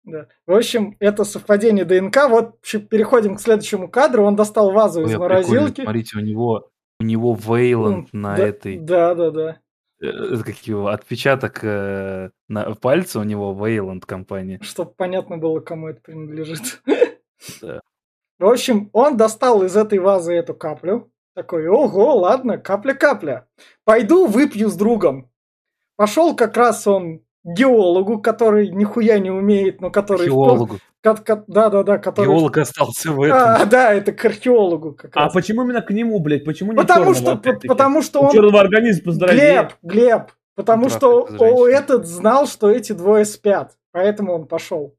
Да. 0.04 0.28
В 0.46 0.54
общем, 0.54 0.96
это 1.00 1.24
совпадение 1.24 1.86
ДНК. 1.86 2.30
Вот 2.30 2.62
переходим 2.90 3.36
к 3.36 3.42
следующему 3.42 3.90
кадру. 3.90 4.24
Он 4.26 4.36
достал 4.36 4.72
вазу 4.72 5.02
Ой, 5.02 5.12
из 5.12 5.16
морозилки. 5.16 5.82
Смотрите, 5.82 6.18
у 6.18 6.22
него 6.22 6.72
у 7.02 7.04
него 7.04 7.34
Вейланд 7.36 8.10
ну, 8.14 8.20
на 8.20 8.38
да, 8.38 8.48
этой... 8.48 8.78
Да, 8.78 9.16
да, 9.16 9.32
да. 9.32 9.60
Э, 10.02 10.38
как 10.38 10.56
его, 10.68 10.88
отпечаток 10.88 11.64
э, 11.64 12.30
на 12.48 12.76
пальце 12.76 13.20
у 13.20 13.24
него 13.24 13.54
Вейланд 13.54 14.06
компания. 14.06 14.60
Чтобы 14.62 14.92
понятно 14.96 15.38
было, 15.38 15.60
кому 15.60 15.88
это 15.88 16.02
принадлежит. 16.02 16.82
Да. 17.60 17.82
В 18.38 18.46
общем, 18.46 18.90
он 18.94 19.18
достал 19.18 19.64
из 19.64 19.76
этой 19.76 19.98
вазы 19.98 20.34
эту 20.34 20.54
каплю. 20.54 21.12
Такой, 21.34 21.68
ого, 21.68 22.16
ладно, 22.18 22.60
капля-капля. 22.60 23.48
Пойду 23.84 24.28
выпью 24.28 24.70
с 24.70 24.76
другом. 24.76 25.32
Пошел 25.96 26.36
как 26.36 26.56
раз 26.56 26.86
он 26.86 27.22
геологу, 27.44 28.22
который 28.22 28.70
нихуя 28.70 29.18
не 29.18 29.32
умеет, 29.32 29.82
но 29.82 29.90
который... 29.90 30.28
Геологу. 30.28 30.78
Да, 31.04 31.70
да, 31.70 31.84
да, 31.84 31.98
который... 31.98 32.28
Геолог 32.28 32.58
остался 32.58 33.12
в 33.12 33.22
этом. 33.22 33.38
А, 33.38 33.66
да, 33.66 33.94
это 33.94 34.12
к 34.12 34.24
археологу 34.24 34.94
как 34.94 35.12
А 35.16 35.30
почему 35.30 35.64
именно 35.64 35.82
к 35.82 35.90
нему, 35.90 36.20
блядь? 36.20 36.46
Почему 36.46 36.74
не 36.74 36.78
потому 36.78 37.14
что, 37.16 37.38
потому 37.38 38.02
что 38.04 38.22
он... 38.22 38.32
черного 38.32 38.62
организма 38.62 39.06
поздравление. 39.06 39.54
Глеб, 39.54 39.74
Глеб, 39.82 40.32
потому 40.56 40.90
что 40.90 41.28
о, 41.40 41.68
этот 41.68 42.06
знал, 42.06 42.46
что 42.46 42.70
эти 42.70 42.94
двое 42.94 43.26
спят, 43.26 43.78
поэтому 43.92 44.34
он 44.34 44.46
пошел. 44.46 44.96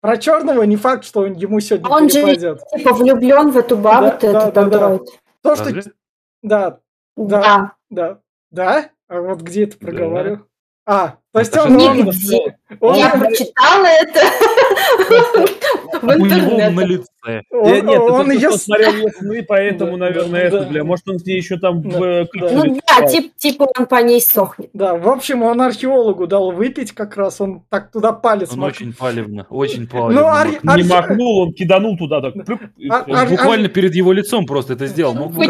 Про 0.00 0.16
черного 0.16 0.62
не 0.62 0.76
факт, 0.76 1.04
что 1.04 1.20
он 1.20 1.34
ему 1.34 1.60
сегодня 1.60 1.88
он 1.88 2.08
перепадет. 2.08 2.58
же 2.58 2.78
типа 2.78 2.92
влюблен 2.92 3.50
в 3.50 3.56
эту 3.56 3.76
бабу, 3.76 4.06
да, 4.06 4.18
да, 4.20 4.28
этот 4.28 4.54
да, 4.54 4.62
андроид. 4.62 5.02
Да. 5.42 5.54
То, 5.54 5.56
что... 5.56 5.92
Да, 6.42 6.78
да, 7.16 7.38
да, 7.38 7.72
да, 7.88 8.20
да. 8.50 8.90
А 9.08 9.20
вот 9.20 9.42
где 9.42 9.64
это 9.64 9.78
проговариваю? 9.78 10.48
А, 10.86 11.18
то 11.32 11.40
есть 11.40 11.56
он... 11.56 11.76
Нигде. 11.76 12.56
Он, 12.80 12.96
Я 12.96 13.10
прочитала 13.10 13.86
это 13.86 14.20
в 16.02 16.10
интернете. 16.10 16.70
на 16.70 16.80
лице. 16.84 17.42
Он, 17.52 17.72
нет, 17.86 18.00
он 18.00 18.30
ее 18.32 18.50
смотрел 18.52 18.92
ее 18.94 19.10
сны, 19.12 19.44
поэтому, 19.46 19.96
наверное, 19.96 20.42
это, 20.42 20.62
бля. 20.62 20.82
Может, 20.82 21.08
он 21.08 21.18
с 21.18 21.24
ней 21.24 21.36
еще 21.36 21.56
там 21.56 21.80
в... 21.80 22.28
Ну 22.34 22.80
да, 22.88 23.06
типа 23.06 23.68
он 23.78 23.86
по 23.86 24.02
ней 24.02 24.20
сохнет. 24.20 24.70
Да, 24.72 24.94
в 24.94 25.08
общем, 25.08 25.42
он 25.42 25.60
археологу 25.60 26.26
дал 26.26 26.50
выпить 26.50 26.92
как 26.92 27.16
раз, 27.16 27.40
он 27.40 27.62
так 27.68 27.92
туда 27.92 28.12
палец 28.12 28.52
Он 28.52 28.64
очень 28.64 28.92
палевно, 28.92 29.46
очень 29.50 29.86
палевно. 29.86 30.44
Ну, 30.62 30.76
Не 30.76 30.82
махнул, 30.82 31.38
он 31.38 31.52
киданул 31.52 31.96
туда 31.96 32.20
так. 32.20 32.34
Буквально 33.30 33.68
перед 33.68 33.94
его 33.94 34.12
лицом 34.12 34.44
просто 34.46 34.72
это 34.72 34.86
сделал. 34.86 35.14
Мог 35.14 35.32
бы 35.32 35.44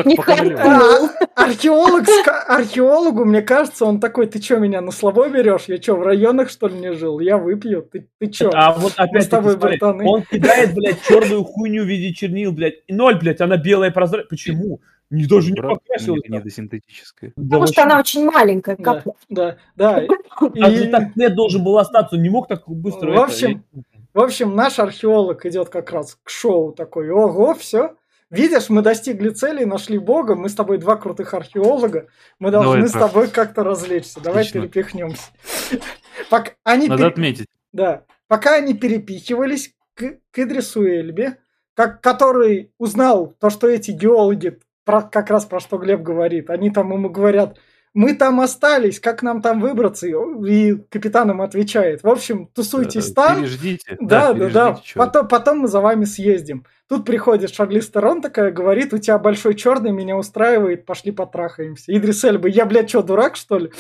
Археолог, 1.34 2.04
археологу, 2.48 3.24
мне 3.24 3.42
кажется, 3.42 3.86
он 3.86 4.00
такой, 4.00 4.26
ты 4.26 4.40
что, 4.40 4.58
меня 4.58 4.80
на 4.80 4.92
слабо 4.92 5.28
берешь? 5.28 5.68
Я 5.72 5.80
что, 5.80 5.96
в 5.96 6.02
районах, 6.02 6.50
что 6.50 6.68
ли, 6.68 6.74
не 6.74 6.92
жил? 6.92 7.18
Я 7.18 7.38
выпью, 7.38 7.80
ты, 7.82 8.06
ты 8.18 8.30
что? 8.30 8.50
А 8.52 8.72
вот 8.74 8.92
опять 8.96 9.24
с 9.24 9.28
тобой, 9.28 9.56
братаны. 9.56 10.04
Он 10.06 10.22
кидает, 10.22 10.74
блядь, 10.74 11.02
черную 11.02 11.44
хуйню 11.44 11.84
в 11.84 11.86
виде 11.86 12.12
чернил, 12.12 12.52
блядь. 12.52 12.82
Ноль, 12.88 13.18
блядь, 13.18 13.40
она 13.40 13.56
белая 13.56 13.90
прозрачная. 13.90 14.28
Почему? 14.28 14.82
Не, 15.08 15.24
даже 15.24 15.50
не 15.50 15.62
покрасилась. 15.62 16.28
Не 16.28 16.50
синтетическая. 16.50 17.32
Потому 17.34 17.66
что 17.66 17.84
она 17.84 17.98
очень 17.98 18.22
маленькая. 18.30 18.76
Да, 18.76 19.02
да, 19.30 19.56
да. 19.76 20.02
А 20.60 20.70
и... 20.70 20.88
так 20.88 21.16
нет 21.16 21.34
должен 21.34 21.64
был 21.64 21.78
остаться, 21.78 22.16
он 22.16 22.22
не 22.22 22.28
мог 22.28 22.48
так 22.48 22.64
быстро. 22.66 23.12
В 23.12 23.20
общем, 23.20 23.64
в 24.12 24.20
общем, 24.20 24.54
наш 24.54 24.78
археолог 24.78 25.46
идет 25.46 25.70
как 25.70 25.90
раз 25.90 26.18
к 26.22 26.28
шоу 26.28 26.72
такой. 26.72 27.08
Ого, 27.08 27.54
все. 27.54 27.94
Видишь, 28.32 28.70
мы 28.70 28.80
достигли 28.80 29.28
цели, 29.28 29.64
нашли 29.64 29.98
Бога, 29.98 30.34
мы 30.34 30.48
с 30.48 30.54
тобой 30.54 30.78
два 30.78 30.96
крутых 30.96 31.34
археолога, 31.34 32.08
мы 32.38 32.50
должны 32.50 32.76
Давай, 32.76 32.88
с 32.88 32.92
тобой 32.92 33.28
как-то 33.28 33.62
развлечься. 33.62 34.20
Давай 34.20 34.40
Отлично. 34.40 34.62
перепихнемся. 34.62 35.30
Надо 36.88 37.08
отметить. 37.08 37.46
Да. 37.74 38.04
Пока 38.28 38.54
они 38.54 38.72
перепихивались 38.72 39.74
к, 39.94 40.16
к 40.30 40.38
Идрису 40.38 40.82
Эльбе, 40.82 41.36
как, 41.74 42.00
который 42.00 42.72
узнал 42.78 43.36
то, 43.38 43.50
что 43.50 43.68
эти 43.68 43.90
геологи, 43.90 44.58
про, 44.86 45.02
как 45.02 45.28
раз 45.28 45.44
про 45.44 45.60
что 45.60 45.76
Глеб 45.76 46.00
говорит, 46.00 46.48
они 46.48 46.70
там 46.70 46.90
ему 46.90 47.10
говорят, 47.10 47.58
мы 47.94 48.14
там 48.14 48.40
остались, 48.40 48.98
как 48.98 49.22
нам 49.22 49.42
там 49.42 49.60
выбраться? 49.60 50.06
И 50.06 50.74
капитан 50.88 51.30
им 51.30 51.42
отвечает, 51.42 52.02
в 52.02 52.08
общем, 52.08 52.46
тусуйтесь 52.46 53.12
там. 53.12 53.40
Переждите. 53.40 53.96
Да, 54.00 54.32
да, 54.32 54.48
да. 54.48 54.80
Потом, 54.94 55.28
потом 55.28 55.58
мы 55.58 55.68
за 55.68 55.80
вами 55.80 56.06
съездим. 56.06 56.64
Тут 56.88 57.04
приходит 57.06 57.54
Шарлиз 57.54 57.88
Терон 57.88 58.20
такая, 58.20 58.50
говорит, 58.50 58.92
у 58.92 58.98
тебя 58.98 59.18
большой 59.18 59.54
черный, 59.54 59.92
меня 59.92 60.16
устраивает, 60.16 60.84
пошли 60.84 61.10
потрахаемся. 61.10 61.96
Идрис 61.96 62.22
Эльба, 62.24 62.48
я, 62.48 62.66
блядь, 62.66 62.90
что, 62.90 63.02
дурак, 63.02 63.36
что 63.36 63.58
ли? 63.58 63.70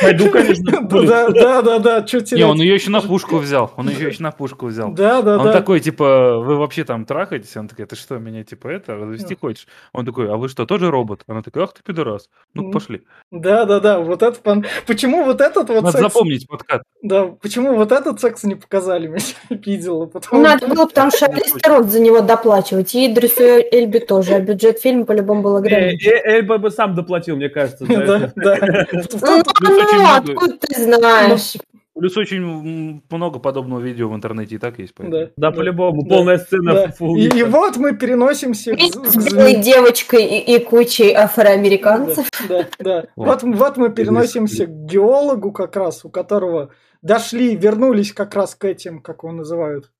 Пойду, 0.00 0.30
конечно. 0.30 0.82
Да, 0.82 1.28
да, 1.30 1.62
да, 1.62 1.78
да, 1.78 2.06
что 2.06 2.18
Не, 2.18 2.24
терять? 2.24 2.44
он 2.44 2.60
ее 2.60 2.74
еще 2.74 2.90
на 2.90 3.00
пушку 3.00 3.38
взял. 3.38 3.72
Он 3.76 3.88
ее 3.88 4.08
еще 4.08 4.22
на 4.22 4.32
пушку 4.32 4.66
взял. 4.66 4.92
Да, 4.92 5.22
да, 5.22 5.38
Он 5.38 5.46
да. 5.46 5.52
такой, 5.52 5.80
типа, 5.80 6.38
вы 6.38 6.56
вообще 6.56 6.84
там 6.84 7.04
трахаетесь? 7.04 7.56
Он 7.56 7.68
такой, 7.68 7.86
ты 7.86 7.96
что, 7.96 8.18
меня, 8.18 8.44
типа, 8.44 8.68
это, 8.68 8.96
развести 8.96 9.36
хочешь? 9.40 9.66
Он 9.92 10.04
такой, 10.04 10.30
а 10.30 10.36
вы 10.36 10.48
что, 10.48 10.66
тоже 10.66 10.90
робот? 10.90 11.22
Она 11.26 11.42
такая, 11.42 11.64
ах 11.64 11.74
ты 11.74 11.82
пидорас. 11.82 12.28
Ну, 12.54 12.70
пошли. 12.70 13.02
Да, 13.30 13.64
да, 13.64 13.80
да, 13.80 14.00
вот 14.00 14.22
это... 14.22 14.62
Почему 14.86 15.24
вот 15.24 15.40
этот 15.40 15.68
вот 15.68 15.82
Надо 15.82 15.98
секс... 15.98 16.02
запомнить 16.02 16.46
подкат. 16.48 16.82
Да, 17.02 17.26
почему 17.26 17.74
вот 17.74 17.92
этот 17.92 18.20
секс 18.20 18.44
не 18.44 18.56
показали 18.56 19.08
мне 19.08 19.20
видела? 19.50 20.10
Ну, 20.32 20.40
Надо 20.40 20.66
было, 20.66 20.86
потому 20.86 21.10
что 21.10 21.30
Алистерон 21.84 21.88
за 21.88 22.00
него 22.00 22.20
доплачивать. 22.20 22.94
И 22.94 23.06
Идрису 23.06 23.42
Эльби 23.42 23.98
тоже. 23.98 24.34
А 24.34 24.40
бюджет 24.40 24.80
фильма 24.80 25.04
по-любому 25.04 25.42
был 25.42 25.56
ограничен. 25.56 26.10
Эльба 26.24 26.58
бы 26.58 26.70
сам 26.70 26.94
доплатил, 26.94 27.36
мне 27.36 27.48
кажется. 27.48 27.86
Да, 27.86 28.32
да. 28.34 28.86
Ну, 29.20 30.06
откуда 30.16 30.58
ты 30.58 30.82
знаешь? 30.82 31.54
Плюс 31.96 32.16
очень 32.16 33.02
много 33.08 33.38
подобного 33.38 33.80
видео 33.80 34.08
в 34.08 34.16
интернете 34.16 34.56
и 34.56 34.58
так 34.58 34.80
есть. 34.80 34.94
поэтому. 34.96 35.26
Да, 35.26 35.30
Да, 35.36 35.50
по-любому. 35.52 36.02
Да. 36.02 36.16
Полная 36.16 36.38
сцена. 36.38 36.72
Да. 36.72 36.88
фу, 36.88 37.16
И, 37.16 37.28
и 37.28 37.42
вот 37.44 37.76
мы 37.76 37.96
переносимся 37.96 38.72
к, 38.72 38.78
Вместе 38.78 38.98
с 39.04 39.32
белой 39.32 39.56
девочкой 39.62 40.24
и, 40.24 40.56
и 40.56 40.58
кучей 40.58 41.12
афроамериканцев. 41.12 42.26
Да, 42.48 42.66
да. 42.80 43.04
Вот. 43.14 43.42
Вот, 43.44 43.56
вот 43.56 43.76
мы 43.76 43.90
переносимся 43.90 44.66
к 44.66 44.70
геологу 44.86 45.52
как 45.52 45.76
раз, 45.76 46.04
у 46.04 46.10
которого 46.10 46.70
дошли, 47.00 47.54
вернулись 47.54 48.12
как 48.12 48.34
раз 48.34 48.56
к 48.56 48.64
этим, 48.64 49.00
как 49.00 49.22
его 49.22 49.32
называют. 49.32 49.92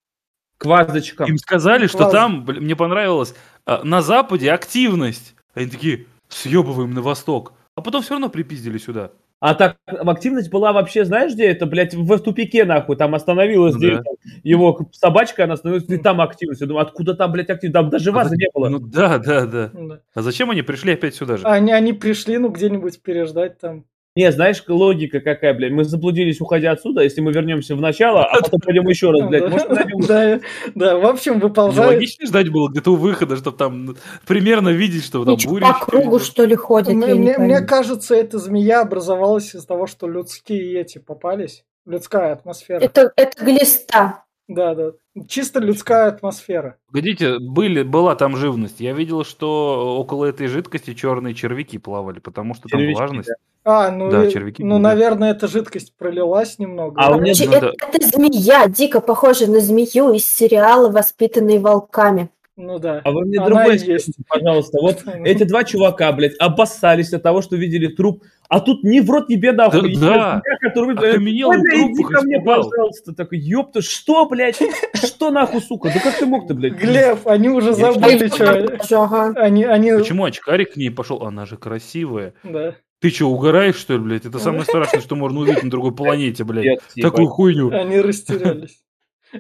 Квазочкам. 0.59 1.29
Им 1.29 1.39
сказали, 1.39 1.87
что 1.87 2.11
там, 2.11 2.45
блин, 2.45 2.65
мне 2.65 2.77
понравилось, 2.77 3.35
а, 3.67 3.83
на 3.85 4.03
Западе 4.03 4.51
активность. 4.53 5.35
Они 5.55 5.67
такие, 5.67 6.07
съебываем 6.29 6.93
на 6.93 7.03
восток. 7.03 7.53
А 7.77 7.81
потом 7.81 8.03
все 8.03 8.13
равно 8.13 8.29
припиздили 8.29 8.79
сюда. 8.79 9.11
А 9.41 9.55
так 9.55 9.77
активность 9.87 10.49
была 10.51 10.73
вообще, 10.73 11.05
знаешь, 11.05 11.35
где 11.35 11.47
это, 11.49 11.67
блядь, 11.67 11.93
в 11.95 12.19
тупике, 12.21 12.65
нахуй, 12.65 12.97
там 12.97 13.15
остановилась 13.15 13.75
Ну 13.75 13.79
где 13.81 13.97
да. 13.97 14.03
его 14.43 14.89
собачка, 14.93 15.45
она 15.45 15.55
остановилась, 15.55 15.87
и 15.91 15.99
там 15.99 16.21
активность. 16.23 16.63
Я 16.63 16.67
думаю, 16.67 16.87
откуда 16.87 17.15
там, 17.15 17.31
блядь, 17.33 17.51
активность? 17.51 17.75
Там 17.75 17.91
даже 17.91 18.09
А 18.11 18.13
вазы 18.15 18.31
за- 18.31 18.37
не 18.37 18.47
было. 18.55 18.69
Ну 18.71 18.79
да, 18.79 19.19
да, 19.19 19.45
да. 19.45 19.71
Да. 19.75 20.01
А 20.15 20.23
зачем 20.23 20.51
они 20.51 20.63
пришли 20.63 20.95
опять 20.95 21.15
сюда 21.15 21.37
же? 21.37 21.47
Они, 21.47 21.73
они 21.73 21.93
пришли, 21.93 22.39
ну, 22.39 22.49
где-нибудь 22.49 23.03
переждать 23.03 23.59
там. 23.61 23.85
Не, 24.17 24.31
знаешь, 24.31 24.63
логика 24.69 25.19
какая, 25.21 25.55
блядь, 25.55 25.73
мы 25.73 25.83
заблудились, 25.83 26.41
уходя 26.41 26.71
отсюда, 26.71 27.03
если 27.03 27.21
мы 27.21 27.33
вернемся 27.33 27.75
в 27.75 27.81
начало, 27.81 28.25
а 28.25 28.41
потом 28.41 28.61
пойдем 28.65 28.87
еще 28.87 29.11
раз, 29.11 29.29
блядь, 29.29 29.43
да, 29.43 29.49
может, 29.49 30.07
да, 30.07 30.41
да, 30.77 30.99
в 30.99 31.07
общем, 31.07 31.41
выползают. 31.41 31.95
логично 31.95 32.25
ждать 32.25 32.49
было 32.49 32.69
где-то 32.69 32.93
у 32.93 32.97
выхода, 32.97 33.37
чтобы 33.37 33.57
там 33.57 33.85
ну, 33.87 33.97
примерно 34.25 34.69
видеть, 34.69 35.05
что 35.05 35.25
там 35.25 35.35
Ничего, 35.35 35.55
буря. 35.55 35.67
по 35.67 35.87
кругу, 35.87 36.21
что 36.21 36.45
ли, 36.45 36.55
ходят? 36.55 36.95
Мне, 36.95 37.37
мне- 37.39 37.61
кажется, 37.61 38.15
эта 38.15 38.39
змея 38.39 38.83
образовалась 38.83 39.53
из 39.53 39.67
того, 39.67 39.89
что 39.89 40.07
людские 40.07 40.81
эти 40.81 40.99
попались. 40.99 41.65
Людская 41.85 42.33
атмосфера. 42.33 42.81
Это, 42.81 43.13
это 43.17 43.45
глиста. 43.45 44.24
Да, 44.47 44.75
да. 44.75 44.93
Чисто 45.27 45.59
людская 45.61 46.09
атмосфера. 46.09 46.77
Погодите, 46.89 47.39
были, 47.39 47.83
была 47.83 48.15
там 48.15 48.37
живность. 48.37 48.79
Я 48.81 48.93
видел, 48.93 49.25
что 49.25 49.97
около 49.99 50.27
этой 50.27 50.49
жидкости 50.49 50.93
черные 50.93 51.35
червяки 51.35 51.79
плавали, 51.79 52.19
потому 52.19 52.55
что 52.55 52.69
там 52.69 52.79
Червячки, 52.81 52.99
влажность. 52.99 53.31
А, 53.65 53.91
ну, 53.91 54.11
Да, 54.11 54.27
и- 54.27 54.31
червяки 54.31 54.63
ну, 54.63 54.75
были. 54.75 54.83
наверное, 54.83 55.31
эта 55.31 55.49
жидкость 55.49 55.97
пролилась 55.97 56.59
немного. 56.59 57.01
А 57.01 57.17
у 57.17 57.21
меня- 57.21 57.33
да. 57.49 57.57
это, 57.57 57.73
это 57.79 58.07
змея, 58.07 58.69
дико 58.69 59.01
похожа 59.01 59.51
на 59.51 59.61
змею 59.61 60.13
из 60.13 60.29
сериала 60.29 60.91
«Воспитанные 60.91 61.59
волками». 61.59 62.29
Ну 62.57 62.79
да. 62.79 63.01
А 63.05 63.11
вы 63.11 63.25
мне 63.25 63.39
Она 63.39 63.65
скажите, 63.65 63.93
есть. 63.93 64.11
пожалуйста. 64.29 64.79
Вот 64.81 65.03
эти 65.25 65.43
два 65.43 65.65
чувака, 65.65 66.13
блядь, 66.13 66.39
обоссались 66.39 67.13
от 67.13 67.23
того, 67.23 67.43
что 67.43 67.57
видели 67.57 67.89
труп, 67.89 68.23
а 68.49 68.61
тут 68.61 68.85
ни 68.85 69.01
в 69.01 69.11
рот, 69.11 69.29
ни 69.29 69.37
беда, 69.37 69.69
Да, 69.69 69.79
охуеть. 69.79 69.99
да. 69.99 70.43
Я, 70.47 70.69
который, 70.69 70.95
Окаменел 70.95 71.49
«Ой, 71.49 71.57
на 71.57 71.63
бля, 71.63 71.93
иди 71.93 72.03
ко 72.05 72.23
мне, 72.23 72.37
испугал». 72.37 72.71
пожалуйста. 72.71 73.13
Такой, 73.15 73.39
ёпта, 73.39 73.83
что, 73.83 74.27
блядь? 74.29 74.59
Что 74.95 75.31
нахуй, 75.31 75.61
сука? 75.61 75.91
Да 75.93 75.99
как 76.01 76.19
ты 76.19 76.27
мог-то, 76.27 76.55
блядь? 76.55 76.75
Глеб, 76.75 77.27
они 77.27 77.49
уже 77.49 77.71
Я 77.71 77.93
забыли, 77.93 78.29
что... 78.29 79.33
Они, 79.37 79.65
они... 79.65 79.93
Почему 79.93 80.25
очкарик 80.25 80.75
к 80.75 80.77
ней 80.77 80.91
пошел? 80.91 81.23
Она 81.23 81.47
же 81.47 81.57
красивая. 81.57 82.35
Да. 82.45 82.75
Ты 83.01 83.11
что, 83.11 83.29
угораешь, 83.29 83.77
что 83.77 83.95
ли, 83.95 83.99
блядь? 83.99 84.25
Это 84.27 84.39
самое 84.39 84.65
страшное, 84.65 85.01
что 85.01 85.17
можно 85.17 85.41
увидеть 85.41 85.63
на 85.63 85.71
другой 85.71 85.95
планете, 85.95 86.45
блядь. 86.45 86.81
Типа. 86.95 87.11
Такую 87.11 87.29
хуйню. 87.29 87.71
Они 87.71 88.01
растерялись. 88.01 88.79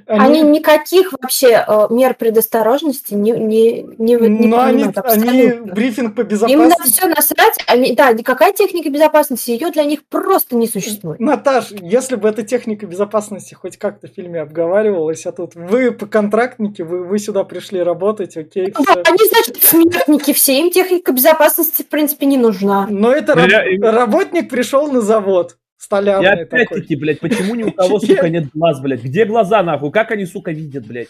Они 0.06 0.42
никаких 0.42 1.12
вообще 1.12 1.64
э, 1.66 1.86
мер 1.90 2.14
предосторожности 2.14 3.14
не, 3.14 3.32
не, 3.32 3.82
не, 3.82 4.14
не 4.14 4.46
Но 4.46 4.60
они, 4.60 4.84
принимают 4.84 4.98
они 4.98 5.30
абсолютно. 5.50 5.72
брифинг 5.74 6.14
по 6.14 6.20
Им 6.22 6.26
на 6.26 6.30
безопасности... 6.30 6.92
все 6.98 7.08
насрать. 7.08 7.56
Они, 7.66 7.94
да, 7.94 8.12
никакая 8.12 8.52
техника 8.52 8.90
безопасности, 8.90 9.50
ее 9.50 9.70
для 9.70 9.84
них 9.84 10.04
просто 10.04 10.56
не 10.56 10.66
существует. 10.66 11.20
Наташ, 11.20 11.70
если 11.70 12.16
бы 12.16 12.28
эта 12.28 12.42
техника 12.42 12.86
безопасности 12.86 13.54
хоть 13.54 13.76
как-то 13.76 14.08
в 14.08 14.10
фильме 14.10 14.40
обговаривалась, 14.40 15.24
а 15.26 15.32
тут 15.32 15.54
вы 15.54 15.92
по 15.92 16.06
контрактнике, 16.06 16.84
вы, 16.84 17.04
вы 17.04 17.18
сюда 17.18 17.44
пришли 17.44 17.82
работать, 17.82 18.36
окей, 18.36 18.72
Ну, 18.76 18.84
все. 18.84 19.02
Они, 19.04 19.18
значит, 19.28 19.62
смертники 19.62 20.32
все, 20.32 20.58
им 20.60 20.70
техника 20.70 21.12
безопасности, 21.12 21.82
в 21.82 21.88
принципе, 21.88 22.26
не 22.26 22.36
нужна. 22.36 22.86
Но 22.90 23.12
это 23.12 23.38
Я- 23.38 23.62
раб- 23.62 23.94
работник 23.94 24.50
пришел 24.50 24.86
на 24.90 25.00
завод, 25.00 25.56
столярный 25.84 26.44
такой. 26.46 26.62
опять-таки, 26.62 26.96
блядь, 26.96 27.20
почему 27.20 27.54
ни 27.54 27.62
у 27.62 27.72
кого, 27.72 27.98
Я- 28.02 28.06
сука, 28.16 28.28
нет 28.28 28.48
глаз, 28.52 28.80
блядь? 28.80 29.02
Где 29.02 29.24
глаза, 29.24 29.62
нахуй? 29.62 29.90
Как 29.92 30.10
они, 30.10 30.26
сука, 30.26 30.50
видят, 30.52 30.86
блядь? 30.86 31.08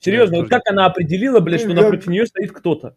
Серьезно, 0.00 0.36
Я 0.36 0.40
вот 0.42 0.50
как 0.50 0.62
она 0.66 0.86
определила, 0.86 1.40
блядь, 1.40 1.60
что 1.60 1.70
Я- 1.70 1.76
напротив 1.76 2.06
нее 2.08 2.26
стоит 2.26 2.52
кто-то? 2.52 2.94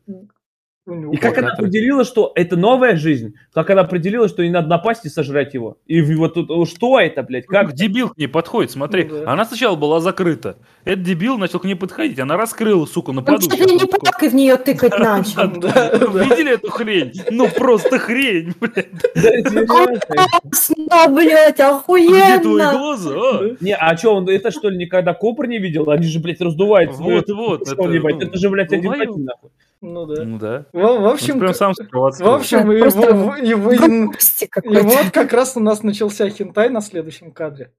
И 0.88 1.18
как 1.18 1.38
она 1.38 1.52
определила, 1.52 2.04
что 2.04 2.32
это 2.34 2.58
новая 2.58 2.96
жизнь? 2.96 3.36
Как 3.54 3.70
она 3.70 3.82
определила, 3.82 4.28
что 4.28 4.42
не 4.44 4.50
надо 4.50 4.68
напасть 4.68 5.06
и 5.06 5.10
сожрать 5.10 5.54
его? 5.54 5.78
И 5.86 6.02
вот 6.16 6.34
тут, 6.34 6.50
что 6.70 7.00
это, 7.00 7.22
блядь? 7.22 7.46
Как 7.46 7.74
дебил 7.74 8.10
к 8.10 8.18
ней 8.18 8.26
подходит, 8.26 8.72
смотри. 8.72 9.04
Ну 9.04 9.24
да. 9.24 9.32
Она 9.32 9.46
сначала 9.46 9.76
была 9.76 10.00
закрыта. 10.00 10.58
Этот 10.84 11.04
дебил 11.04 11.38
начал 11.38 11.60
к 11.60 11.66
ней 11.66 11.76
подходить. 11.76 12.18
Она 12.20 12.36
раскрыла, 12.36 12.88
сука, 12.88 13.12
на 13.12 13.20
Он 13.20 13.26
поду. 13.26 13.42
чуть 13.48 13.60
ли 13.60 13.76
не 13.76 13.86
палкой 13.86 14.30
в 14.30 14.34
нее 14.34 14.58
тыкать 14.58 14.92
начал. 14.98 15.50
Видели 15.52 16.54
эту 16.56 16.72
хрень? 16.72 17.14
Ну 17.30 17.48
просто 17.48 18.00
хрень, 18.00 18.56
блядь. 18.60 19.68
Классно, 19.68 21.08
блядь, 21.14 21.56
Где 21.56 21.80
твои 21.86 22.08
охуенно. 22.10 22.72
глаза? 22.72 23.12
а? 23.14 23.56
Не, 23.62 23.76
а 23.76 23.96
что, 23.98 24.16
он 24.16 24.28
это 24.30 24.50
что 24.50 24.70
ли 24.70 24.78
никогда 24.78 25.14
копр 25.14 25.46
не 25.46 25.60
видел? 25.60 25.90
Они 25.92 26.08
же, 26.08 26.20
блядь, 26.20 26.42
раздувают. 26.42 26.92
Вот, 26.94 27.30
вот. 27.30 27.68
Ну, 27.68 28.20
это 28.20 28.38
же, 28.38 28.50
блядь, 28.50 28.74
один, 28.74 28.92
нахуй. 29.26 29.52
Ну 29.82 30.06
да. 30.06 30.24
Ну 30.24 30.38
да. 30.38 30.66
В, 30.74 30.78
в 30.78 30.84
Он 30.86 31.06
общем, 31.08 31.40
прям 31.40 31.54
сам 31.56 31.74
в 31.74 32.24
общем, 32.28 32.72
и, 32.72 32.80
Просто 32.80 33.14
в- 33.16 33.36
и 33.44 33.54
в- 33.56 33.72
и- 33.72 34.82
вот 34.82 35.12
как 35.12 35.34
раз 35.34 35.58
у 35.58 35.60
нас 35.60 35.82
начался 35.82 36.30
хентай 36.30 36.70
на 36.70 36.82
следующем 36.82 37.32
кадре. 37.32 37.74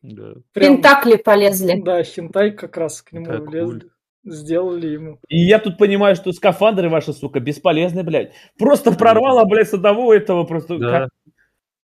Да. 0.00 0.34
Прям- 0.52 0.76
Пентакли 0.76 1.16
полезли. 1.16 1.80
Да, 1.82 2.02
хентай 2.04 2.52
как 2.52 2.76
раз 2.76 3.02
к 3.02 3.12
нему 3.12 3.26
Так, 3.26 3.40
влез. 3.48 3.82
Сделали 4.24 4.88
ему. 4.88 5.18
И 5.28 5.38
я 5.38 5.58
тут 5.58 5.78
понимаю, 5.78 6.14
что 6.14 6.32
скафандры 6.32 6.88
ваши, 6.88 7.12
сука, 7.12 7.40
бесполезны, 7.40 8.02
блядь. 8.04 8.32
Просто 8.58 8.92
прорвало, 8.92 9.44
блядь, 9.44 9.68
с 9.70 9.74
одного 9.74 10.12
этого 10.14 10.44
просто. 10.44 10.78
Да. 10.78 10.90
как- 11.00 11.08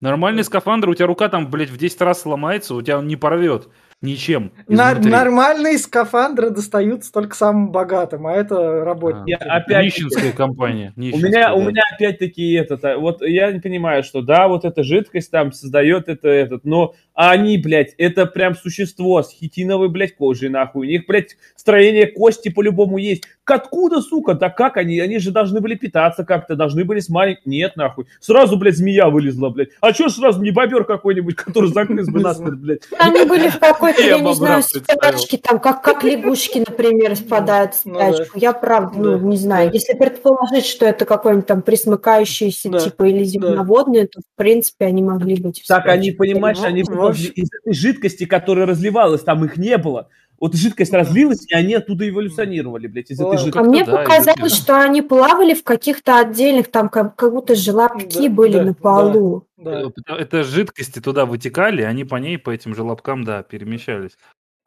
Нормальный 0.00 0.44
скафандр, 0.44 0.90
у 0.90 0.94
тебя 0.94 1.06
рука 1.06 1.28
там, 1.30 1.50
блядь, 1.50 1.70
в 1.70 1.78
10 1.78 2.00
раз 2.02 2.20
сломается, 2.20 2.74
у 2.74 2.82
тебя 2.82 2.98
он 2.98 3.06
не 3.08 3.16
порвет 3.16 3.68
ничем. 4.04 4.52
На- 4.68 4.92
изнутри. 4.92 5.10
нормальные 5.10 5.78
скафандры 5.78 6.50
достаются 6.50 7.12
только 7.12 7.34
самым 7.34 7.70
богатым, 7.72 8.26
а 8.26 8.32
это 8.32 8.84
работники. 8.84 9.30
Я 9.30 9.36
опять- 9.38 9.84
Нищенская 9.84 10.32
компания. 10.32 10.92
У 10.96 11.00
нищенская, 11.00 11.30
меня, 11.30 11.54
у 11.54 11.60
да. 11.62 11.70
меня 11.70 11.82
опять-таки 11.94 12.52
этот, 12.52 12.84
а, 12.84 12.98
вот 12.98 13.22
я 13.22 13.50
не 13.52 13.60
понимаю, 13.60 14.04
что 14.04 14.22
да, 14.22 14.48
вот 14.48 14.64
эта 14.64 14.82
жидкость 14.82 15.30
там 15.30 15.52
создает 15.52 16.08
это, 16.08 16.28
этот, 16.28 16.64
но 16.64 16.94
они, 17.14 17.58
блядь, 17.58 17.94
это 17.98 18.26
прям 18.26 18.54
существо 18.54 19.22
с 19.22 19.30
хитиновой, 19.30 19.88
блядь, 19.88 20.16
кожей, 20.16 20.48
нахуй. 20.48 20.86
У 20.86 20.90
них, 20.90 21.06
блядь, 21.06 21.36
строение 21.56 22.06
кости 22.06 22.48
по-любому 22.48 22.98
есть. 22.98 23.24
К 23.44 23.50
откуда, 23.52 24.00
сука? 24.00 24.32
Да 24.32 24.48
как 24.48 24.78
они? 24.78 24.98
Они 25.00 25.18
же 25.18 25.30
должны 25.30 25.60
были 25.60 25.74
питаться 25.74 26.24
как-то, 26.24 26.56
должны 26.56 26.84
были 26.84 27.00
с 27.00 27.10
маленьким... 27.10 27.42
Нет, 27.44 27.76
нахуй. 27.76 28.06
Сразу, 28.18 28.56
блядь, 28.56 28.76
змея 28.76 29.10
вылезла, 29.10 29.50
блядь. 29.50 29.68
А 29.82 29.92
чё 29.92 30.08
ж 30.08 30.12
сразу 30.12 30.40
не 30.42 30.50
бобер 30.50 30.84
какой-нибудь, 30.84 31.36
который 31.36 31.70
загрыз 31.70 32.08
бы 32.08 32.20
насмерть, 32.20 32.54
блядь? 32.58 32.80
Они 32.98 33.26
были 33.26 33.48
в 33.48 33.58
какой-то, 33.58 34.00
Я 34.00 34.16
я 34.16 34.20
не 34.20 34.34
знаю, 34.34 34.62
спячке, 34.62 35.36
там, 35.36 35.60
как, 35.60 35.82
как 35.82 36.02
лягушки, 36.04 36.64
например, 36.66 37.16
спадают 37.16 37.74
в 37.74 37.84
Ну 37.84 37.98
да. 37.98 38.12
спячку. 38.14 38.38
Я 38.38 38.54
правда, 38.54 38.94
Да. 38.98 39.18
ну, 39.18 39.28
не 39.28 39.36
знаю. 39.36 39.70
Если 39.74 39.92
предположить, 39.92 40.64
что 40.64 40.86
это 40.86 41.04
какой-нибудь 41.04 41.46
там 41.46 41.60
присмыкающийся 41.60 42.70
типа 42.78 43.04
или 43.04 43.24
земноводный, 43.24 44.06
то, 44.06 44.20
в 44.20 44.36
принципе, 44.38 44.86
они 44.86 45.02
могли 45.02 45.36
быть 45.36 45.60
в 45.60 45.66
Так 45.66 45.84
они, 45.86 46.12
понимаешь, 46.12 46.58
Ну, 46.60 46.64
они 46.66 46.82
в 46.82 46.98
общем- 46.98 47.32
из 47.34 47.48
этой 47.52 47.74
жидкости, 47.74 48.24
которая 48.24 48.64
разливалась, 48.64 49.20
там 49.22 49.44
их 49.44 49.58
не 49.58 49.76
было. 49.76 50.08
Вот 50.40 50.54
жидкость 50.54 50.92
разлилась, 50.92 51.46
и 51.48 51.54
они 51.54 51.74
оттуда 51.74 52.08
эволюционировали, 52.08 52.86
блядь, 52.86 53.10
из 53.10 53.20
этой 53.20 53.38
жидкости. 53.38 53.58
А 53.58 53.62
мне 53.62 53.84
да, 53.84 53.98
показалось, 53.98 54.54
что 54.54 54.80
они 54.80 55.00
плавали 55.00 55.54
в 55.54 55.62
каких-то 55.62 56.18
отдельных, 56.18 56.70
там 56.70 56.88
как, 56.88 57.16
как 57.16 57.32
будто 57.32 57.54
желобки 57.54 58.28
да, 58.28 58.34
были 58.34 58.58
да, 58.58 58.64
на 58.64 58.74
полу. 58.74 59.46
Да, 59.56 59.84
да. 60.06 60.16
Это 60.18 60.42
жидкости 60.42 61.00
туда 61.00 61.24
вытекали, 61.24 61.82
они 61.82 62.04
по 62.04 62.16
ней, 62.16 62.38
по 62.38 62.50
этим 62.50 62.74
желобкам, 62.74 63.24
да, 63.24 63.42
перемещались. 63.42 64.12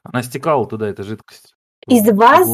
Она 0.03 0.24
стекала 0.24 0.65
туда, 0.65 0.88
эта 0.88 1.03
жидкость. 1.03 1.53
Из 1.88 2.05
вас 2.11 2.47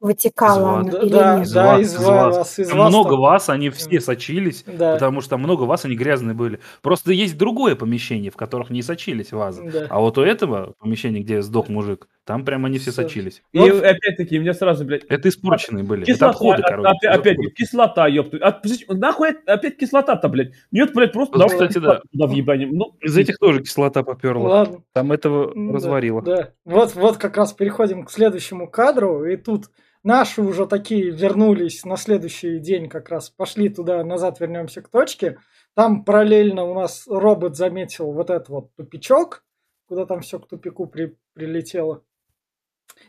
вытекала 0.00 0.82
из 0.82 0.88
она? 0.88 0.98
Или 1.02 1.12
да, 1.12 1.38
нет? 1.38 1.52
да, 1.52 1.80
из, 1.80 1.94
из 1.94 1.98
вас. 1.98 2.36
вас. 2.36 2.58
Из 2.58 2.72
вас 2.72 2.88
много 2.88 3.10
там... 3.10 3.20
вас, 3.20 3.48
они 3.48 3.70
все 3.70 4.00
сочились, 4.00 4.64
да. 4.66 4.94
потому 4.94 5.20
что 5.20 5.38
много 5.38 5.62
вас, 5.62 5.84
они 5.84 5.94
грязные 5.94 6.34
были. 6.34 6.58
Просто 6.82 7.12
есть 7.12 7.38
другое 7.38 7.76
помещение, 7.76 8.32
в 8.32 8.36
которых 8.36 8.70
не 8.70 8.82
сочились 8.82 9.30
вазы. 9.30 9.70
Да. 9.70 9.86
А 9.90 10.00
вот 10.00 10.18
у 10.18 10.22
этого 10.22 10.74
помещения, 10.80 11.20
где 11.20 11.40
сдох 11.40 11.68
мужик, 11.68 12.08
там 12.30 12.44
прямо 12.44 12.68
они 12.68 12.78
все 12.78 12.92
сочились. 12.92 13.42
И 13.50 13.58
вот. 13.58 13.82
опять-таки, 13.82 14.38
мне 14.38 14.54
сразу, 14.54 14.84
блядь... 14.84 15.02
Это 15.08 15.28
испорченные 15.28 15.82
были. 15.82 16.04
Кислота, 16.04 16.26
это 16.26 16.36
отходы, 16.36 16.62
короче. 16.62 16.88
Опять, 17.08 17.18
опять 17.18 17.54
кислота, 17.54 18.06
ёпта. 18.06 18.36
От, 18.36 18.64
нахуй 18.88 19.30
опять 19.46 19.76
кислота-то, 19.76 20.28
блядь? 20.28 20.52
Нет, 20.70 20.94
блядь, 20.94 21.10
просто... 21.10 21.36
Вот, 21.36 21.50
кстати, 21.50 21.78
да. 21.78 22.02
Туда 22.12 22.26
въебанем. 22.28 22.70
Ну, 22.70 22.96
из 23.00 23.18
этих 23.18 23.36
тоже 23.38 23.62
кислота 23.62 24.04
поперла. 24.04 24.48
Ладно. 24.48 24.84
Там 24.92 25.10
этого 25.10 25.52
да, 25.52 25.72
разварило. 25.72 26.22
Да. 26.22 26.52
Вот, 26.64 26.94
вот 26.94 27.16
как 27.16 27.36
раз 27.36 27.52
переходим 27.52 28.04
к 28.04 28.12
следующему 28.12 28.70
кадру, 28.70 29.24
и 29.24 29.36
тут 29.36 29.64
наши 30.04 30.40
уже 30.40 30.68
такие 30.68 31.10
вернулись 31.10 31.84
на 31.84 31.96
следующий 31.96 32.60
день 32.60 32.88
как 32.88 33.08
раз, 33.08 33.28
пошли 33.30 33.70
туда, 33.70 34.04
назад 34.04 34.38
вернемся 34.38 34.82
к 34.82 34.88
точке. 34.88 35.38
Там 35.74 36.04
параллельно 36.04 36.62
у 36.62 36.74
нас 36.74 37.08
робот 37.08 37.56
заметил 37.56 38.12
вот 38.12 38.30
этот 38.30 38.50
вот 38.50 38.76
тупичок, 38.76 39.42
куда 39.88 40.06
там 40.06 40.20
все 40.20 40.38
к 40.38 40.46
тупику 40.46 40.86
при, 40.86 41.16
прилетело. 41.34 42.04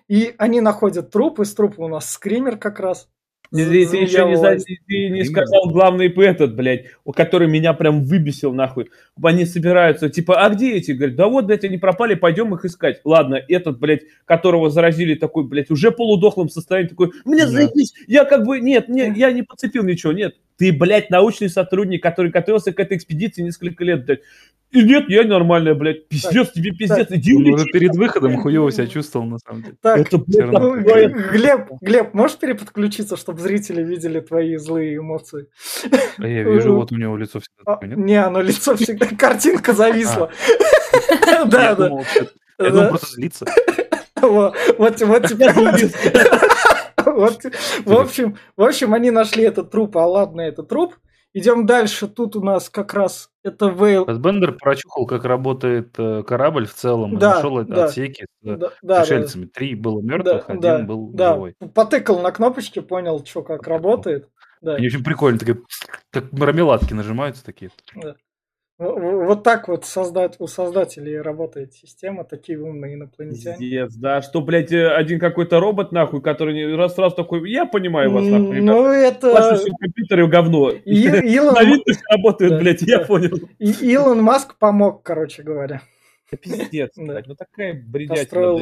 И 0.07 0.33
они 0.37 0.61
находят 0.61 1.11
труп, 1.11 1.39
из 1.39 1.53
трупа 1.53 1.81
у 1.81 1.87
нас 1.87 2.11
скример 2.11 2.57
как 2.57 2.79
раз. 2.79 3.07
Ты, 3.51 3.65
ты, 3.65 3.85
ты 3.85 3.97
еще 3.97 4.25
не, 4.25 4.37
за, 4.37 4.55
ты 4.55 5.09
не 5.09 5.25
сказал 5.25 5.69
главный 5.69 6.07
этот, 6.07 6.55
блядь, 6.55 6.85
который 7.13 7.49
меня 7.49 7.73
прям 7.73 8.01
выбесил 8.01 8.53
нахуй. 8.53 8.89
Они 9.21 9.43
собираются, 9.43 10.09
типа, 10.09 10.45
а 10.45 10.49
где 10.51 10.75
эти? 10.75 10.93
Говорят, 10.93 11.17
да 11.17 11.27
вот, 11.27 11.45
блядь, 11.45 11.65
они 11.65 11.77
пропали, 11.77 12.13
пойдем 12.15 12.53
их 12.55 12.63
искать. 12.63 13.01
Ладно, 13.03 13.41
этот, 13.49 13.77
блядь, 13.77 14.03
которого 14.23 14.69
заразили 14.69 15.15
такой, 15.15 15.43
блядь, 15.43 15.69
уже 15.69 15.91
полудохлым 15.91 16.47
состоянии, 16.47 16.87
такой, 16.87 17.11
мне 17.25 17.45
заебись, 17.45 17.93
я 18.07 18.23
как 18.23 18.45
бы, 18.45 18.61
нет, 18.61 18.87
не, 18.87 19.11
я 19.17 19.33
не 19.33 19.43
подцепил 19.43 19.83
ничего, 19.83 20.13
нет. 20.13 20.35
Ты, 20.61 20.71
блядь, 20.71 21.09
научный 21.09 21.49
сотрудник, 21.49 22.03
который 22.03 22.29
готовился 22.29 22.71
к 22.71 22.79
этой 22.79 22.95
экспедиции 22.95 23.41
несколько 23.41 23.83
лет, 23.83 24.05
блядь. 24.05 24.19
И 24.69 24.83
нет, 24.83 25.05
я 25.09 25.23
нормальная, 25.23 25.73
блядь. 25.73 26.07
Пиздец, 26.07 26.45
так, 26.45 26.53
тебе 26.53 26.69
пиздец. 26.69 27.07
Так. 27.07 27.17
Иди 27.17 27.33
улети. 27.33 27.63
Ну, 27.63 27.65
перед 27.65 27.95
выходом 27.95 28.37
хуево 28.37 28.71
себя 28.71 28.85
чувствовал, 28.85 29.25
на 29.25 29.39
самом 29.39 29.63
деле. 29.63 29.75
Так, 29.81 29.97
это, 30.01 30.19
блядь, 30.19 30.51
ну, 30.51 30.75
Глеб, 31.31 31.67
Глеб, 31.81 32.13
можешь 32.13 32.37
переподключиться, 32.37 33.17
чтобы 33.17 33.39
зрители 33.39 33.81
видели 33.81 34.19
твои 34.19 34.55
злые 34.57 34.97
эмоции? 34.97 35.47
А 36.19 36.27
я 36.27 36.43
вижу, 36.43 36.75
вот 36.75 36.91
у 36.91 36.95
него 36.95 37.17
лицо 37.17 37.39
всегда 37.39 37.73
такое, 37.73 37.89
нет? 37.89 37.97
Не, 37.97 38.23
оно 38.23 38.39
лицо 38.39 38.75
всегда, 38.75 39.07
картинка 39.17 39.73
зависла. 39.73 40.29
А. 41.25 41.45
Да, 41.45 41.73
да. 41.75 41.89
Я 42.59 42.69
думал, 42.69 42.89
просто 42.89 43.15
злиться. 43.15 43.47
Вот, 44.21 44.55
вот 44.77 44.95
теперь... 44.95 46.50
Вот, 47.05 47.43
в 47.85 47.93
общем, 47.93 48.37
в 48.55 48.63
общем, 48.63 48.93
они 48.93 49.11
нашли 49.11 49.43
этот 49.43 49.71
труп, 49.71 49.97
а 49.97 50.05
ладно, 50.05 50.41
это 50.41 50.63
труп. 50.63 50.95
Идем 51.33 51.65
дальше. 51.65 52.07
Тут 52.07 52.35
у 52.35 52.43
нас 52.43 52.69
как 52.69 52.93
раз 52.93 53.29
это 53.43 53.69
Вейл. 53.69 54.05
Фасбендер 54.05 54.53
прочухал, 54.53 55.05
как 55.05 55.23
работает 55.23 55.95
э, 55.97 56.23
корабль 56.23 56.67
в 56.67 56.73
целом. 56.73 57.17
Да, 57.17 57.35
нашел 57.35 57.63
да, 57.63 57.85
отсеки 57.85 58.25
с 58.41 58.59
да, 58.81 59.01
пришельцами. 59.01 59.45
Да, 59.45 59.51
Три 59.53 59.75
было 59.75 60.01
мертвых, 60.01 60.47
да, 60.47 60.53
один 60.53 60.61
да, 60.61 60.79
был 60.79 61.09
да. 61.13 61.33
живой. 61.33 61.55
Потыкал 61.73 62.19
на 62.19 62.31
кнопочки, 62.31 62.79
понял, 62.79 63.23
что 63.25 63.43
как 63.43 63.65
работает. 63.67 64.27
Да. 64.61 64.75
Они 64.75 64.87
очень 64.87 65.03
прикольно, 65.03 65.39
такие, 65.39 65.61
как 66.11 66.33
мармеладки 66.33 66.93
нажимаются 66.93 67.45
такие. 67.45 67.71
Да. 67.95 68.15
Вот 68.81 69.43
так 69.43 69.67
вот 69.67 69.85
создать, 69.85 70.37
у 70.39 70.47
создателей 70.47 71.21
работает 71.21 71.71
система, 71.73 72.23
такие 72.23 72.59
умные 72.59 72.95
инопланетяне. 72.95 73.57
Пиздец, 73.57 73.93
да, 73.93 74.23
что, 74.23 74.41
блядь, 74.41 74.71
э, 74.71 74.89
один 74.89 75.19
какой-то 75.19 75.59
робот, 75.59 75.91
нахуй, 75.91 76.19
который 76.19 76.75
раз 76.75 76.97
раз 76.97 77.13
такой, 77.13 77.47
я 77.51 77.67
понимаю 77.67 78.09
вас, 78.09 78.25
нахуй. 78.25 78.59
Ну, 78.59 78.87
это... 78.87 79.33
Ваши 79.33 79.69
компьютеры 79.79 80.27
говно. 80.27 80.71
И, 80.71 81.03
Илон... 81.35 81.53
На 81.53 81.61
работают, 82.09 82.59
блядь, 82.59 82.81
я 82.81 82.99
понял. 82.99 83.37
И 83.59 83.71
Илон 83.71 84.23
Маск 84.23 84.57
помог, 84.57 85.03
короче 85.03 85.43
говоря. 85.43 85.81
Пиздец, 86.37 86.91
блядь, 86.95 87.27
ну 87.27 87.35
такая 87.35 87.73
бредятина. 87.73 88.53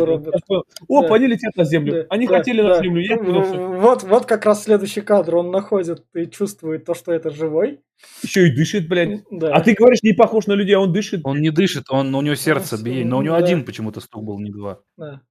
Оп, 0.87 1.11
они 1.11 1.27
летят 1.27 1.55
на 1.55 1.63
землю. 1.63 2.05
Они 2.09 2.27
хотели 2.27 2.61
на 2.61 2.81
землю, 2.81 3.01
я 3.01 3.17
Вот, 3.17 4.03
вот 4.03 4.25
как 4.25 4.45
раз 4.45 4.63
следующий 4.63 5.01
кадр. 5.01 5.35
Он 5.35 5.51
находит 5.51 6.05
и 6.13 6.25
чувствует 6.25 6.85
то, 6.85 6.93
что 6.95 7.11
это 7.11 7.29
живой. 7.29 7.81
Еще 8.23 8.47
и 8.47 8.55
дышит, 8.55 8.87
блядь. 8.87 9.23
Да. 9.29 9.53
А 9.53 9.61
ты 9.61 9.73
говоришь, 9.73 10.01
не 10.03 10.13
похож 10.13 10.47
на 10.47 10.53
людей, 10.53 10.75
а 10.75 10.79
он 10.79 10.93
дышит. 10.93 11.21
Он 11.23 11.41
не 11.41 11.49
дышит, 11.49 11.85
он, 11.89 12.13
у 12.15 12.21
него 12.21 12.35
сердце 12.35 12.81
биение, 12.81 13.05
но 13.05 13.17
у 13.17 13.21
него 13.21 13.35
один 13.35 13.65
почему-то 13.65 13.99
стук 13.99 14.23
был, 14.23 14.39
не 14.39 14.51
два. 14.51 14.79
Да. 14.97 15.21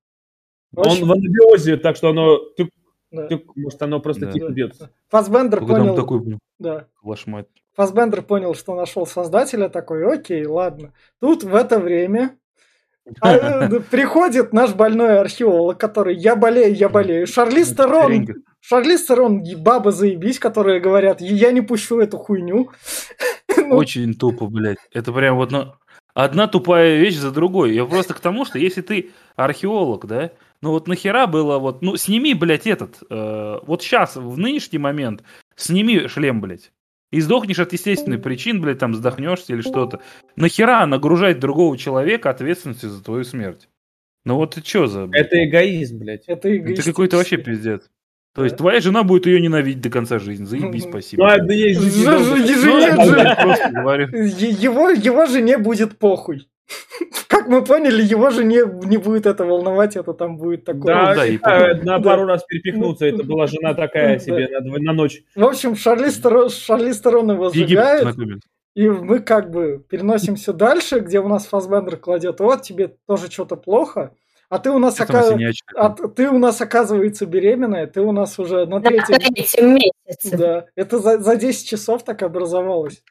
Он 0.77 1.05
в 1.05 1.13
анабиозе, 1.13 1.77
так 1.79 1.97
что 1.97 2.11
оно... 2.11 2.39
Да. 3.11 3.27
Тюк, 3.27 3.57
может, 3.57 3.81
оно 3.81 4.01
просто 4.01 4.27
да. 4.27 4.33
типа 4.33 4.51
бьется. 4.51 4.93
Фасбендер 5.09 5.61
понял... 5.61 5.95
такой, 5.95 6.39
да. 6.59 6.89
Лошмать. 7.03 7.47
Фасбендер 7.79 8.23
понял, 8.23 8.57
что 8.57 8.75
нашел 8.75 9.07
создателя, 9.07 9.69
такой, 9.69 10.05
окей, 10.13 10.45
ладно. 10.45 10.93
Тут 11.21 11.45
в 11.45 11.55
это 11.55 11.79
время 11.79 12.37
а, 13.21 13.35
э, 13.37 13.81
приходит 13.91 14.53
наш 14.53 14.75
больной 14.75 15.21
археолог, 15.21 15.79
который 15.79 16.17
«я 16.17 16.35
болею, 16.35 16.75
я 16.75 16.89
болею». 16.89 17.29
Шарлиз 17.29 17.69
Терон, 17.69 18.27
Шарлиз 18.59 19.05
Терон, 19.05 19.45
баба 19.59 19.93
заебись, 19.93 20.41
которые 20.41 20.81
говорят 20.81 21.21
«я 21.21 21.53
не 21.53 21.61
пущу 21.61 22.01
эту 22.01 22.19
хуйню». 22.19 22.71
Ну. 23.57 23.77
Очень 23.77 24.15
тупо, 24.15 24.47
блядь. 24.47 24.79
Это 24.93 25.13
прям 25.13 25.37
вот 25.37 25.51
ну, 25.51 25.75
одна 26.15 26.47
тупая 26.47 26.97
вещь 26.97 27.17
за 27.17 27.31
другой. 27.31 27.75
Я 27.75 27.85
просто 27.85 28.15
к 28.15 28.21
тому, 28.21 28.47
что 28.47 28.59
если 28.59 28.81
ты 28.81 29.11
археолог, 29.37 30.07
да, 30.07 30.31
ну 30.63 30.71
вот 30.71 30.87
нахера 30.87 31.27
было 31.27 31.59
вот, 31.59 31.83
ну 31.83 31.97
сними, 31.97 32.33
блядь, 32.33 32.67
этот, 32.67 33.03
э, 33.11 33.59
вот 33.63 33.83
сейчас, 33.83 34.17
в 34.17 34.39
нынешний 34.39 34.79
момент, 34.79 35.23
сними 35.55 36.09
шлем, 36.09 36.41
блядь 36.41 36.71
и 37.11 37.21
сдохнешь 37.21 37.59
от 37.59 37.73
естественных 37.73 38.23
причин, 38.23 38.61
блядь, 38.61 38.79
там 38.79 38.93
вздохнешься 38.93 39.55
или 39.55 39.61
что-то. 39.61 40.01
Нахера 40.37 40.85
нагружать 40.87 41.41
другого 41.41 41.77
человека 41.79 42.31
ответственностью 42.31 42.91
за 42.91 43.03
твою 43.03 43.25
смерть? 43.25 43.69
Ну 44.25 44.37
вот 44.37 44.55
ты 44.55 44.61
что 44.63 44.87
за... 44.87 45.07
Блядь? 45.07 45.27
Это 45.27 45.45
эгоизм, 45.45 45.99
блядь. 45.99 46.25
Это, 46.27 46.49
это 46.49 46.83
какой-то 46.83 47.17
вообще 47.17 47.39
пиздец. 47.39 47.89
То 48.35 48.45
есть 48.45 48.57
твоя 48.57 48.81
жена 48.81 49.03
будет 49.03 49.27
ее 49.27 49.41
ненавидеть 49.41 49.81
до 49.81 49.91
конца 49.91 50.19
жизни. 50.19 50.45
Заебись, 50.45 50.85
спасибо. 50.85 51.25
Ну, 51.25 51.47
да, 51.47 51.55
есть 51.55 51.81
Его, 54.63 54.91
его 54.91 55.27
жене 55.27 55.59
будет 55.59 55.99
похуй. 55.99 56.49
Как 57.49 57.61
мы 57.61 57.65
поняли, 57.65 58.03
его 58.03 58.29
же 58.29 58.45
не, 58.45 58.61
не 58.87 58.99
будет 58.99 59.25
это 59.25 59.43
волновать, 59.47 59.97
это 59.97 60.13
там 60.13 60.37
будет 60.37 60.67
такое. 60.67 60.95
Да, 60.95 61.15
да, 61.15 61.27
и 61.27 61.39
да, 61.39 61.81
на 61.83 61.99
пару 61.99 62.27
раз 62.27 62.45
перепихнуться, 62.45 63.07
это 63.07 63.25
была 63.25 63.47
жена 63.47 63.73
такая 63.73 64.19
себе 64.19 64.49
на, 64.61 64.79
на 64.79 64.93
ночь. 64.93 65.23
В 65.35 65.45
общем, 65.45 65.75
Шарли 65.75 66.11
Сторон, 66.11 66.51
Шарли 66.51 66.91
его 66.91 67.51
сжигает, 67.51 68.15
и 68.75 68.87
мы 68.87 69.21
как 69.21 69.51
бы 69.51 69.83
переносимся 69.89 70.53
дальше, 70.53 71.01
где 71.01 71.21
у 71.21 71.29
нас 71.29 71.47
Фасбендер 71.47 71.97
кладет, 71.97 72.41
вот 72.41 72.63
тебе 72.63 72.95
тоже 73.07 73.31
что-то 73.31 73.57
плохо, 73.57 74.13
а 74.51 74.59
ты 74.59 74.71
у 74.71 74.79
нас, 74.79 75.01
ока... 75.01 75.25
а 75.75 75.89
ты 75.91 76.29
у 76.29 76.39
нас 76.39 76.61
оказывается 76.61 77.25
беременная, 77.25 77.87
ты 77.87 78.03
у 78.03 78.13
нас 78.13 78.39
уже 78.39 78.67
на 78.67 78.83
третьем, 78.83 79.15
на 79.15 79.19
третьем 79.19 79.75
месяце. 79.75 80.37
Да, 80.37 80.67
это 80.75 80.99
за, 80.99 81.19
за 81.19 81.37
10 81.37 81.67
часов 81.67 82.05
так 82.05 82.23
образовалось. 82.23 83.03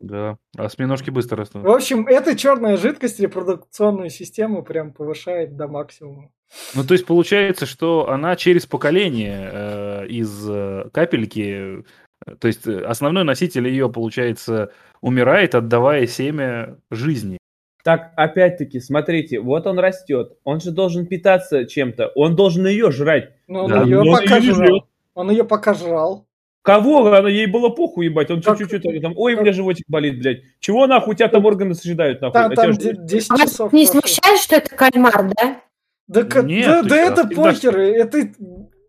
Да, 0.00 0.38
а 0.56 0.64
осьминожки 0.66 1.10
быстро 1.10 1.38
растут. 1.38 1.62
В 1.62 1.70
общем, 1.70 2.06
эта 2.06 2.36
черная 2.36 2.76
жидкость 2.76 3.18
репродукционную 3.18 4.10
систему 4.10 4.62
прям 4.62 4.92
повышает 4.92 5.56
до 5.56 5.66
максимума. 5.66 6.30
Ну, 6.74 6.84
то 6.84 6.94
есть 6.94 7.04
получается, 7.04 7.66
что 7.66 8.08
она 8.08 8.36
через 8.36 8.64
поколение 8.64 9.50
э, 9.52 10.06
из 10.06 10.48
э, 10.48 10.88
капельки, 10.92 11.82
э, 12.26 12.34
то 12.36 12.46
есть 12.46 12.66
э, 12.66 12.80
основной 12.84 13.24
носитель 13.24 13.66
ее, 13.68 13.90
получается, 13.90 14.72
умирает, 15.00 15.54
отдавая 15.54 16.06
семя 16.06 16.78
жизни. 16.90 17.38
Так, 17.82 18.12
опять-таки, 18.16 18.80
смотрите, 18.80 19.40
вот 19.40 19.66
он 19.66 19.78
растет, 19.78 20.38
он 20.44 20.60
же 20.60 20.70
должен 20.70 21.06
питаться 21.06 21.64
чем-то, 21.64 22.12
он 22.14 22.36
должен 22.36 22.66
ее 22.66 22.90
жрать. 22.92 23.32
Ну, 23.46 23.64
он, 23.64 23.70
да. 23.70 23.82
ее 23.82 24.02
пока 24.04 24.40
жрал. 24.40 24.88
он 25.14 25.30
ее 25.30 25.44
пока 25.44 25.74
жрал. 25.74 26.27
Кого? 26.62 27.06
Она 27.06 27.28
ей 27.28 27.46
было 27.46 27.68
похуй, 27.70 28.06
ебать. 28.06 28.30
Он 28.30 28.42
чуть-чуть 28.42 29.02
там, 29.02 29.12
ой, 29.16 29.34
у 29.34 29.40
меня 29.40 29.52
животик 29.52 29.86
болит, 29.88 30.18
блядь. 30.18 30.42
Чего 30.60 30.86
нахуй 30.86 31.14
у 31.14 31.16
тебя 31.16 31.28
там 31.28 31.44
органы 31.44 31.74
сожидают, 31.74 32.20
нахуй? 32.20 32.54
Там, 32.54 32.54
там 32.54 32.72
10 32.76 33.30
а 33.30 33.38
часов. 33.38 33.72
Не 33.72 33.86
смущает, 33.86 34.40
что 34.40 34.56
это 34.56 34.74
кальмар, 34.74 35.30
да? 35.36 35.62
Да, 36.08 36.42
Нет, 36.42 36.66
да, 36.66 36.82
да 36.82 36.96
это 36.96 37.26
похер. 37.26 37.78
Это... 37.78 38.32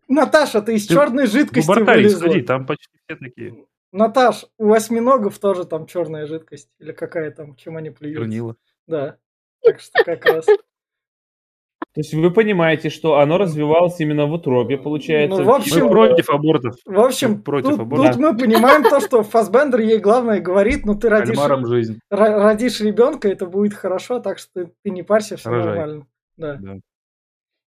Наташа, 0.07 0.61
ты 0.61 0.75
из 0.75 0.87
ты 0.87 0.95
черной 0.95 1.27
жидкости 1.27 1.69
вылезла. 1.69 2.19
сходи, 2.19 2.41
там 2.41 2.65
почти 2.65 2.89
все 3.05 3.15
такие. 3.15 3.65
Наташ, 3.91 4.45
у 4.57 4.71
осьминогов 4.71 5.37
тоже 5.39 5.65
там 5.65 5.85
черная 5.85 6.25
жидкость. 6.25 6.69
Или 6.79 6.91
какая 6.91 7.31
там, 7.31 7.55
чем 7.55 7.77
они 7.77 7.89
плюют. 7.89 8.17
Чернила. 8.17 8.55
Да. 8.87 9.17
Так 9.61 9.79
что 9.79 10.03
как 10.03 10.25
раз. 10.25 10.45
То 11.95 12.01
есть 12.01 12.13
вы 12.13 12.29
понимаете, 12.31 12.89
что 12.89 13.17
оно 13.17 13.37
развивалось 13.39 13.99
именно 13.99 14.27
в 14.27 14.33
утробе, 14.33 14.77
получается. 14.77 15.39
Ну, 15.39 15.43
в 15.45 15.49
общем, 15.49 15.85
Мы 15.85 15.89
против 15.89 16.29
абортов. 16.29 16.75
В 16.85 16.99
общем, 16.99 17.41
против 17.41 17.69
тут, 17.71 17.79
абортов. 17.79 18.15
тут 18.15 18.21
мы 18.21 18.37
понимаем 18.37 18.83
то, 18.83 18.99
что 18.99 19.23
Фасбендер 19.23 19.79
ей 19.79 19.97
главное 19.97 20.39
говорит, 20.39 20.85
ну 20.85 20.93
ты 20.95 21.09
родишь, 21.09 21.37
жизнь. 21.67 21.99
ро- 22.13 22.43
родишь 22.43 22.79
ребенка, 22.81 23.27
это 23.27 23.47
будет 23.47 23.73
хорошо, 23.73 24.19
так 24.19 24.37
что 24.37 24.65
ты, 24.65 24.71
ты 24.83 24.91
не 24.91 25.01
парься, 25.01 25.37
все 25.37 25.49
Рожай. 25.49 25.65
нормально. 25.75 26.05
Да. 26.37 26.57
Да. 26.61 26.75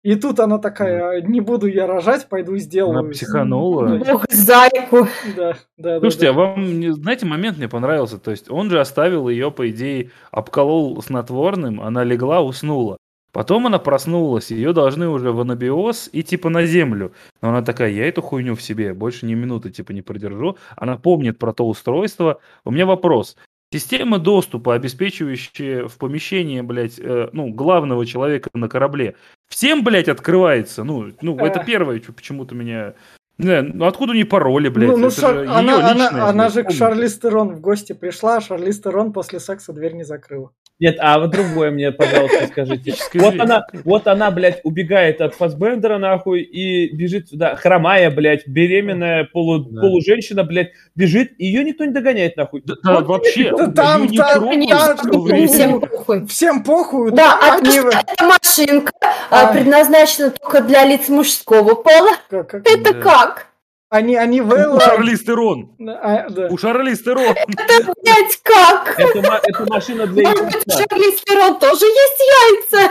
И 0.05 0.17
тут 0.17 0.41
она 0.41 0.59
такая, 0.59 1.21
не 1.23 1.41
буду 1.41 1.67
я 1.67 1.87
рожать, 1.87 2.29
пойду 2.29 2.57
сделаю. 2.57 2.99
Она 3.01 3.11
психанула. 3.11 3.99
Бог 3.99 4.25
зайку. 4.31 5.07
Да, 5.37 5.57
да, 5.77 6.01
Слушайте, 6.01 6.27
да. 6.27 6.31
а 6.31 6.33
вам, 6.33 6.93
знаете, 6.95 7.25
момент 7.27 7.57
мне 7.59 7.69
понравился. 7.69 8.19
То 8.19 8.33
есть 8.33 8.51
он 8.51 8.69
же 8.71 8.81
оставил 8.81 9.29
ее, 9.29 9.53
по 9.53 9.69
идее, 9.71 10.11
обколол 10.33 11.01
снотворным, 11.03 11.81
она 11.81 12.03
легла, 12.03 12.41
уснула. 12.43 12.99
Потом 13.33 13.67
она 13.67 13.79
проснулась, 13.79 14.51
ее 14.51 14.75
должны 14.75 15.09
уже 15.09 15.33
в 15.33 15.41
анабиоз 15.41 16.11
и 16.13 16.23
типа 16.23 16.51
на 16.51 16.67
землю. 16.67 17.13
Но 17.41 17.49
она 17.49 17.63
такая, 17.63 17.91
я 17.91 18.07
эту 18.07 18.21
хуйню 18.21 18.55
в 18.55 18.63
себе 18.63 18.93
больше 18.93 19.25
ни 19.25 19.35
минуты 19.35 19.71
типа 19.71 19.93
не 19.93 20.03
продержу. 20.03 20.59
Она 20.77 20.99
помнит 20.99 21.39
про 21.39 21.55
то 21.55 21.67
устройство. 21.67 22.41
У 22.65 22.71
меня 22.71 22.85
вопрос. 22.85 23.37
Система 23.73 24.19
доступа, 24.19 24.75
обеспечивающая 24.75 25.89
в 25.89 25.97
помещение, 25.97 26.63
блядь, 26.63 26.99
э, 26.99 27.31
ну, 27.33 27.49
главного 27.49 28.05
человека 28.05 28.51
на 28.53 28.69
корабле, 28.69 29.17
всем, 29.49 29.83
блядь, 29.83 30.09
открывается. 30.09 30.85
Ну, 30.85 31.11
ну 31.23 31.39
это 31.39 31.61
А. 31.61 31.65
первое, 31.65 31.99
что 32.03 32.13
почему-то 32.13 32.55
меня... 32.55 32.93
Не 33.39 33.63
ну 33.63 33.87
откуда 33.87 34.13
не 34.13 34.25
пароли, 34.25 34.69
блядь? 34.69 34.91
Ну, 34.91 34.99
ну, 34.99 35.07
Это 35.07 35.21
Шар- 35.23 35.35
же 35.47 35.51
она, 35.51 35.79
она, 35.79 35.93
личное, 35.95 36.23
она 36.25 36.33
блядь, 36.33 36.53
же 36.53 36.61
к 36.61 36.65
помните. 36.67 36.79
Шарлиз 36.79 37.19
Терон 37.19 37.49
в 37.55 37.61
гости 37.61 37.95
пришла, 37.95 38.37
а 38.37 38.41
Шарлиз 38.43 38.79
Терон 38.79 39.11
после 39.15 39.41
секса 39.41 39.73
дверь 39.73 39.95
не 39.95 40.05
закрыла. 40.05 40.51
Нет, 40.83 40.97
а 40.99 41.21
вот 41.21 41.31
другое 41.31 41.71
мне, 41.71 41.93
пожалуйста, 41.93 42.49
скажите. 42.49 42.91
Скажи. 42.93 43.25
Вот 43.25 43.39
она, 43.39 43.67
вот 43.85 44.09
она, 44.09 44.33
блядь, 44.33 44.61
убегает 44.65 45.21
от 45.21 45.33
Фасбендера, 45.37 45.99
нахуй, 45.99 46.41
и 46.43 46.93
бежит 46.93 47.29
сюда, 47.29 47.55
хромая, 47.55 48.11
блядь, 48.11 48.49
беременная, 48.49 49.29
полу, 49.33 49.61
Да. 49.61 49.81
полуженщина, 49.81 50.43
блядь, 50.43 50.73
бежит, 50.97 51.35
и 51.39 51.47
ее 51.47 51.63
никто 51.63 51.85
не 51.85 51.93
догоняет, 51.93 52.37
нахуй. 52.37 52.63
Да, 52.67 52.75
да, 52.83 52.95
Вот 52.97 53.07
вообще, 53.07 53.53
Да 53.57 53.69
там- 53.71 54.07
не 54.09 54.17
там- 54.19 54.41
трогают 54.41 55.01
там- 55.03 55.21
время. 55.23 55.47
Всем 55.47 55.81
похуй. 55.81 56.27
Всем 56.27 56.65
похуй. 56.65 57.13
Да, 57.13 57.39
а 57.41 57.59
они... 57.59 57.79
эта 57.79 58.25
машинка 58.25 58.93
а, 59.31 59.51
А. 59.51 59.53
предназначена 59.53 60.31
только 60.33 60.63
для 60.63 60.85
лиц 60.85 61.09
мужского 61.09 61.75
пола, 61.77 62.11
как- 62.29 62.49
как- 62.51 62.69
это 62.69 62.93
Да. 62.93 63.01
как? 63.01 63.47
Они, 63.93 64.17
они 64.17 64.41
У 64.41 64.47
Вэлла... 64.47 64.81
Шарлиз 64.81 65.21
Терон. 65.23 65.77
А, 65.87 66.27
да. 66.31 66.49
У 66.49 66.57
Шарлиз 66.57 67.03
Терон. 67.03 67.37
Это, 67.37 67.93
блядь, 68.03 68.41
как? 68.43 68.99
Это, 68.99 69.41
это 69.45 69.67
машина 69.71 70.07
для 70.07 70.31
Может 70.31 70.47
быть, 70.47 70.55
у 70.55 70.71
яйца. 70.71 70.85
Шарлиз 70.89 71.21
Терон 71.21 71.59
тоже 71.59 71.85
есть 71.85 72.73
яйца? 72.73 72.91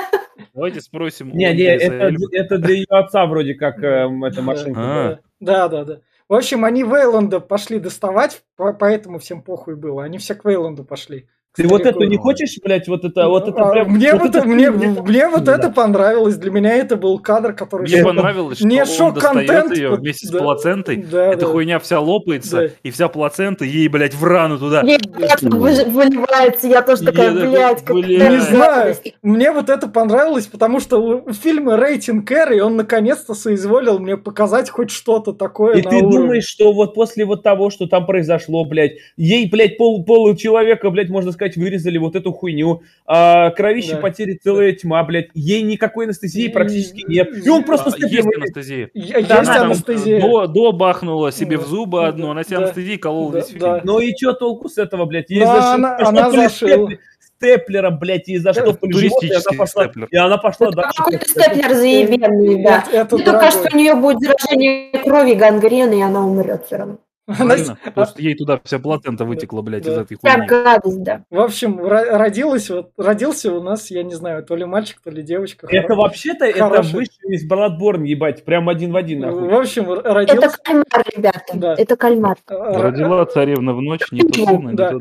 Давайте 0.53 0.79
спросим. 0.79 1.31
у 1.31 1.35
Не, 1.35 1.51
не, 1.55 1.63
это, 1.63 2.13
это 2.33 2.57
для 2.59 2.75
ее 2.75 2.85
отца 2.89 3.25
вроде 3.25 3.55
как 3.55 3.83
эм, 3.83 4.23
эта 4.23 4.43
машинка. 4.43 4.79
А. 4.79 5.19
Да, 5.39 5.67
да, 5.69 5.85
да. 5.85 6.01
В 6.29 6.35
общем, 6.35 6.65
они 6.65 6.83
Вейланда 6.83 7.39
пошли 7.39 7.79
доставать, 7.79 8.43
по- 8.55 8.73
поэтому 8.73 9.17
всем 9.17 9.41
похуй 9.41 9.75
было. 9.77 10.03
Они 10.03 10.19
все 10.19 10.35
к 10.35 10.45
Вейланду 10.45 10.83
пошли. 10.83 11.27
Ты 11.53 11.67
вот 11.67 11.85
эту 11.85 12.03
не 12.05 12.15
хочешь, 12.17 12.57
блядь, 12.63 12.87
вот 12.87 13.03
это, 13.03 13.27
вот 13.27 13.49
это 13.49 13.61
А, 13.61 13.71
прям... 13.71 13.89
мне 13.91 14.13
вот 14.15 14.33
это 14.35 14.47
мне, 14.47 14.71
мне 14.71 15.27
вот 15.27 15.43
Да. 15.43 15.55
это 15.55 15.69
понравилось. 15.69 16.37
Для 16.37 16.49
меня 16.49 16.73
это 16.75 16.95
был 16.95 17.19
кадр, 17.19 17.51
который... 17.53 17.83
Мне 17.89 17.97
шок- 18.01 18.05
понравилось, 18.05 18.57
что 18.59 18.67
не 18.67 18.79
он 18.81 18.87
шок-контент, 18.87 19.47
достает 19.47 19.77
ее 19.77 19.89
вместе 19.95 20.27
с 20.27 20.29
да. 20.29 20.39
плацентой. 20.39 20.95
Да, 21.11 21.25
Эта 21.27 21.41
да. 21.41 21.45
хуйня 21.47 21.79
вся 21.79 21.99
лопается, 21.99 22.57
Да. 22.57 22.67
и 22.83 22.91
вся 22.91 23.09
плацента 23.09 23.65
ей, 23.65 23.89
блядь, 23.89 24.15
в 24.15 24.23
рану 24.23 24.59
туда. 24.59 24.81
Мне 24.83 24.97
выливается, 25.41 26.67
я 26.67 26.81
тоже 26.81 27.03
такая, 27.03 27.33
Я 27.33 27.49
блядь, 27.49 27.83
как 27.83 27.95
блядь. 27.95 28.07
Не 28.09 28.37
это 28.37 28.41
знаю. 28.45 28.95
Мне 29.21 29.51
вот 29.51 29.69
это 29.69 29.87
понравилось, 29.87 30.47
потому 30.47 30.79
что 30.79 30.99
у 30.99 31.33
фильма 31.33 31.77
рейтинг 31.77 32.31
R, 32.31 32.53
и 32.53 32.59
он 32.61 32.75
наконец-то 32.77 33.33
соизволил 33.33 33.99
мне 33.99 34.17
показать 34.17 34.69
хоть 34.69 34.91
что-то 34.91 35.33
такое 35.33 35.75
И 35.77 35.81
ты 35.81 35.97
уровне. 35.97 36.17
думаешь, 36.17 36.45
что 36.45 36.71
вот 36.73 36.93
после 36.93 37.25
вот 37.25 37.43
того, 37.43 37.69
что 37.69 37.87
там 37.87 38.05
произошло, 38.05 38.65
блядь, 38.65 38.93
ей, 39.17 39.49
блядь, 39.49 39.77
пол, 39.77 40.05
человека, 40.35 40.89
блядь, 40.89 41.09
можно 41.09 41.31
сказать, 41.31 41.40
вырезали 41.57 41.97
вот 41.97 42.15
эту 42.15 42.31
хуйню, 42.31 42.81
а, 43.05 43.49
кровище 43.51 43.93
Да. 43.95 43.97
потери 43.97 44.39
целая 44.41 44.73
тьма, 44.73 45.03
блядь, 45.03 45.29
ей 45.33 45.61
никакой 45.63 46.05
анестезии 46.05 46.47
практически 46.47 47.03
нет. 47.07 47.45
И 47.45 47.49
он 47.49 47.63
просто 47.63 47.91
А, 47.93 47.97
есть 48.07 48.27
анестезия. 48.35 48.89
Да, 48.93 48.99
есть 49.01 49.31
Она 49.31 49.43
там 49.55 49.65
анестезия. 49.71 50.21
До, 50.21 50.47
до 50.47 50.71
бахнула 50.71 51.31
себе 51.31 51.57
Да. 51.57 51.63
в 51.63 51.67
зубы 51.67 52.05
одну, 52.07 52.31
она 52.31 52.43
себе 52.43 52.57
Да. 52.57 52.63
анестезией 52.65 52.97
колола 52.97 53.31
Да, 53.31 53.37
весь 53.39 53.47
фильм. 53.47 53.59
да. 53.59 53.81
Ну 53.83 53.99
и 53.99 54.15
что 54.15 54.33
толку 54.33 54.69
с 54.69 54.77
этого, 54.77 55.05
блядь? 55.05 55.29
Ей 55.29 55.39
Но 55.41 55.47
зашили- 55.47 55.73
она- 55.75 55.97
что 55.99 56.07
она 56.09 56.31
зашила. 56.31 56.69
степлер- 56.87 56.99
Степлером, 57.41 57.97
блядь, 57.97 58.27
ей 58.27 58.37
заштопали 58.37 58.91
живот, 58.91 59.23
и 59.23 59.29
она 59.31 59.41
пошла, 59.57 59.83
степлер. 59.85 60.07
и 60.11 60.15
она 60.15 60.37
пошла 60.37 60.67
Это 60.67 60.75
дальше. 60.75 60.93
какой-то 60.97 61.25
степлер 61.27 61.73
заебенный, 61.73 62.63
да. 62.63 62.83
Это, 62.87 62.97
это 62.97 63.15
Мне 63.15 63.25
только 63.25 63.39
кажется, 63.39 63.69
у 63.73 63.75
нее 63.77 63.95
будет 63.95 64.19
заражение 64.19 64.91
крови, 65.03 65.33
гангрены, 65.33 65.97
и 65.97 66.01
она 66.03 66.23
умрет 66.23 66.65
все 66.67 66.75
равно. 66.77 66.97
Она- 67.27 67.37
Правильно? 67.45 67.77
Потому 67.85 68.07
что 68.07 68.21
ей 68.21 68.35
туда 68.35 68.59
вся 68.63 68.79
плацента 68.79 69.25
вытекла, 69.25 69.61
блядь, 69.61 69.85
из 69.85 69.93
Да. 69.95 70.01
этой 70.01 70.17
хуйни. 70.17 70.47
гадость, 70.47 71.03
да. 71.03 71.23
В 71.29 71.39
общем, 71.39 71.79
ро- 71.79 72.17
родилась, 72.17 72.69
вот, 72.69 72.91
родился 72.97 73.53
у 73.53 73.61
нас, 73.61 73.91
я 73.91 74.03
не 74.03 74.15
знаю, 74.15 74.43
то 74.43 74.55
ли 74.55 74.65
мальчик, 74.65 74.99
то 75.03 75.11
ли 75.11 75.21
девочка. 75.21 75.67
Это 75.69 75.93
вообще-то, 75.95 76.45
это 76.45 76.81
выше 76.81 77.11
из 77.27 77.49
Bloodborne, 77.49 78.05
ебать, 78.05 78.43
прям 78.43 78.69
один 78.69 78.91
в 78.91 78.95
один, 78.97 79.19
нахуй. 79.19 79.47
В 79.49 79.53
общем, 79.53 79.89
р- 79.91 79.99
Это 79.99 80.13
родился... 80.13 80.57
кальмар, 80.63 81.05
ребята. 81.15 81.41
Да. 81.53 81.75
Это 81.77 81.95
кальмар. 81.95 82.37
Родила 82.47 83.25
царевна 83.25 83.73
в 83.73 83.81
ночь, 83.81 84.11
не 84.11 84.21
то 84.21 84.45
сына, 84.45 84.69
не 84.69 84.75
да, 84.75 84.91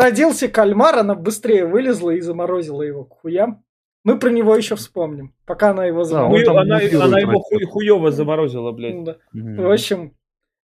родился 0.00 0.48
кальмар, 0.48 0.98
она 0.98 1.14
быстрее 1.14 1.64
вылезла 1.66 2.10
и 2.10 2.20
заморозила 2.20 2.82
его 2.82 3.04
к 3.04 3.20
хуям. 3.20 3.62
Мы 4.04 4.18
про 4.20 4.30
него 4.30 4.54
еще 4.54 4.76
вспомним, 4.76 5.34
пока 5.46 5.70
она 5.70 5.84
его 5.86 6.04
заморозила. 6.04 6.44
Там 6.44 6.58
она, 6.58 7.18
его 7.18 7.40
хуй, 7.40 7.64
хуево 7.64 8.12
заморозила, 8.12 8.70
блядь. 8.70 9.02
Да. 9.02 9.16
В 9.32 9.72
общем, 9.72 10.12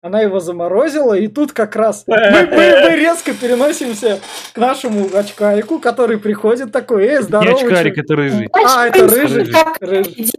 она 0.02 0.22
его 0.22 0.40
заморозила, 0.40 1.14
и 1.14 1.28
тут 1.28 1.52
как 1.52 1.76
раз 1.76 2.06
мы, 2.08 2.16
мы- 2.16 2.48
мы 2.48 2.96
резко 2.96 3.34
переносимся 3.34 4.20
к 4.54 4.58
нашему 4.58 5.10
очкарику, 5.14 5.80
который 5.80 6.18
приходит 6.18 6.72
такой, 6.72 7.04
эй, 7.06 7.18
Не 7.18 7.24
здорово. 7.24 7.52
очкарик, 7.58 7.96
чё?» 7.96 8.02
это 8.04 8.16
рыжий. 8.16 8.50
А, 8.66 8.88
это 8.88 9.08
рыжий. 9.10 9.54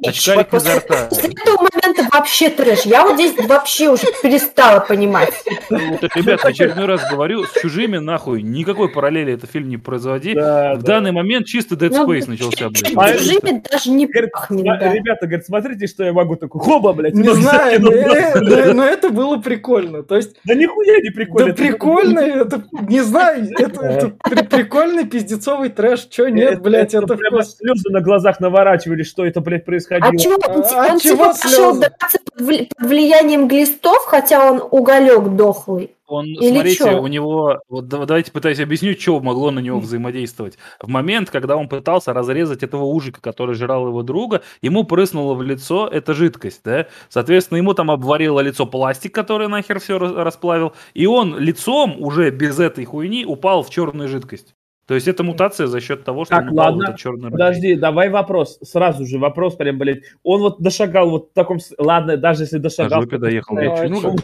Очкарик 0.07 0.55
изо 0.55 0.77
рта. 0.79 1.11
С 1.11 1.19
этого 1.19 1.59
момента 1.59 2.07
вообще 2.11 2.49
трэш. 2.49 2.87
Я 2.87 3.03
вот 3.07 3.17
здесь 3.17 3.35
вообще 3.47 3.91
уже 3.91 4.07
перестала 4.23 4.81
понимать. 4.81 5.35
Вот, 5.69 6.05
ребят, 6.17 6.41
в 6.41 6.45
очередной 6.47 6.87
раз 6.87 7.03
говорю, 7.11 7.45
с 7.45 7.53
чужими 7.61 7.99
нахуй 7.99 8.41
никакой 8.43 8.89
параллели 8.89 9.35
этот 9.35 9.51
фильм 9.51 9.69
не 9.69 9.77
производи. 9.77 10.33
Да, 10.35 10.77
В 10.77 10.83
да. 10.83 10.95
данный 10.95 11.13
момент 11.13 11.47
чисто 11.47 11.75
Dead 11.75 11.91
Ну, 11.91 12.11
Space 12.11 12.29
начался, 12.31 12.71
блядь. 12.71 12.93
А, 12.97 13.13
Чужими 13.13 13.63
даже 13.71 13.91
не 13.91 14.07
Говорит, 14.07 14.33
пахнет, 14.33 14.65
«Сма- 14.67 14.79
да. 14.79 14.93
Ребята, 14.95 15.27
говорит, 15.27 15.45
смотрите, 15.47 15.87
что 15.87 16.03
я 16.05 16.13
могу 16.15 16.37
такой. 16.37 16.61
Хоба, 16.63 16.95
блядь. 16.95 17.13
Не 17.15 17.25
ну, 17.29 17.35
знаю, 17.35 17.79
ну, 17.83 17.91
но, 17.91 17.97
ну, 18.41 18.57
э, 18.57 18.73
но 18.73 18.85
это 18.85 19.11
было 19.11 19.37
прикольно. 19.55 20.03
То 20.03 20.17
есть, 20.17 20.37
Да 20.45 20.55
нихуя 20.55 21.01
не 21.01 21.11
прикольно. 21.11 21.49
да 21.49 21.55
прикольно, 21.55 22.19
это, 22.21 22.63
не 22.89 23.01
знаю, 23.01 23.49
это, 23.59 23.85
это 23.85 24.09
при- 24.23 24.43
прикольный 24.47 25.05
пиздецовый 25.07 25.69
трэш. 25.71 26.07
Чё 26.11 26.29
нет, 26.29 26.61
блядь, 26.63 26.95
это 26.95 27.17
прямо 27.17 27.43
вкус. 27.43 27.57
слезы 27.57 27.91
на 27.91 28.01
глазах 28.01 28.41
наворачивали, 28.41 29.03
что 29.03 29.25
это, 29.25 29.41
блядь, 29.41 29.65
происходило. 29.65 30.11
А 30.13 30.17
чего? 30.17 30.37
Он, 30.47 30.65
А 30.75 30.93
он 30.93 30.99
чего 30.99 31.15
типа 31.33 31.35
пошел 31.43 31.75
слезы? 31.75 31.91
под 32.39 32.89
влиянием 32.89 33.49
глистов, 33.49 33.99
хотя 34.07 34.51
он 34.51 34.63
уголек 34.71 35.29
дохлый. 35.37 35.95
Он, 36.11 36.27
Или 36.27 36.51
смотрите, 36.51 36.77
чё? 36.77 37.01
у 37.03 37.07
него, 37.07 37.61
вот 37.69 37.87
да- 37.87 38.05
давайте 38.05 38.33
пытаюсь 38.33 38.59
объяснить, 38.59 39.01
что 39.01 39.21
могло 39.21 39.53
на 39.53 39.61
него 39.61 39.79
взаимодействовать. 39.79 40.59
В 40.81 40.89
момент, 40.89 41.31
когда 41.31 41.57
он 41.57 41.69
пытался 41.69 42.13
разрезать 42.13 42.65
этого 42.65 42.83
ужика, 42.85 43.21
который 43.21 43.55
жрал 43.55 43.87
его 43.87 44.03
друга, 44.03 44.43
ему 44.61 44.83
прыснула 44.83 45.35
в 45.35 45.43
лицо 45.43 45.87
эта 45.87 46.13
жидкость, 46.15 46.63
да? 46.65 46.89
Соответственно, 47.09 47.59
ему 47.59 47.75
там 47.75 47.93
обварило 47.93 48.41
лицо 48.41 48.67
пластик, 48.67 49.15
который 49.15 49.47
нахер 49.47 49.79
все 49.79 49.99
расплавил, 49.99 50.73
и 50.95 51.07
он 51.07 51.39
лицом 51.39 51.95
уже 52.03 52.31
без 52.31 52.59
этой 52.59 52.85
хуйни 52.87 53.25
упал 53.25 53.63
в 53.63 53.71
черную 53.71 54.09
жидкость. 54.09 54.55
То 54.91 54.97
есть 54.97 55.07
это 55.07 55.23
мутация 55.23 55.69
за 55.69 55.81
счет 55.81 56.03
того, 56.03 56.25
что 56.25 56.35
Так, 56.35 56.51
он 56.51 56.59
ладно. 56.59 56.83
этот 56.83 56.97
черный 56.97 57.31
Подожди, 57.31 57.77
давай 57.77 58.09
вопрос. 58.09 58.59
Сразу 58.61 59.07
же 59.07 59.21
вопрос 59.21 59.55
прям, 59.55 59.79
блядь. 59.79 60.01
Он 60.25 60.41
вот 60.41 60.61
дошагал 60.61 61.11
вот 61.11 61.29
в 61.31 61.33
таком... 61.33 61.59
Ладно, 61.79 62.17
даже 62.17 62.43
если 62.43 62.57
На 62.57 62.63
дошагал... 62.65 63.03
жопе 63.03 63.19
доехал. 63.19 63.55
Ну, 63.55 63.63
Я 63.63 63.89
ну. 63.89 64.17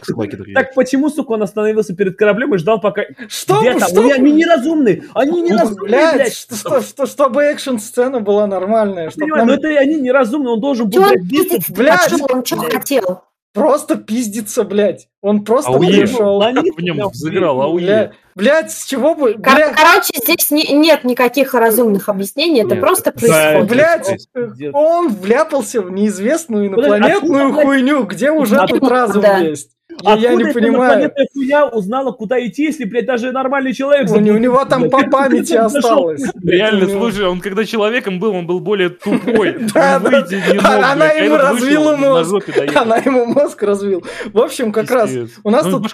Так 0.53 0.73
почему, 0.75 1.09
сука, 1.09 1.31
он 1.31 1.43
остановился 1.43 1.95
перед 1.95 2.17
кораблем 2.17 2.53
и 2.53 2.57
ждал, 2.57 2.81
пока... 2.81 3.03
Что, 3.29 3.61
Где 3.61 3.79
там? 3.79 3.87
что, 3.87 4.01
Ну, 4.01 4.11
Они 4.13 4.33
неразумны! 4.33 5.03
Они 5.13 5.41
неразумны, 5.41 5.83
блядь, 5.83 6.15
блядь! 6.15 6.33
что, 6.33 6.55
что- 6.57 6.81
что- 6.81 7.05
чтобы 7.05 7.43
экшн-сцена 7.43 8.19
была 8.19 8.45
нормальная, 8.45 9.09
чтобы 9.09 9.21
Понимаю, 9.27 9.45
нам 9.45 9.55
но 9.55 9.69
это 9.69 9.79
они 9.79 10.01
неразумны, 10.01 10.49
он 10.49 10.59
должен 10.59 10.87
был, 10.89 10.91
Чего 10.95 11.05
он 11.05 11.29
пиздец 11.29 11.69
блядь, 11.69 12.03
пошел? 12.03 12.27
Он 12.29 12.43
что 12.45 12.57
хотел? 12.57 13.21
просто 13.53 13.95
пиздиться, 13.95 14.63
блядь. 14.63 15.07
Он 15.27 15.43
просто 15.43 15.71
Ауе. 15.71 16.01
пришел. 16.01 16.41
Них 16.51 16.73
в 16.75 16.81
нем 16.81 17.09
взыграл 17.09 17.61
ауе. 17.61 17.85
Бля, 17.85 18.11
блядь, 18.35 18.71
с 18.71 18.85
чего 18.85 19.13
бы... 19.15 19.33
Кор- 19.33 19.55
Бля, 19.55 19.73
Короче, 19.73 20.11
здесь 20.23 20.49
не- 20.51 20.73
нет 20.73 21.03
никаких 21.03 21.53
разумных 21.53 22.09
объяснений, 22.09 22.61
это 22.61 22.75
Нет, 22.75 22.79
просто 22.79 23.09
это- 23.09 23.19
происходит. 23.19 23.67
блядь, 23.69 24.27
он 24.73 25.09
вляпался 25.09 25.81
в 25.81 25.91
неизвестную 25.91 26.69
Подожди, 26.71 26.91
инопланетную 26.97 27.53
блядь, 27.53 27.65
хуйню, 27.65 28.03
где 28.03 28.31
уже 28.31 28.65
тут 28.67 28.83
разум 28.89 29.21
да. 29.21 29.37
есть. 29.39 29.71
Я, 30.01 30.15
я 30.15 30.35
не 30.35 30.45
понимаю. 30.53 31.05
Эта 31.05 31.25
хуйня 31.33 31.67
узнала, 31.67 32.11
куда 32.11 32.45
идти, 32.45 32.63
если, 32.63 32.85
блядь, 32.85 33.05
даже 33.05 33.31
нормальный 33.31 33.73
человек... 33.73 34.09
У, 34.09 34.15
у 34.15 34.37
него 34.37 34.63
там 34.65 34.89
по 34.89 35.03
памяти 35.09 35.53
осталось. 35.53 36.23
Реально, 36.43 36.87
слушай, 36.87 37.25
он 37.25 37.39
когда 37.39 37.65
человеком 37.65 38.19
был, 38.19 38.33
он 38.35 38.47
был 38.47 38.59
более 38.59 38.89
тупой. 38.89 39.57
Да, 39.77 39.99
да. 39.99 40.91
Она 40.91 41.09
ему 41.11 41.37
развила 41.37 41.95
мозг. 41.95 42.49
Она 42.75 42.97
ему 42.97 43.25
мозг 43.25 43.61
развил. 43.63 44.03
В 44.33 44.39
общем, 44.39 44.71
как 44.71 44.89
раз 44.89 45.11
у 45.43 45.49
нас 45.49 45.65
тут 45.65 45.85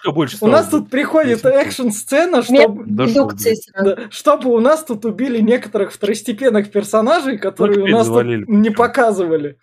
у 0.42 0.48
нас 0.48 0.68
тут 0.68 0.90
приходит 0.90 1.46
экшн-сцена, 1.46 2.44
чтобы 2.44 3.08
чтобы 4.10 4.54
у 4.54 4.60
нас 4.60 4.84
тут 4.84 5.06
убили 5.06 5.40
некоторых 5.40 5.92
второстепенных 5.92 6.72
персонажей, 6.72 7.38
которые 7.38 7.84
у 7.84 7.88
нас 7.88 8.08
не 8.48 8.70
показывали. 8.70 9.58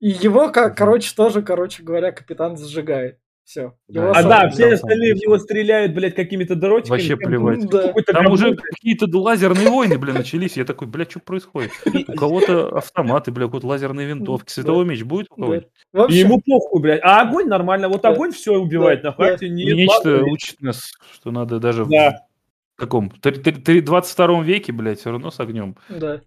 И 0.00 0.08
его, 0.08 0.50
короче, 0.50 1.14
тоже, 1.16 1.42
короче 1.42 1.82
говоря, 1.82 2.12
капитан 2.12 2.56
зажигает. 2.56 3.18
Все. 3.46 3.74
Да, 3.86 4.10
а 4.10 4.22
да, 4.24 4.48
все 4.50 4.72
остальные 4.72 5.14
в 5.14 5.18
него 5.18 5.38
стреляют, 5.38 5.94
блядь, 5.94 6.16
какими-то 6.16 6.56
дротиками. 6.56 6.98
Вообще 6.98 7.16
плевать. 7.16 7.64
Да. 7.68 7.92
Там 8.12 8.26
уже 8.32 8.56
какие-то 8.56 9.06
лазерные 9.16 9.70
войны, 9.70 9.98
блядь, 9.98 10.16
начались. 10.16 10.56
Я 10.56 10.64
такой, 10.64 10.88
блядь, 10.88 11.12
что 11.12 11.20
происходит? 11.20 11.70
У 12.08 12.12
кого-то 12.14 12.76
автоматы, 12.76 13.30
блядь, 13.30 13.46
какие-то 13.46 13.68
лазерные 13.68 14.08
винтовки. 14.08 14.50
Световой 14.50 14.84
меч 14.84 15.04
будет 15.04 15.28
у 15.30 15.36
кого-нибудь? 15.36 15.68
И 16.10 16.14
ему 16.14 16.42
похуй, 16.44 16.82
блядь. 16.82 17.00
А 17.04 17.20
огонь 17.20 17.46
нормально. 17.46 17.88
Вот 17.88 18.04
огонь 18.04 18.32
все 18.32 18.52
убивает. 18.52 19.04
На 19.04 19.12
факте 19.12 19.48
не 19.48 19.64
Нечто 19.64 20.24
учит 20.24 20.60
нас, 20.60 20.90
что 21.14 21.30
надо 21.30 21.60
даже 21.60 21.84
в 21.84 22.18
каком? 22.74 23.12
22 23.22 24.42
веке, 24.42 24.72
блядь, 24.72 24.98
все 24.98 25.12
равно 25.12 25.30
с 25.30 25.38
огнем. 25.38 25.76
Да. 25.88 26.20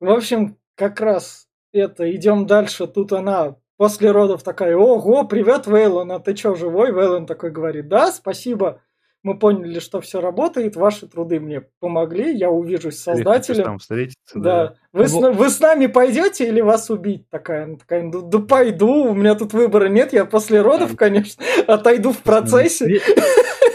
В 0.00 0.10
общем, 0.10 0.58
как 0.74 1.00
раз 1.00 1.48
это, 1.72 2.14
идем 2.14 2.46
дальше. 2.46 2.86
Тут 2.86 3.14
она 3.14 3.56
после 3.76 4.10
родов 4.10 4.42
такая, 4.42 4.76
ого, 4.76 5.24
привет, 5.24 5.66
Вейлон, 5.66 6.12
а 6.12 6.20
ты 6.20 6.36
что, 6.36 6.54
живой? 6.54 6.92
Вейлон 6.92 7.26
такой 7.26 7.50
говорит, 7.50 7.88
да, 7.88 8.12
спасибо, 8.12 8.80
мы 9.22 9.38
поняли, 9.38 9.78
что 9.78 10.00
все 10.00 10.20
работает, 10.20 10.74
ваши 10.74 11.06
труды 11.06 11.38
мне 11.38 11.62
помогли, 11.78 12.36
я 12.36 12.50
увижусь 12.50 12.96
с 12.96 13.04
создателем. 13.04 13.64
Там 13.64 13.78
встретиться, 13.78 14.38
да. 14.38 14.66
да. 14.66 14.74
Вы, 14.92 15.08
с, 15.08 15.12
вы 15.12 15.48
с 15.48 15.60
нами 15.60 15.86
пойдете 15.86 16.48
или 16.48 16.60
вас 16.60 16.90
убить? 16.90 17.28
Такая, 17.30 17.64
она 17.64 17.76
такая, 17.76 18.10
да, 18.10 18.20
да 18.20 18.38
пойду, 18.40 19.04
у 19.10 19.14
меня 19.14 19.36
тут 19.36 19.52
выбора 19.52 19.88
нет, 19.88 20.12
я 20.12 20.24
после 20.24 20.60
родов, 20.60 20.96
конечно, 20.96 21.44
отойду 21.68 22.12
в 22.12 22.18
процессе. 22.18 22.86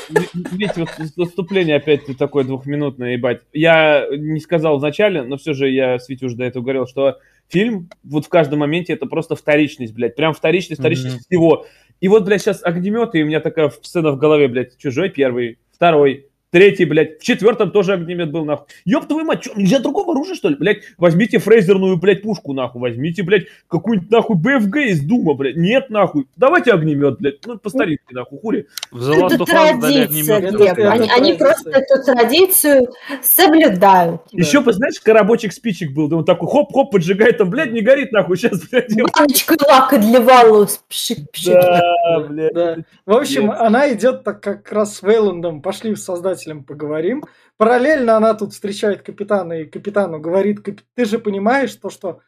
Видите, 0.09 0.73
вот 0.81 0.89
выступление 1.15 1.77
опять 1.77 2.01
такое 2.17 2.43
двухминутное, 2.43 3.13
ебать. 3.13 3.41
Я 3.53 4.05
не 4.11 4.39
сказал 4.39 4.79
вначале, 4.79 5.23
но 5.23 5.37
все 5.37 5.53
же 5.53 5.69
я 5.69 5.99
с 5.99 6.07
Витей 6.09 6.27
уже 6.27 6.37
до 6.37 6.43
этого 6.43 6.63
говорил, 6.63 6.87
что 6.87 7.19
фильм 7.47 7.89
вот 8.03 8.25
в 8.25 8.29
каждом 8.29 8.59
моменте 8.59 8.93
это 8.93 9.05
просто 9.05 9.35
вторичность, 9.35 9.93
блядь. 9.93 10.15
Прям 10.15 10.33
вторичность, 10.33 10.81
вторичность 10.81 11.17
mm-hmm. 11.17 11.27
всего. 11.29 11.65
И 11.99 12.07
вот, 12.07 12.25
блядь, 12.25 12.41
сейчас 12.41 12.63
огнеметы, 12.63 13.19
и 13.19 13.23
у 13.23 13.25
меня 13.25 13.39
такая 13.39 13.69
сцена 13.81 14.11
в 14.11 14.17
голове, 14.17 14.47
блядь, 14.47 14.77
чужой 14.77 15.09
первый, 15.09 15.59
второй, 15.71 16.27
Третий, 16.49 16.85
блядь, 16.85 17.19
в 17.19 17.23
четвертом 17.23 17.71
тоже 17.71 17.93
огнемет 17.93 18.31
был, 18.31 18.45
нахуй. 18.45 18.67
Ёб 18.85 19.05
твою 19.05 19.25
мать, 19.25 19.43
что, 19.43 19.59
нельзя 19.59 19.79
другого 19.79 20.13
оружия, 20.13 20.33
что 20.33 20.47
ли? 20.47 20.55
Блядь, 20.55 20.83
возьмите 20.97 21.39
фрейзерную, 21.39 21.97
блядь, 21.97 22.21
пушку, 22.21 22.53
нахуй. 22.53 22.79
Возьмите, 22.79 23.21
блядь, 23.23 23.47
какую-нибудь, 23.67 24.09
нахуй, 24.09 24.37
БФГ 24.37 24.77
из 24.77 25.01
Дума, 25.01 25.33
блядь. 25.33 25.57
Нет, 25.57 25.89
нахуй. 25.89 26.27
Давайте 26.37 26.71
огнемет, 26.71 27.17
блядь. 27.19 27.45
Ну, 27.45 27.57
по 27.57 27.69
старинке, 27.69 28.01
нахуй, 28.11 28.39
хули. 28.39 28.67
В 28.91 29.11
это 29.11 29.43
традиция, 29.43 30.51
Глеб. 30.51 30.77
Они, 30.77 31.09
они 31.09 31.33
просто 31.33 31.69
эту 31.69 32.03
традицию 32.05 32.93
соблюдают. 33.21 34.21
Еще, 34.31 34.63
знаешь, 34.71 35.01
коробочек 35.01 35.51
спичек 35.51 35.91
был, 35.91 36.07
да 36.07 36.15
он 36.15 36.23
такой 36.23 36.47
хоп-хоп 36.47 36.91
поджигает, 36.91 37.39
там, 37.39 37.49
блядь, 37.49 37.73
не 37.73 37.81
горит, 37.81 38.13
нахуй, 38.13 38.37
сейчас, 38.37 38.61
блядь. 38.69 38.95
Баночка 38.95 39.55
лака 39.67 39.97
для 39.97 40.21
волос. 40.21 40.81
Пшик-пшик. 40.89 41.51
Да, 41.51 42.19
блядь. 42.27 42.53
Да. 42.53 42.77
В 43.05 43.17
общем, 43.17 43.51
она 43.51 43.91
идет 43.91 44.23
так 44.23 44.41
как 44.41 44.71
раз 44.71 44.95
с 44.97 45.01
Вейландом, 45.01 45.61
пошли 45.61 45.93
в 45.93 45.97
создать 45.97 46.36
создателем 46.37 46.63
поговорим. 46.63 47.23
Параллельно 47.57 48.17
она 48.17 48.33
тут 48.33 48.53
встречает 48.53 49.01
капитана 49.01 49.61
и 49.61 49.65
капитану 49.65 50.19
говорит, 50.19 50.59
ты 50.95 51.05
же 51.05 51.19
понимаешь 51.19 51.73
то, 51.73 51.89
что 51.89 52.19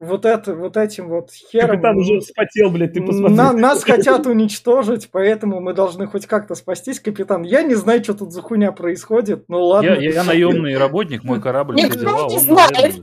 вот 0.00 0.24
это, 0.24 0.56
вот 0.56 0.76
этим 0.76 1.08
вот 1.08 1.30
хером... 1.30 1.76
Капитан 1.76 1.96
уже 1.96 2.18
вспотел, 2.18 2.70
блядь, 2.70 2.92
ты 2.92 3.00
посмотри. 3.00 3.36
На, 3.36 3.52
нас 3.52 3.84
хотят 3.84 4.26
уничтожить, 4.26 5.08
поэтому 5.12 5.60
мы 5.60 5.74
должны 5.74 6.08
хоть 6.08 6.26
как-то 6.26 6.56
спастись, 6.56 6.98
капитан. 6.98 7.42
Я 7.42 7.62
не 7.62 7.76
знаю, 7.76 8.02
что 8.02 8.14
тут 8.14 8.32
за 8.32 8.42
хуйня 8.42 8.72
происходит, 8.72 9.44
ну 9.46 9.62
ладно. 9.62 9.90
Я, 9.90 10.10
я 10.10 10.24
наемный 10.24 10.76
работник, 10.76 11.22
мой 11.22 11.40
корабль, 11.40 11.76
все 11.76 11.90
дела. 11.90 12.28
Не 12.28 12.38
знает. 12.40 12.96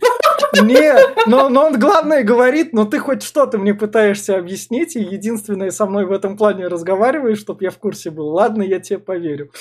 Не, 0.62 0.94
но, 1.28 1.50
но 1.50 1.68
он 1.68 1.80
главное 1.80 2.24
говорит, 2.24 2.74
но 2.74 2.86
ты 2.86 3.00
хоть 3.00 3.24
что-то 3.24 3.58
мне 3.58 3.74
пытаешься 3.74 4.38
объяснить, 4.38 4.96
и 4.96 5.00
единственное 5.00 5.72
со 5.72 5.86
мной 5.86 6.06
в 6.06 6.12
этом 6.12 6.38
плане 6.38 6.68
разговариваешь, 6.68 7.40
чтобы 7.40 7.64
я 7.64 7.72
в 7.72 7.78
курсе 7.78 8.10
был. 8.10 8.28
Ладно, 8.30 8.64
я 8.64 8.80
тебе 8.80 9.00
поверю. 9.00 9.52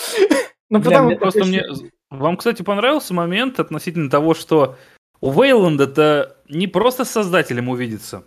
Ну, 0.70 0.82
потому... 0.82 1.06
мне, 1.06 1.16
просто 1.16 1.44
мне... 1.44 1.64
Вам, 2.10 2.36
кстати, 2.36 2.62
понравился 2.62 3.14
момент 3.14 3.60
относительно 3.60 4.10
того, 4.10 4.34
что 4.34 4.76
у 5.20 5.32
Вейланда-то 5.32 6.36
не 6.48 6.66
просто 6.66 7.04
с 7.04 7.10
создателем 7.10 7.68
увидеться. 7.68 8.24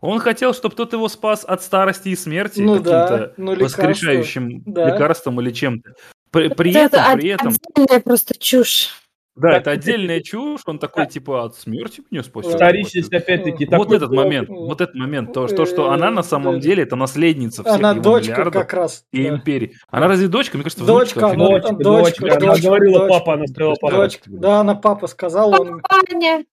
Он 0.00 0.18
хотел, 0.18 0.52
чтобы 0.52 0.74
тот 0.74 0.92
его 0.92 1.08
спас 1.08 1.44
от 1.44 1.62
старости 1.62 2.08
и 2.08 2.16
смерти 2.16 2.60
ну, 2.60 2.72
каким-то 2.72 2.88
да, 2.90 3.32
ну, 3.36 3.54
воскрешающим 3.54 4.62
да. 4.66 4.90
лекарством 4.92 5.40
или 5.40 5.52
чем-то. 5.52 5.94
При, 6.32 6.48
при 6.48 6.72
этом, 6.72 7.00
это 7.00 7.16
при 7.16 7.28
этом... 7.28 7.54
просто 8.02 8.36
чушь. 8.36 9.01
Да, 9.34 9.56
это 9.56 9.70
отдельная 9.70 10.20
чушь, 10.20 10.60
он 10.66 10.78
такой, 10.78 11.06
типа, 11.06 11.44
от 11.44 11.56
смерти 11.56 12.02
меня 12.10 12.22
спасет. 12.22 12.54
Вторичность, 12.54 13.12
опять-таки. 13.12 13.66
Вот 13.70 13.90
этот 13.90 14.10
момент, 14.10 14.48
вот 14.50 14.80
этот 14.80 14.94
момент, 14.94 15.32
то, 15.32 15.46
то, 15.46 15.64
что 15.64 15.90
она 15.90 16.10
на 16.10 16.22
самом 16.22 16.60
деле 16.60 16.82
это 16.82 16.96
наследница 16.96 17.62
всех 17.62 17.76
Она 17.76 17.94
дочка 17.94 18.50
как 18.50 18.72
раз. 18.74 19.04
И 19.10 19.26
империи. 19.26 19.74
Она 19.88 20.08
разве 20.08 20.28
дочка? 20.28 20.56
Мне 20.56 20.64
кажется, 20.64 20.84
дочка. 20.84 21.34
Дочка, 21.34 21.74
дочка. 21.74 22.36
Она 22.36 22.56
говорила 22.56 23.08
папа, 23.08 23.34
она 23.34 23.46
сказала 23.46 23.74
папа. 23.80 23.96
Дочка, 23.96 24.22
да, 24.26 24.60
она 24.60 24.74
папа 24.74 25.06
сказала. 25.06 25.56
Он... 25.58 25.82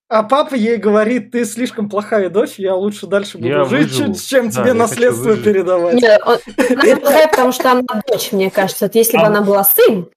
А 0.07 0.23
папа 0.23 0.55
ей 0.55 0.77
говорит, 0.77 1.31
ты 1.31 1.45
слишком 1.45 1.89
плохая 1.89 2.29
дочь, 2.29 2.55
я 2.57 2.75
лучше 2.75 3.07
дальше 3.07 3.37
буду 3.37 3.65
жить, 3.65 4.25
чем 4.27 4.49
тебе 4.49 4.73
наследство 4.73 5.35
передавать. 5.35 5.95
Нет, 6.01 6.21
потому 7.31 7.51
что 7.51 7.71
она 7.71 7.83
дочь, 8.07 8.31
мне 8.31 8.49
кажется. 8.49 8.89
Если 8.93 9.17
бы 9.17 9.23
а 9.23 9.27
она 9.27 9.41
была 9.41 9.63
сын, 9.63 10.07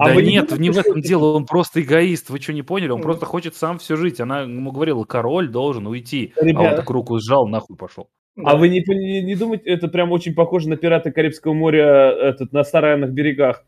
а 0.00 0.14
да 0.14 0.22
нет, 0.22 0.50
не, 0.52 0.58
не 0.58 0.70
в 0.70 0.78
этом 0.78 1.02
дело, 1.02 1.36
он 1.36 1.44
просто 1.44 1.82
эгоист, 1.82 2.30
вы 2.30 2.40
что, 2.40 2.54
не 2.54 2.62
поняли? 2.62 2.90
Он 2.90 3.02
просто 3.02 3.26
хочет 3.26 3.54
сам 3.54 3.78
все 3.78 3.96
жить. 3.96 4.18
Она 4.20 4.42
ему 4.42 4.72
говорила, 4.72 5.04
король 5.04 5.48
должен 5.48 5.86
уйти. 5.86 6.32
Ребята. 6.40 6.58
А 6.58 6.70
он 6.70 6.76
так 6.76 6.90
руку 6.90 7.18
сжал, 7.18 7.46
нахуй 7.46 7.76
пошел. 7.76 8.08
А 8.42 8.56
вы 8.56 8.68
не, 8.68 8.82
не, 8.86 9.22
не 9.22 9.36
думаете, 9.36 9.64
это 9.70 9.88
прям 9.88 10.12
очень 10.12 10.34
похоже 10.34 10.70
на 10.70 10.76
пираты 10.76 11.10
Карибского 11.10 11.52
моря 11.52 12.10
этот, 12.10 12.52
на 12.52 12.64
Старанных 12.64 13.12
берегах? 13.12 13.64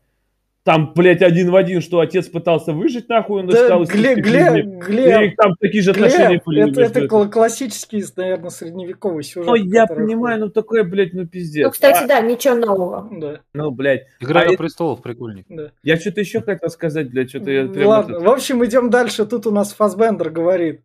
Там, 0.63 0.93
блядь, 0.95 1.21
один 1.21 1.51
в 1.51 1.57
один, 1.57 1.81
что 1.81 1.99
отец 1.99 2.29
пытался 2.29 2.71
выжить, 2.71 3.09
нахуй, 3.09 3.41
он 3.41 3.47
да, 3.47 3.65
искал 3.65 3.83
Глеб, 3.83 4.19
Глеб, 4.19 4.65
Глеб, 4.87 5.35
там 5.35 5.55
такие 5.59 5.83
же 5.83 5.91
отношения 5.91 6.39
Глеб, 6.39 6.45
были. 6.45 6.71
Это, 6.71 6.81
это 6.83 7.07
кл- 7.07 7.29
классический, 7.29 8.01
наверное, 8.15 8.49
средневековый 8.49 9.23
сюжет. 9.23 9.45
Ну, 9.45 9.55
я 9.55 9.85
понимаю, 9.87 10.39
ну, 10.39 10.49
такое, 10.49 10.85
блядь, 10.85 11.13
ну, 11.13 11.27
пиздец. 11.27 11.65
Ну, 11.65 11.71
кстати, 11.71 12.05
а... 12.05 12.07
да, 12.07 12.21
ничего 12.21 12.55
нового. 12.55 13.09
Да. 13.11 13.41
Ну, 13.53 13.71
блядь. 13.71 14.03
Игра 14.21 14.41
а 14.41 14.45
на 14.45 14.49
это... 14.49 14.57
престолов, 14.57 15.01
прикольный. 15.01 15.45
Да. 15.49 15.71
Я 15.83 15.97
что-то 15.97 16.21
еще 16.21 16.39
хотел 16.39 16.69
сказать, 16.69 17.11
блядь, 17.11 17.29
что-то 17.29 17.51
я. 17.51 17.69
Ладно, 17.85 18.13
этот... 18.13 18.25
в 18.25 18.29
общем, 18.29 18.63
идем 18.63 18.89
дальше. 18.89 19.25
Тут 19.25 19.45
у 19.45 19.51
нас 19.51 19.73
Фасбендер 19.73 20.29
говорит, 20.29 20.81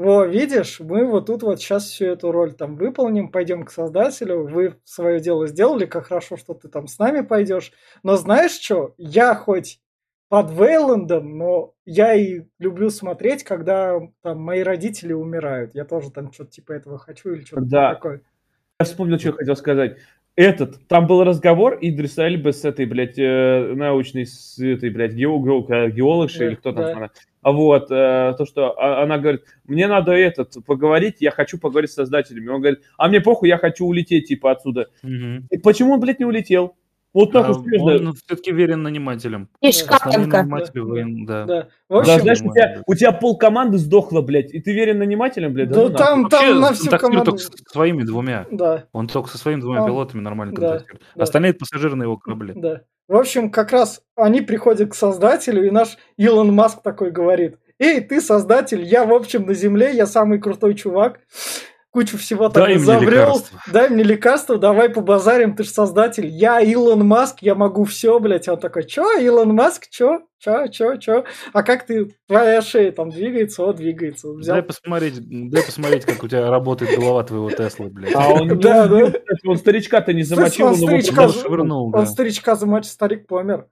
во, 0.00 0.24
видишь, 0.24 0.80
мы 0.80 1.04
вот 1.04 1.26
тут 1.26 1.42
вот 1.42 1.60
сейчас 1.60 1.84
всю 1.84 2.06
эту 2.06 2.32
роль 2.32 2.54
там 2.54 2.76
выполним, 2.76 3.28
пойдем 3.30 3.66
к 3.66 3.70
создателю, 3.70 4.48
вы 4.48 4.76
свое 4.82 5.20
дело 5.20 5.46
сделали, 5.46 5.84
как 5.84 6.06
хорошо, 6.06 6.38
что 6.38 6.54
ты 6.54 6.68
там 6.68 6.86
с 6.86 6.98
нами 6.98 7.20
пойдешь. 7.20 7.70
Но 8.02 8.16
знаешь 8.16 8.52
что, 8.52 8.94
я 8.96 9.34
хоть 9.34 9.78
под 10.30 10.52
Вейландом, 10.52 11.36
но 11.36 11.74
я 11.84 12.14
и 12.14 12.44
люблю 12.58 12.88
смотреть, 12.88 13.44
когда 13.44 14.00
там 14.22 14.40
мои 14.40 14.62
родители 14.62 15.12
умирают. 15.12 15.74
Я 15.74 15.84
тоже 15.84 16.10
там 16.10 16.32
что-то 16.32 16.52
типа 16.52 16.72
этого 16.72 16.96
хочу 16.96 17.34
или 17.34 17.44
что-то 17.44 17.66
да. 17.66 17.92
такое. 17.92 18.22
Я 18.78 18.86
вспомнил, 18.86 19.18
что 19.18 19.28
я 19.28 19.34
хотел 19.34 19.56
сказать. 19.56 19.98
Этот, 20.34 20.88
там 20.88 21.08
был 21.08 21.24
разговор 21.24 21.76
Идриса 21.78 22.26
Эльбы 22.26 22.54
с 22.54 22.64
этой, 22.64 22.86
блядь, 22.86 23.18
э, 23.18 23.74
научной, 23.74 24.24
с 24.24 24.58
этой, 24.58 24.88
блядь, 24.88 25.12
геолог, 25.12 25.68
геологшей 25.92 26.38
да, 26.38 26.46
или 26.46 26.54
кто 26.54 26.72
там 26.72 26.84
да. 26.84 26.92
она. 26.96 27.10
А 27.42 27.52
вот, 27.52 27.90
э, 27.90 28.34
то, 28.36 28.44
что 28.44 28.78
а, 28.78 29.02
она 29.02 29.18
говорит, 29.18 29.42
мне 29.64 29.88
надо 29.88 30.12
этот, 30.12 30.56
поговорить, 30.66 31.16
я 31.20 31.30
хочу 31.30 31.58
поговорить 31.58 31.90
с 31.90 31.94
создателями. 31.94 32.48
Он 32.48 32.60
говорит, 32.60 32.80
а 32.98 33.08
мне 33.08 33.20
похуй, 33.20 33.48
я 33.48 33.56
хочу 33.56 33.86
улететь, 33.86 34.28
типа, 34.28 34.52
отсюда. 34.52 34.88
Угу. 35.02 35.46
И 35.50 35.58
почему 35.58 35.94
он, 35.94 36.00
блядь, 36.00 36.18
не 36.18 36.26
улетел? 36.26 36.76
Вот 37.12 37.32
так 37.32 37.46
а, 37.48 37.52
Он 37.52 38.14
все-таки 38.14 38.52
верен 38.52 38.82
нанимателям. 38.82 39.48
И 39.60 39.72
шкафенко. 39.72 40.46
Да. 41.26 41.44
да. 41.44 41.68
В 41.88 41.96
общем, 41.96 42.16
да, 42.16 42.20
знаешь, 42.20 42.40
у 42.40 42.52
тебя, 42.52 42.82
у 42.86 42.94
тебя 42.94 43.12
пол 43.12 43.36
команды 43.36 43.78
сдохло, 43.78 44.20
блядь, 44.20 44.52
и 44.54 44.60
ты 44.60 44.72
верен 44.72 44.98
нанимателям, 44.98 45.52
блядь? 45.52 45.70
Да, 45.70 45.88
да 45.88 45.98
там, 45.98 46.28
там 46.28 46.40
Вообще, 46.40 46.54
на 46.54 46.72
всю 46.72 46.98
команду. 46.98 47.24
только 47.24 47.40
с 47.40 47.50
своими 47.72 48.04
двумя. 48.04 48.46
Да. 48.52 48.84
Он 48.92 49.08
только 49.08 49.28
со 49.28 49.38
своими 49.38 49.60
двумя 49.60 49.82
а, 49.82 49.86
пилотами 49.86 50.20
нормально 50.20 50.54
да, 50.54 50.60
контактирует. 50.60 51.02
Да. 51.16 51.22
Остальные 51.24 51.54
пассажиры 51.54 51.96
на 51.96 52.04
его 52.04 52.16
корабле. 52.16 52.54
Да. 52.54 52.82
В 53.10 53.16
общем, 53.16 53.50
как 53.50 53.72
раз 53.72 54.02
они 54.14 54.40
приходят 54.40 54.92
к 54.92 54.94
создателю, 54.94 55.66
и 55.66 55.72
наш 55.72 55.98
Илон 56.16 56.54
Маск 56.54 56.80
такой 56.80 57.10
говорит, 57.10 57.56
эй, 57.80 58.00
ты 58.00 58.20
создатель, 58.20 58.84
я, 58.84 59.04
в 59.04 59.12
общем, 59.12 59.46
на 59.46 59.54
Земле, 59.54 59.90
я 59.96 60.06
самый 60.06 60.38
крутой 60.38 60.76
чувак, 60.76 61.18
кучу 61.90 62.16
всего 62.18 62.48
там 62.48 62.64
дай 62.64 62.76
изобрел, 62.76 63.42
дай 63.72 63.88
мне 63.88 64.02
лекарство, 64.02 64.58
давай 64.58 64.88
побазарим, 64.88 65.56
ты 65.56 65.64
же 65.64 65.70
создатель, 65.70 66.26
я 66.26 66.60
Илон 66.60 67.06
Маск, 67.06 67.38
я 67.40 67.54
могу 67.54 67.84
все, 67.84 68.18
блядь, 68.20 68.48
он 68.48 68.58
такой, 68.58 68.84
чё, 68.86 69.18
Илон 69.20 69.54
Маск, 69.54 69.88
чё, 69.90 70.20
чё, 70.38 70.68
чё, 70.68 70.96
чё, 70.96 71.24
а 71.52 71.62
как 71.62 71.86
ты, 71.86 72.14
твоя 72.28 72.62
шея 72.62 72.92
там 72.92 73.10
двигается, 73.10 73.64
о, 73.64 73.72
двигается. 73.72 74.32
Взял... 74.32 74.56
Дай 74.56 74.62
посмотреть, 74.62 75.50
дай 75.50 75.64
посмотреть, 75.64 76.04
как 76.04 76.22
у 76.22 76.28
тебя 76.28 76.48
работает 76.48 76.96
голова 76.96 77.24
твоего 77.24 77.50
Теслы, 77.50 77.88
блядь. 77.88 78.14
А 78.14 78.28
он, 78.28 78.58
да, 78.58 78.86
да. 78.86 79.12
он 79.44 79.56
старичка-то 79.56 80.12
не 80.12 80.22
замочил, 80.22 80.68
он, 80.68 80.76
старичка, 80.76 81.28
швырнул, 81.28 81.94
он 81.94 82.06
старичка 82.06 82.54
замочил, 82.54 82.90
старик 82.90 83.26
помер. 83.26 83.66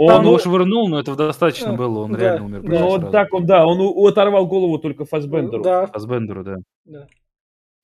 Он 0.00 0.08
там, 0.08 0.24
его 0.26 0.38
швырнул, 0.38 0.88
но 0.88 1.00
этого 1.00 1.16
достаточно 1.16 1.72
было, 1.72 2.04
он 2.04 2.12
да, 2.12 2.18
реально 2.20 2.44
умер. 2.44 2.62
Ну 2.62 2.86
вот 2.86 3.10
так 3.10 3.34
он, 3.34 3.46
да, 3.46 3.66
он 3.66 3.80
оторвал 4.08 4.46
голову 4.46 4.78
только 4.78 5.04
Фасбендеру. 5.04 5.60
Да. 5.60 5.86
Фасбендеру, 5.88 6.44
да. 6.44 6.56
да. 6.84 7.08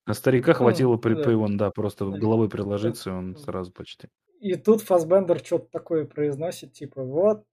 На 0.07 0.15
старика 0.15 0.53
ну, 0.53 0.59
хватило 0.59 0.97
при 0.97 1.15
да. 1.15 1.37
он, 1.37 1.57
да, 1.57 1.71
просто 1.71 2.07
головой 2.07 2.49
приложиться, 2.49 3.11
и 3.11 3.13
он 3.13 3.37
сразу 3.37 3.73
почти. 3.73 4.09
И 4.41 4.55
тут 4.57 4.83
Фасбендер 4.83 5.39
что-то 5.39 5.69
такое 5.71 6.05
произносит, 6.05 6.73
типа, 6.73 7.03
вот, 7.03 7.45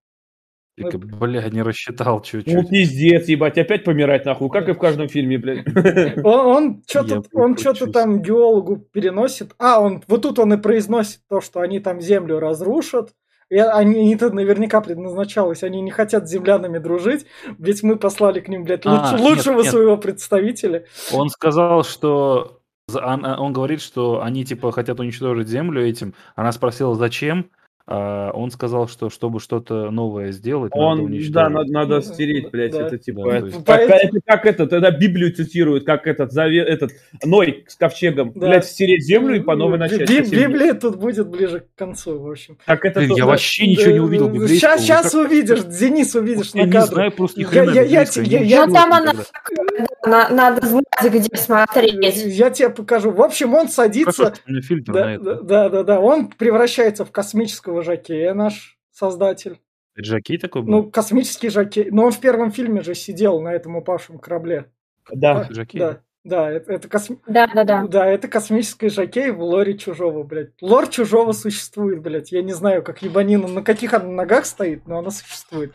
Типа, 0.78 0.98
бля, 0.98 1.50
не 1.50 1.62
рассчитал 1.62 2.22
чуть-чуть. 2.22 2.54
Ну, 2.54 2.64
пиздец, 2.64 3.28
ебать, 3.28 3.58
опять 3.58 3.84
помирать 3.84 4.26
нахуй, 4.26 4.50
как 4.50 4.70
и 4.70 4.74
в 4.74 4.78
каждом 4.78 5.10
фильме, 5.10 5.38
блядь. 5.38 5.66
Он, 6.24 6.46
он 6.48 6.84
что-то 6.88 7.24
он 7.34 7.58
что-то 7.58 7.88
там 7.88 8.22
геологу 8.22 8.78
переносит. 8.78 9.54
А, 9.58 9.82
он 9.82 10.02
вот 10.08 10.22
тут 10.22 10.40
он 10.40 10.54
и 10.54 10.58
произносит 10.58 11.20
то, 11.28 11.42
что 11.42 11.60
они 11.60 11.80
там 11.80 12.00
землю 12.00 12.40
разрушат, 12.40 13.14
они, 13.58 14.14
это 14.14 14.32
наверняка 14.32 14.82
предназначалось, 14.82 15.64
они 15.64 15.82
не 15.82 15.92
хотят 15.92 16.28
с 16.28 16.32
землянами 16.32 16.78
дружить, 16.78 17.26
ведь 17.58 17.84
мы 17.84 17.98
послали 17.98 18.40
к 18.40 18.48
ним, 18.48 18.64
блядь, 18.64 18.86
луч, 18.86 19.00
а, 19.02 19.18
лучшего 19.18 19.56
нет, 19.56 19.64
нет. 19.64 19.72
своего 19.72 19.98
представителя. 19.98 20.86
Он 21.12 21.30
сказал, 21.30 21.84
что... 21.84 22.60
Он, 22.94 23.24
он 23.26 23.54
говорит, 23.54 23.82
что 23.82 24.22
они, 24.22 24.44
типа, 24.44 24.72
хотят 24.72 25.00
уничтожить 25.00 25.48
землю 25.48 25.86
этим. 25.86 26.14
Она 26.36 26.52
спросила, 26.52 26.96
зачем? 26.96 27.50
А 27.94 28.32
он 28.32 28.52
сказал, 28.52 28.88
что 28.88 29.10
чтобы 29.10 29.42
что-то 29.42 29.92
новое 29.92 30.32
сделать, 30.32 30.72
он, 30.74 30.92
надо 30.92 31.02
уничтожить. 31.04 31.34
Да, 31.34 31.50
надо, 31.50 31.72
надо 31.74 32.02
стереть, 32.02 32.50
блядь, 32.50 32.72
да. 32.72 32.88
это 32.88 32.98
типа... 32.98 33.24
Да, 33.26 33.38
это, 33.38 33.46
есть... 33.48 33.66
как, 33.66 33.82
это 33.82 34.20
как 34.26 34.46
это, 34.46 34.68
тогда 34.68 34.92
Библию 34.92 35.34
цитируют, 35.36 35.84
как 35.84 36.08
этот, 36.08 36.32
завет, 36.32 36.70
этот 36.70 36.92
Ной 37.26 37.66
с 37.68 37.76
ковчегом, 37.76 38.32
да. 38.34 38.48
блядь, 38.48 38.64
стереть 38.64 39.04
землю 39.04 39.36
и 39.36 39.42
по 39.42 39.58
новой 39.58 39.78
начать. 39.78 40.08
Би- 40.08 40.22
Библия 40.22 40.74
тут 40.74 41.00
будет 41.00 41.28
ближе 41.28 41.60
к 41.60 41.78
концу, 41.78 42.18
в 42.18 42.32
общем. 42.32 42.58
Как 42.66 42.86
это 42.86 43.02
Блин, 43.02 43.14
я 43.14 43.26
вообще 43.26 43.68
ничего 43.68 43.88
да, 43.88 43.92
не 43.92 44.00
увидел 44.00 44.30
библейского. 44.30 44.58
Сейчас, 44.58 44.82
сейчас 44.82 45.12
как... 45.12 45.26
увидишь, 45.26 45.64
Денис 45.66 46.16
увидишь 46.16 46.52
я 46.54 46.66
на 46.66 46.72
кадре. 46.72 46.80
Я 46.80 46.86
не 46.86 46.94
знаю 46.94 47.12
просто 47.12 47.40
ни 47.42 47.44
хрена 47.44 47.72
я, 47.72 47.82
я, 47.82 48.06
я, 48.06 48.40
я, 48.40 48.66
Ну 48.68 48.74
там 48.74 48.94
она, 48.94 50.30
надо 50.30 50.66
знать, 50.66 51.14
где 51.14 51.38
смотреть. 51.38 52.24
Я 52.26 52.52
тебе 52.52 52.70
покажу. 52.70 53.12
В 53.12 53.22
общем, 53.22 53.54
он 53.54 53.68
садится... 53.68 54.34
фильтр 54.46 54.94
да, 54.94 55.18
да, 55.18 55.70
да, 55.70 55.84
да, 55.84 56.00
он 56.00 56.30
превращается 56.30 57.04
в 57.04 57.12
космического 57.12 57.81
Жакея, 57.84 58.34
наш 58.34 58.78
создатель. 58.92 59.60
Это 59.96 60.06
Жакей 60.06 60.38
такой 60.38 60.62
был? 60.62 60.72
Ну, 60.72 60.92
космический 60.92 61.50
Жакей. 61.50 61.90
Но 61.92 62.06
он 62.06 62.12
в 62.12 62.20
первом 62.20 62.52
фильме 62.52 62.82
же 62.82 62.96
сидел 62.96 63.42
на 63.42 63.54
этом 63.54 63.76
упавшем 63.76 64.20
корабле. 64.20 64.72
Да, 65.12 65.42
а, 65.42 65.54
Жакей. 65.54 65.80
Да. 65.80 66.02
Да, 66.24 66.52
это, 66.52 66.74
это, 66.74 66.88
косми... 66.88 67.18
да, 67.26 67.48
да, 67.48 67.64
да. 67.64 67.88
да, 67.88 68.06
это 68.06 68.28
космический 68.28 68.90
жокей 68.90 69.32
в 69.32 69.42
лоре 69.42 69.76
Чужого, 69.76 70.22
блядь. 70.22 70.52
Лор 70.62 70.88
Чужого 70.88 71.32
существует, 71.32 72.02
блядь. 72.02 72.32
Я 72.32 72.44
не 72.44 72.54
знаю, 72.54 72.84
как 72.84 73.02
ебанина, 73.02 73.48
на 73.48 73.64
каких 73.64 73.96
она 73.96 74.06
ногах 74.06 74.46
стоит, 74.46 74.88
но 74.88 75.00
она 75.00 75.10
существует. 75.10 75.74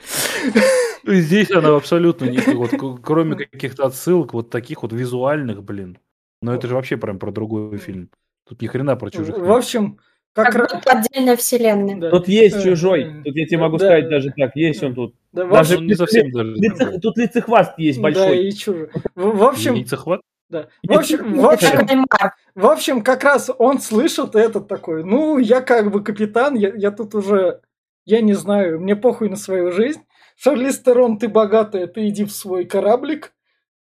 Здесь 1.04 1.50
она 1.50 1.74
абсолютно 1.74 2.26
не... 2.26 2.38
Вот, 2.54 2.70
кроме 3.02 3.34
каких-то 3.34 3.86
отсылок, 3.86 4.34
вот 4.34 4.50
таких 4.50 4.82
вот 4.82 4.92
визуальных, 4.92 5.64
блин. 5.64 5.98
Но 6.42 6.54
это 6.54 6.68
же 6.68 6.74
вообще 6.76 6.96
прям 6.96 7.18
про 7.18 7.32
другой 7.32 7.76
фильм. 7.78 8.10
Тут 8.48 8.62
ни 8.62 8.68
хрена 8.68 8.94
про 8.94 9.10
чужих. 9.10 9.36
В 9.36 9.50
общем, 9.50 9.98
как, 10.36 10.52
как 10.52 10.74
будто 10.74 10.90
отдельная 10.92 11.36
вселенная. 11.36 11.96
Да. 11.96 12.10
Тут 12.10 12.28
есть 12.28 12.62
чужой. 12.62 13.22
Тут 13.24 13.34
я 13.34 13.46
тебе 13.46 13.58
могу 13.58 13.78
да. 13.78 13.86
сказать 13.86 14.08
даже 14.08 14.32
так. 14.36 14.54
Есть 14.54 14.82
он 14.82 14.94
тут. 14.94 15.14
Да, 15.32 15.46
даже 15.46 15.78
он 15.78 15.86
не 15.86 15.94
совсем 15.94 16.30
даже. 16.30 16.52
Лице, 16.54 16.98
тут 17.00 17.16
лицехваст 17.16 17.72
есть 17.78 17.98
большой. 17.98 18.28
Да, 18.28 18.34
и 18.34 18.52
чужой. 18.52 18.90
В, 19.14 19.36
в 19.38 19.42
общем... 19.42 19.74
Лицехват? 19.74 20.20
Да. 20.48 20.68
В 20.86 20.92
общем, 20.92 21.40
в, 21.40 21.46
общем, 21.46 22.06
в 22.54 22.66
общем, 22.66 23.02
как 23.02 23.24
раз 23.24 23.50
он 23.58 23.80
слышит 23.80 24.36
этот 24.36 24.68
такой, 24.68 25.02
ну, 25.02 25.38
я 25.38 25.60
как 25.60 25.90
бы 25.90 26.04
капитан, 26.04 26.54
я, 26.54 26.72
я 26.76 26.92
тут 26.92 27.16
уже, 27.16 27.62
я 28.04 28.20
не 28.20 28.34
знаю, 28.34 28.80
мне 28.80 28.94
похуй 28.94 29.28
на 29.28 29.34
свою 29.36 29.72
жизнь. 29.72 30.02
Шарлиз 30.36 30.78
Терон, 30.78 31.18
ты 31.18 31.28
богатая, 31.28 31.88
ты 31.88 32.08
иди 32.08 32.24
в 32.24 32.30
свой 32.30 32.64
кораблик, 32.64 33.32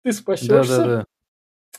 ты 0.03 0.13
спасешься. 0.13 0.77
Да, 0.77 0.85
да, 0.85 0.85
да. 0.85 1.05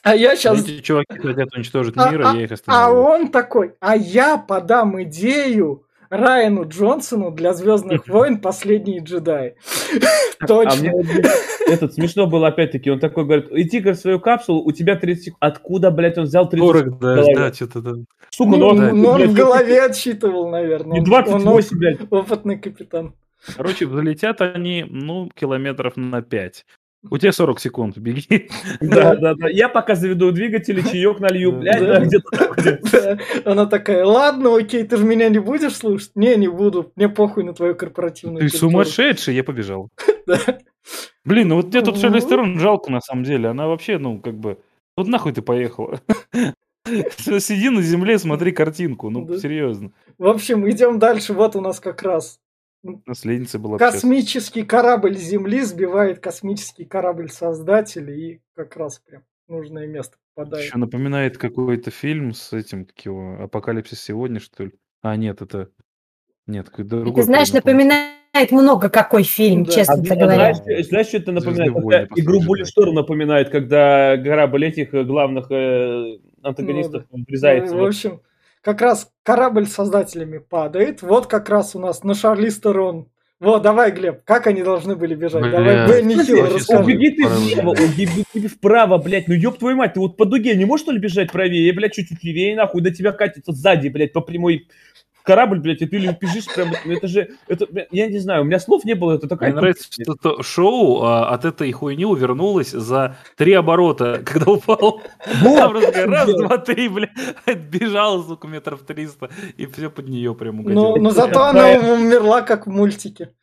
А 0.03 0.15
я 0.15 0.37
сейчас... 0.37 0.63
Эти 0.63 0.81
чуваки 0.81 1.19
хотят 1.19 1.55
уничтожить 1.55 1.95
а, 1.97 2.11
мир, 2.11 2.23
а, 2.23 2.31
а 2.33 2.37
я 2.37 2.45
их 2.45 2.53
остановлю. 2.53 2.87
А 2.87 2.93
он 2.93 3.29
такой, 3.31 3.75
а 3.81 3.97
я 3.97 4.37
подам 4.37 5.03
идею 5.05 5.85
Райану 6.11 6.69
Джонсону 6.69 7.31
для 7.31 7.55
Звездных 7.55 8.07
войн 8.09 8.39
Последние 8.39 9.01
джедаи. 9.01 9.55
А 10.41 10.47
Точно. 10.47 10.93
Этот 11.67 11.95
смешно 11.95 12.27
было 12.27 12.49
опять-таки, 12.49 12.91
он 12.91 13.01
такой 13.01 13.25
говорит, 13.25 13.47
иди 13.51 13.81
в 13.81 13.95
свою 13.95 14.21
капсулу, 14.21 14.63
у 14.63 14.73
тебя 14.73 14.97
30 14.97 15.25
секунд. 15.25 15.39
Откуда, 15.41 15.91
блядь, 15.91 16.19
он 16.19 16.25
взял 16.25 16.49
30 16.49 16.77
секунд? 16.77 16.99
да, 17.01 17.53
что-то 17.53 17.83
там. 17.83 18.07
Сука, 18.31 18.57
ну, 18.57 18.67
он, 18.67 19.07
он 19.07 19.29
в 19.29 19.35
голове 19.35 19.85
отсчитывал, 19.85 20.51
наверное. 20.51 20.99
Не 20.99 21.05
28, 21.05 21.79
блядь. 21.79 21.99
Опытный 22.11 22.59
капитан. 22.59 23.15
Короче, 23.57 23.87
залетят 23.87 24.41
они, 24.41 24.85
ну, 24.89 25.31
километров 25.35 25.97
на 25.97 26.23
5. 26.23 26.65
У 27.11 27.19
тебя 27.19 27.33
40 27.33 27.61
секунд, 27.61 27.99
беги. 27.99 28.49
Да, 28.81 29.15
да, 29.15 29.35
да. 29.35 29.49
Я 29.49 29.69
пока 29.69 29.95
заведу 29.95 30.33
двигатель, 30.33 30.83
чаек 30.83 31.21
налью, 31.21 31.53
блядь, 31.53 31.81
да, 31.81 32.01
где-то 32.01 33.19
Она 33.45 33.67
такая, 33.67 34.05
ладно, 34.05 34.57
окей, 34.57 34.85
ты 34.85 34.97
же 34.97 35.05
меня 35.05 35.29
не 35.29 35.39
будешь 35.39 35.77
слушать? 35.77 36.13
Не, 36.15 36.37
не 36.37 36.49
буду, 36.49 36.93
мне 36.97 37.09
похуй 37.09 37.45
на 37.45 37.53
твою 37.53 37.75
корпоративную 37.75 38.49
Ты 38.49 38.57
сумасшедший, 38.57 39.35
я 39.35 39.45
побежал. 39.45 39.91
Блин, 41.25 41.49
ну 41.49 41.57
вот 41.57 41.69
мне 41.69 41.83
тут 41.83 41.99
Шарлиз 41.99 42.27
Терон 42.27 42.59
жалко 42.59 42.91
на 42.91 43.01
самом 43.01 43.25
деле. 43.25 43.49
Она 43.49 43.67
вообще, 43.67 43.99
ну, 43.99 44.19
как 44.19 44.35
бы... 44.35 44.59
Вот 44.97 45.09
нахуй 45.09 45.33
ты 45.33 45.43
поехала? 45.43 46.01
Сиди 46.87 47.71
на 47.71 47.83
земле, 47.83 48.19
смотри 48.19 48.53
картинку, 48.53 49.11
ну, 49.11 49.39
серьезно. 49.39 49.93
В 50.19 50.27
общем, 50.27 50.69
идем 50.69 50.99
дальше. 50.99 51.33
Вот 51.33 51.57
у 51.57 51.61
нас 51.61 51.81
как 51.81 52.03
раз 52.03 52.39
Наследница 53.07 53.59
была. 53.59 53.79
Космический 53.79 54.63
корабль 54.63 55.17
Земли 55.17 55.63
сбивает 55.63 56.21
космический 56.21 56.85
корабль 56.85 57.31
создателя 57.31 58.15
и 58.15 58.41
как 58.55 58.77
раз 58.77 58.99
прям 58.99 59.23
нужное 59.49 59.87
место 59.87 60.17
попадает. 60.35 60.67
Еще 60.67 60.79
напоминает 60.79 61.39
какой-то 61.39 61.91
фильм 61.91 62.33
с 62.35 62.53
этим, 62.53 62.85
как 62.85 62.99
его, 63.05 63.43
Апокалипсис 63.43 64.01
сегодня, 64.01 64.41
что 64.41 64.65
ли? 64.65 64.73
А, 65.03 65.17
нет, 65.17 65.43
это... 65.43 65.71
Нет, 66.47 66.69
какой-то 66.69 67.01
другой. 67.01 67.23
Ты 67.23 67.23
знаешь, 67.23 67.53
напоминает 67.53 68.51
много 68.51 68.91
какой 68.91 69.23
фильм, 69.23 69.65
да. 69.65 69.73
честно 69.73 69.95
а, 69.95 70.17
говоря. 70.17 70.53
Знаешь, 70.53 70.87
знаешь, 70.87 71.07
что 71.07 71.17
это 71.17 71.33
напоминает? 71.33 71.73
Когда 71.73 72.05
игру 72.17 72.43
Буллетшторм 72.43 72.95
напоминает, 72.95 73.49
когда 73.49 74.19
корабль 74.19 74.67
этих 74.67 74.93
э, 74.93 75.05
главных 75.05 75.51
э, 75.51 76.19
антагонистов 76.43 77.05
ну, 77.11 77.25
врезается. 77.27 77.75
Ну, 77.75 77.83
в 77.83 77.87
общем, 77.87 78.21
как 78.65 78.81
раз 78.81 79.11
корабль 79.23 79.67
с 79.67 79.75
создателями 79.75 80.39
падает. 80.39 81.03
Вот 81.03 81.27
как 81.27 81.51
раз 81.51 81.77
у 81.77 81.79
нас 81.79 82.03
на 82.03 82.15
Шарли 82.15 82.49
Стерон. 82.49 83.09
Вот, 83.39 83.63
давай, 83.63 83.91
Глеб, 83.91 84.23
как 84.25 84.47
они 84.47 84.63
должны 84.63 84.97
были 84.97 85.15
бежать? 85.15 85.43
Бля. 85.43 85.51
Давай, 85.51 85.87
Бенни 85.87 86.15
Хилл, 86.15 86.47
расскажи. 86.47 86.83
Убеги 86.83 87.11
ты 87.11 87.29
влево, 87.29 87.71
убеги 87.71 88.25
ты 88.33 88.49
вправо, 88.49 88.97
блядь. 88.97 89.29
Ну 89.29 89.35
ёб 89.35 89.59
твою 89.59 89.77
мать, 89.77 89.95
ты 89.95 90.01
вот 90.01 90.17
по 90.17 90.25
дуге 90.25 90.55
не 90.55 90.65
можешь, 90.65 90.85
что 90.85 90.93
ли, 90.93 90.99
бежать 90.99 91.31
правее? 91.31 91.75
Блядь, 91.75 91.93
чуть-чуть 91.93 92.25
левее, 92.25 92.57
нахуй, 92.57 92.81
до 92.81 92.91
тебя 92.91 93.13
катится 93.13 93.53
сзади, 93.53 93.89
блядь, 93.89 94.15
по 94.15 94.23
прямой 94.23 94.69
корабль, 95.25 95.59
блядь, 95.59 95.83
и 95.83 95.87
ты 95.87 95.97
бежишь 96.21 96.47
прям, 96.55 96.71
ну, 96.85 96.93
это 96.93 97.09
же, 97.09 97.31
это, 97.49 97.67
я 97.91 98.07
не 98.09 98.19
знаю, 98.19 98.43
у 98.43 98.45
меня 98.45 98.61
слов 98.61 98.85
не 98.85 98.95
было, 98.95 99.15
это 99.15 99.27
такая... 99.27 99.51
Мне 99.51 99.61
нравится, 99.61 99.89
что 99.91 100.15
то 100.15 100.43
шоу 100.43 101.03
а, 101.03 101.31
от 101.31 101.45
этой 101.45 101.73
хуйни 101.73 102.05
увернулось 102.05 102.71
за 102.71 103.17
три 103.37 103.55
оборота, 103.55 104.23
когда 104.25 104.53
упал. 104.53 105.01
Там 105.43 105.73
раз, 105.73 106.33
два, 106.35 106.59
три, 106.59 106.89
блядь, 106.89 107.11
бежал, 107.71 108.23
сука, 108.23 108.47
метров 108.47 108.83
триста, 108.83 109.31
и 109.57 109.67
все 109.67 109.91
под 109.91 110.09
нее 110.09 110.35
прям 110.35 110.61
угодило. 110.61 110.91
Но, 110.91 110.97
но 110.97 111.11
зато 111.11 111.43
она 111.43 111.71
умерла, 111.71 112.43
как 112.43 112.67
в 112.67 112.71
мультике. 112.71 113.35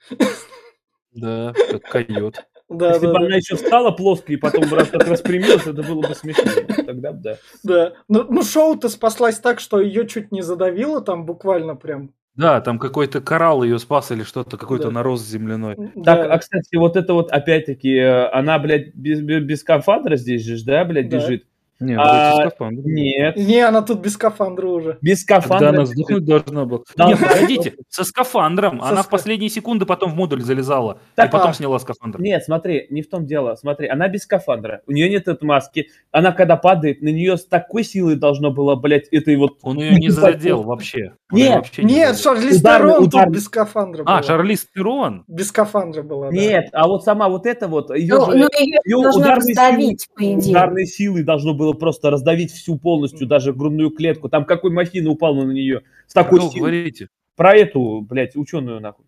Да, 1.13 1.53
как 1.53 1.81
койот. 1.83 2.45
Да, 2.71 2.93
Если 2.93 3.05
да, 3.05 3.13
бы 3.13 3.19
да. 3.19 3.25
она 3.25 3.35
еще 3.35 3.57
стала 3.57 3.91
плоской 3.91 4.35
и 4.35 4.37
потом 4.37 4.73
раз 4.73 4.87
так 4.87 5.05
распрямилась, 5.05 5.67
это 5.67 5.83
было 5.83 6.01
бы 6.07 6.15
смешно. 6.15 6.51
Тогда 6.85 7.11
да. 7.11 7.37
Да. 7.63 7.93
Ну, 8.07 8.25
ну 8.29 8.43
шоу-то 8.43 8.87
спаслась 8.87 9.39
так, 9.39 9.59
что 9.59 9.81
ее 9.81 10.07
чуть 10.07 10.31
не 10.31 10.41
задавило 10.41 11.01
там 11.01 11.25
буквально 11.25 11.75
прям. 11.75 12.13
Да, 12.35 12.61
там 12.61 12.79
какой-то 12.79 13.19
коралл 13.19 13.63
ее 13.63 13.77
спас 13.77 14.11
или 14.11 14.23
что-то, 14.23 14.57
какой-то 14.57 14.85
да. 14.85 14.91
нарост 14.91 15.27
земляной. 15.27 15.75
Да. 15.95 16.15
Так, 16.15 16.31
а, 16.31 16.37
кстати, 16.37 16.77
вот 16.77 16.95
это 16.95 17.13
вот 17.13 17.29
опять-таки, 17.29 17.93
э, 17.93 18.29
она, 18.29 18.57
блядь, 18.57 18.95
без, 18.95 19.19
без 19.19 19.59
скафандра 19.59 20.15
здесь 20.15 20.45
же, 20.45 20.63
да, 20.63 20.85
блядь, 20.85 21.09
да. 21.09 21.17
бежит. 21.17 21.45
Не, 21.81 21.95
А. 21.97 22.49
Нет. 22.69 23.35
Не, 23.35 23.59
она 23.61 23.81
тут 23.81 23.99
без 23.99 24.13
скафандра 24.13 24.67
уже. 24.67 24.97
Без 25.01 25.25
Когда 25.25 25.41
скафандра. 25.41 25.69
она 25.69 25.85
сдохнуть 25.85 26.25
должна 26.25 26.65
была. 26.65 26.81
Да, 26.95 27.07
Нет, 27.07 27.19
погодите, 27.19 27.73
со 27.89 28.03
скафандром. 28.03 28.79
Со 28.79 28.89
Она 28.89 29.03
в 29.03 29.07
ска- 29.07 29.09
последние 29.09 29.49
секунды 29.49 29.85
потом 29.85 30.11
в 30.11 30.15
модуль 30.15 30.41
залезала. 30.41 30.99
Так, 31.15 31.29
и 31.29 31.31
потом 31.31 31.49
а. 31.49 31.53
сняла 31.53 31.79
скафандр. 31.79 32.21
Нет, 32.21 32.43
смотри, 32.43 32.87
не 32.91 33.01
в 33.01 33.09
том 33.09 33.25
дело. 33.25 33.55
Смотри, 33.55 33.87
она 33.87 34.07
без 34.07 34.21
скафандра. 34.23 34.81
У 34.87 34.91
нее 34.91 35.09
нет 35.09 35.27
этой 35.27 35.43
маски. 35.43 35.89
Она 36.11 36.31
когда 36.31 36.55
падает, 36.55 37.01
на 37.01 37.09
нее 37.09 37.35
с 37.37 37.45
такой 37.45 37.83
силой 37.83 38.15
должно 38.15 38.51
было, 38.51 38.75
блядь, 38.75 39.07
этой 39.11 39.35
вот... 39.35 39.57
Он 39.63 39.79
ее 39.79 39.95
не 39.99 40.09
задел 40.11 40.63
вообще. 40.63 41.13
Нет, 41.31 41.55
вообще 41.55 41.83
не 41.83 41.95
Нет, 41.95 42.15
задел. 42.15 42.35
Шарлиз 42.35 42.61
Терон 42.61 43.09
тут 43.09 43.27
без 43.29 43.45
скафандра 43.45 44.03
была. 44.03 44.17
А, 44.19 44.23
Шарлиз 44.23 44.67
Терон? 44.75 45.23
Без 45.27 45.47
скафандра 45.47 46.03
была, 46.03 46.29
да. 46.29 46.35
Нет, 46.35 46.69
а 46.73 46.87
вот 46.87 47.03
сама 47.03 47.27
вот 47.29 47.45
эта 47.45 47.67
вот, 47.67 47.89
ее 47.95 48.15
Ну, 48.15 48.25
же... 48.25 48.37
ну, 48.37 48.47
ее 48.59 48.79
её 48.85 49.01
должно 49.01 49.35
раздавить, 49.35 50.07
по 50.15 50.21
идее. 50.23 50.51
Ударной 50.51 50.85
силой 50.85 51.23
должно 51.23 51.53
было 51.53 51.70
просто 51.73 52.09
раздавить 52.09 52.51
всю 52.51 52.77
полностью, 52.77 53.27
даже 53.27 53.53
грудную 53.53 53.91
клетку. 53.91 54.29
Там 54.29 54.45
какой 54.45 54.71
махина 54.71 55.09
упал 55.09 55.35
на 55.35 55.51
нее 55.51 55.81
с 56.07 56.13
такой 56.13 56.39
силой. 56.41 56.59
говорите? 56.59 57.07
Про 57.35 57.55
эту, 57.55 58.01
блядь, 58.01 58.35
ученую 58.35 58.79
нахуй. 58.79 59.05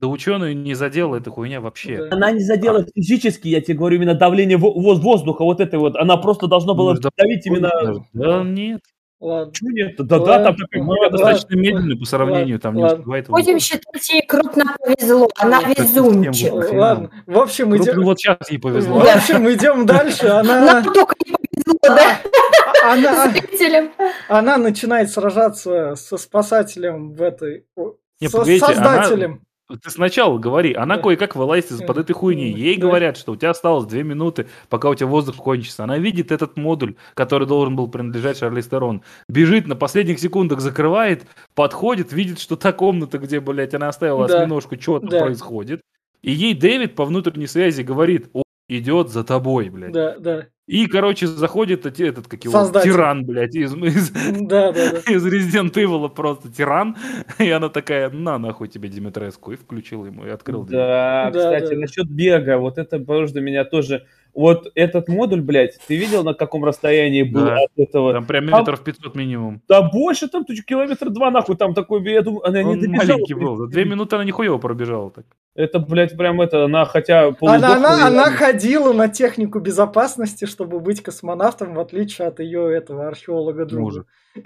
Да 0.00 0.08
ученую 0.08 0.56
не 0.56 0.74
задела 0.74 1.16
эта 1.16 1.30
хуйня 1.30 1.60
вообще. 1.60 1.96
Да. 1.96 2.16
Она 2.16 2.30
не 2.32 2.40
задела 2.40 2.84
физически, 2.94 3.48
я 3.48 3.60
тебе 3.60 3.78
говорю, 3.78 3.96
именно 3.96 4.14
давление 4.14 4.56
во- 4.56 4.72
воз- 4.72 4.98
воздуха, 4.98 5.44
вот 5.44 5.60
это 5.60 5.78
вот. 5.78 5.96
Она 5.96 6.16
просто 6.16 6.46
должна 6.46 6.74
была 6.74 6.94
Ну, 6.94 7.00
да, 7.00 7.10
давить 7.16 7.46
именно... 7.46 7.70
Да 8.12 8.42
нет. 8.42 8.80
Ладно. 9.20 9.52
Чего 9.54 9.70
нет? 9.70 9.96
Да, 9.96 10.04
да, 10.04 10.16
Ладно, 10.18 10.44
там 10.46 10.56
такой... 10.56 10.80
Ну, 10.82 10.90
ладно. 10.90 11.10
достаточно 11.18 11.54
медленно 11.56 11.96
по 11.96 12.04
сравнению, 12.04 12.58
там 12.58 12.74
не 12.74 12.82
ладно. 12.82 12.98
успевает. 12.98 13.28
Будем 13.28 13.58
считать, 13.58 14.08
ей 14.10 14.26
крупно 14.26 14.76
повезло. 14.78 15.28
Она 15.36 15.60
везунчик. 15.62 16.52
Ладно. 16.52 17.10
В 17.26 17.38
общем, 17.38 17.70
Ну, 17.70 17.76
идем... 17.78 18.02
вот 18.02 18.18
сейчас 18.20 18.50
ей 18.50 18.58
В 18.58 18.62
повезло. 18.62 19.00
общем, 19.00 19.50
идем 19.50 19.86
дальше. 19.86 20.26
Она... 20.26 20.60
Нам 20.82 20.84
только 20.92 21.14
не 21.24 21.32
повезло, 21.32 21.78
да, 21.82 22.18
Она... 22.92 23.28
зрителям. 23.32 23.92
Она 24.28 24.58
начинает 24.58 25.10
сражаться 25.10 25.94
со 25.96 26.16
спасателем 26.18 27.12
в 27.14 27.22
этой... 27.22 27.64
Не, 28.20 28.28
со 28.28 28.42
она- 28.42 28.58
создателем. 28.58 29.40
Ты 29.82 29.90
сначала 29.90 30.38
говори, 30.38 30.74
она 30.74 30.98
кое-как 30.98 31.36
вылазит 31.36 31.70
из-под 31.70 31.96
этой 31.96 32.12
хуйни. 32.12 32.50
Ей 32.50 32.76
говорят, 32.76 33.16
что 33.16 33.32
у 33.32 33.36
тебя 33.36 33.50
осталось 33.50 33.86
две 33.86 34.02
минуты, 34.02 34.46
пока 34.68 34.90
у 34.90 34.94
тебя 34.94 35.06
воздух 35.06 35.36
кончится. 35.36 35.84
Она 35.84 35.96
видит 35.96 36.30
этот 36.32 36.58
модуль, 36.58 36.96
который 37.14 37.46
должен 37.48 37.74
был 37.74 37.88
принадлежать 37.88 38.36
Шарлиз 38.36 38.68
Терон. 38.68 39.02
Бежит, 39.28 39.66
на 39.66 39.74
последних 39.74 40.18
секундах 40.20 40.60
закрывает, 40.60 41.26
подходит, 41.54 42.12
видит, 42.12 42.40
что 42.40 42.56
та 42.56 42.72
комната, 42.72 43.18
где, 43.18 43.40
блядь, 43.40 43.72
она 43.74 43.88
оставила 43.88 44.28
Да. 44.28 44.42
осьминожку, 44.42 44.78
что 44.78 45.00
там 45.00 45.08
Да. 45.08 45.20
происходит. 45.22 45.80
И 46.22 46.30
ей 46.30 46.54
Дэвид 46.54 46.94
по 46.94 47.06
внутренней 47.06 47.46
связи 47.46 47.80
говорит, 47.82 48.28
о, 48.34 48.42
идет 48.68 49.08
за 49.10 49.24
тобой, 49.24 49.70
блядь. 49.70 49.92
Да, 49.92 50.18
да. 50.18 50.46
И, 50.66 50.86
короче, 50.86 51.26
заходит 51.26 51.84
этот, 51.84 52.26
как 52.26 52.42
его, 52.44 52.52
Создатель. 52.52 52.90
тиран, 52.92 53.24
блядь, 53.26 53.54
из, 53.54 53.74
из, 53.74 54.10
Да, 54.10 54.72
да, 54.72 54.92
да. 54.92 54.98
из 55.12 55.26
Resident 55.26 55.72
Evil 55.74 56.08
просто 56.08 56.50
тиран. 56.50 56.96
И 57.38 57.50
она 57.50 57.68
такая, 57.68 58.08
на 58.08 58.38
нахуй 58.38 58.68
тебе 58.68 58.88
Димитреску. 58.88 59.52
И 59.52 59.56
включила 59.56 60.06
ему, 60.06 60.24
и 60.24 60.30
открыл 60.30 60.64
дверь. 60.64 60.78
Да, 60.80 61.30
Да, 61.30 61.38
кстати, 61.38 61.74
да. 61.74 61.80
насчет 61.80 62.08
бега, 62.08 62.56
вот 62.58 62.78
это 62.78 62.98
можно 62.98 63.40
меня 63.40 63.64
тоже... 63.64 64.06
Вот 64.32 64.66
этот 64.74 65.06
модуль, 65.08 65.42
блядь, 65.42 65.78
ты 65.86 65.96
видел, 65.96 66.24
на 66.24 66.34
каком 66.34 66.64
расстоянии 66.64 67.22
был 67.22 67.44
Да. 67.44 67.56
от 67.58 67.70
этого? 67.76 68.12
Там 68.14 68.24
прям 68.26 68.48
Там- 68.48 68.60
метров 68.60 68.82
500 68.82 69.14
минимум. 69.14 69.62
Да 69.68 69.82
больше, 69.82 70.26
там 70.28 70.44
километр 70.44 71.10
два, 71.10 71.30
нахуй, 71.30 71.56
там 71.56 71.72
такой, 71.72 72.02
я 72.10 72.20
думаю, 72.22 72.44
она 72.44 72.60
не 72.64 72.70
Он 72.70 72.80
добежала. 72.80 73.06
маленький 73.06 73.34
был. 73.34 73.56
За 73.56 73.66
две 73.68 73.84
минуты 73.84 74.16
она 74.16 74.24
нихуево 74.24 74.58
пробежала 74.58 75.10
так. 75.12 75.24
Это, 75.54 75.78
блядь, 75.78 76.16
прям 76.16 76.40
это, 76.40 76.64
она 76.64 76.84
хотя 76.84 77.32
Она, 77.40 77.76
она, 77.76 78.06
она 78.06 78.30
ходила 78.30 78.92
на 78.92 79.08
технику 79.08 79.60
безопасности, 79.60 80.46
чтобы 80.46 80.80
быть 80.80 81.00
космонавтом, 81.00 81.74
в 81.74 81.80
отличие 81.80 82.26
от 82.26 82.40
ее 82.40 82.74
этого 82.74 83.06
археолога 83.06 83.64
друга. 83.64 84.06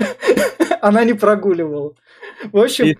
Она 0.82 1.04
не 1.04 1.14
прогуливала. 1.14 1.94
В 2.52 2.58
общем, 2.58 2.96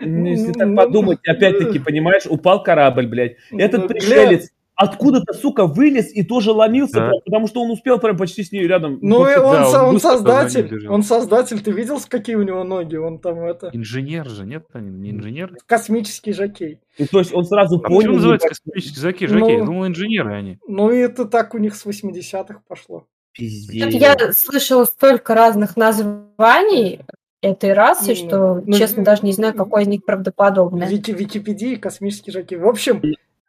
Если 0.00 0.52
так 0.52 0.74
подумать, 0.74 1.18
опять-таки, 1.26 1.78
понимаешь, 1.78 2.24
упал 2.26 2.62
корабль, 2.62 3.06
блядь. 3.06 3.36
Этот 3.50 3.88
пришелец 3.88 4.48
откуда-то, 4.80 5.32
сука, 5.34 5.66
вылез 5.66 6.10
и 6.14 6.22
тоже 6.22 6.52
ломился, 6.52 6.94
Да. 7.00 7.08
прям, 7.08 7.20
потому 7.24 7.46
что 7.48 7.62
он 7.62 7.70
успел 7.70 7.98
прям 7.98 8.16
почти 8.16 8.42
с 8.42 8.50
ней 8.52 8.66
рядом. 8.66 8.98
ну 9.02 9.26
и 9.30 9.34
да, 9.34 9.44
он, 9.46 9.56
он 9.62 9.66
со- 9.70 9.82
он 9.84 9.90
ним 9.90 10.00
создатель, 10.00 10.88
он 10.88 11.02
создатель. 11.02 11.60
Ты 11.60 11.70
видел, 11.72 12.00
с 12.00 12.06
какие 12.06 12.36
у 12.36 12.42
него 12.42 12.64
ноги? 12.64 12.96
Он 12.96 13.18
там 13.18 13.40
это 13.40 13.70
Инженер 13.72 14.28
же, 14.28 14.46
нет? 14.46 14.64
Не 14.74 15.10
инженер? 15.10 15.54
космический 15.66 16.32
жокей. 16.32 16.80
И 16.96 17.06
то 17.06 17.18
есть 17.18 17.34
он 17.34 17.44
сразу 17.44 17.76
А 17.76 17.80
понял... 17.80 17.98
почему 17.98 18.14
называется 18.14 18.48
космический? 18.48 19.00
Жаки? 19.00 19.24
Я 19.26 19.58
Ну. 19.60 19.64
думал, 19.66 19.86
инженеры 19.86 20.34
они. 20.34 20.58
Ну 20.66 20.90
и 20.90 20.98
это 20.98 21.24
так 21.26 21.54
у 21.54 21.58
них 21.58 21.74
с 21.74 21.84
80-х 21.86 22.60
пошло. 22.66 23.06
Пиздец. 23.32 23.92
Я 23.94 24.16
слышала 24.32 24.84
столько 24.86 25.34
разных 25.34 25.76
названий 25.76 27.00
этой 27.42 27.72
расы, 27.72 28.10
Ну, 28.10 28.14
что, 28.16 28.62
ну, 28.66 28.76
честно, 28.76 29.04
даже 29.04 29.22
не 29.24 29.32
знаю, 29.32 29.54
какое 29.54 29.82
из 29.82 29.88
них 29.88 30.04
правдоподобное. 30.04 30.88
Вики, 30.88 31.10
Википедии 31.12 31.76
космический 31.76 32.32
жокей. 32.32 32.58
В 32.58 32.66
общем, 32.66 33.00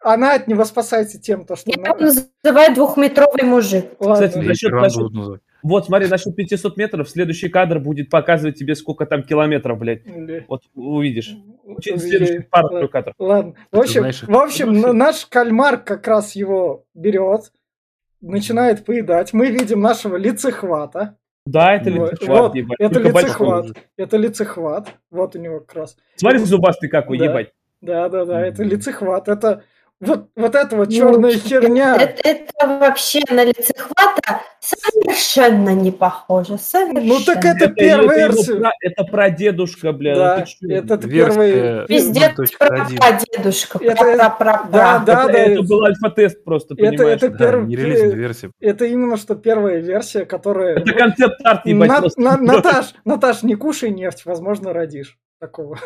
она 0.03 0.36
от 0.36 0.48
него 0.48 0.65
спасается 0.65 1.19
тем, 1.19 1.45
то, 1.45 1.56
что... 1.56 1.69
Я 1.72 1.91
она- 1.91 1.95
называю 2.44 2.73
двухметровый 2.76 3.44
мужик. 3.44 3.86
Ладно. 3.99 4.28
Кстати, 4.28 4.45
насчет- 4.45 4.72
насчет-. 4.72 5.41
Вот, 5.64 5.86
смотри, 5.86 6.07
насчет 6.07 6.36
500 6.36 6.76
метров, 6.78 7.07
следующий 7.10 7.48
кадр 7.49 7.80
будет 7.80 8.10
показывать 8.10 8.56
тебе, 8.57 8.73
сколько 8.76 9.06
там 9.06 9.22
километров, 9.23 9.78
блядь. 9.78 10.06
Или- 10.07 10.45
Вот 10.48 10.64
увидишь. 10.73 11.36
Очень 11.65 11.94
Или- 11.94 11.99
следующий 11.99 12.40
пар 12.40 12.65
Ладно. 12.65 12.88
кадр. 12.88 13.14
Ладно. 13.19 13.53
В 13.72 13.80
общем, 13.80 14.02
знаешь, 14.02 14.23
в 14.23 14.36
общем, 14.36 14.82
наш 14.98 15.26
кальмар 15.28 15.78
как 15.78 16.07
раз 16.07 16.36
его 16.36 16.86
берет, 16.95 17.52
начинает 18.22 18.86
поедать. 18.86 19.34
Мы 19.34 19.49
видим 19.49 19.82
нашего 19.82 20.15
лицехвата. 20.15 21.18
Да, 21.45 21.73
это 21.76 21.90
Вот, 21.91 22.11
лицехват, 22.11 22.40
вот, 22.40 22.56
ебать. 22.56 22.78
это 22.80 22.94
Только 22.95 23.10
лицехват. 23.19 23.65
Это 23.98 24.18
лицехват. 24.18 24.88
Вот 25.10 25.36
у 25.36 25.40
него 25.40 25.60
как 25.60 25.73
раз. 25.76 25.98
Смотри, 26.15 26.40
зубастый 26.40 26.90
какой, 26.90 27.18
Да. 27.18 27.26
ебать. 27.26 27.52
Да, 27.82 28.10
да, 28.10 28.26
да, 28.26 28.45
это 28.45 28.64
лицехват. 28.64 29.28
Это 29.28 29.64
вот, 30.02 30.30
вот 30.36 30.56
эта 30.56 30.76
вот 30.76 30.90
Ну, 30.90 30.94
черная 30.95 31.32
херня. 31.32 31.95
Это, 31.95 32.28
это 32.28 32.68
вообще 32.68 33.22
на 33.30 33.44
лицехвата 33.45 34.41
совершенно 34.60 35.69
не 35.69 35.91
похоже. 35.91 36.57
Совершенно. 36.57 37.02
Ну 37.02 37.19
так 37.26 37.45
это 37.45 37.65
Это, 37.65 37.73
первая 37.73 38.26
это 38.28 38.36
версия. 38.36 38.56
пра- 38.56 38.72
это 38.82 39.03
прадедушка, 39.06 39.91
бля. 39.94 40.15
Да, 40.15 40.45
ну 40.61 40.69
это 40.76 40.98
первый. 40.98 41.52
Версия 41.52 41.86
Пиздец, 41.88 42.32
1.1. 42.38 42.98
про 42.98 43.19
дедушка. 43.38 43.80
Это- 43.82 44.36
Да, 44.72 44.99
да, 45.06 45.23
это, 45.23 45.32
да. 45.32 45.40
это 45.40 45.64
был 45.64 45.84
альфа-тест 45.84 46.44
просто, 46.44 46.73
Это, 46.78 46.90
понимаешь? 46.98 47.18
это, 47.23 47.30
Да, 47.30 47.45
перв- 47.45 47.65
не 47.65 47.76
релизная 47.76 48.15
версия. 48.15 48.52
это 48.60 48.86
именно 48.86 49.18
что 49.18 49.36
первая 49.36 49.80
версия, 49.80 50.26
которая... 50.26 50.78
Это 50.78 50.94
концепт-арт, 50.94 51.65
ебать, 51.65 51.90
На- 52.18 52.38
на- 52.38 52.53
Наташ, 52.53 52.94
Наташ, 53.06 53.44
не 53.44 53.56
кушай 53.56 53.90
нефть, 53.91 54.26
возможно, 54.26 54.73
родишь. 54.73 55.18
Такого. 55.40 55.80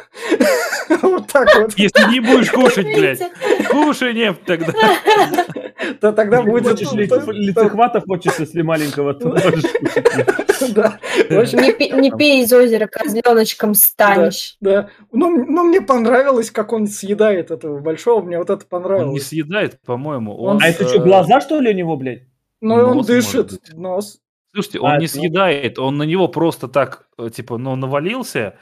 Вот 1.01 1.27
так 1.27 1.47
вот. 1.55 1.73
Если 1.77 2.11
не 2.11 2.19
будешь 2.19 2.51
кушать, 2.51 2.85
блядь, 2.85 3.21
кушай 3.69 4.13
нефть 4.13 4.43
тогда. 4.45 4.73
То 6.01 6.11
тогда 6.13 6.37
Если 6.37 6.49
будет... 6.49 6.67
хочешь 6.67 6.91
лице- 6.93 7.31
лицехвата 7.31 8.01
хочешь, 8.01 8.33
если 8.39 8.61
маленького, 8.61 9.13
то 9.13 9.29
можешь 9.29 9.63
кушать. 9.79 10.27
Да. 10.73 10.97
В 11.29 11.37
общем, 11.37 11.59
Не, 12.01 12.11
пей 12.11 12.41
из 12.43 12.53
озера, 12.53 12.87
козленочком 12.87 13.73
станешь. 13.75 14.55
Да. 14.61 14.89
Ну, 15.11 15.45
ну, 15.45 15.63
мне 15.65 15.81
понравилось, 15.81 16.49
как 16.49 16.71
он 16.71 16.87
съедает 16.87 17.51
этого 17.51 17.79
большого. 17.81 18.23
Мне 18.23 18.37
вот 18.37 18.49
это 18.49 18.53
Он 18.53 18.59
не 18.61 18.69
понравилось. 18.69 19.27
съедает, 19.27 19.81
по-моему. 19.85 20.57
А 20.57 20.65
это 20.65 20.85
э, 20.85 20.87
что, 20.87 20.99
глаза, 20.99 21.41
что 21.41 21.59
ли, 21.59 21.71
у 21.71 21.73
него, 21.73 21.97
блядь? 21.97 22.23
Но 22.61 22.75
он 22.75 23.01
дышит. 23.03 23.59
Нос. 23.73 24.19
Слушайте, 24.53 24.79
он 24.79 24.91
А, 24.91 24.97
не 24.97 25.03
ну. 25.03 25.07
съедает, 25.09 25.77
он 25.77 25.97
на 25.97 26.03
него 26.03 26.29
просто 26.29 26.69
так, 26.69 27.07
э, 27.17 27.29
типа, 27.29 27.57
ну, 27.57 27.75
навалился 27.75 28.55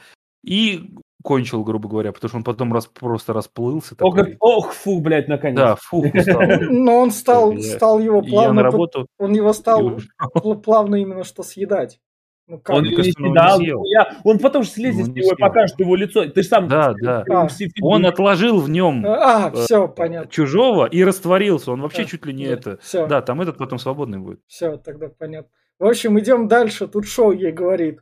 и 0.44 0.96
кончил, 1.24 1.64
грубо 1.64 1.88
говоря, 1.88 2.12
потому 2.12 2.28
что 2.28 2.36
он 2.36 2.44
потом 2.44 2.72
раз, 2.72 2.86
просто 2.86 3.32
расплылся. 3.32 3.96
Ох, 3.98 4.14
такой. 4.14 4.36
ох, 4.40 4.72
фу, 4.72 5.00
блядь, 5.00 5.26
наконец. 5.26 5.56
Да, 5.56 5.74
фу, 5.76 6.04
устал. 6.14 6.40
Но 6.70 6.98
он 6.98 7.10
стал, 7.10 7.52
Я- 7.52 7.62
стал 7.76 7.98
его 7.98 8.20
И 8.20 8.26
Я 8.26 8.30
плавно... 8.30 8.52
на 8.54 8.62
работу. 8.62 9.06
Он 9.18 9.32
его 9.32 9.52
стал 9.54 9.98
плавно 10.62 10.96
именно 10.96 11.24
что 11.24 11.42
съедать. 11.42 11.98
Ну, 12.46 12.58
как? 12.58 12.76
Он 12.76 12.82
не 12.84 12.94
кажется, 12.94 13.18
он 13.22 13.28
его 13.28 13.34
съедал, 13.34 13.58
не 13.58 13.64
съел. 13.64 13.78
нихуя. 13.78 14.16
Он 14.22 14.38
потом 14.38 14.62
же 14.64 14.68
слезет 14.68 15.06
Ну, 15.06 15.12
с 15.12 15.16
не 15.16 15.20
него 15.22 15.32
и 15.32 15.40
покажет 15.40 15.80
его 15.80 15.96
лицо. 15.96 16.26
Ты 16.26 16.42
ж 16.42 16.46
сам... 16.46 16.68
Да, 16.68 16.92
да. 17.00 17.24
А, 17.30 17.48
Он 17.80 18.04
отложил 18.04 18.60
в 18.60 18.68
нем 18.68 19.02
А, 19.06 19.50
э, 19.50 19.56
все, 19.64 19.88
понятно. 19.88 20.30
чужого 20.30 20.84
и 20.84 21.02
растворился. 21.02 21.72
Он 21.72 21.80
вообще 21.80 22.02
А, 22.02 22.04
чуть 22.04 22.26
ли 22.26 22.34
не 22.34 22.44
да, 22.48 22.52
это. 22.52 22.78
всё. 22.82 23.06
Да, 23.06 23.22
там 23.22 23.40
этот 23.40 23.56
потом 23.56 23.78
свободный 23.78 24.18
будет. 24.18 24.40
Все, 24.46 24.76
тогда 24.76 25.08
понятно. 25.08 25.48
В 25.78 25.86
общем, 25.86 26.20
идем 26.20 26.46
дальше. 26.46 26.86
Тут 26.86 27.06
шоу 27.06 27.32
ей 27.32 27.50
говорит. 27.50 28.00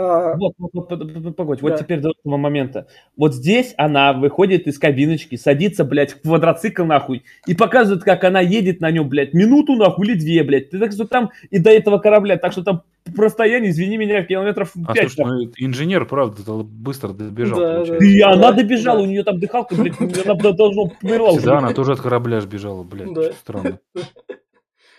А, 0.00 0.36
Вот, 0.36 0.54
вот, 0.58 0.70
вот, 0.72 1.36
погодь, 1.36 1.60
Да. 1.60 1.68
вот 1.68 1.78
теперь 1.78 2.00
до 2.00 2.10
этого 2.10 2.36
момента. 2.36 2.86
Вот 3.16 3.34
здесь 3.34 3.74
она 3.76 4.12
выходит 4.12 4.66
из 4.66 4.78
кабиночки, 4.78 5.36
садится, 5.36 5.84
блядь, 5.84 6.12
в 6.12 6.22
квадроцикл, 6.22 6.84
нахуй, 6.84 7.22
и 7.46 7.54
показывает, 7.54 8.02
как 8.04 8.24
она 8.24 8.40
едет 8.40 8.80
на 8.80 8.90
нем, 8.90 9.08
блядь, 9.08 9.34
минуту, 9.34 9.74
нахуй, 9.76 10.06
или 10.06 10.14
две, 10.18 10.42
блядь. 10.42 10.70
Ты 10.70 10.78
так 10.78 10.92
что 10.92 11.06
там 11.06 11.30
и 11.50 11.58
до 11.58 11.70
этого 11.70 11.98
корабля, 11.98 12.36
так 12.38 12.52
что 12.52 12.62
там 12.62 12.82
расстояние, 13.16 13.70
извини 13.70 13.96
меня, 13.96 14.22
километров 14.24 14.72
А 14.86 14.92
5. 14.94 15.10
слушай, 15.12 15.28
ну, 15.46 15.52
инженер, 15.58 16.04
правда, 16.06 16.42
быстро 16.62 17.08
добежал. 17.08 17.58
Да, 17.58 17.74
получается. 17.76 18.06
И 18.06 18.20
она 18.20 18.50
Да, 18.50 18.52
добежала, 18.52 18.98
да. 18.98 19.02
у 19.04 19.06
нее 19.06 19.24
там 19.24 19.38
дыхалка, 19.40 19.74
блядь, 19.74 20.00
она 20.00 20.34
должна 20.52 20.84
померла. 21.00 21.38
Да, 21.40 21.58
она 21.58 21.72
тоже 21.72 21.92
от 21.92 22.00
корабля 22.00 22.40
сбежала, 22.40 22.82
блядь. 22.82 23.12
Да. 23.12 23.32
что 23.32 23.78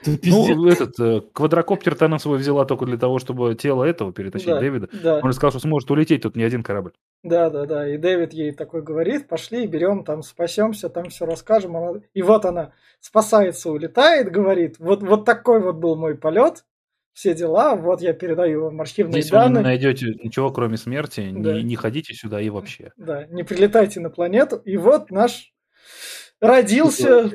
Ну, 0.05 0.67
этот 0.67 0.99
э, 0.99 1.21
квадрокоптер-то 1.33 2.05
она 2.05 2.19
свой 2.19 2.37
взяла 2.37 2.65
только 2.65 2.85
для 2.85 2.97
того, 2.97 3.19
чтобы 3.19 3.55
тело 3.55 3.83
этого 3.83 4.11
перетащить, 4.11 4.47
Да, 4.47 4.59
Дэвида. 4.59 4.89
да. 5.03 5.19
Он 5.19 5.29
же 5.31 5.33
сказал, 5.35 5.51
что 5.51 5.59
сможет 5.59 5.89
улететь 5.91 6.23
тут 6.23 6.35
не 6.35 6.43
один 6.43 6.63
корабль. 6.63 6.91
Да, 7.23 7.49
да, 7.49 7.65
да. 7.65 7.87
И 7.87 7.97
Дэвид 7.97 8.33
ей 8.33 8.51
такой 8.51 8.81
говорит, 8.81 9.27
пошли, 9.27 9.67
берем, 9.67 10.03
там 10.03 10.23
спасемся, 10.23 10.89
там 10.89 11.09
все 11.09 11.25
расскажем. 11.25 11.77
Она... 11.77 12.01
И 12.13 12.21
вот 12.21 12.45
она 12.45 12.73
спасается, 12.99 13.69
улетает, 13.71 14.31
говорит, 14.31 14.77
вот, 14.79 15.03
вот 15.03 15.25
такой 15.25 15.61
вот 15.61 15.75
был 15.75 15.95
мой 15.95 16.15
полет, 16.15 16.65
все 17.13 17.33
дела, 17.35 17.75
вот 17.75 18.01
я 18.01 18.13
передаю 18.13 18.63
вам 18.63 18.81
архивные 18.81 19.21
Здесь 19.21 19.31
вы 19.31 19.37
не 19.37 19.43
данные. 19.43 19.63
найдете 19.63 20.07
ничего, 20.23 20.49
кроме 20.51 20.77
смерти. 20.77 21.29
Да. 21.35 21.53
Не, 21.55 21.63
не 21.63 21.75
ходите 21.75 22.13
сюда 22.13 22.39
и 22.41 22.49
вообще. 22.49 22.91
Да, 22.97 23.25
не 23.27 23.43
прилетайте 23.43 23.99
на 23.99 24.09
планету. 24.09 24.55
И 24.57 24.77
вот 24.77 25.11
наш 25.11 25.53
родился 26.39 27.31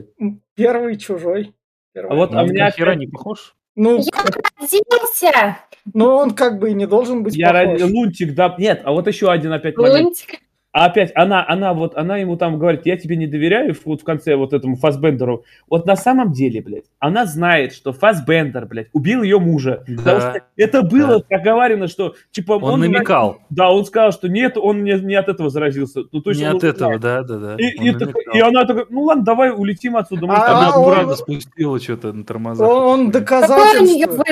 первый 0.54 0.96
чужой. 0.96 1.54
А 1.96 2.14
вот 2.14 2.30
Ну, 2.32 2.38
а 2.38 2.44
ни 2.44 2.50
меня 2.50 2.70
хера 2.70 2.94
не 2.94 3.06
похож. 3.06 3.54
Ну, 3.74 3.98
Я 3.98 4.22
родился! 4.22 5.58
но 5.94 6.16
он 6.16 6.30
как 6.32 6.58
бы 6.58 6.70
и 6.70 6.74
не 6.74 6.86
должен 6.86 7.22
быть 7.22 7.36
Я 7.36 7.52
похож. 7.52 7.80
ради 7.80 7.82
Лунтик, 7.82 8.34
да. 8.34 8.54
Нет, 8.58 8.82
а 8.84 8.92
вот 8.92 9.06
еще 9.06 9.30
один 9.30 9.52
опять 9.52 9.76
момент. 9.76 10.04
Лунтик. 10.04 10.40
А 10.76 10.84
опять 10.84 11.10
она, 11.14 11.42
она 11.48 11.72
вот, 11.72 11.96
она 11.96 12.18
ему 12.18 12.36
там 12.36 12.58
говорит, 12.58 12.82
я 12.84 12.98
тебе 12.98 13.16
не 13.16 13.26
доверяю, 13.26 13.74
вот 13.86 14.02
в 14.02 14.04
конце 14.04 14.36
вот 14.36 14.52
этому 14.52 14.76
Фасбендеру. 14.76 15.42
Вот 15.70 15.86
на 15.86 15.96
самом 15.96 16.32
деле, 16.32 16.60
блядь, 16.60 16.84
она 16.98 17.24
знает, 17.24 17.72
что 17.72 17.94
Фасбендер, 17.94 18.66
блядь, 18.66 18.88
убил 18.92 19.22
ее 19.22 19.38
мужа. 19.38 19.84
Потому 19.86 20.04
Да. 20.04 20.20
что 20.32 20.42
это 20.58 20.82
было 20.82 21.20
проговорено, 21.20 21.86
что 21.88 22.14
типа 22.30 22.52
Он 22.60 22.80
намекал. 22.80 23.38
Да, 23.48 23.70
он 23.70 23.86
сказал, 23.86 24.12
что 24.12 24.28
нет, 24.28 24.58
он 24.58 24.84
не, 24.84 25.00
не 25.00 25.14
от 25.14 25.28
этого 25.30 25.48
заразился. 25.48 26.02
Ну, 26.12 26.20
то 26.20 26.28
есть 26.28 26.42
Не 26.42 26.48
он 26.50 26.56
от 26.56 26.60
был 26.62 26.68
этого, 26.68 26.98
да, 26.98 27.22
да, 27.22 27.38
да. 27.38 27.54
И, 27.56 27.78
Он 27.78 27.86
и, 27.86 27.90
намекал. 27.92 28.34
и 28.34 28.40
она 28.40 28.64
такая, 28.66 28.84
ну 28.90 29.04
ладно, 29.04 29.24
давай 29.24 29.52
улетим 29.56 29.96
отсюда. 29.96 30.26
может, 30.26 30.42
А, 30.42 30.58
Она 30.58 30.78
он- 30.78 31.16
спустила 31.16 31.80
что-то 31.80 32.12
на 32.12 32.22
тормозах. 32.22 32.68
Он, 32.68 32.76
он 33.00 33.10
доказательство. 33.10 34.24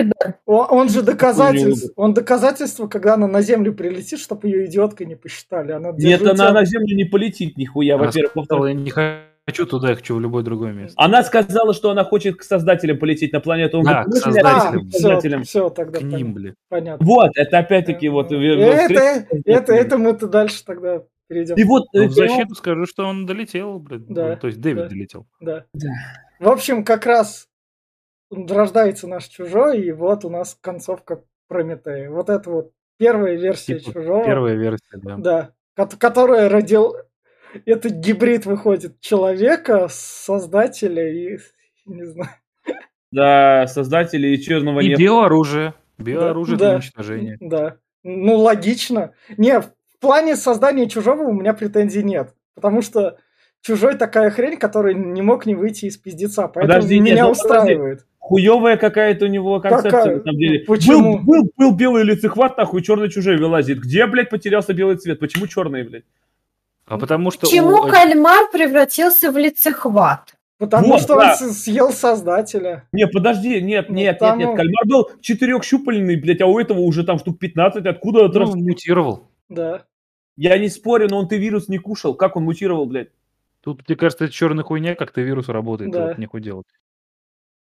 Он, 0.44 0.66
он 0.68 0.88
же 0.90 1.00
доказательство. 1.00 1.90
Он 1.96 2.12
доказательство, 2.12 2.86
когда 2.86 3.14
она 3.14 3.26
на 3.28 3.40
Землю 3.40 3.72
прилетит, 3.72 4.20
чтобы 4.20 4.46
ее 4.48 4.66
идиоткой 4.66 5.06
не 5.06 5.14
посчитали. 5.14 5.72
Она 5.72 5.92
Нет, 5.96 6.20
она 6.40 6.52
на 6.52 6.64
землю 6.64 6.94
не 6.96 7.04
полетит 7.04 7.56
нихуя, 7.56 7.96
во-первых. 7.96 8.30
сказала, 8.32 8.58
Во-вторых, 8.60 8.68
я 8.68 8.74
не 8.74 8.90
хочу 8.90 9.66
туда, 9.66 9.90
я 9.90 9.94
хочу 9.96 10.16
в 10.16 10.20
любое 10.20 10.42
другое 10.42 10.72
место. 10.72 10.94
Она 11.02 11.22
сказала, 11.22 11.74
что 11.74 11.90
она 11.90 12.04
хочет 12.04 12.36
к 12.36 12.42
создателям 12.42 12.98
полететь 12.98 13.32
на 13.32 13.40
планету. 13.40 13.78
Он 13.78 13.84
Да, 13.84 14.04
говорит, 14.04 14.22
к 14.22 14.26
«Ну, 14.26 14.32
создателям. 14.32 14.86
к 14.86 14.88
все, 14.90 14.98
создателям. 14.98 15.42
все, 15.44 15.68
тогда 15.70 15.98
К 15.98 16.02
ним, 16.02 16.34
блин. 16.34 16.54
понятно. 16.68 17.06
Вот, 17.06 17.30
это 17.34 17.58
опять-таки 17.58 18.08
вот... 18.08 18.32
э, 18.32 18.36
это, 18.36 19.26
это, 19.44 19.72
это 19.72 19.98
мы-то 19.98 20.28
дальше 20.28 20.64
тогда 20.64 21.02
перейдем. 21.28 21.56
И 21.56 21.64
вот... 21.64 21.84
Ну, 21.92 22.06
в 22.06 22.12
защиту 22.12 22.54
скажу, 22.54 22.86
что 22.86 23.04
он 23.06 23.26
долетел, 23.26 23.78
блин. 23.78 24.06
Да, 24.08 24.28
Ну, 24.30 24.36
То 24.36 24.46
есть 24.46 24.60
Дэвид 24.60 24.84
да. 24.84 24.88
долетел. 24.88 25.26
Да. 25.40 25.64
Да. 25.74 25.88
В 26.40 26.48
общем, 26.48 26.84
как 26.84 27.06
раз 27.06 27.46
рождается 28.30 29.06
наш 29.06 29.26
чужой, 29.26 29.82
и 29.82 29.92
вот 29.92 30.24
у 30.24 30.30
нас 30.30 30.56
концовка 30.60 31.22
Прометея. 31.48 32.10
Вот 32.10 32.30
это 32.30 32.50
вот 32.50 32.72
первая 32.96 33.36
версия 33.36 33.78
Типа 33.78 33.92
чужого. 33.92 34.24
Первая 34.24 34.54
версия, 34.54 34.98
да. 35.02 35.16
Да. 35.16 35.50
Ко- 35.74 35.86
Которая 35.98 36.48
родил... 36.48 36.96
Это 37.66 37.88
гибрид 37.88 38.46
выходит 38.46 39.00
человека, 39.00 39.86
создателя 39.88 41.08
и... 41.08 41.38
Не 41.86 42.04
знаю. 42.04 42.30
Да, 43.12 43.66
создатели 43.68 44.28
и 44.28 44.42
черного 44.42 44.80
И 44.80 44.88
нет. 44.88 44.98
биооружие. 44.98 45.74
Биооружие 45.98 46.56
Да, 46.56 46.64
для 46.64 46.68
да. 46.70 46.74
уничтожения. 46.76 47.36
Да. 47.40 47.76
Ну, 48.02 48.36
логично. 48.38 49.12
Не, 49.36 49.60
в 49.60 49.70
плане 50.00 50.34
создания 50.34 50.88
чужого 50.88 51.22
у 51.22 51.32
меня 51.32 51.54
претензий 51.54 52.02
нет. 52.02 52.34
Потому 52.56 52.82
что 52.82 53.18
чужой 53.60 53.96
такая 53.96 54.30
хрень, 54.30 54.56
который 54.56 54.94
не 54.94 55.22
мог 55.22 55.46
не 55.46 55.54
выйти 55.54 55.86
из 55.86 55.96
пиздеца. 55.96 56.48
Поэтому 56.48 56.66
Подожди, 56.66 56.98
нет, 56.98 57.12
меня 57.14 57.24
ну, 57.26 57.30
устраивает. 57.30 58.04
Хуевая 58.24 58.78
какая-то 58.78 59.26
у 59.26 59.28
него 59.28 59.60
концепция, 59.60 59.90
Какая? 59.90 60.16
на 60.16 60.22
самом 60.22 60.38
деле. 60.38 60.60
Почему? 60.60 61.18
Был, 61.18 61.42
был, 61.42 61.50
был 61.58 61.76
белый 61.76 62.04
лицехват, 62.04 62.56
нахуй, 62.56 62.80
черный 62.82 63.10
чужой 63.10 63.36
вылазит. 63.36 63.80
Где, 63.80 64.06
блядь, 64.06 64.30
потерялся 64.30 64.72
белый 64.72 64.96
цвет? 64.96 65.20
Почему 65.20 65.46
черный, 65.46 65.82
блядь? 65.82 66.04
А 66.86 66.96
потому 66.96 67.30
что... 67.30 67.46
Почему 67.46 67.82
у- 67.82 67.86
кальмар 67.86 68.50
превратился 68.50 69.30
в 69.30 69.36
лицехват? 69.36 70.36
Потому 70.56 70.88
Вот, 70.92 71.02
что 71.02 71.16
да. 71.16 71.36
он 71.38 71.50
съел 71.50 71.92
создателя. 71.92 72.88
Не, 72.92 73.06
подожди, 73.06 73.60
нет, 73.60 73.90
Ну, 73.90 73.96
нет, 73.96 74.18
там 74.18 74.38
нет, 74.38 74.48
он- 74.48 74.52
нет. 74.54 74.56
Кальмар 74.58 74.86
был 74.86 75.10
четырехщупальный, 75.20 76.16
блядь, 76.16 76.40
а 76.40 76.46
у 76.46 76.58
этого 76.58 76.78
уже 76.78 77.04
там 77.04 77.18
штук 77.18 77.38
15. 77.38 77.84
Откуда 77.84 78.24
это 78.24 78.38
ну, 78.40 78.56
мутировал. 78.56 79.28
Да. 79.50 79.82
Я 80.38 80.56
не 80.56 80.70
спорю, 80.70 81.08
но 81.10 81.18
он 81.18 81.28
ты 81.28 81.36
вирус 81.36 81.68
не 81.68 81.76
кушал. 81.76 82.14
Как 82.14 82.36
он 82.36 82.44
мутировал, 82.44 82.86
блядь? 82.86 83.08
Тут, 83.60 83.86
мне 83.86 83.96
кажется, 83.96 84.24
это 84.24 84.32
черная 84.32 84.64
хуйня, 84.64 84.94
как-то 84.94 85.20
вирус 85.20 85.48
работает, 85.50 85.90
Да. 85.90 86.06
вот 86.06 86.16
нехуй 86.16 86.40
делать. 86.40 86.66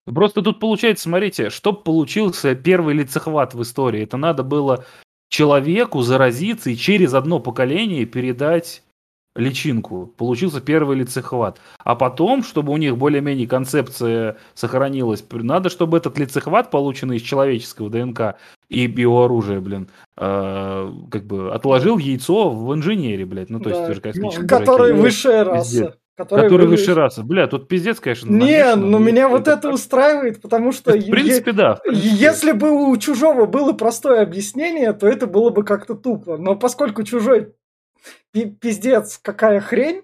Просто 0.06 0.42
тут 0.42 0.58
получается, 0.58 1.04
смотрите, 1.04 1.50
чтоб 1.50 1.84
получился 1.84 2.54
первый 2.54 2.94
лицехват 2.94 3.54
в 3.54 3.62
истории, 3.62 4.02
это 4.02 4.16
надо 4.16 4.42
было 4.42 4.84
человеку 5.28 6.02
заразиться 6.02 6.70
и 6.70 6.76
через 6.76 7.14
одно 7.14 7.38
поколение 7.38 8.04
передать 8.04 8.82
личинку. 9.34 10.12
Получился 10.16 10.60
первый 10.60 10.96
лицехват. 10.96 11.60
А 11.78 11.94
потом, 11.94 12.42
чтобы 12.42 12.72
у 12.72 12.76
них 12.76 12.98
более-менее 12.98 13.46
концепция 13.46 14.36
сохранилась, 14.54 15.24
надо, 15.30 15.70
чтобы 15.70 15.96
этот 15.96 16.18
лицехват, 16.18 16.70
полученный 16.70 17.16
из 17.16 17.22
человеческого 17.22 17.88
ДНК 17.88 18.36
и 18.68 18.86
биооружия, 18.86 19.60
блин, 19.60 19.88
э, 20.18 20.92
как 21.10 21.24
бы 21.24 21.52
отложил 21.52 21.98
яйцо 21.98 22.50
в 22.50 22.74
инженере, 22.74 23.24
блядь. 23.24 23.50
Ну, 23.50 23.60
то 23.60 23.70
есть, 23.70 23.80
Да. 23.80 23.84
это 23.86 23.94
же 23.94 24.00
космические 24.00 24.48
Который 24.48 24.92
высшая 24.92 25.44
раса. 25.44 25.96
Который, 26.14 26.42
Который 26.42 26.66
выше- 26.66 26.70
высшая 26.70 26.94
раса. 26.94 27.22
Бля, 27.22 27.46
тут 27.46 27.68
пиздец, 27.68 27.98
конечно. 27.98 28.28
Не, 28.28 28.38
намешано, 28.38 28.86
ну 28.86 29.00
и 29.00 29.02
меня 29.02 29.28
вот 29.28 29.48
это 29.48 29.62
так. 29.62 29.72
устраивает, 29.72 30.42
потому 30.42 30.72
что... 30.72 30.92
В 30.92 31.10
принципе, 31.10 31.52
да. 31.52 31.76
в 31.76 31.78
е- 31.86 31.90
принципе. 31.90 32.08
Если 32.16 32.52
бы 32.52 32.90
у 32.90 32.96
чужого 32.98 33.46
было 33.46 33.72
простое 33.72 34.22
объяснение, 34.22 34.92
то 34.92 35.08
это 35.08 35.26
было 35.26 35.48
бы 35.50 35.64
как-то 35.64 35.94
тупо. 35.94 36.36
Но 36.36 36.54
поскольку 36.54 37.02
чужой 37.02 37.54
пи- 38.30 38.50
пиздец 38.50 39.18
какая 39.22 39.60
хрень, 39.60 40.02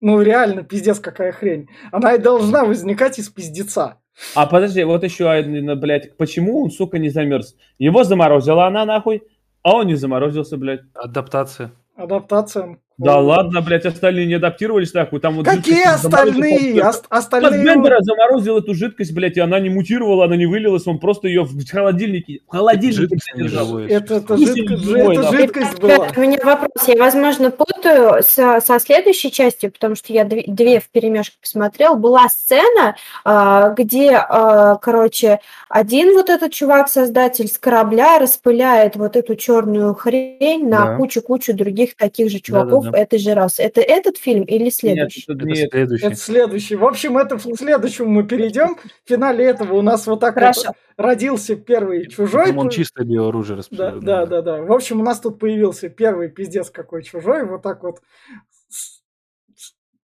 ну 0.00 0.22
реально 0.22 0.62
пиздец 0.62 0.98
какая 0.98 1.32
хрень, 1.32 1.68
она 1.92 2.14
и 2.14 2.18
должна 2.18 2.64
возникать 2.64 3.18
из 3.18 3.28
пиздеца. 3.28 3.98
А 4.34 4.46
подожди, 4.46 4.82
вот 4.84 5.04
еще 5.04 5.30
один, 5.30 5.78
блядь, 5.78 6.16
почему 6.16 6.64
он, 6.64 6.70
сука, 6.70 6.98
не 6.98 7.10
замерз? 7.10 7.54
Его 7.78 8.02
заморозила 8.02 8.66
она, 8.66 8.84
нахуй, 8.84 9.22
а 9.62 9.76
он 9.76 9.86
не 9.88 9.94
заморозился, 9.94 10.56
блядь. 10.56 10.80
Адаптация. 10.94 11.72
Адаптация. 11.96 12.78
Да 12.98 13.18
ладно, 13.18 13.60
блядь, 13.62 13.86
остальные 13.86 14.26
не 14.26 14.34
адаптировались, 14.34 14.92
нахуй, 14.92 15.20
там 15.20 15.36
вот... 15.36 15.46
Какие 15.46 15.86
остальные? 15.86 16.82
Ост- 16.82 17.06
остальные... 17.08 17.52
Фассбендера 17.52 17.98
заморозил 18.00 18.58
эту 18.58 18.74
жидкость, 18.74 19.12
блядь, 19.14 19.36
и 19.36 19.40
она 19.40 19.60
не 19.60 19.70
мутировала, 19.70 20.24
она 20.24 20.34
не 20.34 20.46
вылилась, 20.46 20.84
он 20.88 20.98
просто 20.98 21.28
ее 21.28 21.42
в 21.42 21.64
холодильнике, 21.70 22.40
в 22.46 22.50
холодильнике 22.50 22.98
Жидкость 23.02 23.30
держал. 23.36 23.78
Это, 23.78 24.14
это, 24.16 24.36
жидкость, 24.36 24.82
живой, 24.82 25.14
это 25.14 25.22
да. 25.22 25.30
жидкость 25.30 25.78
была. 25.78 26.08
У 26.16 26.20
меня 26.20 26.38
вопрос. 26.42 26.88
Я, 26.88 26.96
возможно, 26.96 27.50
путаю 27.52 28.22
со, 28.24 28.60
со 28.60 28.80
следующей 28.80 29.30
частью, 29.30 29.70
потому 29.70 29.94
что 29.94 30.12
я 30.12 30.24
две, 30.24 30.42
две 30.48 30.80
в 30.80 30.88
перемешку 30.88 31.36
посмотрел. 31.40 31.94
Была 31.94 32.28
сцена, 32.28 32.96
а, 33.24 33.70
где, 33.70 34.16
а, 34.16 34.74
короче, 34.76 35.38
один 35.68 36.14
вот 36.14 36.30
этот 36.30 36.52
чувак-создатель 36.52 37.46
с 37.46 37.58
корабля 37.58 38.18
распыляет 38.18 38.96
вот 38.96 39.14
эту 39.14 39.36
черную 39.36 39.94
хрень 39.94 40.68
на 40.68 40.78
Да. 40.86 40.96
кучу-кучу 40.96 41.54
других 41.54 41.94
таких 41.96 42.30
же 42.30 42.40
чуваков 42.40 42.87
Да-да-да. 42.90 43.02
этой 43.02 43.18
же 43.18 43.34
расы. 43.34 43.62
Это 43.62 43.80
этот 43.80 44.16
фильм 44.18 44.44
или 44.44 44.64
Нет, 44.64 44.74
следующий? 44.74 45.22
это 45.22 45.32
Это 45.32 45.44
не 45.46 45.58
это. 45.60 45.70
следующий. 45.70 46.06
Это 46.06 46.16
следующий. 46.16 46.76
В 46.76 46.84
общем, 46.84 47.18
это 47.18 47.36
в 47.38 47.42
следующем 47.56 48.08
мы 48.08 48.24
перейдем. 48.26 48.76
В 49.04 49.08
финале 49.08 49.44
этого 49.44 49.74
у 49.74 49.82
нас 49.82 50.06
вот 50.06 50.20
так 50.20 50.36
вот 50.36 50.74
родился 50.96 51.56
первый 51.56 52.08
чужой. 52.08 52.46
Потом 52.46 52.58
он 52.58 52.70
чистое 52.70 53.06
биооружие 53.06 53.54
Да, 53.54 53.58
распределил. 53.58 54.00
да, 54.00 54.26
да, 54.26 54.42
да. 54.42 54.62
В 54.62 54.72
общем, 54.72 55.00
у 55.00 55.04
нас 55.04 55.20
тут 55.20 55.38
появился 55.38 55.88
первый 55.88 56.28
пиздец 56.28 56.70
какой 56.70 57.02
чужой. 57.02 57.44
Вот 57.46 57.62
так 57.62 57.82
вот. 57.82 58.00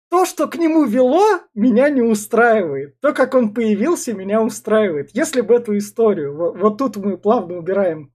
То, 0.10 0.26
что 0.26 0.48
к 0.48 0.58
нему 0.58 0.86
вело, 0.86 1.40
меня 1.56 1.90
не 1.90 2.04
устраивает. 2.04 3.00
То, 3.00 3.14
как 3.14 3.34
он 3.34 3.52
появился, 3.52 4.14
меня 4.14 4.44
устраивает. 4.44 5.10
Если 5.14 5.42
бы 5.42 5.56
эту 5.56 5.76
историю... 5.76 6.36
Вот, 6.38 6.56
вот 6.60 6.78
тут 6.78 6.98
мы 6.98 7.18
плавно 7.18 7.58
убираем 7.58 8.13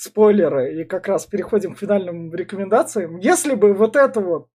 спойлеры 0.00 0.80
и 0.80 0.84
как 0.84 1.08
раз 1.08 1.26
переходим 1.26 1.74
к 1.74 1.78
финальным 1.78 2.34
рекомендациям. 2.34 3.18
Если 3.18 3.54
бы 3.54 3.74
вот 3.74 3.96
это 3.96 4.20
вот... 4.20 4.48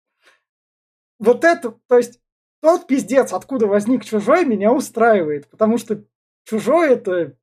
Вот 1.18 1.44
это... 1.44 1.74
То 1.88 1.96
есть 1.96 2.20
тот 2.60 2.86
пиздец, 2.86 3.32
откуда 3.32 3.66
возник 3.66 4.04
чужой, 4.04 4.44
меня 4.44 4.72
устраивает. 4.72 5.50
Потому 5.50 5.78
что 5.78 6.04
чужой 6.44 6.90
это 6.90 7.34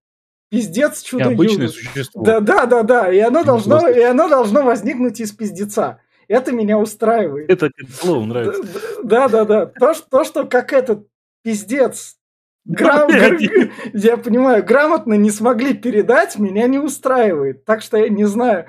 пиздец 0.50 1.02
чудо 1.02 1.26
Необычное 1.26 1.68
существо. 1.68 2.24
да, 2.24 2.40
да, 2.40 2.66
да, 2.66 2.84
да. 2.84 3.14
И 3.14 3.20
оно 3.20 3.44
должно, 3.44 3.90
и 3.90 4.02
оно 4.02 4.30
должно 4.30 4.64
возникнуть 4.64 5.20
из 5.20 5.34
пиздеца. 5.34 6.00
Это 6.30 6.54
меня 6.54 6.78
устраивает. 6.78 7.50
Это 7.50 7.70
слово 7.92 8.24
нравится. 8.24 8.64
Да, 9.04 9.28
да, 9.28 9.44
да. 9.44 9.66
То, 9.66 9.94
что, 9.94 10.10
то, 10.10 10.24
что 10.24 10.46
как 10.46 10.72
этот 10.72 11.06
пиздец 11.42 12.19
грам- 12.66 13.10
я 13.94 14.18
понимаю, 14.18 14.64
грамотно 14.64 15.14
не 15.14 15.32
смогли 15.32 15.74
передать, 15.74 16.38
меня 16.40 16.68
не 16.68 16.80
устраивает. 16.80 17.66
Так 17.66 17.82
что 17.82 17.98
я 17.98 18.10
не 18.10 18.26
знаю. 18.26 18.68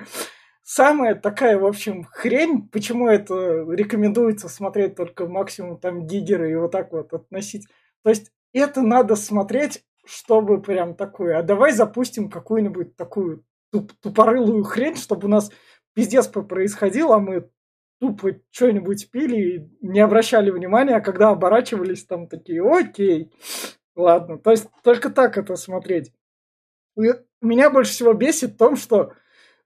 Самая 0.62 1.14
такая, 1.16 1.58
в 1.58 1.66
общем, 1.66 2.04
хрень, 2.04 2.68
почему 2.68 3.08
это 3.08 3.64
рекомендуется 3.68 4.48
смотреть 4.48 4.94
только 4.94 5.26
максимум 5.26 5.78
там 5.78 6.06
гигеры 6.06 6.52
и 6.52 6.54
вот 6.54 6.70
так 6.70 6.92
вот 6.92 7.12
относить. 7.12 7.66
То 8.04 8.10
есть 8.10 8.30
это 8.52 8.80
надо 8.82 9.16
смотреть 9.16 9.82
чтобы 10.10 10.60
прям 10.60 10.94
такую, 10.94 11.38
а 11.38 11.42
давай 11.42 11.72
запустим 11.72 12.30
какую-нибудь 12.30 12.96
такую 12.96 13.44
туп 13.70 13.92
тупорылую 14.00 14.64
хрень, 14.64 14.96
чтобы 14.96 15.26
у 15.26 15.30
нас 15.30 15.50
пиздец 15.94 16.26
происходил, 16.26 17.12
а 17.12 17.20
мы 17.20 17.48
тупо 18.00 18.32
что-нибудь 18.50 19.10
пили 19.10 19.36
и 19.36 19.70
не 19.82 20.00
обращали 20.00 20.50
внимания, 20.50 20.96
а 20.96 21.00
когда 21.00 21.30
оборачивались, 21.30 22.04
там 22.04 22.26
такие, 22.26 22.62
окей, 22.62 23.30
ладно. 24.00 24.38
То 24.38 24.50
есть 24.50 24.68
только 24.82 25.10
так 25.10 25.38
это 25.38 25.56
смотреть. 25.56 26.12
И 26.98 27.12
меня 27.40 27.70
больше 27.70 27.92
всего 27.92 28.12
бесит 28.12 28.52
в 28.52 28.56
том, 28.56 28.76
что 28.76 29.12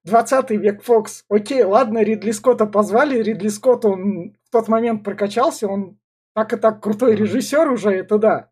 20 0.05 0.51
век 0.51 0.83
Фокс, 0.83 1.25
окей, 1.29 1.63
ладно, 1.63 2.03
Ридли 2.03 2.31
Скотта 2.31 2.67
позвали, 2.67 3.23
Ридли 3.23 3.49
Скотт, 3.49 3.85
он 3.85 4.37
в 4.45 4.51
тот 4.51 4.69
момент 4.69 5.03
прокачался, 5.03 5.67
он 5.67 5.99
так 6.35 6.53
и 6.53 6.57
так 6.57 6.83
крутой 6.83 7.17
режиссер 7.17 7.71
уже, 7.71 7.91
это 7.91 8.19
да. 8.19 8.51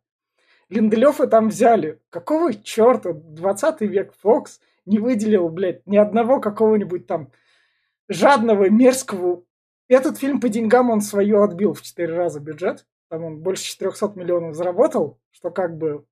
Линделёфа 0.71 1.27
там 1.27 1.49
взяли. 1.49 2.01
Какого 2.09 2.55
черта 2.55 3.13
20 3.13 3.83
век 3.83 4.15
Фокс 4.23 4.61
не 4.87 4.99
выделил, 4.99 5.49
блядь, 5.49 5.87
ни 5.87 5.97
одного 5.99 6.41
какого-нибудь 6.41 7.07
там 7.07 7.31
жадного, 8.09 8.71
мерзкого... 8.71 9.45
Этот 9.89 10.17
фильм 10.19 10.41
по 10.41 10.49
деньгам 10.49 10.89
он 10.89 11.03
свое 11.03 11.45
отбил 11.45 11.75
в 11.75 11.83
4 11.83 12.15
раза 12.15 12.41
бюджет. 12.41 12.87
Там 13.13 13.25
он 13.25 13.41
больше 13.41 13.65
400 13.65 14.13
миллионов 14.15 14.55
заработал, 14.55 15.19
что 15.33 15.51
как 15.51 15.77
бы 15.77 16.07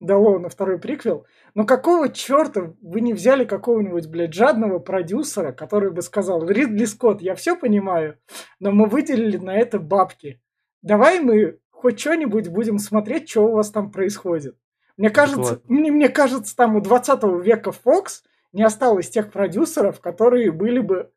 дало 0.00 0.38
на 0.38 0.50
второй 0.50 0.78
приквел. 0.78 1.24
Но 1.54 1.64
какого 1.64 2.10
черта 2.10 2.74
вы 2.82 3.00
не 3.00 3.14
взяли 3.14 3.46
какого-нибудь, 3.46 4.06
блядь, 4.08 4.34
жадного 4.34 4.78
продюсера, 4.78 5.52
который 5.52 5.90
бы 5.90 6.02
сказал, 6.02 6.46
Ридли 6.46 6.84
Скотт, 6.84 7.22
я 7.22 7.36
все 7.36 7.56
понимаю, 7.56 8.18
но 8.60 8.70
мы 8.70 8.84
выделили 8.84 9.38
на 9.38 9.56
это 9.56 9.78
бабки. 9.78 10.42
Давай 10.82 11.20
мы 11.20 11.58
хоть 11.70 11.98
что-нибудь 11.98 12.48
будем 12.48 12.78
смотреть, 12.78 13.30
что 13.30 13.46
у 13.46 13.52
вас 13.52 13.70
там 13.70 13.90
происходит. 13.90 14.54
Мне 14.98 15.08
кажется, 15.08 15.62
мне, 15.68 15.90
мне 15.90 16.10
кажется, 16.10 16.54
там 16.54 16.76
у 16.76 16.82
20 16.82 17.22
века 17.42 17.70
Fox 17.70 18.24
не 18.52 18.62
осталось 18.62 19.08
тех 19.08 19.32
продюсеров, 19.32 20.00
которые 20.00 20.52
были 20.52 20.80
бы 20.80 21.12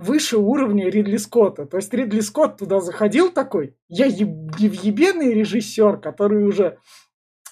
выше 0.00 0.38
уровня 0.38 0.88
Ридли 0.88 1.18
Скотта. 1.18 1.66
То 1.66 1.76
есть 1.76 1.92
Ридли 1.92 2.20
Скотт 2.20 2.56
туда 2.56 2.80
заходил 2.80 3.30
такой, 3.30 3.76
я 3.88 4.06
ебеный 4.06 5.34
режиссер, 5.34 5.98
который 5.98 6.44
уже 6.44 6.78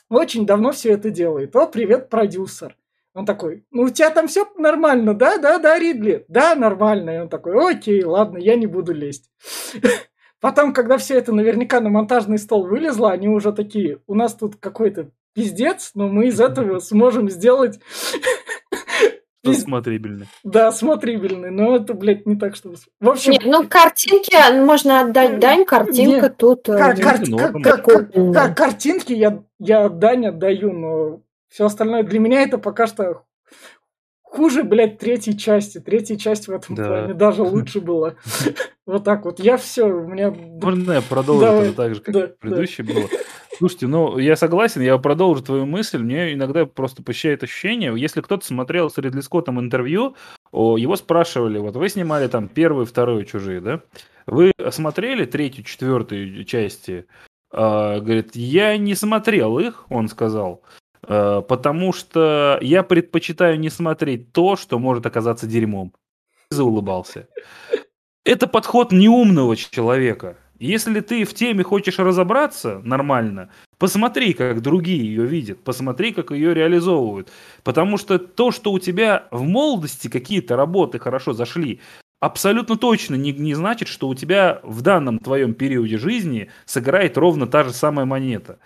очень 0.09 0.47
давно 0.47 0.73
все 0.73 0.93
это 0.93 1.11
делает. 1.11 1.55
О, 1.55 1.67
привет, 1.67 2.09
продюсер. 2.09 2.77
Он 3.15 3.27
такой, 3.27 3.67
ну 3.71 3.83
у 3.83 3.89
тебя 3.91 4.11
там 4.11 4.29
все 4.29 4.47
нормально, 4.57 5.13
да, 5.13 5.39
да, 5.39 5.59
да, 5.59 5.79
Ридли? 5.79 6.25
Да, 6.29 6.55
нормально. 6.55 7.11
И 7.11 7.19
он 7.19 7.29
такой, 7.29 7.73
окей, 7.73 8.03
ладно, 8.03 8.39
я 8.39 8.57
не 8.57 8.67
буду 8.67 8.93
лезть. 8.93 9.31
Потом, 10.41 10.73
когда 10.73 10.97
все 10.97 11.17
это 11.19 11.33
наверняка 11.33 11.81
на 11.81 11.91
монтажный 11.91 12.39
стол 12.39 12.67
вылезло, 12.67 13.11
они 13.11 13.29
уже 13.29 13.53
такие, 13.53 14.01
у 14.07 14.15
нас 14.15 14.35
тут 14.35 14.57
какой-то 14.57 15.11
пиздец, 15.35 15.91
но 15.95 16.09
мы 16.09 16.29
из 16.29 16.41
этого 16.41 16.79
сможем 16.79 17.29
сделать... 17.29 17.81
Смотрибельный. 19.55 20.27
Да, 20.45 20.73
смотрибельный, 20.73 21.51
но 21.51 21.77
это, 21.77 21.95
блядь, 21.95 22.27
не 22.27 22.37
так, 22.37 22.57
чтобы... 22.57 22.77
В 23.01 23.09
общем... 23.09 23.33
Нет, 23.33 23.43
ну, 23.45 23.67
картинки 23.69 24.37
можно 24.65 25.01
отдать 25.01 25.39
дань, 25.39 25.65
картинка 25.65 26.23
Нет, 26.23 26.37
тут... 26.37 26.69
Э, 26.69 26.79
кар- 26.79 26.97
кар- 26.97 27.63
кар- 27.63 27.83
кар- 27.83 28.33
кар- 28.33 28.55
картинки 28.55 29.13
я, 29.13 29.43
я 29.59 29.89
дань 29.89 30.27
отдаю, 30.27 30.73
но 30.73 31.23
все 31.49 31.67
остальное 31.67 32.03
для 32.03 32.19
меня 32.19 32.43
это 32.43 32.59
пока 32.59 32.87
что 32.87 33.25
хуже, 34.31 34.63
блядь, 34.63 34.99
третьей 34.99 35.37
части. 35.37 35.79
Третья 35.79 36.17
часть 36.17 36.49
в 36.49 36.53
этом 36.53 36.75
да. 36.75 36.87
плане 36.87 37.15
даже 37.15 37.43
лучше 37.45 37.81
была. 37.81 38.15
Вот 38.87 39.05
так 39.05 39.25
вот. 39.25 39.41
Я 39.41 39.57
все, 39.57 39.85
у 39.85 40.07
меня... 40.07 40.31
Можно 40.31 40.93
я 40.93 41.03
продолжу 41.03 41.45
Давай. 41.45 41.73
так 41.73 41.95
же, 41.95 42.01
как 42.01 42.15
да, 42.15 42.27
предыдущий 42.41 42.85
да. 42.85 42.95
было? 42.95 43.09
Слушайте, 43.59 43.89
ну, 43.89 44.19
я 44.19 44.37
согласен, 44.37 44.83
я 44.83 44.97
продолжу 44.99 45.43
твою 45.43 45.67
мысль. 45.67 45.99
Мне 45.99 46.33
иногда 46.33 46.65
просто 46.65 47.03
посещает 47.03 47.43
ощущение, 47.43 47.93
если 47.97 48.21
кто-то 48.21 48.47
смотрел 48.47 48.89
с 48.89 48.99
Ридли 48.99 49.21
Скоттом 49.21 49.59
интервью, 49.59 50.15
его 50.53 50.95
спрашивали, 50.95 51.59
вот 51.59 51.75
вы 51.75 51.89
снимали 51.89 52.29
там 52.29 52.49
первую, 52.49 52.87
вторую 52.87 53.25
«Чужие», 53.25 53.61
да? 53.61 53.81
Вы 54.27 54.53
смотрели 54.71 55.25
третью, 55.25 55.65
четвертую 55.65 56.45
части? 56.45 57.07
А, 57.51 57.99
говорит, 57.99 58.37
я 58.37 58.77
не 58.77 58.95
смотрел 58.95 59.59
их, 59.59 59.87
он 59.91 60.09
сказал. 60.09 60.63
Э, 61.03 61.43
потому 61.47 61.93
что 61.93 62.59
я 62.61 62.83
предпочитаю 62.83 63.59
не 63.59 63.71
смотреть 63.71 64.33
то, 64.33 64.57
что 64.57 64.79
может 64.79 65.07
оказаться 65.07 65.47
дерьмом. 65.47 65.93
Заулыбался. 66.51 67.29
Это 68.25 68.47
подход 68.47 68.93
неумного 68.93 69.57
человека. 69.57 70.37
Если 70.59 71.01
ты 71.01 71.25
в 71.25 71.35
теме 71.35 71.63
хочешь 71.63 71.99
разобраться 71.99 72.81
нормально, 72.83 73.51
посмотри, 73.79 74.33
как 74.33 74.61
другие 74.61 75.05
ее 75.05 75.25
видят, 75.25 75.63
посмотри, 75.63 76.13
как 76.13 76.33
ее 76.33 76.53
реализовывают. 76.53 77.31
Потому 77.63 77.97
что 77.97 78.19
то, 78.19 78.51
что 78.51 78.73
у 78.73 78.79
тебя 78.81 79.29
в 79.31 79.43
молодости 79.43 80.09
какие-то 80.09 80.57
работы 80.57 80.99
хорошо 80.99 81.33
зашли, 81.33 81.81
абсолютно 82.19 82.77
точно 82.77 83.15
не, 83.15 83.33
не 83.33 83.55
значит, 83.55 83.87
что 83.87 84.09
у 84.09 84.15
тебя 84.17 84.61
в 84.65 84.83
данном 84.83 85.21
твоем 85.21 85.55
периоде 85.55 85.97
жизни 85.97 86.51
сыграет 86.67 87.17
ровно 87.17 87.47
та 87.47 87.63
же 87.63 87.73
самая 87.73 88.05
монета. 88.05 88.59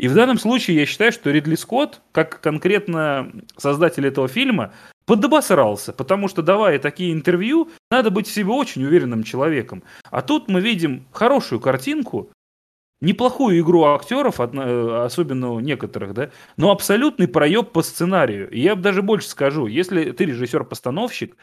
И 0.00 0.08
в 0.08 0.14
данном 0.14 0.38
случае 0.38 0.78
я 0.78 0.86
считаю, 0.86 1.12
что 1.12 1.30
Ридли 1.30 1.56
Скотт, 1.56 2.00
как 2.12 2.40
конкретно 2.40 3.30
создатель 3.58 4.06
этого 4.06 4.28
фильма, 4.28 4.72
подобосрался, 5.04 5.92
потому 5.92 6.26
что 6.26 6.40
давая 6.40 6.78
такие 6.78 7.12
интервью, 7.12 7.68
надо 7.90 8.10
быть 8.10 8.26
в 8.26 8.32
себе 8.32 8.48
очень 8.48 8.82
уверенным 8.82 9.24
человеком. 9.24 9.82
А 10.10 10.22
тут 10.22 10.48
мы 10.48 10.62
видим 10.62 11.06
хорошую 11.12 11.60
картинку, 11.60 12.30
неплохую 13.02 13.60
игру 13.60 13.84
актеров, 13.84 14.40
э, 14.40 15.04
особенно 15.04 15.58
некоторых, 15.58 16.14
да, 16.14 16.30
но 16.56 16.70
абсолютный 16.70 17.28
проеб 17.28 17.72
по 17.72 17.82
сценарию. 17.82 18.50
И 18.50 18.58
я 18.58 18.76
даже 18.76 19.02
больше 19.02 19.28
скажу, 19.28 19.66
если 19.66 20.12
ты 20.12 20.24
режиссер-постановщик, 20.24 21.36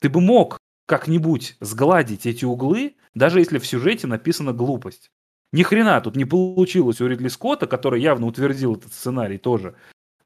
ты 0.00 0.08
бы 0.08 0.20
мог 0.20 0.58
как-нибудь 0.86 1.56
сгладить 1.58 2.26
эти 2.26 2.44
углы, 2.44 2.94
даже 3.16 3.40
если 3.40 3.58
в 3.58 3.66
сюжете 3.66 4.06
написана 4.06 4.52
глупость. 4.52 5.10
Ни 5.54 5.62
хрена 5.62 6.00
тут 6.00 6.16
не 6.16 6.24
получилось 6.24 7.00
у 7.00 7.06
Ридли 7.06 7.28
Скотта, 7.28 7.68
который 7.68 8.02
явно 8.02 8.26
утвердил 8.26 8.74
этот 8.74 8.92
сценарий 8.92 9.38
тоже, 9.38 9.76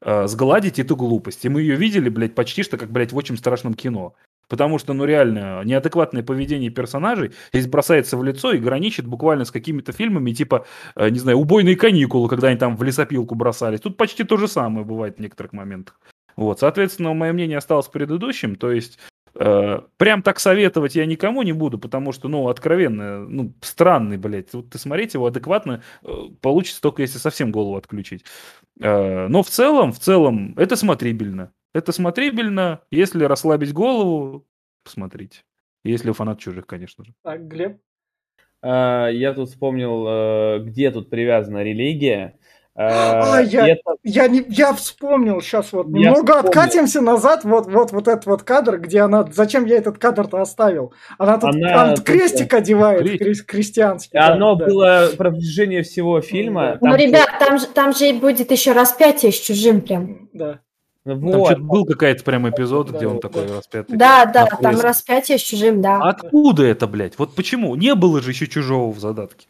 э, 0.01 0.25
сгладить 0.25 0.79
эту 0.79 0.95
глупость. 0.95 1.45
И 1.45 1.49
мы 1.49 1.61
ее 1.61 1.75
видели, 1.75 2.09
блядь, 2.09 2.33
почти 2.33 2.63
что 2.63 2.79
как, 2.79 2.89
блядь, 2.89 3.11
в 3.11 3.15
очень 3.15 3.37
страшном 3.37 3.75
кино. 3.75 4.15
Потому 4.47 4.79
что, 4.79 4.93
ну, 4.93 5.05
реально, 5.05 5.61
неадекватное 5.63 6.23
поведение 6.23 6.71
персонажей 6.71 7.33
здесь 7.53 7.67
бросается 7.67 8.17
в 8.17 8.23
лицо 8.23 8.53
и 8.53 8.57
граничит 8.57 9.05
буквально 9.05 9.45
с 9.45 9.51
какими-то 9.51 9.91
фильмами, 9.91 10.31
типа, 10.31 10.65
э, 10.95 11.09
не 11.09 11.19
знаю, 11.19 11.37
«Убойные 11.37 11.75
каникулы», 11.75 12.27
когда 12.27 12.47
они 12.47 12.57
там 12.57 12.75
в 12.75 12.81
лесопилку 12.81 13.35
бросались. 13.35 13.81
Тут 13.81 13.97
почти 13.97 14.23
то 14.23 14.35
же 14.35 14.47
самое 14.47 14.83
бывает 14.83 15.17
в 15.17 15.19
некоторых 15.19 15.53
моментах. 15.53 15.99
Вот, 16.37 16.59
соответственно, 16.59 17.13
мое 17.13 17.33
мнение 17.33 17.59
осталось 17.59 17.87
предыдущим, 17.87 18.55
то 18.55 18.71
есть 18.71 18.97
прям 19.39 20.21
так 20.21 20.39
советовать 20.39 20.95
я 20.95 21.05
никому 21.05 21.43
не 21.43 21.53
буду, 21.53 21.79
потому 21.79 22.11
что, 22.11 22.27
ну, 22.27 22.49
откровенно, 22.49 23.19
ну, 23.27 23.53
странный, 23.61 24.17
блядь. 24.17 24.53
Вот 24.53 24.69
ты 24.69 24.77
смотреть 24.77 25.13
его 25.13 25.27
адекватно 25.27 25.81
э, 26.03 26.11
получится 26.41 26.81
только 26.81 27.03
если 27.03 27.19
совсем 27.19 27.51
голову 27.51 27.77
отключить. 27.77 28.25
Э, 28.81 29.27
но 29.27 29.41
в 29.41 29.49
целом, 29.49 29.93
в 29.93 29.99
целом, 29.99 30.53
это 30.57 30.75
смотрибельно. 30.75 31.53
Это 31.73 31.91
смотрибельно, 31.91 32.81
если 32.91 33.23
расслабить 33.23 33.73
голову, 33.73 34.45
посмотрите. 34.83 35.43
Если 35.85 36.11
фанат 36.11 36.39
чужих, 36.39 36.65
конечно 36.65 37.05
же. 37.05 37.13
Так, 37.23 37.47
Глеб? 37.47 37.77
Я 38.61 39.33
тут 39.33 39.49
вспомнил, 39.49 40.65
где 40.65 40.91
тут 40.91 41.09
привязана 41.09 41.63
религия. 41.63 42.38
А, 42.81 43.41
я, 43.41 43.67
это... 43.67 43.95
я, 44.03 44.29
не, 44.29 44.41
я 44.47 44.73
вспомнил 44.73 45.41
сейчас 45.41 45.73
вот. 45.73 45.87
Я 45.87 45.91
немного 45.91 46.35
вспомнил. 46.35 46.47
откатимся 46.47 47.01
назад. 47.01 47.43
Вот, 47.43 47.67
вот, 47.67 47.91
вот 47.91 48.07
этот 48.07 48.25
вот 48.25 48.43
кадр, 48.43 48.79
где 48.79 49.01
она. 49.01 49.27
Зачем 49.33 49.65
я 49.65 49.75
этот 49.77 49.97
кадр-то 49.97 50.39
оставил? 50.39 50.93
Она 51.17 51.39
тут 51.39 51.55
она, 51.55 51.95
крестик 51.97 52.51
тут... 52.51 52.59
одевает 52.59 53.01
Крест. 53.01 53.45
крестьянский. 53.45 54.17
Оно 54.17 54.55
да, 54.55 54.65
было 54.65 55.09
да. 55.11 55.17
продвижение 55.17 55.83
всего 55.83 56.21
фильма. 56.21 56.77
Ну, 56.79 56.91
там 56.91 56.95
ребят, 56.95 57.29
там 57.37 57.59
же, 57.59 57.67
там 57.67 57.93
же 57.93 58.13
будет 58.13 58.49
еще 58.49 58.71
распятие 58.71 59.33
с 59.33 59.39
чужим 59.39 59.81
прям. 59.81 60.29
Да. 60.31 60.59
Вот. 61.03 61.49
Там 61.49 61.67
был 61.67 61.85
какой-то 61.85 62.23
прям 62.23 62.49
эпизод, 62.49 62.91
да, 62.91 62.97
где 62.97 63.07
он 63.07 63.15
да, 63.15 63.27
такой 63.27 63.47
распятый. 63.47 63.97
Да, 63.97 64.25
да, 64.25 64.45
там 64.45 64.79
распятие 64.79 65.37
с 65.37 65.41
чужим, 65.41 65.81
да. 65.81 65.99
Откуда 66.01 66.63
это, 66.63 66.87
блядь? 66.87 67.19
Вот 67.19 67.35
почему? 67.35 67.75
Не 67.75 67.93
было 67.95 68.21
же 68.21 68.31
еще 68.31 68.47
чужого 68.47 68.93
в 68.93 68.99
задатке. 68.99 69.47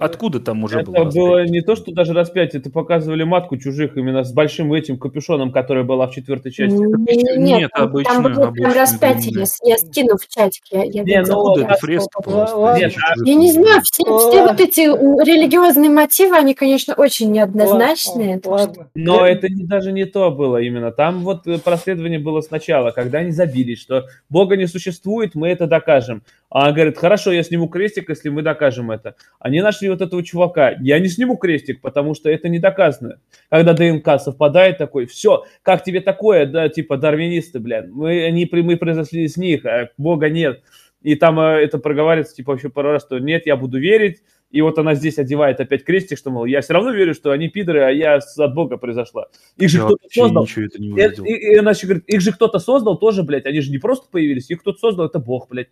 Откуда 0.00 0.40
там 0.40 0.64
уже 0.64 0.80
это 0.80 0.90
было? 0.90 1.02
Это 1.02 1.10
было 1.10 1.44
не 1.44 1.60
то, 1.60 1.76
что 1.76 1.92
даже 1.92 2.14
распятие, 2.14 2.60
это 2.60 2.70
показывали 2.70 3.22
матку 3.22 3.58
чужих 3.58 3.98
именно 3.98 4.24
с 4.24 4.32
большим 4.32 4.72
этим 4.72 4.98
капюшоном, 4.98 5.52
которая 5.52 5.84
была 5.84 6.06
в 6.06 6.12
четвертой 6.12 6.52
части. 6.52 6.74
Нет, 6.74 7.36
нет 7.36 7.70
там, 7.70 7.84
обычно, 7.84 8.14
там 8.14 8.22
было 8.22 8.50
прям 8.50 8.72
распятие, 8.72 9.44
я, 9.62 9.72
я 9.72 9.76
скину 9.76 10.16
в 10.16 10.26
чатике. 10.26 10.64
Я, 10.70 10.84
я 10.84 11.02
не, 11.02 11.22
ну, 11.22 11.54
это 11.58 11.74
фреска 11.74 12.22
просто. 12.22 12.76
Нет. 12.78 12.94
Я 13.24 13.34
не 13.34 13.52
знаю, 13.52 13.82
все, 13.82 14.02
все 14.02 14.46
вот 14.46 14.58
эти 14.58 14.80
религиозные 14.80 15.90
мотивы, 15.90 16.34
они, 16.36 16.54
конечно, 16.54 16.94
очень 16.94 17.30
неоднозначные. 17.30 18.40
Ладно. 18.42 18.88
Но 18.94 19.26
это 19.26 19.48
не, 19.50 19.64
даже 19.64 19.92
не 19.92 20.06
то 20.06 20.30
было 20.30 20.62
именно. 20.62 20.92
Там 20.92 21.20
вот 21.24 21.46
э, 21.46 21.58
проследование 21.58 22.18
было 22.18 22.40
сначала, 22.40 22.90
когда 22.90 23.18
они 23.18 23.32
забились, 23.32 23.80
что 23.80 24.06
Бога 24.30 24.56
не 24.56 24.66
существует, 24.66 25.34
мы 25.34 25.48
это 25.48 25.66
докажем. 25.66 26.22
А 26.48 26.68
он 26.68 26.74
говорит, 26.74 26.98
хорошо, 26.98 27.30
я 27.30 27.42
сниму 27.42 27.68
крестик, 27.68 28.08
если 28.08 28.28
мы 28.28 28.42
докажем 28.42 28.90
это. 28.90 29.14
Они 29.38 29.60
нашли 29.60 29.89
вот 29.90 30.00
этого 30.00 30.22
чувака, 30.22 30.76
я 30.80 30.98
не 30.98 31.08
сниму 31.08 31.36
крестик, 31.36 31.80
потому 31.80 32.14
что 32.14 32.30
это 32.30 32.48
не 32.48 32.58
доказано. 32.58 33.20
Когда 33.48 33.72
ДНК 33.72 34.20
совпадает 34.20 34.78
такой, 34.78 35.06
все, 35.06 35.44
как 35.62 35.84
тебе 35.84 36.00
такое, 36.00 36.46
да, 36.46 36.68
типа 36.68 36.96
дарвинисты, 36.96 37.58
блядь, 37.60 37.88
мы, 37.88 38.24
они, 38.24 38.48
мы 38.50 38.76
произошли 38.76 39.24
из 39.24 39.36
них, 39.36 39.64
а 39.66 39.90
Бога 39.98 40.28
нет. 40.28 40.62
И 41.02 41.14
там 41.14 41.40
э, 41.40 41.62
это 41.62 41.78
проговаривается, 41.78 42.34
типа, 42.34 42.52
вообще 42.52 42.68
пару 42.68 42.90
раз, 42.90 43.02
что 43.02 43.18
нет, 43.18 43.46
я 43.46 43.56
буду 43.56 43.78
верить, 43.78 44.22
и 44.50 44.60
вот 44.62 44.78
она 44.78 44.94
здесь 44.94 45.18
одевает 45.18 45.60
опять 45.60 45.84
крестик, 45.84 46.18
что, 46.18 46.30
мол, 46.30 46.44
я 46.44 46.60
все 46.60 46.72
равно 46.74 46.90
верю, 46.90 47.14
что 47.14 47.30
они 47.30 47.48
пидоры, 47.48 47.80
а 47.82 47.90
я 47.90 48.16
от 48.36 48.54
Бога 48.54 48.76
произошла. 48.78 49.26
Их 49.56 49.68
же 49.70 49.78
кто-то 49.86 50.08
создал. 50.24 50.42
это 50.66 50.80
не 50.82 50.88
И, 50.88 50.92
увидел. 50.92 51.24
и- 51.24 51.32
и 51.32 51.56
она 51.56 51.70
еще 51.70 51.86
говорит, 51.86 52.04
их 52.08 52.20
же 52.20 52.32
кто-то 52.32 52.58
создал 52.58 52.98
тоже, 52.98 53.22
блядь, 53.22 53.46
они 53.46 53.60
же 53.60 53.70
не 53.70 53.78
просто 53.78 54.08
появились, 54.10 54.50
их 54.50 54.60
кто-то 54.60 54.78
создал, 54.78 55.06
это 55.06 55.18
Бог, 55.18 55.48
блядь. 55.48 55.68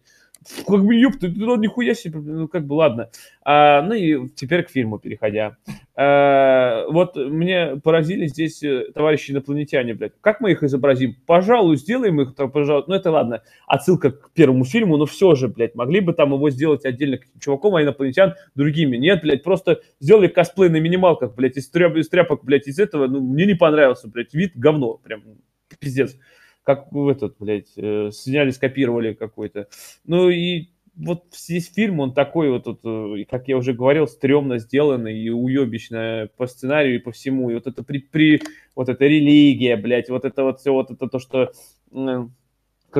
Как 0.69 0.85
бы, 0.85 0.95
ёпта, 0.95 1.27
ну 1.35 1.57
нихуя 1.57 1.95
себе, 1.95 2.21
ну 2.21 2.47
как 2.47 2.65
бы, 2.65 2.75
ладно. 2.75 3.11
А, 3.43 3.83
ну 3.83 3.95
и 3.95 4.29
теперь 4.37 4.63
к 4.63 4.71
фильму 4.71 4.99
переходя. 5.01 5.57
А, 6.01 6.85
вот 6.91 7.17
мне 7.17 7.75
поразили 7.83 8.29
здесь 8.29 8.63
э, 8.63 8.93
товарищи 8.95 9.33
инопланетяне, 9.33 9.95
блядь. 9.95 10.13
Как 10.21 10.41
мы 10.41 10.53
их 10.53 10.63
изобразим? 10.63 11.17
Пожалуй, 11.27 11.77
сделаем 11.77 12.21
их, 12.21 12.37
там, 12.37 12.53
пожалуй. 12.53 12.85
Ну 12.87 12.95
это 12.95 13.11
ладно, 13.11 13.43
отсылка 13.67 14.13
к 14.13 14.31
первому 14.33 14.65
фильму, 14.65 14.97
но 14.97 15.07
все 15.07 15.35
же, 15.35 15.49
блядь, 15.49 15.75
могли 15.75 15.99
бы 15.99 16.13
там 16.13 16.33
его 16.33 16.51
сделать 16.51 16.85
отдельно 16.85 17.19
чуваком, 17.41 17.75
а 17.75 17.83
инопланетян 17.83 18.35
другими. 18.55 18.97
Нет, 18.97 19.23
блядь, 19.23 19.43
просто 19.43 19.81
сделали 19.99 20.29
косплей 20.29 20.69
на 20.69 20.79
минималках, 20.79 21.35
блядь, 21.35 21.57
из, 21.57 21.69
тряп, 21.69 21.97
из 21.97 22.09
тряпок, 22.09 22.45
блядь, 22.45 22.69
из 22.69 22.79
этого. 22.79 23.09
Ну, 23.09 23.21
мне 23.21 23.45
не 23.45 23.55
понравился, 23.55 24.07
блядь, 24.07 24.33
вид 24.35 24.53
говно, 24.55 24.99
прям 24.99 25.25
пиздец. 25.81 26.15
Как 26.63 26.93
в 26.93 27.09
этот, 27.09 27.35
блядь, 27.41 27.73
э, 27.77 28.11
сняли, 28.13 28.51
скопировали 28.51 29.15
какой-то. 29.15 29.67
Ну 30.05 30.29
и 30.29 30.69
вот 30.99 31.25
здесь 31.33 31.73
фильм, 31.73 32.01
он 32.01 32.13
такой 32.13 32.51
вот, 32.51 32.67
вот, 32.67 32.81
э, 32.85 33.25
как 33.31 33.49
я 33.49 33.57
уже 33.57 33.73
говорил, 33.73 34.09
стрёмно 34.09 34.59
сделанный 34.59 35.19
и 35.19 35.31
уебищно 35.31 36.29
по 36.37 36.47
сценарию 36.47 36.97
и 36.97 36.99
по 36.99 37.13
всему. 37.13 37.51
И 37.51 37.55
вот 37.55 37.67
это 37.67 37.83
при, 37.85 37.99
при 37.99 38.43
вот 38.75 38.89
эта 38.89 39.05
религия, 39.07 39.77
блядь, 39.77 40.11
вот 40.11 40.25
это 40.25 40.43
вот 40.43 40.61
все, 40.61 40.73
вот 40.73 40.91
это 40.91 41.09
то, 41.09 41.19
что 41.19 41.53
как 41.93 42.33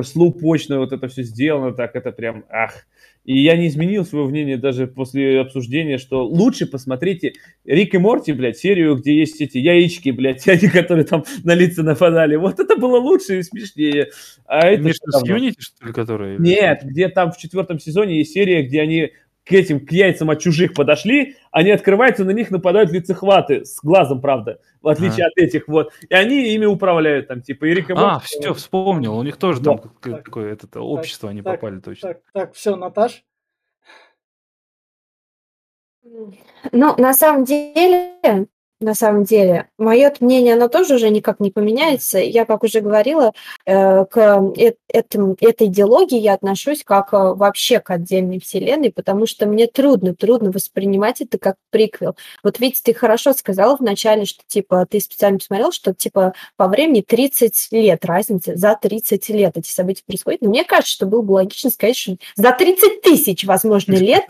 слоупочно 0.03 0.79
вот 0.79 0.91
это 0.91 1.07
все 1.07 1.23
сделано, 1.23 1.73
так 1.73 1.95
это 1.95 2.11
прям, 2.11 2.45
ах. 2.49 2.85
И 3.25 3.37
я 3.43 3.57
не 3.57 3.67
изменил 3.67 4.05
свое 4.05 4.27
мнение 4.27 4.57
даже 4.57 4.87
после 4.87 5.41
обсуждения, 5.41 5.97
что 5.97 6.25
лучше 6.25 6.65
посмотрите 6.65 7.33
Рик 7.65 7.93
и 7.93 7.97
Морти, 7.97 8.31
блядь, 8.31 8.57
серию, 8.57 8.95
где 8.95 9.17
есть 9.17 9.41
эти 9.41 9.57
яички, 9.57 10.09
блядь, 10.09 10.47
они, 10.47 10.67
которые 10.67 11.05
там 11.05 11.23
на 11.43 11.53
лица 11.53 11.83
нападали. 11.83 12.35
Вот 12.37 12.59
это 12.59 12.75
было 12.77 12.97
лучше 12.97 13.39
и 13.39 13.43
смешнее. 13.43 14.09
А 14.45 14.67
это 14.67 14.93
что 14.93 15.11
с? 15.11 15.23
Unity, 15.23 15.55
что 15.59 15.85
ли, 15.85 15.93
которые? 15.93 16.37
Нет, 16.39 16.81
где 16.83 17.09
там 17.09 17.31
в 17.31 17.37
четвертом 17.37 17.79
сезоне 17.79 18.19
есть 18.19 18.33
серия, 18.33 18.63
где 18.63 18.81
они 18.81 19.11
к 19.49 19.51
этим, 19.51 19.83
к 19.83 19.91
яйцам 19.91 20.29
от 20.29 20.39
чужих 20.39 20.75
подошли, 20.75 21.35
они 21.51 21.71
открываются, 21.71 22.23
на 22.23 22.29
них 22.29 22.51
нападают 22.51 22.91
лицехваты, 22.91 23.65
с 23.65 23.79
глазом, 23.81 24.21
правда, 24.21 24.59
в 24.81 24.87
отличие 24.87 25.25
от 25.25 25.35
этих 25.37 25.67
вот. 25.67 25.91
И 26.07 26.13
они 26.13 26.53
ими 26.53 26.65
управляют, 26.65 27.27
там, 27.27 27.41
типа, 27.41 27.65
и 27.65 27.73
Рик 27.73 27.89
и 27.89 27.93
А, 27.97 28.19
все, 28.19 28.53
вспомнил. 28.53 29.17
У 29.17 29.23
них 29.23 29.37
тоже 29.37 29.61
там 29.61 29.77
Да. 29.77 29.81
как- 29.81 29.99
Так, 30.17 30.25
такое 30.25 30.53
это, 30.53 30.79
общество 30.81 31.29
они 31.31 31.41
так, 31.41 31.59
попали 31.59 31.79
точно. 31.79 32.09
Так, 32.09 32.21
так, 32.31 32.53
все, 32.53 32.75
Наташ. 32.75 33.23
Ну, 36.71 36.95
на 36.97 37.13
самом 37.13 37.43
деле, 37.43 38.47
на 38.79 38.93
самом 38.93 39.25
деле, 39.25 39.69
мое 39.77 40.13
мнение, 40.21 40.53
оно 40.53 40.69
тоже 40.69 40.95
уже 40.95 41.09
никак 41.09 41.39
не 41.39 41.51
поменяется. 41.51 42.19
Я, 42.19 42.45
как 42.45 42.63
уже 42.63 42.79
говорила, 42.79 43.33
э, 43.65 44.05
к 44.05 44.17
э- 44.57 44.73
этому, 44.87 45.35
этой 45.41 45.67
идеологии 45.67 46.17
я 46.17 46.33
отношусь 46.33 46.83
как 46.83 47.13
э, 47.13 47.17
вообще 47.17 47.79
к 47.79 47.89
отдельной 47.91 48.39
вселенной, 48.39 48.91
потому 48.91 49.25
что 49.25 49.45
мне 49.45 49.67
трудно, 49.67 50.15
трудно 50.15 50.51
воспринимать 50.51 51.19
это 51.21 51.37
как 51.37 51.55
приквел. 51.71 52.15
Вот 52.41 52.59
ведь 52.59 52.81
ты 52.81 52.93
хорошо 52.93 53.33
сказала 53.33 53.75
вначале, 53.75 54.25
что, 54.25 54.43
типа, 54.47 54.85
ты 54.89 55.01
специально 55.01 55.39
посмотрел, 55.39 55.71
что, 55.71 55.93
типа, 55.93 56.33
по 56.55 56.67
времени 56.67 57.01
30 57.01 57.67
лет 57.71 58.05
разница, 58.05 58.55
за 58.55 58.77
30 58.81 59.29
лет 59.29 59.57
эти 59.57 59.69
события 59.69 60.03
происходят. 60.05 60.41
Но 60.41 60.49
мне 60.49 60.63
кажется, 60.63 60.93
что 60.93 61.05
было 61.05 61.21
бы 61.21 61.33
логично 61.33 61.69
сказать, 61.69 61.97
что 61.97 62.15
за 62.35 62.51
30 62.53 63.01
тысяч, 63.01 63.43
возможно, 63.43 63.93
лет 63.95 64.25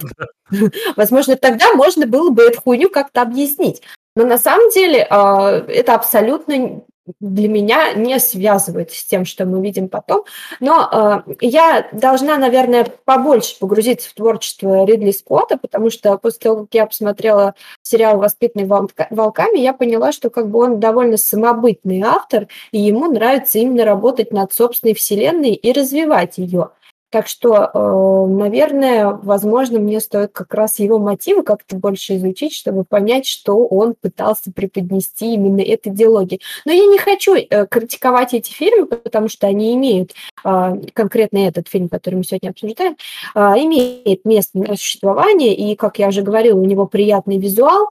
Возможно, 0.95 1.35
тогда 1.35 1.73
можно 1.73 2.07
было 2.07 2.29
бы 2.29 2.43
эту 2.43 2.61
хуйню 2.61 2.89
как-то 2.89 3.21
объяснить. 3.21 3.81
Но 4.19 4.25
на 4.25 4.37
самом 4.37 4.69
деле 4.71 5.07
а, 5.09 5.63
это 5.69 5.95
абсолютно 5.95 6.81
для 7.21 7.47
меня 7.47 7.93
не 7.93 8.19
связывается 8.19 8.99
с 8.99 9.05
тем, 9.05 9.23
что 9.23 9.45
мы 9.45 9.63
видим 9.63 9.87
потом. 9.87 10.25
Но 10.59 10.81
а, 10.81 11.23
я 11.39 11.87
должна, 11.93 12.35
наверное, 12.35 12.85
побольше 13.05 13.57
погрузиться 13.57 14.09
в 14.09 14.13
творчество 14.13 14.83
Ридли 14.83 15.11
Скотта, 15.11 15.57
потому 15.57 15.89
что 15.89 16.17
после 16.17 16.39
того, 16.41 16.65
как 16.65 16.73
я 16.73 16.85
посмотрела 16.85 17.55
сериал 17.81 18.17
«Воспитанный 18.17 18.65
волка- 18.65 19.07
волками», 19.09 19.59
я 19.59 19.71
поняла, 19.71 20.11
что 20.11 20.29
как 20.29 20.49
бы 20.49 20.59
он 20.59 20.81
довольно 20.81 21.15
самобытный 21.15 22.01
автор, 22.01 22.49
и 22.73 22.79
ему 22.81 23.09
нравится 23.09 23.57
именно 23.57 23.85
работать 23.85 24.33
над 24.33 24.51
собственной 24.51 24.95
вселенной 24.95 25.53
и 25.53 25.71
развивать 25.71 26.37
ее. 26.37 26.71
Так 27.09 27.27
что, 27.27 27.71
э, 27.73 28.31
наверное, 28.31 29.07
возможно, 29.07 29.79
мне 29.79 29.99
стоит 29.99 30.31
как 30.31 30.53
раз 30.53 30.77
его 30.77 30.99
мотивы 30.99 31.41
как-то 31.41 31.75
больше 31.75 32.17
изучить, 32.17 32.53
чтобы 32.53 32.83
понять, 32.83 33.25
что 33.25 33.65
он 33.65 33.95
пытался 33.99 34.51
преподнести 34.51 35.33
именно 35.33 35.61
этой 35.61 35.91
идеологии. 35.91 36.39
Но 36.65 36.71
я 36.71 36.85
не 36.85 36.99
хочу 36.99 37.35
э, 37.35 37.65
критиковать 37.65 38.35
эти 38.35 38.51
фильмы, 38.51 38.85
потому 38.85 39.27
что 39.27 39.47
они 39.47 39.73
имеют, 39.73 40.13
а, 40.43 40.75
конкретно 40.93 41.39
этот 41.39 41.67
фильм, 41.67 41.89
который 41.89 42.15
мы 42.15 42.23
сегодня 42.23 42.49
обсуждаем, 42.49 42.95
а, 43.33 43.57
имеет 43.57 44.25
место 44.25 44.59
на 44.59 44.75
существование, 44.75 45.55
и, 45.55 45.75
как 45.75 45.97
я 45.97 46.09
уже 46.09 46.21
говорила, 46.21 46.59
у 46.59 46.65
него 46.65 46.85
приятный 46.85 47.39
визуал, 47.39 47.89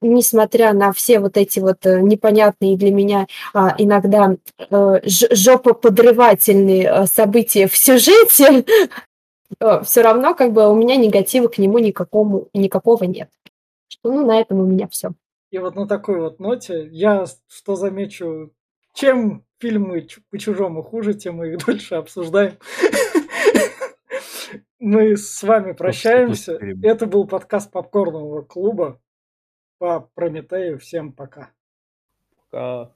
несмотря 0.00 0.72
на 0.72 0.92
все 0.92 1.20
вот 1.20 1.36
эти 1.36 1.60
вот 1.60 1.84
э, 1.84 2.00
непонятные 2.00 2.76
для 2.76 2.90
меня 2.90 3.26
а, 3.52 3.74
иногда 3.78 4.36
э, 4.58 5.00
жопоподрывательные 5.04 6.84
э, 6.84 7.06
события 7.06 7.66
в 7.66 7.76
сюжете, 7.76 8.64
все 9.84 10.02
равно 10.02 10.34
как 10.34 10.52
бы 10.52 10.70
у 10.70 10.74
меня 10.74 10.96
негатива 10.96 11.48
к 11.48 11.58
нему 11.58 11.78
никакому, 11.78 12.48
никакого 12.54 13.04
нет. 13.04 13.28
Что, 13.88 14.12
ну, 14.12 14.26
на 14.26 14.40
этом 14.40 14.60
у 14.60 14.66
меня 14.66 14.88
все. 14.88 15.12
И 15.50 15.58
вот 15.58 15.74
на 15.74 15.86
такой 15.86 16.20
вот 16.20 16.38
ноте 16.38 16.88
я 16.90 17.26
что 17.48 17.74
замечу, 17.74 18.52
чем 18.94 19.44
фильмы 19.58 20.02
чу- 20.02 20.22
по-чужому 20.30 20.82
хуже, 20.82 21.14
тем 21.14 21.36
мы 21.36 21.48
их 21.48 21.58
дольше 21.66 21.96
обсуждаем. 21.96 22.56
Мы 24.82 25.14
с 25.18 25.42
вами 25.42 25.72
прощаемся. 25.72 26.58
Это 26.82 27.04
был 27.04 27.26
подкаст 27.26 27.70
Попкорнового 27.70 28.40
клуба 28.40 28.98
по 29.80 30.00
Прометею. 30.14 30.78
Всем 30.78 31.10
пока. 31.10 31.50
А, 32.52 32.92